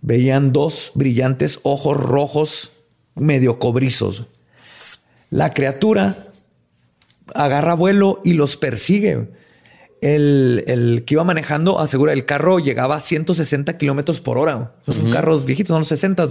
Veían 0.00 0.52
dos 0.52 0.90
brillantes 0.96 1.60
ojos 1.62 1.96
rojos 1.96 2.72
medio 3.14 3.60
cobrizos. 3.60 4.24
La 5.30 5.50
criatura 5.50 6.32
agarra 7.32 7.74
vuelo 7.74 8.20
y 8.24 8.32
los 8.32 8.56
persigue. 8.56 9.28
El, 10.02 10.62
el 10.66 11.04
que 11.04 11.14
iba 11.14 11.24
manejando 11.24 11.80
asegura 11.80 12.12
el 12.12 12.26
carro 12.26 12.58
llegaba 12.58 12.96
a 12.96 13.00
160 13.00 13.78
kilómetros 13.78 14.20
por 14.20 14.36
hora. 14.38 14.74
Son 14.86 15.10
carros 15.10 15.44
viejitos, 15.46 15.68
son 15.68 15.78
los 15.80 15.88
60. 15.88 16.28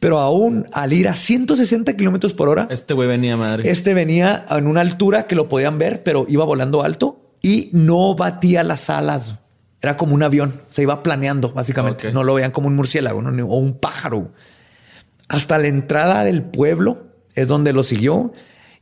Pero 0.00 0.18
aún 0.18 0.66
al 0.72 0.92
ir 0.92 1.08
a 1.08 1.14
160 1.14 1.94
kilómetros 1.94 2.32
por 2.34 2.48
hora, 2.48 2.66
Este 2.70 2.94
güey 2.94 3.08
venía 3.08 3.36
madre. 3.36 3.68
este 3.70 3.94
venía 3.94 4.46
en 4.50 4.66
una 4.66 4.80
altura 4.80 5.26
que 5.26 5.34
lo 5.34 5.48
podían 5.48 5.78
ver, 5.78 6.02
pero 6.02 6.26
iba 6.28 6.44
volando 6.44 6.82
alto 6.82 7.20
y 7.42 7.68
no 7.72 8.14
batía 8.14 8.62
las 8.62 8.88
alas. 8.90 9.36
Era 9.82 9.96
como 9.96 10.14
un 10.14 10.22
avión, 10.22 10.60
se 10.70 10.82
iba 10.82 11.02
planeando 11.02 11.52
básicamente. 11.52 12.12
No 12.12 12.24
lo 12.24 12.34
veían 12.34 12.50
como 12.50 12.66
un 12.68 12.76
murciélago 12.76 13.20
¿no? 13.22 13.46
o 13.46 13.56
un 13.58 13.78
pájaro. 13.78 14.32
Hasta 15.28 15.58
la 15.58 15.68
entrada 15.68 16.24
del 16.24 16.42
pueblo 16.44 17.06
es 17.34 17.46
donde 17.48 17.72
lo 17.72 17.82
siguió 17.82 18.32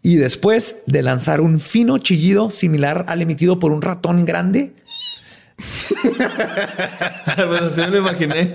y 0.05 0.15
después 0.17 0.77
de 0.85 1.03
lanzar 1.03 1.41
un 1.41 1.59
fino 1.59 1.97
chillido 1.97 2.51
similar 2.51 3.07
al 3.09 3.23
emitido 3.23 3.59
por 3.59 3.73
un 3.73 3.81
ratón 3.81 4.27
grande, 4.27 4.75
pues 7.37 7.63
así 7.63 7.81
me 7.81 7.87
lo 7.87 7.97
imaginé. 7.99 8.53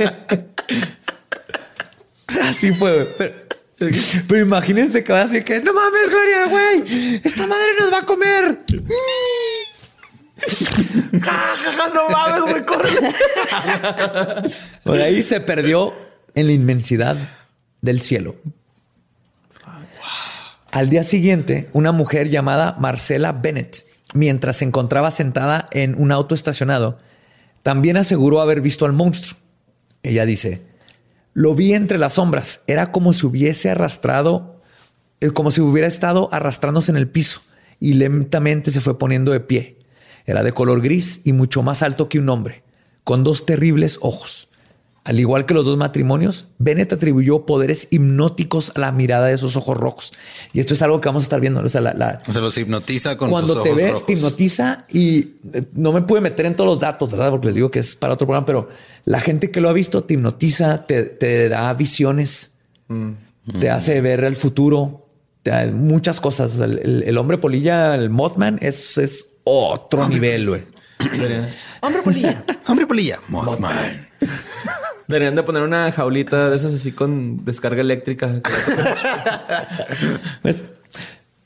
así 2.43 2.71
fue. 2.71 3.03
güey. 3.03 3.07
Pero, 3.17 3.33
pero 4.27 4.45
imagínense 4.45 5.03
que 5.03 5.11
va 5.11 5.23
así 5.23 5.43
que 5.43 5.59
no 5.61 5.73
mames, 5.73 6.11
Gloria, 6.11 6.45
güey, 6.49 6.83
esta 7.23 7.47
madre 7.47 7.65
nos 7.79 7.93
va 7.93 7.97
a 7.97 8.05
comer. 8.05 8.59
no 11.95 12.09
mames, 12.09 12.41
güey, 12.41 12.63
corre. 12.63 12.91
Por 14.83 15.01
ahí 15.01 15.23
se 15.23 15.39
perdió 15.39 15.95
en 16.35 16.45
la 16.45 16.53
inmensidad 16.53 17.17
del 17.81 18.01
cielo. 18.01 18.35
Al 20.71 20.89
día 20.89 21.03
siguiente, 21.03 21.67
una 21.73 21.91
mujer 21.91 22.29
llamada 22.29 22.75
Marcela 22.79 23.31
Bennett, 23.31 23.85
mientras 24.13 24.57
se 24.57 24.65
encontraba 24.65 25.09
sentada 25.09 25.67
en 25.71 25.99
un 25.99 26.11
auto 26.11 26.35
estacionado, 26.35 26.99
también 27.63 27.97
aseguró 27.97 28.39
haber 28.39 28.61
visto 28.61 28.85
al 28.85 28.93
monstruo. 28.93 29.39
Ella 30.03 30.25
dice, 30.27 30.61
lo 31.33 31.55
vi 31.55 31.73
entre 31.73 31.97
las 31.97 32.13
sombras, 32.13 32.61
era 32.67 32.91
como 32.91 33.13
si 33.13 33.25
hubiese 33.25 33.71
arrastrado, 33.71 34.61
eh, 35.21 35.31
como 35.31 35.49
si 35.49 35.59
hubiera 35.61 35.87
estado 35.87 36.29
arrastrándose 36.31 36.91
en 36.91 36.97
el 36.97 37.09
piso 37.09 37.41
y 37.79 37.93
lentamente 37.93 38.71
se 38.71 38.81
fue 38.81 38.99
poniendo 38.99 39.31
de 39.31 39.39
pie. 39.39 39.79
Era 40.27 40.43
de 40.43 40.51
color 40.51 40.81
gris 40.81 41.21
y 41.23 41.33
mucho 41.33 41.63
más 41.63 41.81
alto 41.81 42.09
que 42.09 42.19
un 42.19 42.29
hombre, 42.29 42.61
con 43.03 43.23
dos 43.23 43.45
terribles 43.45 43.97
ojos. 44.01 44.48
Al 45.05 45.19
igual 45.19 45.45
que 45.45 45.53
los 45.53 45.65
dos 45.65 45.77
matrimonios, 45.77 46.47
Bennett 46.59 46.93
atribuyó 46.93 47.45
poderes 47.45 47.87
hipnóticos 47.89 48.71
a 48.75 48.79
la 48.79 48.91
mirada 48.91 49.27
de 49.27 49.33
esos 49.33 49.55
ojos 49.55 49.75
rojos. 49.77 50.13
Y 50.53 50.59
esto 50.59 50.73
es 50.73 50.81
algo 50.81 50.99
que 51.01 51.07
vamos 51.09 51.23
a 51.23 51.25
estar 51.25 51.39
viendo. 51.39 51.61
O 51.61 51.69
sea, 51.69 51.81
la- 51.81 51.93
la, 51.93 52.21
O 52.27 52.31
sea, 52.31 52.41
los 52.41 52.55
hipnotiza 52.57 53.17
con 53.17 53.29
cuando 53.31 53.53
sus 53.55 53.63
te 53.63 53.69
ojos 53.69 53.81
ve, 53.81 53.87
rojos. 53.91 54.05
te 54.05 54.13
hipnotiza 54.13 54.85
y 54.89 55.19
eh, 55.53 55.63
no 55.73 55.93
me 55.93 56.01
pude 56.01 56.21
meter 56.21 56.45
en 56.45 56.55
todos 56.55 56.69
los 56.69 56.79
datos, 56.79 57.09
¿verdad? 57.11 57.31
Porque 57.31 57.47
les 57.47 57.55
digo 57.55 57.71
que 57.71 57.79
es 57.79 57.95
para 57.95 58.13
otro 58.13 58.27
programa, 58.27 58.45
pero 58.45 58.67
la 59.05 59.19
gente 59.19 59.49
que 59.51 59.61
lo 59.61 59.69
ha 59.69 59.73
visto 59.73 60.03
te 60.03 60.13
hipnotiza, 60.15 60.85
te, 60.85 61.03
te 61.03 61.49
da 61.49 61.73
visiones, 61.73 62.51
te 63.59 63.69
hace 63.69 64.01
ver 64.01 64.23
el 64.25 64.35
futuro, 64.35 65.07
te 65.43 65.51
da 65.51 65.65
muchas 65.71 66.19
cosas. 66.19 66.53
O 66.53 66.57
sea, 66.57 66.65
el, 66.65 66.79
el- 66.79 67.03
el 67.07 67.17
hombre 67.17 67.37
polilla, 67.37 67.95
el 67.95 68.09
Mothman, 68.09 68.59
es, 68.61 68.97
es 68.97 69.25
otro 69.45 70.07
nivel, 70.09 70.49
güey. 70.49 70.63
Hombre 71.81 72.01
polilla. 72.03 72.43
Hombre 72.67 72.85
polilla. 72.85 73.19
Mothman. 73.29 74.07
Deberían 75.09 75.33
de 75.33 75.41
poner 75.41 75.63
una 75.63 75.91
jaulita 75.91 76.51
de 76.51 76.55
esas 76.55 76.71
así 76.71 76.91
con 76.91 77.43
descarga 77.43 77.81
eléctrica. 77.81 78.29
Pues, 80.43 80.63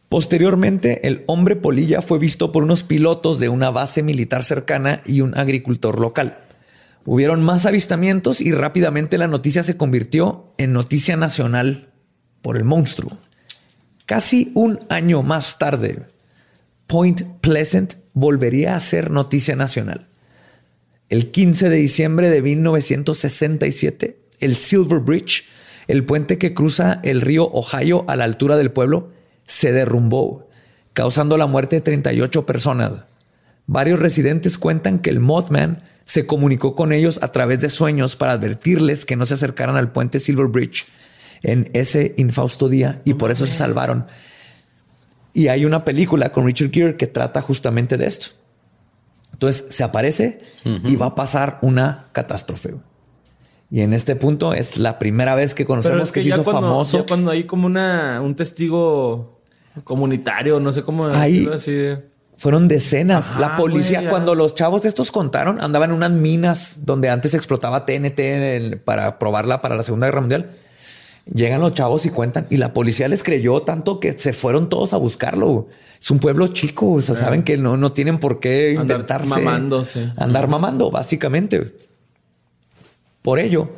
posteriormente, 0.10 1.08
el 1.08 1.24
hombre 1.28 1.56
polilla 1.56 2.02
fue 2.02 2.20
visto 2.20 2.52
por 2.52 2.64
unos 2.64 2.84
pilotos 2.84 3.40
de 3.40 3.48
una 3.48 3.70
base 3.72 4.04
militar 4.04 4.44
cercana 4.44 5.02
y 5.06 5.22
un 5.22 5.38
agricultor 5.38 6.00
local. 6.00 6.40
Hubieron 7.06 7.42
más 7.42 7.66
avistamientos 7.66 8.42
y 8.42 8.52
rápidamente 8.52 9.18
la 9.18 9.28
noticia 9.28 9.64
se 9.64 9.78
convirtió 9.78 10.54
en 10.58 10.74
noticia 10.74 11.16
nacional 11.16 11.90
por 12.42 12.58
el 12.58 12.66
monstruo. 12.66 13.18
Casi 14.06 14.52
un 14.56 14.80
año 14.90 15.24
más 15.24 15.58
tarde, 15.58 16.06
Point 16.86 17.24
Pleasant 17.40 17.96
volvería 18.14 18.76
a 18.76 18.80
ser 18.82 19.10
noticia 19.10 19.56
nacional. 19.56 20.08
El 21.10 21.32
15 21.32 21.70
de 21.70 21.76
diciembre 21.76 22.30
de 22.30 22.42
1967, 22.42 24.18
el 24.40 24.56
Silver 24.56 25.00
Bridge, 25.00 25.46
el 25.88 26.06
puente 26.06 26.38
que 26.38 26.54
cruza 26.54 27.00
el 27.04 27.22
río 27.22 27.50
Ohio 27.52 28.06
a 28.08 28.16
la 28.16 28.24
altura 28.24 28.58
del 28.58 28.72
pueblo, 28.72 29.12
se 29.46 29.72
derrumbó, 29.72 30.50
causando 30.94 31.38
la 31.38 31.46
muerte 31.46 31.78
de 31.78 31.82
38 31.82 32.46
personas. 32.46 33.04
Varios 33.68 34.00
residentes 34.00 34.58
cuentan 34.58 35.00
que 35.00 35.10
el 35.10 35.20
Mothman 35.20 35.84
se 36.06 36.26
comunicó 36.26 36.76
con 36.76 36.92
ellos 36.92 37.20
a 37.22 37.32
través 37.32 37.60
de 37.60 37.70
sueños 37.70 38.16
para 38.16 38.34
advertirles 38.34 39.06
que 39.06 39.16
no 39.16 39.26
se 39.26 39.36
acercaran 39.36 39.78
al 39.78 39.92
puente 39.92 40.20
Silver 40.20 40.48
Bridge 40.48 40.86
en 41.44 41.70
ese 41.74 42.14
infausto 42.18 42.70
día 42.70 43.02
y 43.06 43.14
por 43.14 43.32
eso 43.32 43.46
se 43.46 43.56
salvaron. 43.56 44.08
Y 45.34 45.48
hay 45.48 45.66
una 45.66 45.84
película 45.84 46.32
con 46.32 46.46
Richard 46.46 46.72
Gere 46.72 46.98
que 46.98 47.08
trata 47.08 47.42
justamente 47.42 47.98
de 47.98 48.06
esto. 48.06 48.43
Entonces 49.48 49.66
se 49.76 49.84
aparece 49.84 50.40
y 50.86 50.96
va 50.96 51.08
a 51.08 51.16
pasar 51.16 51.60
una 51.62 52.08
catástrofe. 52.14 52.76
Y 53.70 53.82
en 53.82 53.94
este 53.94 54.16
punto 54.16 54.54
es 54.54 54.78
la 54.78 55.00
primera 55.00 55.34
vez 55.36 55.54
que 55.54 55.64
Pero 55.64 55.68
conocemos 55.82 56.02
es 56.04 56.12
que, 56.12 56.20
que 56.20 56.24
se 56.26 56.30
hizo 56.30 56.44
cuando, 56.44 56.62
famoso. 56.62 57.00
ya 57.00 57.06
cuando 57.06 57.32
hay 57.32 57.44
como 57.46 57.66
una, 57.66 58.22
un 58.22 58.36
testigo 58.36 59.42
comunitario, 59.84 60.60
no 60.60 60.72
sé 60.72 60.84
cómo 60.84 61.08
Ahí- 61.08 61.48
así. 61.54 61.72
de- 61.72 62.14
Fueron 62.38 62.68
decenas. 62.68 63.30
Ajá, 63.30 63.40
la 63.40 63.58
policía, 63.58 64.10
cuando 64.10 64.34
los 64.36 64.56
chavos 64.56 64.86
estos 64.86 65.12
contaron, 65.12 65.62
andaban 65.62 65.92
en 65.92 65.96
unas 65.98 66.12
minas 66.12 66.80
donde 66.86 67.10
antes 67.10 67.34
explotaba 67.36 67.86
TNT 67.86 68.78
para 68.84 69.18
probarla 69.20 69.62
para 69.62 69.76
la 69.76 69.84
Segunda 69.84 70.08
Guerra 70.08 70.22
Mundial. 70.22 70.52
Llegan 71.26 71.62
los 71.62 71.74
chavos 71.74 72.06
y 72.06 72.10
cuentan, 72.10 72.48
y 72.50 72.58
la 72.58 72.74
policía 72.74 73.08
les 73.08 73.24
creyó 73.24 73.62
tanto 73.62 74.00
que 74.00 74.18
se 74.18 74.34
fueron 74.34 74.68
todos 74.68 74.94
a 74.94 74.98
buscarlo. 74.98 75.68
Es 76.00 76.12
un 76.12 76.20
pueblo 76.20 76.48
chico, 76.48 76.92
o 76.92 77.02
sea, 77.02 77.16
saben 77.16 77.44
que 77.44 77.58
no, 77.58 77.78
no 77.78 77.94
tienen 77.94 78.20
por 78.20 78.42
qué 78.42 78.76
Andar 78.78 79.06
sí. 79.86 80.12
andar 80.18 80.48
mamando, 80.50 80.92
básicamente. 80.92 81.76
Por 83.22 83.40
ello, 83.40 83.70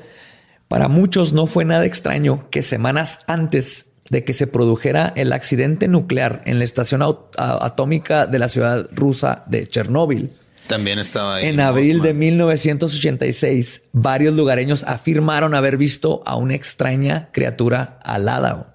para 0.68 0.88
muchos 0.88 1.34
no 1.34 1.46
fue 1.46 1.66
nada 1.66 1.86
extraño 1.86 2.50
que 2.50 2.64
semanas 2.64 3.20
antes 3.28 3.92
de 4.10 4.24
que 4.24 4.34
se 4.34 4.48
produjera 4.48 5.14
el 5.16 5.32
accidente 5.32 5.88
nuclear 5.88 6.42
en 6.46 6.58
la 6.58 6.66
estación 6.66 7.02
atómica 7.38 8.26
de 8.26 8.40
la 8.40 8.48
ciudad 8.48 8.88
rusa 8.92 9.44
de 9.48 9.68
Chernóbil, 9.68 10.34
También 10.68 11.00
estaba 11.00 11.36
ahí. 11.36 11.48
en 11.48 11.60
abril 11.60 12.02
de 12.02 12.14
Mothman. 12.14 12.20
1986, 12.20 13.84
varios 13.92 14.34
lugareños 14.34 14.84
afirmaron 14.84 15.54
haber 15.54 15.78
visto 15.78 16.24
a 16.26 16.36
una 16.36 16.56
extraña 16.56 17.30
criatura 17.32 18.00
alada. 18.04 18.74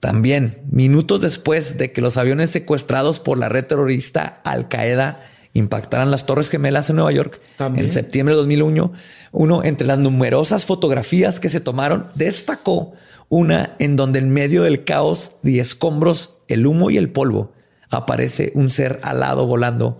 También, 0.00 0.62
minutos 0.70 1.20
después 1.20 1.76
de 1.76 1.92
que 1.92 2.00
los 2.00 2.16
aviones 2.16 2.50
secuestrados 2.50 3.20
por 3.20 3.36
la 3.36 3.50
red 3.50 3.66
terrorista 3.66 4.40
Al 4.44 4.68
Qaeda 4.68 5.26
impactaran 5.52 6.10
las 6.10 6.24
Torres 6.24 6.48
Gemelas 6.48 6.88
en 6.88 6.96
Nueva 6.96 7.12
York 7.12 7.40
También. 7.56 7.86
en 7.86 7.92
septiembre 7.92 8.34
de 8.34 8.38
2001, 8.38 8.92
uno 9.32 9.64
entre 9.64 9.86
las 9.86 9.98
numerosas 9.98 10.64
fotografías 10.64 11.38
que 11.38 11.50
se 11.50 11.60
tomaron 11.60 12.06
destacó 12.14 12.92
una 13.28 13.76
en 13.78 13.96
donde 13.96 14.20
en 14.20 14.30
medio 14.30 14.62
del 14.62 14.84
caos 14.84 15.32
y 15.42 15.58
escombros, 15.58 16.38
el 16.48 16.66
humo 16.66 16.90
y 16.90 16.96
el 16.96 17.10
polvo 17.10 17.52
aparece 17.90 18.52
un 18.54 18.70
ser 18.70 19.00
alado 19.02 19.46
volando 19.46 19.98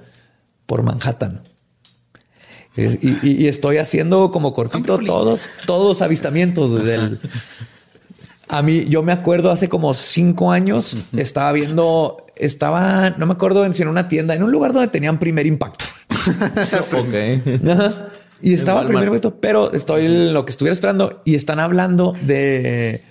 por 0.71 0.85
Manhattan. 0.85 1.43
Es- 2.77 3.01
Y, 3.03 3.49
estoy 3.49 3.79
haciendo 3.79 4.31
como 4.31 4.53
cortito 4.53 4.99
todos, 4.99 5.49
todos 5.67 6.01
avistamientos 6.01 6.85
del. 6.85 7.19
A 8.47 8.63
mí, 8.63 8.85
yo 8.89 9.03
me 9.03 9.13
acuerdo 9.13 9.51
hace 9.51 9.69
como 9.69 9.95
cinco 9.95 10.53
años, 10.53 10.97
estaba 11.17 11.51
viendo, 11.51 12.25
estaba, 12.37 13.11
no 13.19 13.27
me 13.27 13.33
acuerdo 13.33 13.65
en 13.65 13.75
si 13.75 13.83
en 13.83 13.89
una 13.89 14.07
tienda, 14.07 14.37
en 14.37 14.45
un 14.45 14.53
lugar 14.53 14.73
donde 14.73 14.87
tenían 14.87 15.19
primer 15.19 15.45
impacto. 15.47 15.85
Ok. 16.93 17.69
Ajá. 17.69 18.09
Y 18.41 18.55
estaba 18.55 18.87
primer 18.87 19.09
impacto, 19.09 19.35
pero 19.41 19.73
estoy 19.73 20.07
en 20.07 20.33
lo 20.33 20.45
que 20.45 20.53
estuviera 20.53 20.73
esperando 20.73 21.23
y 21.25 21.35
están 21.35 21.59
hablando 21.59 22.15
de 22.23 23.03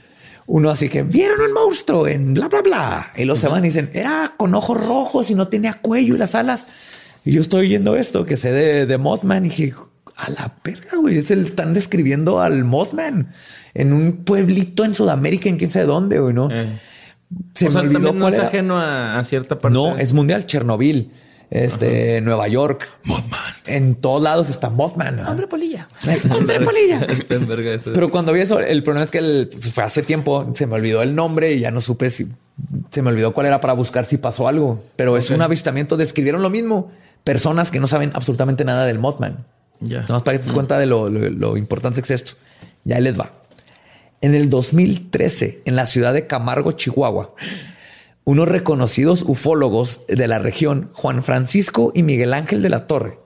uno 0.47 0.69
así 0.71 0.87
que 0.87 1.03
vieron 1.03 1.41
un 1.41 1.53
monstruo 1.53 2.07
en 2.07 2.33
bla, 2.33 2.47
bla, 2.47 2.61
bla. 2.61 3.11
Y 3.17 3.25
los 3.25 3.39
se 3.39 3.47
van 3.49 3.63
y 3.65 3.67
dicen, 3.67 3.89
era 3.93 4.33
con 4.37 4.55
ojos 4.55 4.81
rojos 4.81 5.29
y 5.29 5.35
no 5.35 5.49
tenía 5.49 5.73
cuello 5.73 6.15
y 6.15 6.17
las 6.17 6.35
alas. 6.35 6.65
Y 7.29 7.33
yo 7.33 7.41
estoy 7.41 7.67
oyendo 7.67 7.95
esto 7.95 8.25
que 8.25 8.37
sé 8.37 8.51
de, 8.51 8.85
de 8.87 8.97
Mothman 8.97 9.45
y 9.45 9.49
dije, 9.49 9.73
a 10.15 10.31
la 10.31 10.55
verga, 10.63 10.97
güey. 10.97 11.17
Es 11.19 11.29
el, 11.29 11.45
están 11.45 11.73
describiendo 11.75 12.41
al 12.41 12.65
Mothman 12.65 13.31
en 13.75 13.93
un 13.93 14.23
pueblito 14.25 14.83
en 14.83 14.95
Sudamérica, 14.95 15.47
en 15.47 15.57
quién 15.57 15.69
sabe 15.69 15.85
dónde, 15.85 16.19
güey, 16.19 16.33
¿no? 16.33 16.49
Eh. 16.51 16.67
Se 17.53 17.67
o 17.67 17.71
sea, 17.71 17.83
me 17.83 17.89
olvidó 17.89 17.99
también 17.99 18.15
no 18.19 18.21
cuál 18.23 18.33
es 18.33 18.39
era. 18.39 18.47
ajeno 18.47 18.79
a, 18.79 19.19
a 19.19 19.23
cierta 19.25 19.59
parte. 19.59 19.73
No, 19.77 19.95
es 19.95 20.13
mundial. 20.13 20.47
Chernobyl, 20.47 21.11
este, 21.51 22.19
Nueva 22.21 22.47
York. 22.47 22.89
Mothman. 23.03 23.39
En 23.67 23.93
todos 23.93 24.23
lados 24.23 24.49
está 24.49 24.71
Mothman. 24.71 25.17
¿no? 25.17 25.29
Hombre 25.29 25.45
polilla. 25.45 25.87
Hombre 26.35 26.59
polilla. 26.61 27.05
Pero 27.93 28.09
cuando 28.09 28.33
vi 28.33 28.39
eso, 28.41 28.59
el 28.59 28.81
problema 28.81 29.05
es 29.05 29.11
que 29.11 29.19
el- 29.19 29.49
fue 29.71 29.83
hace 29.83 30.01
tiempo, 30.01 30.51
se 30.55 30.65
me 30.65 30.73
olvidó 30.73 31.03
el 31.03 31.13
nombre 31.13 31.53
y 31.53 31.59
ya 31.59 31.69
no 31.69 31.79
supe 31.79 32.09
si 32.09 32.27
se 32.89 33.01
me 33.03 33.09
olvidó 33.09 33.33
cuál 33.33 33.45
era 33.45 33.61
para 33.61 33.73
buscar 33.73 34.05
si 34.05 34.17
pasó 34.17 34.47
algo. 34.47 34.83
Pero 34.95 35.15
es 35.15 35.29
Ok. 35.29 35.35
un 35.35 35.43
avistamiento, 35.43 35.95
describieron 35.95 36.41
lo 36.41 36.49
mismo. 36.49 36.91
Personas 37.23 37.71
que 37.71 37.79
no 37.79 37.87
saben 37.87 38.11
absolutamente 38.13 38.63
nada 38.65 38.85
del 38.85 38.99
Mothman. 38.99 39.45
Ya. 39.81 40.03
Para 40.03 40.23
que 40.23 40.39
te 40.39 40.43
des 40.45 40.51
cuenta 40.51 40.77
de 40.77 40.85
lo, 40.85 41.09
lo- 41.09 41.29
lo 41.29 41.57
importante 41.57 42.01
que 42.01 42.05
es 42.13 42.21
esto. 42.21 42.33
Ya 42.83 42.97
ahí 42.97 43.01
les 43.03 43.19
va. 43.19 43.33
En 44.21 44.35
el 44.35 44.49
2013, 44.49 45.61
en 45.65 45.75
la 45.75 45.85
ciudad 45.85 46.13
de 46.13 46.27
Camargo, 46.27 46.73
Chihuahua, 46.73 47.33
unos 48.25 48.47
reconocidos 48.49 49.23
ufólogos 49.25 50.01
de 50.07 50.27
la 50.27 50.39
región, 50.39 50.89
Juan 50.93 51.23
Francisco 51.23 51.91
y 51.95 52.03
Miguel 52.03 52.33
Ángel 52.33 52.61
de 52.61 52.69
la 52.69 52.85
Torre, 52.87 53.19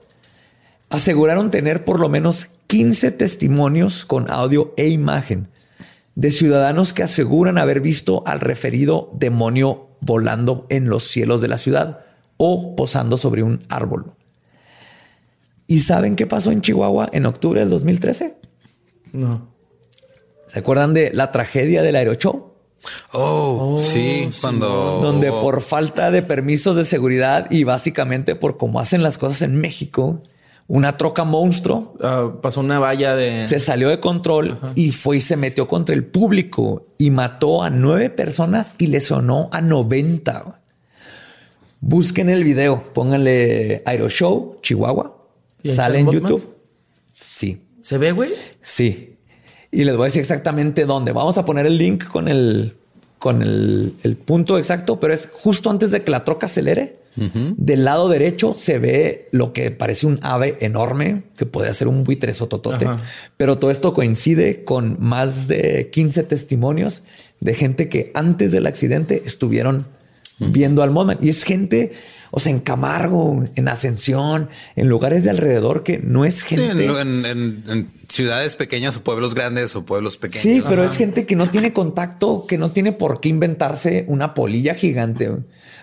aseguraron 0.90 1.50
tener 1.50 1.84
por 1.84 1.98
lo 2.00 2.08
menos 2.08 2.50
15 2.68 3.10
testimonios 3.12 4.04
con 4.04 4.30
audio 4.30 4.72
e 4.76 4.88
imagen 4.88 5.48
de 6.14 6.30
ciudadanos 6.30 6.92
que 6.92 7.02
aseguran 7.02 7.58
haber 7.58 7.80
visto 7.80 8.22
al 8.26 8.40
referido 8.40 9.10
demonio 9.14 9.88
volando 10.00 10.66
en 10.68 10.88
los 10.88 11.04
cielos 11.04 11.40
de 11.40 11.48
la 11.48 11.58
ciudad 11.58 12.00
o 12.46 12.76
posando 12.76 13.16
sobre 13.16 13.42
un 13.42 13.62
árbol. 13.68 14.12
¿Y 15.66 15.78
saben 15.80 16.14
qué 16.14 16.26
pasó 16.26 16.50
en 16.50 16.60
Chihuahua 16.60 17.08
en 17.12 17.24
octubre 17.26 17.60
del 17.60 17.70
2013? 17.70 18.36
No. 19.12 19.48
¿Se 20.46 20.58
acuerdan 20.58 20.92
de 20.92 21.10
la 21.14 21.32
tragedia 21.32 21.82
del 21.82 21.96
aeroshow? 21.96 22.52
Oh, 23.12 23.78
sí, 23.80 24.28
cuando. 24.42 25.00
donde 25.00 25.30
por 25.30 25.62
falta 25.62 26.10
de 26.10 26.20
permisos 26.22 26.76
de 26.76 26.84
seguridad 26.84 27.46
y 27.50 27.64
básicamente 27.64 28.34
por 28.34 28.58
cómo 28.58 28.78
hacen 28.78 29.02
las 29.02 29.16
cosas 29.16 29.40
en 29.40 29.56
México, 29.58 30.22
una 30.66 30.98
troca 30.98 31.24
monstruo 31.24 31.94
Ah, 32.02 32.30
pasó 32.42 32.60
una 32.60 32.78
valla 32.78 33.16
de. 33.16 33.46
se 33.46 33.58
salió 33.58 33.88
de 33.88 34.00
control 34.00 34.58
y 34.74 34.92
fue 34.92 35.16
y 35.16 35.20
se 35.22 35.38
metió 35.38 35.66
contra 35.66 35.94
el 35.94 36.04
público 36.04 36.88
y 36.98 37.10
mató 37.10 37.62
a 37.62 37.70
nueve 37.70 38.10
personas 38.10 38.74
y 38.78 38.88
lesionó 38.88 39.48
a 39.50 39.62
90. 39.62 40.60
Busquen 41.86 42.30
el 42.30 42.44
video, 42.44 42.82
pónganle 42.94 43.82
Aeroshow, 43.84 44.58
Chihuahua. 44.62 45.16
¿Y 45.62 45.68
ahí 45.68 45.76
Sale 45.76 45.98
en? 45.98 46.10
YouTube. 46.10 46.54
Sí, 47.12 47.60
¿Se 47.82 47.98
ve, 47.98 48.12
güey? 48.12 48.32
sí. 48.62 49.10
Y 49.70 49.82
les 49.84 49.96
voy 49.96 50.04
a 50.04 50.06
decir 50.06 50.22
exactamente 50.22 50.86
dónde. 50.86 51.10
Vamos 51.12 51.36
a 51.36 51.44
poner 51.44 51.66
el 51.66 51.76
link 51.76 52.04
con 52.04 52.28
el, 52.28 52.76
con 53.18 53.42
el, 53.42 53.94
el 54.04 54.16
punto 54.16 54.56
exacto, 54.56 55.00
pero 55.00 55.12
es 55.12 55.28
justo 55.32 55.68
antes 55.68 55.90
de 55.90 56.02
que 56.04 56.10
la 56.12 56.24
troca 56.24 56.46
acelere. 56.46 57.00
Del 57.16 57.84
lado 57.84 58.08
derecho 58.08 58.54
se 58.56 58.78
ve 58.78 59.28
lo 59.30 59.52
que 59.52 59.70
parece 59.72 60.06
un 60.06 60.18
ave 60.22 60.56
enorme, 60.60 61.24
que 61.36 61.44
podría 61.44 61.74
ser 61.74 61.88
un 61.88 62.02
buitre 62.04 62.32
sototote. 62.34 62.86
Ajá. 62.86 63.02
Pero 63.36 63.58
todo 63.58 63.70
esto 63.70 63.94
coincide 63.94 64.64
con 64.64 64.96
más 65.00 65.48
de 65.48 65.90
15 65.92 66.22
testimonios 66.22 67.02
de 67.40 67.54
gente 67.54 67.88
que 67.88 68.10
antes 68.14 68.52
del 68.52 68.66
accidente 68.66 69.22
estuvieron 69.26 69.86
viendo 70.38 70.82
al 70.82 70.90
Mothman. 70.90 71.18
Y 71.20 71.28
es 71.28 71.44
gente, 71.44 71.92
o 72.30 72.40
sea, 72.40 72.50
en 72.52 72.60
Camargo, 72.60 73.44
en 73.54 73.68
Ascensión, 73.68 74.48
en 74.76 74.88
lugares 74.88 75.24
de 75.24 75.30
alrededor 75.30 75.82
que 75.84 75.98
no 75.98 76.24
es 76.24 76.42
gente. 76.42 76.84
en, 76.84 76.98
en- 76.98 77.26
en- 77.26 77.64
en 77.68 77.88
ciudades 78.08 78.56
pequeñas 78.56 78.96
o 78.96 79.02
pueblos 79.02 79.34
grandes 79.34 79.74
o 79.76 79.84
pueblos 79.84 80.16
pequeños. 80.16 80.42
Sí, 80.42 80.62
pero 80.68 80.84
es 80.84 80.96
gente 80.96 81.26
que 81.26 81.36
no 81.36 81.50
tiene 81.50 81.72
contacto, 81.72 82.46
que 82.46 82.58
no 82.58 82.70
tiene 82.72 82.92
por 82.92 83.20
qué 83.20 83.28
inventarse 83.28 84.04
una 84.08 84.34
polilla 84.34 84.74
gigante. 84.74 85.30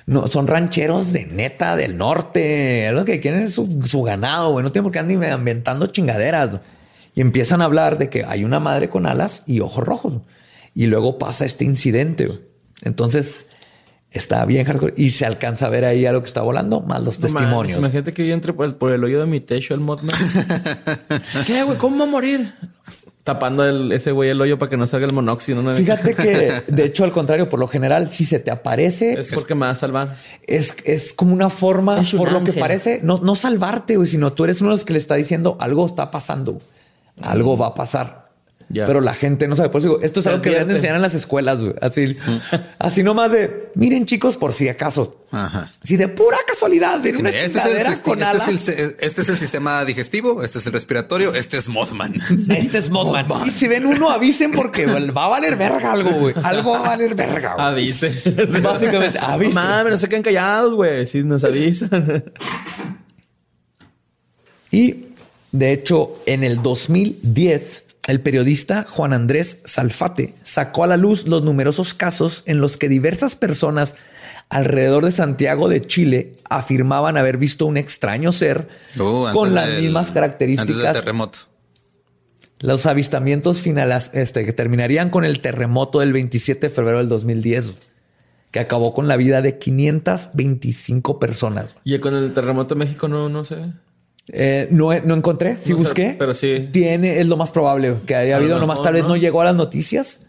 No, 0.08 0.28
son 0.28 0.48
rancheros 0.48 1.14
de 1.14 1.26
neta 1.26 1.76
del 1.76 1.96
norte. 1.98 2.90
Lo 2.92 3.06
que 3.06 3.20
quieren 3.20 3.42
es 3.42 3.54
su, 3.54 3.82
su 3.86 4.02
ganado, 4.02 4.52
güey. 4.52 4.64
No 4.64 4.72
tienen 4.72 4.84
por 4.86 4.92
qué 4.94 5.00
andar 5.00 5.32
inventando 5.38 5.86
chingaderas. 5.88 6.60
Y 7.14 7.22
empiezan 7.22 7.62
a 7.62 7.66
hablar 7.66 7.98
de 7.98 8.10
que 8.10 8.24
hay 8.26 8.44
una 8.46 8.60
madre 8.60 8.90
con 8.90 9.06
alas 9.06 9.44
y 9.46 9.60
ojos 9.60 9.84
rojos. 9.86 10.20
Y 10.74 10.88
luego 10.88 11.18
pasa 11.18 11.46
este 11.46 11.66
incidente. 11.66 12.30
Entonces 12.84 13.46
está 14.12 14.44
bien 14.46 14.66
hardcore 14.66 14.94
y 14.98 15.12
se 15.12 15.26
alcanza 15.26 15.68
a 15.68 15.70
ver 15.70 15.86
ahí 15.86 16.06
a 16.06 16.12
lo 16.12 16.22
que 16.22 16.28
está 16.28 16.42
volando, 16.42 16.82
más 16.82 17.02
los 17.04 17.18
No 17.20 17.28
testimonios. 17.28 17.78
imagínate 17.80 18.14
que 18.14 18.28
yo 18.28 18.34
entre 18.34 18.54
por 18.54 18.66
el, 18.66 18.76
por 18.76 18.92
el 18.92 19.04
hoyo 19.04 19.20
de 19.20 19.26
mi 19.26 19.40
techo 19.40 19.74
el 19.74 19.80
Mothman. 19.80 20.16
¿Qué, 21.48 21.64
güey? 21.64 21.78
¿Cómo 21.78 22.06
morir? 22.08 22.54
Tapando 23.24 23.64
el, 23.64 23.92
ese 23.92 24.12
güey 24.12 24.32
el 24.32 24.42
hoyo 24.42 24.58
para 24.58 24.70
que 24.70 24.78
no 24.78 24.88
salga 24.88 25.06
el 25.06 25.14
monóxido. 25.14 25.62
¿no? 25.62 25.74
Fíjate 25.74 26.16
que, 26.16 26.64
de 26.68 26.84
hecho, 26.84 27.04
al 27.04 27.12
contrario, 27.12 27.48
por 27.50 27.60
lo 27.60 27.68
general, 27.68 28.10
si 28.12 28.26
se 28.26 28.40
te 28.40 28.50
aparece, 28.52 29.14
Es 29.20 29.32
porque 29.34 29.54
me 29.56 29.68
va 29.68 29.72
a 29.72 29.76
salvar. 29.76 30.16
es, 30.48 30.76
es 30.86 31.14
como 31.14 31.32
una 31.34 31.50
forma, 31.52 32.02
Es 32.02 32.14
un 32.14 32.20
por 32.20 32.32
lo 32.32 32.44
que 32.44 32.54
parece, 32.54 33.00
no, 33.04 33.20
no 33.20 33.36
salvarte, 33.36 33.96
güey, 33.98 34.10
sino 34.10 34.34
tú 34.34 34.44
eres 34.44 34.60
uno 34.62 34.72
de 34.72 34.76
los 34.78 34.86
que 34.86 34.94
le 34.94 35.00
está 35.00 35.16
diciendo 35.16 35.56
algo 35.60 35.86
está 35.86 36.10
pasando, 36.10 36.58
algo 37.22 37.58
va 37.58 37.68
a 37.68 37.74
pasar. 37.76 38.21
Pero 38.74 39.02
la 39.02 39.14
gente 39.14 39.48
no 39.48 39.56
sabe. 39.56 39.70
Por 39.70 39.80
eso 39.80 39.90
digo, 39.90 40.02
esto 40.02 40.20
es 40.22 40.28
algo 40.28 40.42
que 40.42 40.50
deben 40.52 40.68
de 40.68 40.76
enseñar 40.76 40.96
en 40.96 41.02
las 41.02 41.14
escuelas, 41.14 41.60
güey. 41.60 41.74
Así, 41.82 42.18
así 42.80 43.04
nomás 43.04 43.32
de 43.32 43.70
miren, 43.76 44.06
chicos, 44.06 44.38
por 44.38 44.54
si 44.54 44.70
acaso. 44.70 45.18
Ajá. 45.32 45.72
Si 45.84 45.96
de 45.98 46.08
pura 46.10 46.38
casualidad 46.46 47.02
Sí, 47.04 47.12
una 47.18 47.30
este, 47.30 47.46
es 47.60 47.66
el, 47.88 48.02
con 48.02 48.14
este 48.22 48.26
alas. 48.26 48.48
es 48.50 48.68
el- 48.68 48.96
este 49.00 49.22
es 49.22 49.30
el 49.30 49.38
sistema 49.38 49.86
digestivo, 49.86 50.44
este 50.44 50.58
es 50.60 50.66
el 50.68 50.74
respiratorio, 50.74 51.34
este 51.34 51.58
es 51.58 51.70
Mothman. 51.70 52.14
Este 52.50 52.78
es 52.80 52.90
Mothman. 52.90 53.26
Y 53.48 53.50
si 53.50 53.68
ven 53.68 53.86
uno, 53.86 54.10
avisen 54.12 54.52
porque 54.52 54.86
va 54.86 55.26
a 55.26 55.28
valer 55.30 55.56
verga 55.56 55.94
algo, 55.94 56.10
güey. 56.12 56.36
Algo 56.44 56.72
va 56.72 56.80
a 56.80 56.82
valer 56.84 57.16
verga. 57.16 57.54
güey. 57.56 57.66
Avise. 57.68 58.14
Básicamente, 58.62 59.20
avisen. 59.20 59.54
mames, 59.56 59.92
no 59.92 59.98
se 59.98 60.10
queden 60.10 60.24
callados, 60.24 60.74
güey. 60.76 61.06
Si 61.06 61.24
nos 61.24 61.44
avisan. 61.44 62.26
Y 64.72 65.06
de 65.52 65.72
hecho, 65.74 66.22
en 66.26 66.44
el 66.44 66.62
2010, 66.62 67.84
el 68.08 68.20
periodista 68.22 68.86
Juan 68.90 69.14
Andrés 69.14 69.58
Salfate 69.64 70.34
sacó 70.44 70.84
a 70.84 70.88
la 70.88 70.98
luz 70.98 71.28
los 71.28 71.44
numerosos 71.44 71.94
casos 71.94 72.44
en 72.46 72.60
los 72.60 72.78
que 72.78 72.90
diversas 72.90 73.36
personas 73.36 73.96
alrededor 74.50 75.06
de 75.06 75.12
Santiago 75.12 75.70
de 75.70 75.82
Chile 75.82 76.36
afirmaban 76.50 77.16
haber 77.16 77.38
visto 77.38 77.66
un 77.66 77.78
extraño 77.78 78.32
ser 78.32 78.68
Uh, 78.98 79.32
con 79.32 79.54
las 79.56 79.68
del- 79.68 79.82
mismas 79.84 80.08
Antes 80.08 80.14
del 80.14 80.22
características. 80.24 80.94
terremoto. 80.94 81.40
Los 82.60 82.86
avistamientos 82.86 83.60
finales 83.60 84.12
este, 84.14 84.46
que 84.46 84.54
terminarían 84.54 85.10
con 85.10 85.24
el 85.26 85.40
terremoto 85.40 86.00
del 86.00 86.14
27 86.14 86.68
de 86.68 86.74
febrero 86.74 86.98
del 87.00 87.08
2010, 87.08 87.74
que 88.52 88.60
acabó 88.60 88.94
con 88.94 89.08
la 89.08 89.16
vida 89.16 89.42
de 89.42 89.58
525 89.58 91.18
personas. 91.20 91.76
Y 91.84 91.98
con 92.00 92.16
el 92.16 92.34
terremoto 92.34 92.76
de 92.76 92.80
México 92.80 93.08
no, 93.08 93.30
no 93.30 93.46
sé. 93.46 93.58
Eh, 94.30 94.68
no, 94.72 94.94
no 95.02 95.16
encontré, 95.16 95.58
sí 95.58 95.72
No 95.72 95.78
sé, 95.78 95.84
busqué. 95.84 96.16
pero 96.18 96.34
sí. 96.34 96.70
Tiene, 96.72 97.20
es 97.20 97.28
lo 97.28 97.38
más 97.38 97.52
probable 97.52 97.96
que 98.06 98.16
haya 98.16 98.38
habido, 98.38 98.60
nomás 98.60 98.76
mejor, 98.78 98.84
tal 98.86 98.94
vez 98.94 99.04
no. 99.04 99.10
¿no? 99.10 99.16
llegó 99.18 99.42
a 99.42 99.46
las 99.46 99.56
noticias, 99.56 100.22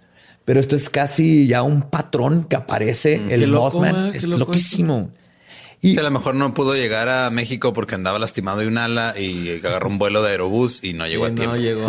pero 0.45 0.59
esto 0.61 0.75
es 0.77 0.89
casi 0.91 1.47
ya 1.47 1.63
un 1.63 1.83
patrón 1.83 2.45
que 2.45 2.57
aparece. 2.57 3.21
Qué 3.29 3.35
el 3.35 3.51
loco, 3.51 3.79
Mothman 3.81 4.09
eh, 4.09 4.13
qué 4.13 4.19
es 4.19 4.25
loco 4.25 4.39
loquísimo. 4.47 5.11
Y 5.81 5.99
a 5.99 6.03
lo 6.03 6.11
mejor 6.11 6.35
no 6.37 6.55
pudo 6.55 6.75
llegar 6.75 7.09
a 7.09 7.29
México 7.31 7.73
porque 7.73 7.95
andaba 7.97 8.19
lastimado 8.19 8.59
de 8.61 8.69
un 8.69 8.79
ala 8.79 9.15
y 9.19 9.51
agarró 9.65 9.89
un 9.89 9.99
vuelo 9.99 10.23
de 10.23 10.31
aerobús 10.31 10.83
y 10.85 10.93
no 10.95 11.07
llegó 11.07 11.27
Sí, 11.27 11.33
a 11.33 11.35
tiempo. 11.35 11.57
no 11.57 11.61
llegó. 11.61 11.87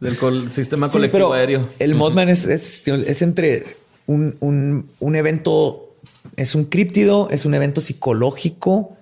Del 0.00 0.16
col- 0.16 0.50
sistema 0.50 0.88
Sí, 0.88 0.92
colectivo 0.94 1.28
pero 1.30 1.32
aéreo. 1.34 1.68
El 1.78 1.94
Mothman 1.94 2.28
es, 2.30 2.46
es, 2.46 2.86
es 2.88 3.22
entre 3.22 3.76
un, 4.06 4.36
un- 4.40 4.88
un 4.98 5.16
evento, 5.16 5.94
es 6.36 6.54
un 6.54 6.64
críptido, 6.64 7.28
es 7.30 7.44
un 7.44 7.54
evento 7.54 7.80
psicológico, 7.80 8.96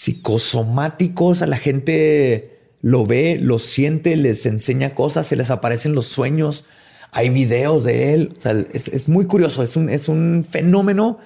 psicosomático. 0.00 1.26
O 1.26 1.34
sea, 1.34 1.46
la 1.46 1.58
gente 1.58 2.58
lo 2.80 3.04
ve, 3.04 3.38
lo 3.38 3.58
siente, 3.58 4.16
les 4.16 4.46
enseña 4.46 4.94
cosas, 4.94 5.26
se 5.26 5.36
les 5.36 5.50
aparecen 5.50 5.94
los 5.94 6.06
sueños. 6.06 6.64
Hay 7.12 7.28
videos 7.28 7.84
de 7.84 8.14
él. 8.14 8.38
Es 8.72 9.08
muy 9.10 9.26
curioso. 9.26 9.62
Es 9.62 9.76
un, 9.76 9.90
es 9.90 10.08
un 10.08 10.46
fenómeno 10.48 11.18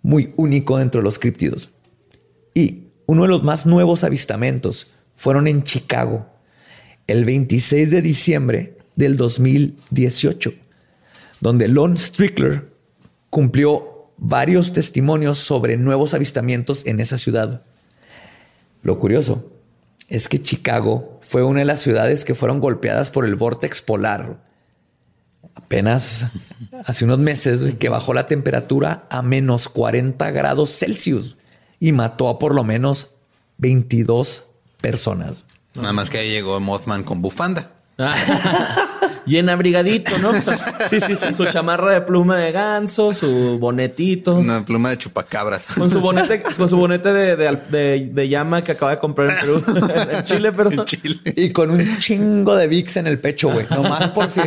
muy 0.00 0.32
único 0.36 0.78
dentro 0.78 1.02
de 1.02 1.04
los 1.04 1.18
críptidos. 1.18 1.70
Y 2.54 2.84
uno 3.04 3.22
de 3.22 3.28
los 3.28 3.42
más 3.42 3.66
nuevos 3.66 4.02
avistamientos 4.02 4.90
fueron 5.14 5.46
en 5.46 5.62
Chicago 5.62 6.26
el 7.06 7.26
26 7.26 7.90
de 7.90 8.00
diciembre 8.00 8.78
del 8.96 9.18
2018, 9.18 10.54
donde 11.40 11.68
Lon 11.68 11.98
Strickler 11.98 12.72
cumplió 13.28 14.10
varios 14.16 14.72
testimonios 14.72 15.36
sobre 15.38 15.76
nuevos 15.76 16.14
avistamientos 16.14 16.86
en 16.86 17.00
esa 17.00 17.18
ciudad. 17.18 17.64
Lo 18.82 18.98
curioso 18.98 19.48
es 20.08 20.28
que 20.28 20.42
Chicago 20.42 21.18
fue 21.22 21.42
una 21.42 21.60
de 21.60 21.64
las 21.64 21.80
ciudades 21.80 22.24
que 22.24 22.34
fueron 22.34 22.60
golpeadas 22.60 23.10
por 23.10 23.24
el 23.24 23.34
vórtex 23.34 23.80
polar. 23.80 24.42
Apenas 25.54 26.26
hace 26.84 27.04
unos 27.04 27.18
meses 27.18 27.76
que 27.78 27.88
bajó 27.88 28.12
la 28.12 28.26
temperatura 28.26 29.06
a 29.10 29.22
menos 29.22 29.68
40 29.68 30.30
grados 30.32 30.76
Celsius 30.76 31.36
y 31.80 31.92
mató 31.92 32.28
a 32.28 32.38
por 32.38 32.54
lo 32.54 32.64
menos 32.64 33.08
22 33.58 34.44
personas. 34.80 35.44
Nada 35.74 35.92
más 35.92 36.10
que 36.10 36.18
ahí 36.18 36.30
llegó 36.30 36.60
Mothman 36.60 37.04
con 37.04 37.22
bufanda. 37.22 37.70
Bien 39.26 39.48
abrigadito, 39.48 40.10
¿no? 40.18 40.32
Sí, 40.90 41.00
sí, 41.00 41.14
sí. 41.16 41.34
Su 41.34 41.44
chamarra 41.46 41.92
de 41.92 42.00
pluma 42.02 42.36
de 42.36 42.52
ganso, 42.52 43.12
su 43.14 43.58
bonetito. 43.58 44.34
Una 44.34 44.64
pluma 44.64 44.90
de 44.90 44.98
chupacabras. 44.98 45.66
Con 45.76 45.90
su 45.90 46.00
bonete, 46.00 46.42
con 46.56 46.68
su 46.68 46.76
bonete 46.76 47.12
de, 47.12 47.36
de, 47.36 47.56
de- 47.70 48.10
de 48.12 48.28
llama 48.28 48.62
que 48.64 48.72
acaba 48.72 48.92
de 48.92 48.98
comprar 48.98 49.30
en 49.30 49.36
Perú. 49.40 49.64
en 50.12 50.22
Chile, 50.24 50.52
perdón. 50.52 50.80
En 50.80 50.84
Chile. 50.84 51.20
Y 51.36 51.50
con 51.50 51.70
un 51.70 51.98
chingo 52.00 52.54
de 52.56 52.66
VIX 52.66 52.96
en 52.98 53.06
el 53.06 53.18
pecho, 53.18 53.50
güey. 53.50 53.66
Nomás 53.70 54.10
por 54.10 54.28
si... 54.28 54.40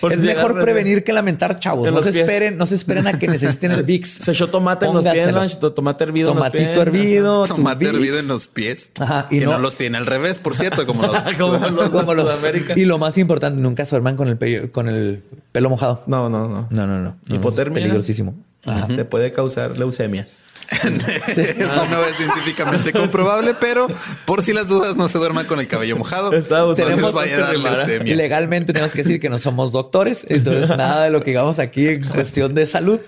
Por 0.00 0.12
es 0.12 0.20
si 0.20 0.26
mejor 0.26 0.58
prevenir 0.60 1.04
que 1.04 1.12
lamentar, 1.12 1.58
chavos. 1.58 1.90
No 1.90 2.02
se 2.02 2.12
pies. 2.12 2.22
esperen, 2.22 2.56
no 2.56 2.66
se 2.66 2.74
esperen 2.74 3.06
a 3.06 3.18
que 3.18 3.28
necesiten 3.28 3.72
el 3.72 3.82
VIX. 3.82 4.08
Se 4.08 4.32
echó 4.32 4.48
tomate 4.50 4.86
en 4.86 4.94
los 4.94 5.04
pies. 5.04 5.28
¿no? 5.32 5.72
Tomate 5.72 6.04
hervido 6.04 6.30
en 6.30 6.36
los 6.36 6.44
Tomatito 6.46 6.64
pies. 6.72 6.78
hervido. 6.78 7.46
Tomate 7.46 7.86
hervido 7.86 8.18
en 8.18 8.26
los 8.28 8.46
pies. 8.46 8.92
Ajá, 9.00 9.26
y 9.30 9.38
que 9.40 9.44
no... 9.46 9.52
no- 9.52 9.58
los 9.58 9.76
tiene 9.76 9.98
al 9.98 10.06
revés, 10.06 10.38
por 10.38 10.56
cierto, 10.56 10.86
como 10.86 11.06
los. 11.06 11.16
Como 11.38 11.52
los 11.58 11.84
de 11.84 11.90
Como 11.98 12.14
los- 12.14 12.32
Sudamérica. 12.32 12.74
Y 12.76 12.84
lo 12.84 12.98
más 12.98 13.16
importante, 13.18 13.60
nunca 13.60 13.84
se 13.84 13.90
duerman 13.90 14.16
con 14.16 14.21
el, 14.28 14.38
pello- 14.38 14.70
con 14.72 14.88
el 14.88 15.22
pelo 15.52 15.70
mojado. 15.70 16.02
No, 16.06 16.28
no, 16.28 16.48
no. 16.48 16.68
No, 16.70 16.86
no, 16.86 17.00
no. 17.00 17.16
no. 17.26 17.34
Hipotermia. 17.34 17.78
Es 17.78 17.82
peligrosísimo. 17.84 18.34
Ajá. 18.66 18.86
Te 18.88 19.04
puede 19.04 19.32
causar 19.32 19.76
leucemia. 19.78 20.26
Eso 20.72 21.86
no 21.90 22.02
es 22.04 22.16
científicamente 22.16 22.92
comprobable, 22.92 23.54
pero 23.60 23.88
por 24.24 24.42
si 24.42 24.52
las 24.54 24.68
dudas 24.68 24.96
no 24.96 25.08
se 25.08 25.18
duerman 25.18 25.44
con 25.46 25.60
el 25.60 25.68
cabello 25.68 25.96
mojado. 25.96 26.30
No 26.30 26.36
les 26.38 26.50
antes 26.80 27.12
vaya 27.12 27.36
a 27.48 27.52
dar. 27.52 28.06
Legalmente 28.06 28.72
tenemos 28.72 28.92
que 28.94 29.02
decir 29.02 29.20
que 29.20 29.28
no 29.28 29.38
somos 29.38 29.72
doctores, 29.72 30.24
entonces 30.30 30.70
nada 30.76 31.04
de 31.04 31.10
lo 31.10 31.20
que 31.20 31.32
digamos 31.32 31.58
aquí 31.58 31.88
en 31.88 32.04
cuestión 32.04 32.54
de 32.54 32.64
salud 32.64 33.00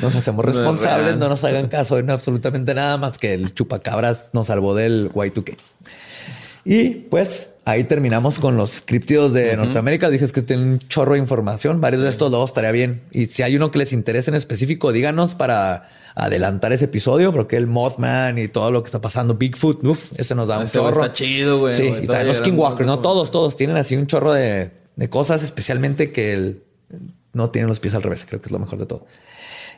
nos 0.00 0.16
hacemos 0.16 0.44
No 0.44 0.50
es 0.50 0.56
responsables, 0.58 1.06
real. 1.06 1.18
no 1.20 1.28
nos 1.28 1.44
hagan 1.44 1.68
caso 1.68 1.98
en 1.98 2.10
absolutamente 2.10 2.74
nada 2.74 2.96
más 2.96 3.18
que 3.18 3.34
el 3.34 3.54
chupacabras 3.54 4.30
nos 4.32 4.48
salvó 4.48 4.74
del 4.74 5.10
Y2K. 5.12 5.56
Y 6.64 6.90
pues 6.90 7.50
ahí 7.64 7.84
terminamos 7.84 8.38
con 8.38 8.56
los 8.56 8.80
criptidos 8.80 9.32
de 9.32 9.56
Norteamérica. 9.56 10.10
Dije 10.10 10.24
es 10.24 10.32
que 10.32 10.42
tienen 10.42 10.68
un 10.68 10.78
chorro 10.78 11.14
de 11.14 11.18
información. 11.18 11.80
Varios 11.80 12.02
de 12.02 12.08
estos 12.08 12.30
luego 12.30 12.44
estaría 12.44 12.70
bien. 12.70 13.02
Y 13.10 13.26
si 13.26 13.42
hay 13.42 13.56
uno 13.56 13.70
que 13.70 13.78
les 13.78 13.92
interese 13.92 14.30
en 14.30 14.36
específico, 14.36 14.92
díganos 14.92 15.34
para 15.34 15.88
adelantar 16.14 16.72
ese 16.72 16.84
episodio, 16.84 17.32
porque 17.32 17.56
el 17.56 17.66
Mothman 17.66 18.38
y 18.38 18.48
todo 18.48 18.70
lo 18.70 18.82
que 18.82 18.88
está 18.88 19.00
pasando, 19.00 19.34
Bigfoot, 19.34 19.82
uf, 19.84 20.12
ese 20.16 20.34
nos 20.34 20.48
da 20.48 20.58
un 20.58 20.64
Ese 20.64 20.78
chorro. 20.78 21.02
está 21.02 21.12
chido, 21.12 21.58
güey. 21.58 21.74
Sí, 21.74 21.88
Güey, 21.88 22.04
y 22.04 22.06
también 22.06 22.28
los 22.28 22.38
Skinwalker, 22.38 22.86
no 22.86 22.98
todos, 23.00 23.30
todos 23.30 23.56
tienen 23.56 23.76
así 23.76 23.96
un 23.96 24.06
chorro 24.06 24.32
de, 24.32 24.70
de 24.94 25.10
cosas, 25.10 25.42
especialmente 25.42 26.12
que 26.12 26.34
el, 26.34 26.62
no 27.32 27.50
tienen 27.50 27.68
los 27.68 27.80
pies 27.80 27.94
al 27.94 28.02
revés. 28.02 28.26
Creo 28.28 28.40
que 28.40 28.46
es 28.46 28.52
lo 28.52 28.58
mejor 28.58 28.78
de 28.78 28.86
todo. 28.86 29.06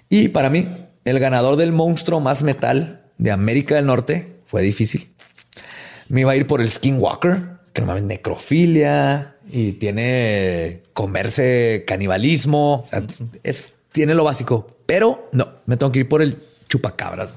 Y 0.09 0.29
para 0.29 0.51
mí, 0.51 0.69
el 1.05 1.19
ganador 1.21 1.57
del 1.57 1.73
monstruo 1.73 2.21
más 2.21 2.43
metal 2.43 3.03
de 3.17 3.31
América 3.31 3.77
del 3.77 3.87
Norte 3.87 4.41
fue 4.47 4.63
difícil. 4.63 5.14
Me 6.09 6.23
iba 6.23 6.33
a 6.33 6.37
ir 6.37 6.47
por 6.47 6.61
el 6.61 6.71
Skinwalker, 6.71 7.39
que 7.73 7.81
normalmente 7.81 8.15
necrofilia 8.15 9.37
y 9.51 9.73
tiene 9.73 10.83
comerse 10.93 11.85
canibalismo. 11.87 12.83
O 12.83 12.87
sea, 12.87 13.03
es, 13.43 13.75
tiene 13.93 14.15
lo 14.15 14.25
básico, 14.25 14.77
pero 14.87 15.29
no, 15.33 15.49
me 15.67 15.77
tengo 15.77 15.93
que 15.93 16.01
ir 16.01 16.09
por 16.09 16.23
el 16.23 16.43
chupacabras. 16.69 17.35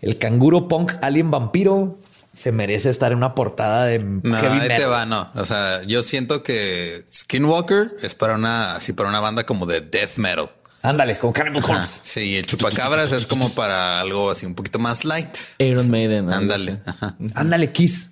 El 0.00 0.18
canguro 0.18 0.68
punk 0.68 0.92
alien 1.02 1.30
vampiro 1.30 1.98
se 2.34 2.52
merece 2.52 2.90
estar 2.90 3.12
en 3.12 3.18
una 3.18 3.34
portada 3.34 3.86
de 3.86 3.98
No, 3.98 4.36
ahí 4.36 4.68
te 4.68 4.86
va, 4.86 5.04
no. 5.04 5.30
O 5.34 5.44
sea, 5.44 5.82
yo 5.82 6.02
siento 6.02 6.42
que 6.42 7.02
Skinwalker 7.12 7.96
es 8.02 8.14
para 8.14 8.34
una, 8.34 8.76
así 8.76 8.92
para 8.92 9.08
una 9.08 9.20
banda 9.20 9.44
como 9.44 9.66
de 9.66 9.80
death 9.80 10.16
metal. 10.16 10.50
Ándale, 10.82 11.18
como 11.18 11.32
Cannibal 11.32 11.62
Ajá. 11.62 11.74
Corpse. 11.80 12.00
Sí, 12.02 12.36
el 12.36 12.46
chupacabras 12.46 13.12
es 13.12 13.26
como 13.26 13.52
para 13.54 14.00
algo 14.00 14.30
así 14.30 14.46
un 14.46 14.54
poquito 14.54 14.78
más 14.78 15.04
light. 15.04 15.36
Iron 15.58 15.90
Maiden. 15.90 16.32
Ándale. 16.32 16.80
Ajá. 16.86 17.16
Ándale, 17.34 17.70
Kiss. 17.72 18.10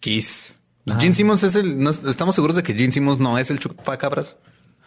Kiss. 0.00 0.58
Gene 0.98 1.14
Simmons 1.14 1.42
es 1.42 1.54
el. 1.54 1.78
no- 1.78 1.90
estamos 1.90 2.34
seguros 2.34 2.56
de 2.56 2.62
que 2.62 2.74
Gene 2.74 2.92
Simmons 2.92 3.18
no 3.20 3.38
es 3.38 3.50
el 3.50 3.58
chupacabras. 3.58 4.36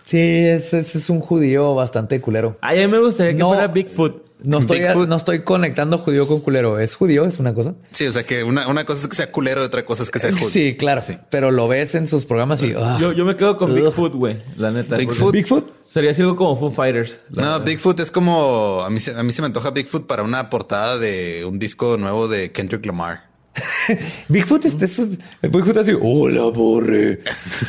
Sí, 0.03 0.17
ese 0.19 0.79
ese 0.79 0.97
es 0.97 1.09
un 1.09 1.19
judío 1.21 1.73
bastante 1.73 2.19
culero. 2.21 2.57
Ay, 2.61 2.81
a 2.81 2.87
mí 2.87 2.91
me 2.91 2.99
gustaría 2.99 3.31
que 3.33 3.39
No. 3.39 3.47
fuera 3.49 3.67
Bigfoot. 3.67 4.24
No 4.43 4.59
estoy, 4.59 4.81
Bigfoot. 4.81 5.07
no 5.07 5.15
estoy 5.15 5.43
conectando 5.43 5.97
judío 5.97 6.27
con 6.27 6.41
culero. 6.41 6.77
¿Es 6.79 6.95
judío? 6.95 7.25
¿Es 7.25 7.39
una 7.39 7.53
cosa? 7.53 7.73
Sí, 7.91 8.05
o 8.05 8.11
sea 8.11 8.23
que 8.23 8.43
una, 8.43 8.67
una 8.67 8.85
cosa 8.85 9.03
es 9.03 9.07
que 9.07 9.15
sea 9.15 9.31
culero 9.31 9.61
y 9.61 9.65
otra 9.65 9.85
cosa 9.85 10.03
es 10.03 10.11
que 10.11 10.19
sea 10.19 10.31
judío. 10.31 10.49
Sí, 10.49 10.75
claro. 10.77 11.01
Pero 11.29 11.51
lo 11.51 11.67
ves 11.67 11.95
en 11.95 12.05
sus 12.07 12.25
programas 12.25 12.61
y... 12.63 12.73
ah. 12.77 12.97
Yo, 12.99 13.11
yo 13.13 13.25
me 13.25 13.35
quedo 13.35 13.57
con. 13.57 13.73
Bigfoot, 13.73 14.13
güey. 14.13 14.37
La 14.57 14.71
neta. 14.71 14.97
Bigfoot. 14.97 15.33
¿Bigfoot? 15.33 15.71
Sería 15.89 16.11
así 16.11 16.21
algo 16.21 16.35
como 16.35 16.57
Foo 16.59 16.71
Fighters. 16.71 17.19
No, 17.29 17.41
verdad. 17.43 17.63
Bigfoot 17.63 17.99
es 18.01 18.11
como 18.11 18.81
a 18.83 18.89
mí, 18.89 18.99
se- 18.99 19.15
a 19.15 19.23
mí 19.23 19.31
se 19.31 19.41
me 19.41 19.45
antoja 19.47 19.71
Bigfoot 19.71 20.05
para 20.05 20.23
una 20.23 20.49
portada 20.49 20.97
de 20.97 21.45
un 21.45 21.57
disco 21.57 21.97
nuevo 21.97 22.27
de 22.27 22.51
Kendrick 22.51 22.85
Lamar. 22.85 23.24
Bigfoot 24.29 24.65
es, 24.65 24.81
es 24.81 24.99
un- 24.99 25.17
Bigfoot 25.41 25.77
así... 25.77 25.93
Hola, 26.01 26.43
borre. 26.45 27.19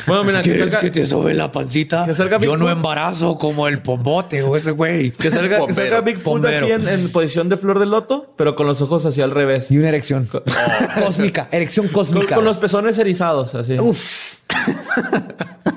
Bueno, 0.05 0.23
mira, 0.25 0.41
que 0.41 0.51
¿Quieres 0.51 0.73
salga, 0.73 0.81
que 0.81 0.91
te 0.91 1.05
sobe 1.05 1.33
la 1.33 1.51
pancita? 1.51 2.05
que 2.05 2.13
salga 2.13 2.39
Yo 2.39 2.57
no 2.57 2.69
embarazo 2.69 3.37
como 3.37 3.67
el 3.67 3.81
pombote 3.81 4.43
o 4.43 4.55
ese 4.57 4.71
güey. 4.71 5.11
que 5.11 5.31
salga, 5.31 5.65
que 5.65 5.73
salga. 5.73 6.01
Bigfoot 6.01 6.41
Bombero. 6.41 6.65
así 6.65 6.71
en, 6.73 6.87
en 6.87 7.09
posición 7.09 7.49
de 7.49 7.57
flor 7.57 7.79
de 7.79 7.85
loto, 7.85 8.33
pero 8.37 8.55
con 8.55 8.67
los 8.67 8.81
ojos 8.81 9.05
hacia 9.05 9.23
al 9.23 9.31
revés. 9.31 9.71
Y 9.71 9.77
una 9.77 9.89
erección. 9.89 10.29
cósmica. 11.05 11.47
Erección 11.51 11.87
Con, 11.87 11.93
cósmica. 12.05 12.35
con 12.35 12.45
los 12.45 12.57
pezones 12.57 12.97
erizados, 12.97 13.55
así. 13.55 13.77
Uf. 13.79 14.35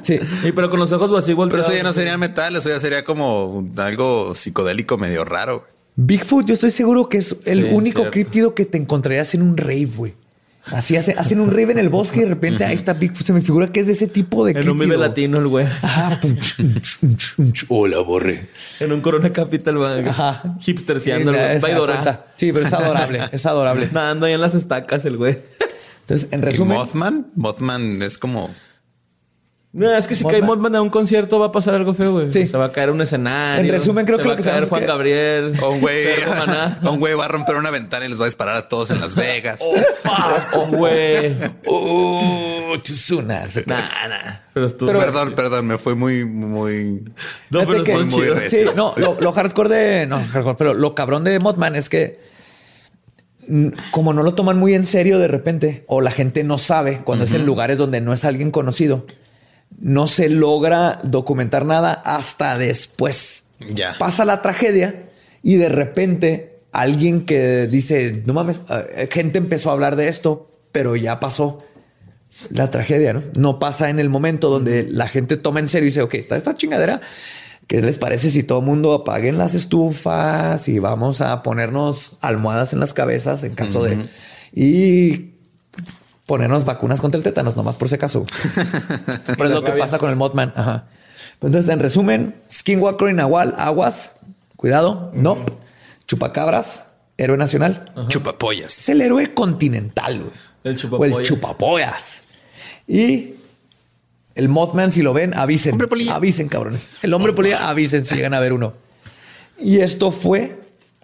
sí. 0.02 0.16
Y 0.44 0.52
pero 0.52 0.70
con 0.70 0.80
los 0.80 0.90
ojos 0.92 1.10
así 1.18 1.26
Pero 1.28 1.36
volteados. 1.36 1.66
eso 1.68 1.76
ya 1.76 1.82
no 1.82 1.92
sería 1.92 2.18
metal, 2.18 2.56
eso 2.56 2.68
ya 2.68 2.80
sería 2.80 3.04
como 3.04 3.68
algo 3.76 4.34
psicodélico 4.34 4.98
medio 4.98 5.24
raro. 5.24 5.64
Bigfoot, 6.02 6.46
yo 6.46 6.54
estoy 6.54 6.70
seguro 6.70 7.08
que 7.08 7.18
es 7.18 7.36
el 7.44 7.66
Sí, 7.68 7.74
único 7.74 8.00
cierto. 8.00 8.10
críptido 8.12 8.54
que 8.54 8.64
te 8.64 8.78
encontrarías 8.78 9.34
en 9.34 9.42
un 9.42 9.56
rave, 9.56 9.86
güey. 9.94 10.14
Así 10.66 10.96
hace- 10.96 11.12
hacen 11.18 11.40
un 11.40 11.50
rave 11.50 11.72
en 11.72 11.78
el 11.78 11.88
bosque 11.88 12.20
y 12.20 12.22
de 12.22 12.28
repente 12.28 12.64
ahí 12.64 12.74
está 12.74 12.92
Bigfoot. 12.94 13.26
Se 13.26 13.32
me 13.32 13.40
figura 13.40 13.72
que 13.72 13.80
es 13.80 13.86
de 13.86 13.92
ese 13.94 14.06
tipo 14.08 14.44
de 14.44 14.52
En 14.52 14.68
un 14.68 14.78
vive 14.78 14.96
latino 14.96 15.38
el 15.38 15.48
güey. 15.48 15.66
Ajá. 15.82 16.20
Hola, 17.68 17.98
borre. 18.00 18.48
En 18.78 18.92
un 18.92 19.00
Corona 19.00 19.32
Capital, 19.32 19.78
güey. 19.78 20.06
Ajá. 20.08 20.56
Hipsterseando 20.64 21.30
el 21.32 21.36
Sí, 21.36 21.42
güey. 21.42 21.52
se 21.52 21.60
da 21.60 21.68
Vaidora. 21.68 21.92
cuenta. 21.94 22.26
Sí, 22.36 22.52
pero 22.52 22.66
es 22.66 22.72
adorable. 22.72 23.20
Es 23.32 23.46
adorable. 23.46 23.88
Nadando 23.92 24.26
ahí 24.26 24.32
en 24.34 24.40
las 24.40 24.54
estacas 24.54 25.04
el 25.04 25.16
güey. 25.16 25.38
Entonces, 26.02 26.28
en 26.30 26.40
¿Y 26.40 26.44
resumen, 26.44 26.76
Mothman? 26.76 27.26
Mothman 27.36 28.02
es 28.02 28.18
como 28.18 28.50
No, 29.72 29.88
es 29.94 30.08
que 30.08 30.16
si 30.16 30.24
Mothman. 30.24 30.40
cae 30.40 30.46
Mothman 30.48 30.74
a 30.74 30.82
un 30.82 30.90
concierto 30.90 31.38
va 31.38 31.46
a 31.46 31.52
pasar 31.52 31.76
algo 31.76 31.94
feo, 31.94 32.10
güey. 32.12 32.30
Sí. 32.32 32.44
Se 32.48 32.56
va 32.56 32.64
a 32.64 32.72
caer 32.72 32.90
un 32.90 33.00
escenario. 33.02 33.64
En 33.64 33.70
resumen, 33.70 34.04
creo 34.04 34.18
se 34.18 34.22
que 34.24 34.28
va 34.28 34.34
lo 34.34 34.42
que 34.42 34.48
a 34.48 34.52
caer 34.52 34.68
Juan 34.68 34.80
que- 34.80 34.86
Gabriel. 34.88 35.54
O 35.62 35.70
un 35.70 35.80
güey, 35.80 36.06
un 36.82 36.98
güey 36.98 37.14
va 37.14 37.26
a 37.26 37.28
romper 37.28 37.54
una 37.54 37.70
ventana 37.70 38.04
y 38.04 38.08
les 38.08 38.18
va 38.18 38.24
a 38.24 38.26
disparar 38.26 38.56
a 38.56 38.68
todos 38.68 38.90
en 38.90 39.00
Las 39.00 39.14
Vegas. 39.14 39.60
Oh, 40.54 40.66
güey. 40.72 41.36
Uh, 41.66 42.76
too 42.78 42.96
soon. 42.96 43.28
Nah. 43.28 43.42
Pero 44.52 44.66
estuvo. 44.66 44.88
Pero- 44.88 44.98
perdón, 45.04 45.34
perdón, 45.36 45.66
me 45.68 45.78
fue 45.78 45.94
muy, 45.94 46.24
muy. 46.24 47.04
no, 47.50 47.64
pero 47.64 47.84
que- 47.84 47.94
muy 47.94 48.08
chido. 48.08 48.34
recio. 48.34 48.70
Sí, 48.70 48.74
no, 48.74 48.92
lo, 48.96 49.16
lo 49.20 49.32
hardcore 49.32 49.68
de. 49.68 50.06
No, 50.08 50.24
hardcore, 50.32 50.56
pero 50.58 50.74
lo 50.74 50.96
cabrón 50.96 51.22
de 51.22 51.38
Mothman 51.38 51.76
es 51.76 51.88
que. 51.88 52.18
Como 53.90 54.12
no 54.12 54.22
lo 54.22 54.34
toman 54.34 54.58
muy 54.58 54.74
en 54.74 54.84
serio 54.86 55.18
de 55.18 55.26
repente, 55.28 55.84
o 55.88 56.00
la 56.00 56.10
gente 56.10 56.44
no 56.44 56.58
sabe 56.58 57.02
cuando 57.04 57.24
es 57.24 57.34
en 57.34 57.46
lugares 57.46 57.78
donde 57.78 58.00
no 58.00 58.12
es 58.12 58.24
alguien 58.24 58.50
conocido, 58.50 59.06
no 59.78 60.06
se 60.06 60.28
logra 60.28 61.00
documentar 61.04 61.64
nada 61.64 61.92
hasta 61.92 62.58
después. 62.58 63.44
Ya. 63.74 63.96
Pasa 63.98 64.24
la 64.24 64.42
tragedia 64.42 65.10
y 65.42 65.56
de 65.56 65.68
repente 65.68 66.60
alguien 66.72 67.24
que 67.24 67.66
dice, 67.66 68.22
no 68.26 68.34
mames, 68.34 68.62
eh, 68.68 69.08
gente 69.10 69.38
empezó 69.38 69.70
a 69.70 69.72
hablar 69.72 69.96
de 69.96 70.08
esto, 70.08 70.50
pero 70.72 70.96
ya 70.96 71.20
pasó 71.20 71.62
la 72.48 72.70
tragedia, 72.70 73.12
¿no? 73.12 73.22
No 73.36 73.58
pasa 73.58 73.90
en 73.90 73.98
el 73.98 74.08
momento 74.08 74.48
donde 74.48 74.86
la 74.90 75.08
gente 75.08 75.36
toma 75.36 75.60
en 75.60 75.68
serio 75.68 75.86
y 75.86 75.90
dice, 75.90 76.02
ok, 76.02 76.14
está 76.14 76.36
esta 76.36 76.56
chingadera. 76.56 77.00
¿Qué 77.66 77.80
les 77.82 77.98
parece 77.98 78.30
si 78.30 78.42
todo 78.42 78.60
el 78.60 78.64
mundo 78.64 78.94
apaguen 78.94 79.38
las 79.38 79.54
estufas 79.54 80.66
y 80.68 80.78
vamos 80.80 81.20
a 81.20 81.42
ponernos 81.42 82.16
almohadas 82.20 82.72
en 82.72 82.80
las 82.80 82.94
cabezas 82.94 83.44
en 83.44 83.54
caso 83.54 83.84
de... 83.84 83.96
Y 84.52 85.29
ponernos 86.30 86.64
vacunas 86.64 87.00
contra 87.00 87.18
el 87.18 87.24
tétanos, 87.24 87.56
nomás 87.56 87.74
por 87.74 87.88
si 87.88 87.96
acaso. 87.96 88.22
Pero 89.26 89.48
es 89.48 89.50
lo 89.52 89.64
que 89.64 89.72
pasa 89.72 89.98
con 89.98 90.10
el 90.10 90.14
Mothman. 90.14 90.52
Ajá. 90.54 90.86
Entonces, 91.40 91.68
en 91.68 91.80
resumen, 91.80 92.36
Skinwalker 92.48 93.08
y 93.08 93.14
Nahual, 93.14 93.56
aguas, 93.58 94.14
cuidado, 94.54 95.10
no. 95.12 95.44
Chupacabras, 96.06 96.86
héroe 97.16 97.36
nacional. 97.36 97.92
Chupapollas. 98.06 98.78
Es 98.78 98.88
el 98.90 99.00
héroe 99.00 99.34
continental, 99.34 100.20
güey. 100.20 100.30
El 100.62 100.70
O 100.70 100.70
el 100.70 100.76
chupapollas. 100.76 101.26
chupapollas. 101.26 102.22
Y 102.86 103.34
el 104.36 104.48
Mothman, 104.48 104.92
si 104.92 105.02
lo 105.02 105.12
ven, 105.12 105.34
avisen. 105.36 105.72
Hombre 105.72 105.88
polilla. 105.88 106.14
Avisen, 106.14 106.48
cabrones. 106.48 106.92
El 107.02 107.12
hombre 107.12 107.32
polilla, 107.32 107.68
avisen 107.68 108.06
si 108.06 108.14
llegan 108.14 108.34
a 108.34 108.40
ver 108.40 108.52
uno. 108.52 108.74
Y 109.58 109.80
esto 109.80 110.12
fue 110.12 110.59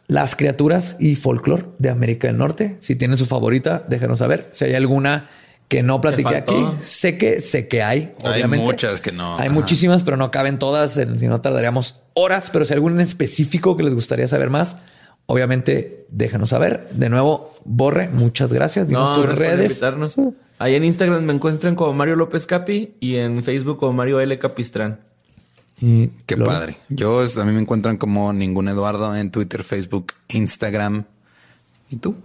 las 0.09 0.37
criaturas 0.37 0.97
y 1.01 1.17
folclore 1.17 1.65
de 1.79 1.91
América 1.91 2.29
del 2.29 2.39
Norte. 2.39 2.77
Si 2.81 2.95
tienen 2.97 3.19
su 3.19 3.27
favorita, 3.27 3.85
déjenos 3.89 4.21
saber. 4.21 4.49
Si 4.53 4.65
hay 4.65 4.75
alguna 4.75 5.29
que 5.69 5.83
no 5.83 6.01
platiqué 6.01 6.37
aquí, 6.37 6.65
sé 6.81 7.19
que 7.19 7.41
sé 7.41 7.67
que 7.67 7.83
hay. 7.83 8.13
Hay 8.23 8.35
Obviamente. 8.35 8.65
muchas 8.65 9.01
que 9.01 9.11
no. 9.11 9.37
Hay 9.37 9.47
Ajá. 9.47 9.55
muchísimas, 9.55 10.05
pero 10.05 10.17
no 10.17 10.31
caben 10.31 10.59
todas. 10.61 10.93
si 11.17 11.27
no 11.27 11.41
tardaríamos 11.41 12.03
horas. 12.15 12.51
Pero 12.53 12.65
si 12.65 12.73
hay 12.73 12.77
alguna 12.77 12.95
en 12.97 13.01
específico 13.01 13.77
que 13.77 13.83
les 13.83 13.93
gustaría 13.95 14.29
saber 14.29 14.49
más, 14.49 14.77
obviamente 15.27 16.07
déjanos 16.09 16.51
saber. 16.51 16.89
De 16.93 17.09
nuevo, 17.09 17.55
Borre, 17.65 18.09
muchas 18.09 18.53
gracias. 18.53 18.87
Dinos 18.87 19.11
No, 19.19 19.25
tus 19.25 19.37
redes. 19.37 19.71
invitarnos. 19.71 20.15
Ahí 20.59 20.75
en 20.77 20.85
Instagram 20.85 21.25
me 21.25 21.33
encuentran 21.33 21.75
como 21.75 21.93
Mario 21.95 22.15
López 22.17 22.47
Capi 22.47 22.95
y 23.01 23.17
en 23.17 23.43
Facebook 23.43 23.79
como 23.79 23.93
Mario 23.93 24.21
L. 24.21 24.39
Capistrán. 24.39 25.01
Y 25.81 26.09
Qué 26.27 26.37
padre. 26.37 26.79
Yo, 26.89 27.21
a 27.21 27.45
mí 27.45 27.53
me 27.53 27.61
encuentran 27.61 27.97
como 27.97 28.33
ningún 28.33 28.69
Eduardo 28.69 29.15
en 29.15 29.31
Twitter, 29.31 29.63
Facebook, 29.63 30.15
Instagram. 30.29 31.05
¿Y 31.91 31.97
tú? 31.97 32.17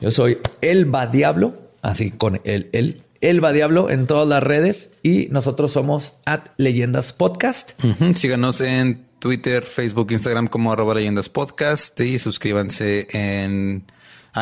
Yo 0.00 0.10
soy 0.10 0.38
Elba 0.60 1.06
Diablo, 1.06 1.54
así 1.82 2.10
con 2.10 2.40
el, 2.44 2.68
el 2.72 3.02
Elba 3.20 3.52
Diablo 3.52 3.90
en 3.90 4.06
todas 4.06 4.28
las 4.28 4.42
redes 4.42 4.90
y 5.02 5.28
nosotros 5.30 5.72
somos 5.72 6.14
at 6.24 6.48
Leyendas 6.56 7.12
Podcast. 7.12 7.72
Síganos 8.14 8.60
en 8.60 9.08
Twitter, 9.18 9.64
Facebook, 9.64 10.12
Instagram 10.12 10.46
como 10.46 10.72
arroba 10.72 10.94
leyendas 10.94 11.28
podcast 11.28 11.98
y 12.00 12.18
suscríbanse 12.18 13.08
en 13.10 13.84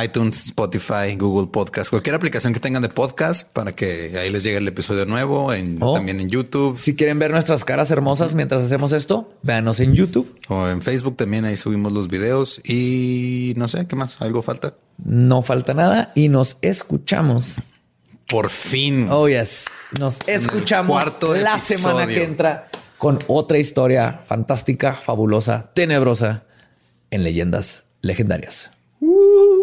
iTunes, 0.05 0.47
Spotify, 0.47 1.17
Google 1.19 1.49
Podcast, 1.49 1.91
cualquier 1.91 2.15
aplicación 2.15 2.53
que 2.53 2.61
tengan 2.61 2.83
de 2.83 2.89
podcast 2.89 3.53
para 3.53 3.73
que 3.73 4.19
ahí 4.19 4.31
les 4.31 4.43
llegue 4.43 4.59
el 4.59 4.69
episodio 4.69 5.07
nuevo, 5.07 5.53
en, 5.53 5.79
Oh. 5.81 5.95
también 5.95 6.21
en 6.21 6.29
YouTube 6.29 6.77
Si 6.79 6.95
quieren 6.97 7.19
ver 7.19 7.31
nuestras 7.31 7.65
caras 7.65 7.91
hermosas 7.91 8.35
mientras 8.35 8.65
hacemos 8.65 8.93
esto, 8.93 9.33
véanos 9.43 9.81
en 9.81 9.95
YouTube. 9.95 10.35
o 10.49 10.69
en 10.69 10.83
Facebook 10.83 11.17
también 11.17 11.45
ahí 11.45 11.57
subimos 11.57 11.93
los 11.93 12.09
videos 12.09 12.61
y 12.65 13.55
no 13.57 13.69
sé 13.69 13.87
qué 13.87 13.97
más, 13.97 14.21
algo 14.23 14.43
falta. 14.43 14.75
No 15.05 15.43
falta 15.43 15.75
nada 15.75 16.13
y 16.15 16.29
nos 16.29 16.59
escuchamos. 16.63 17.57
Por 18.29 18.49
fin. 18.51 19.09
Oh, 19.11 19.29
yes. 19.29 19.67
Nos 20.01 20.19
escuchamos 20.27 20.91
cuarto 20.91 21.33
la 21.35 21.53
episodio. 21.53 21.79
semana 21.79 22.07
que 22.07 22.25
entra 22.25 22.69
con 22.99 23.19
otra 23.29 23.59
historia 23.59 24.21
fantástica, 24.25 24.95
fabulosa, 24.95 25.71
tenebrosa 25.75 26.45
en 27.11 27.23
leyendas 27.23 27.85
legendarias. 28.03 28.73
Uh, 29.01 29.56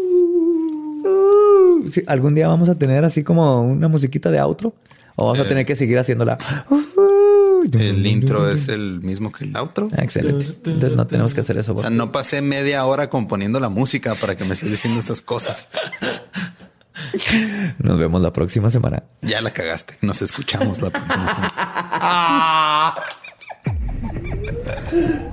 sí, 1.92 2.04
¿Algún 2.08 2.36
día 2.36 2.48
vamos 2.48 2.70
a 2.70 2.76
tener 2.76 3.04
así 3.06 3.24
como 3.24 3.62
una 3.62 3.88
musiquita 3.88 4.30
de 4.32 4.40
outro? 4.40 4.74
¿O 5.16 5.26
vamos 5.26 5.40
a 5.40 5.44
Eh. 5.44 5.48
tener 5.48 5.66
que 5.66 5.76
seguir 5.76 5.98
haciéndola? 6.00 6.38
El 7.72 8.06
intro 8.06 8.50
es 8.50 8.68
el 8.68 9.00
mismo 9.02 9.32
que 9.32 9.46
el 9.46 9.56
outro. 9.56 9.88
Ah, 9.98 10.04
Excelente. 10.04 10.48
Entonces 10.70 10.98
no 10.98 11.08
tenemos 11.08 11.34
que 11.34 11.40
hacer 11.42 11.58
eso. 11.58 11.74
O 11.76 11.80
sea, 11.80 11.90
no 11.90 12.12
pasé 12.12 12.42
media 12.42 12.84
hora 12.86 13.10
componiendo 13.10 13.60
la 13.60 13.70
música 13.70 14.16
para 14.16 14.36
que 14.36 14.44
me 14.44 14.54
estés 14.54 14.72
diciendo 14.72 15.00
estas 15.00 15.22
cosas. 15.22 15.70
Nos 17.80 17.98
vemos 17.98 18.22
la 18.22 18.34
próxima 18.34 18.70
semana. 18.70 19.04
Ya 19.22 19.40
la 19.42 19.52
cagaste. 19.52 19.96
Nos 20.02 20.22
escuchamos 20.22 20.82
la 20.82 20.90
próxima 20.90 21.36
semana. 21.36 22.94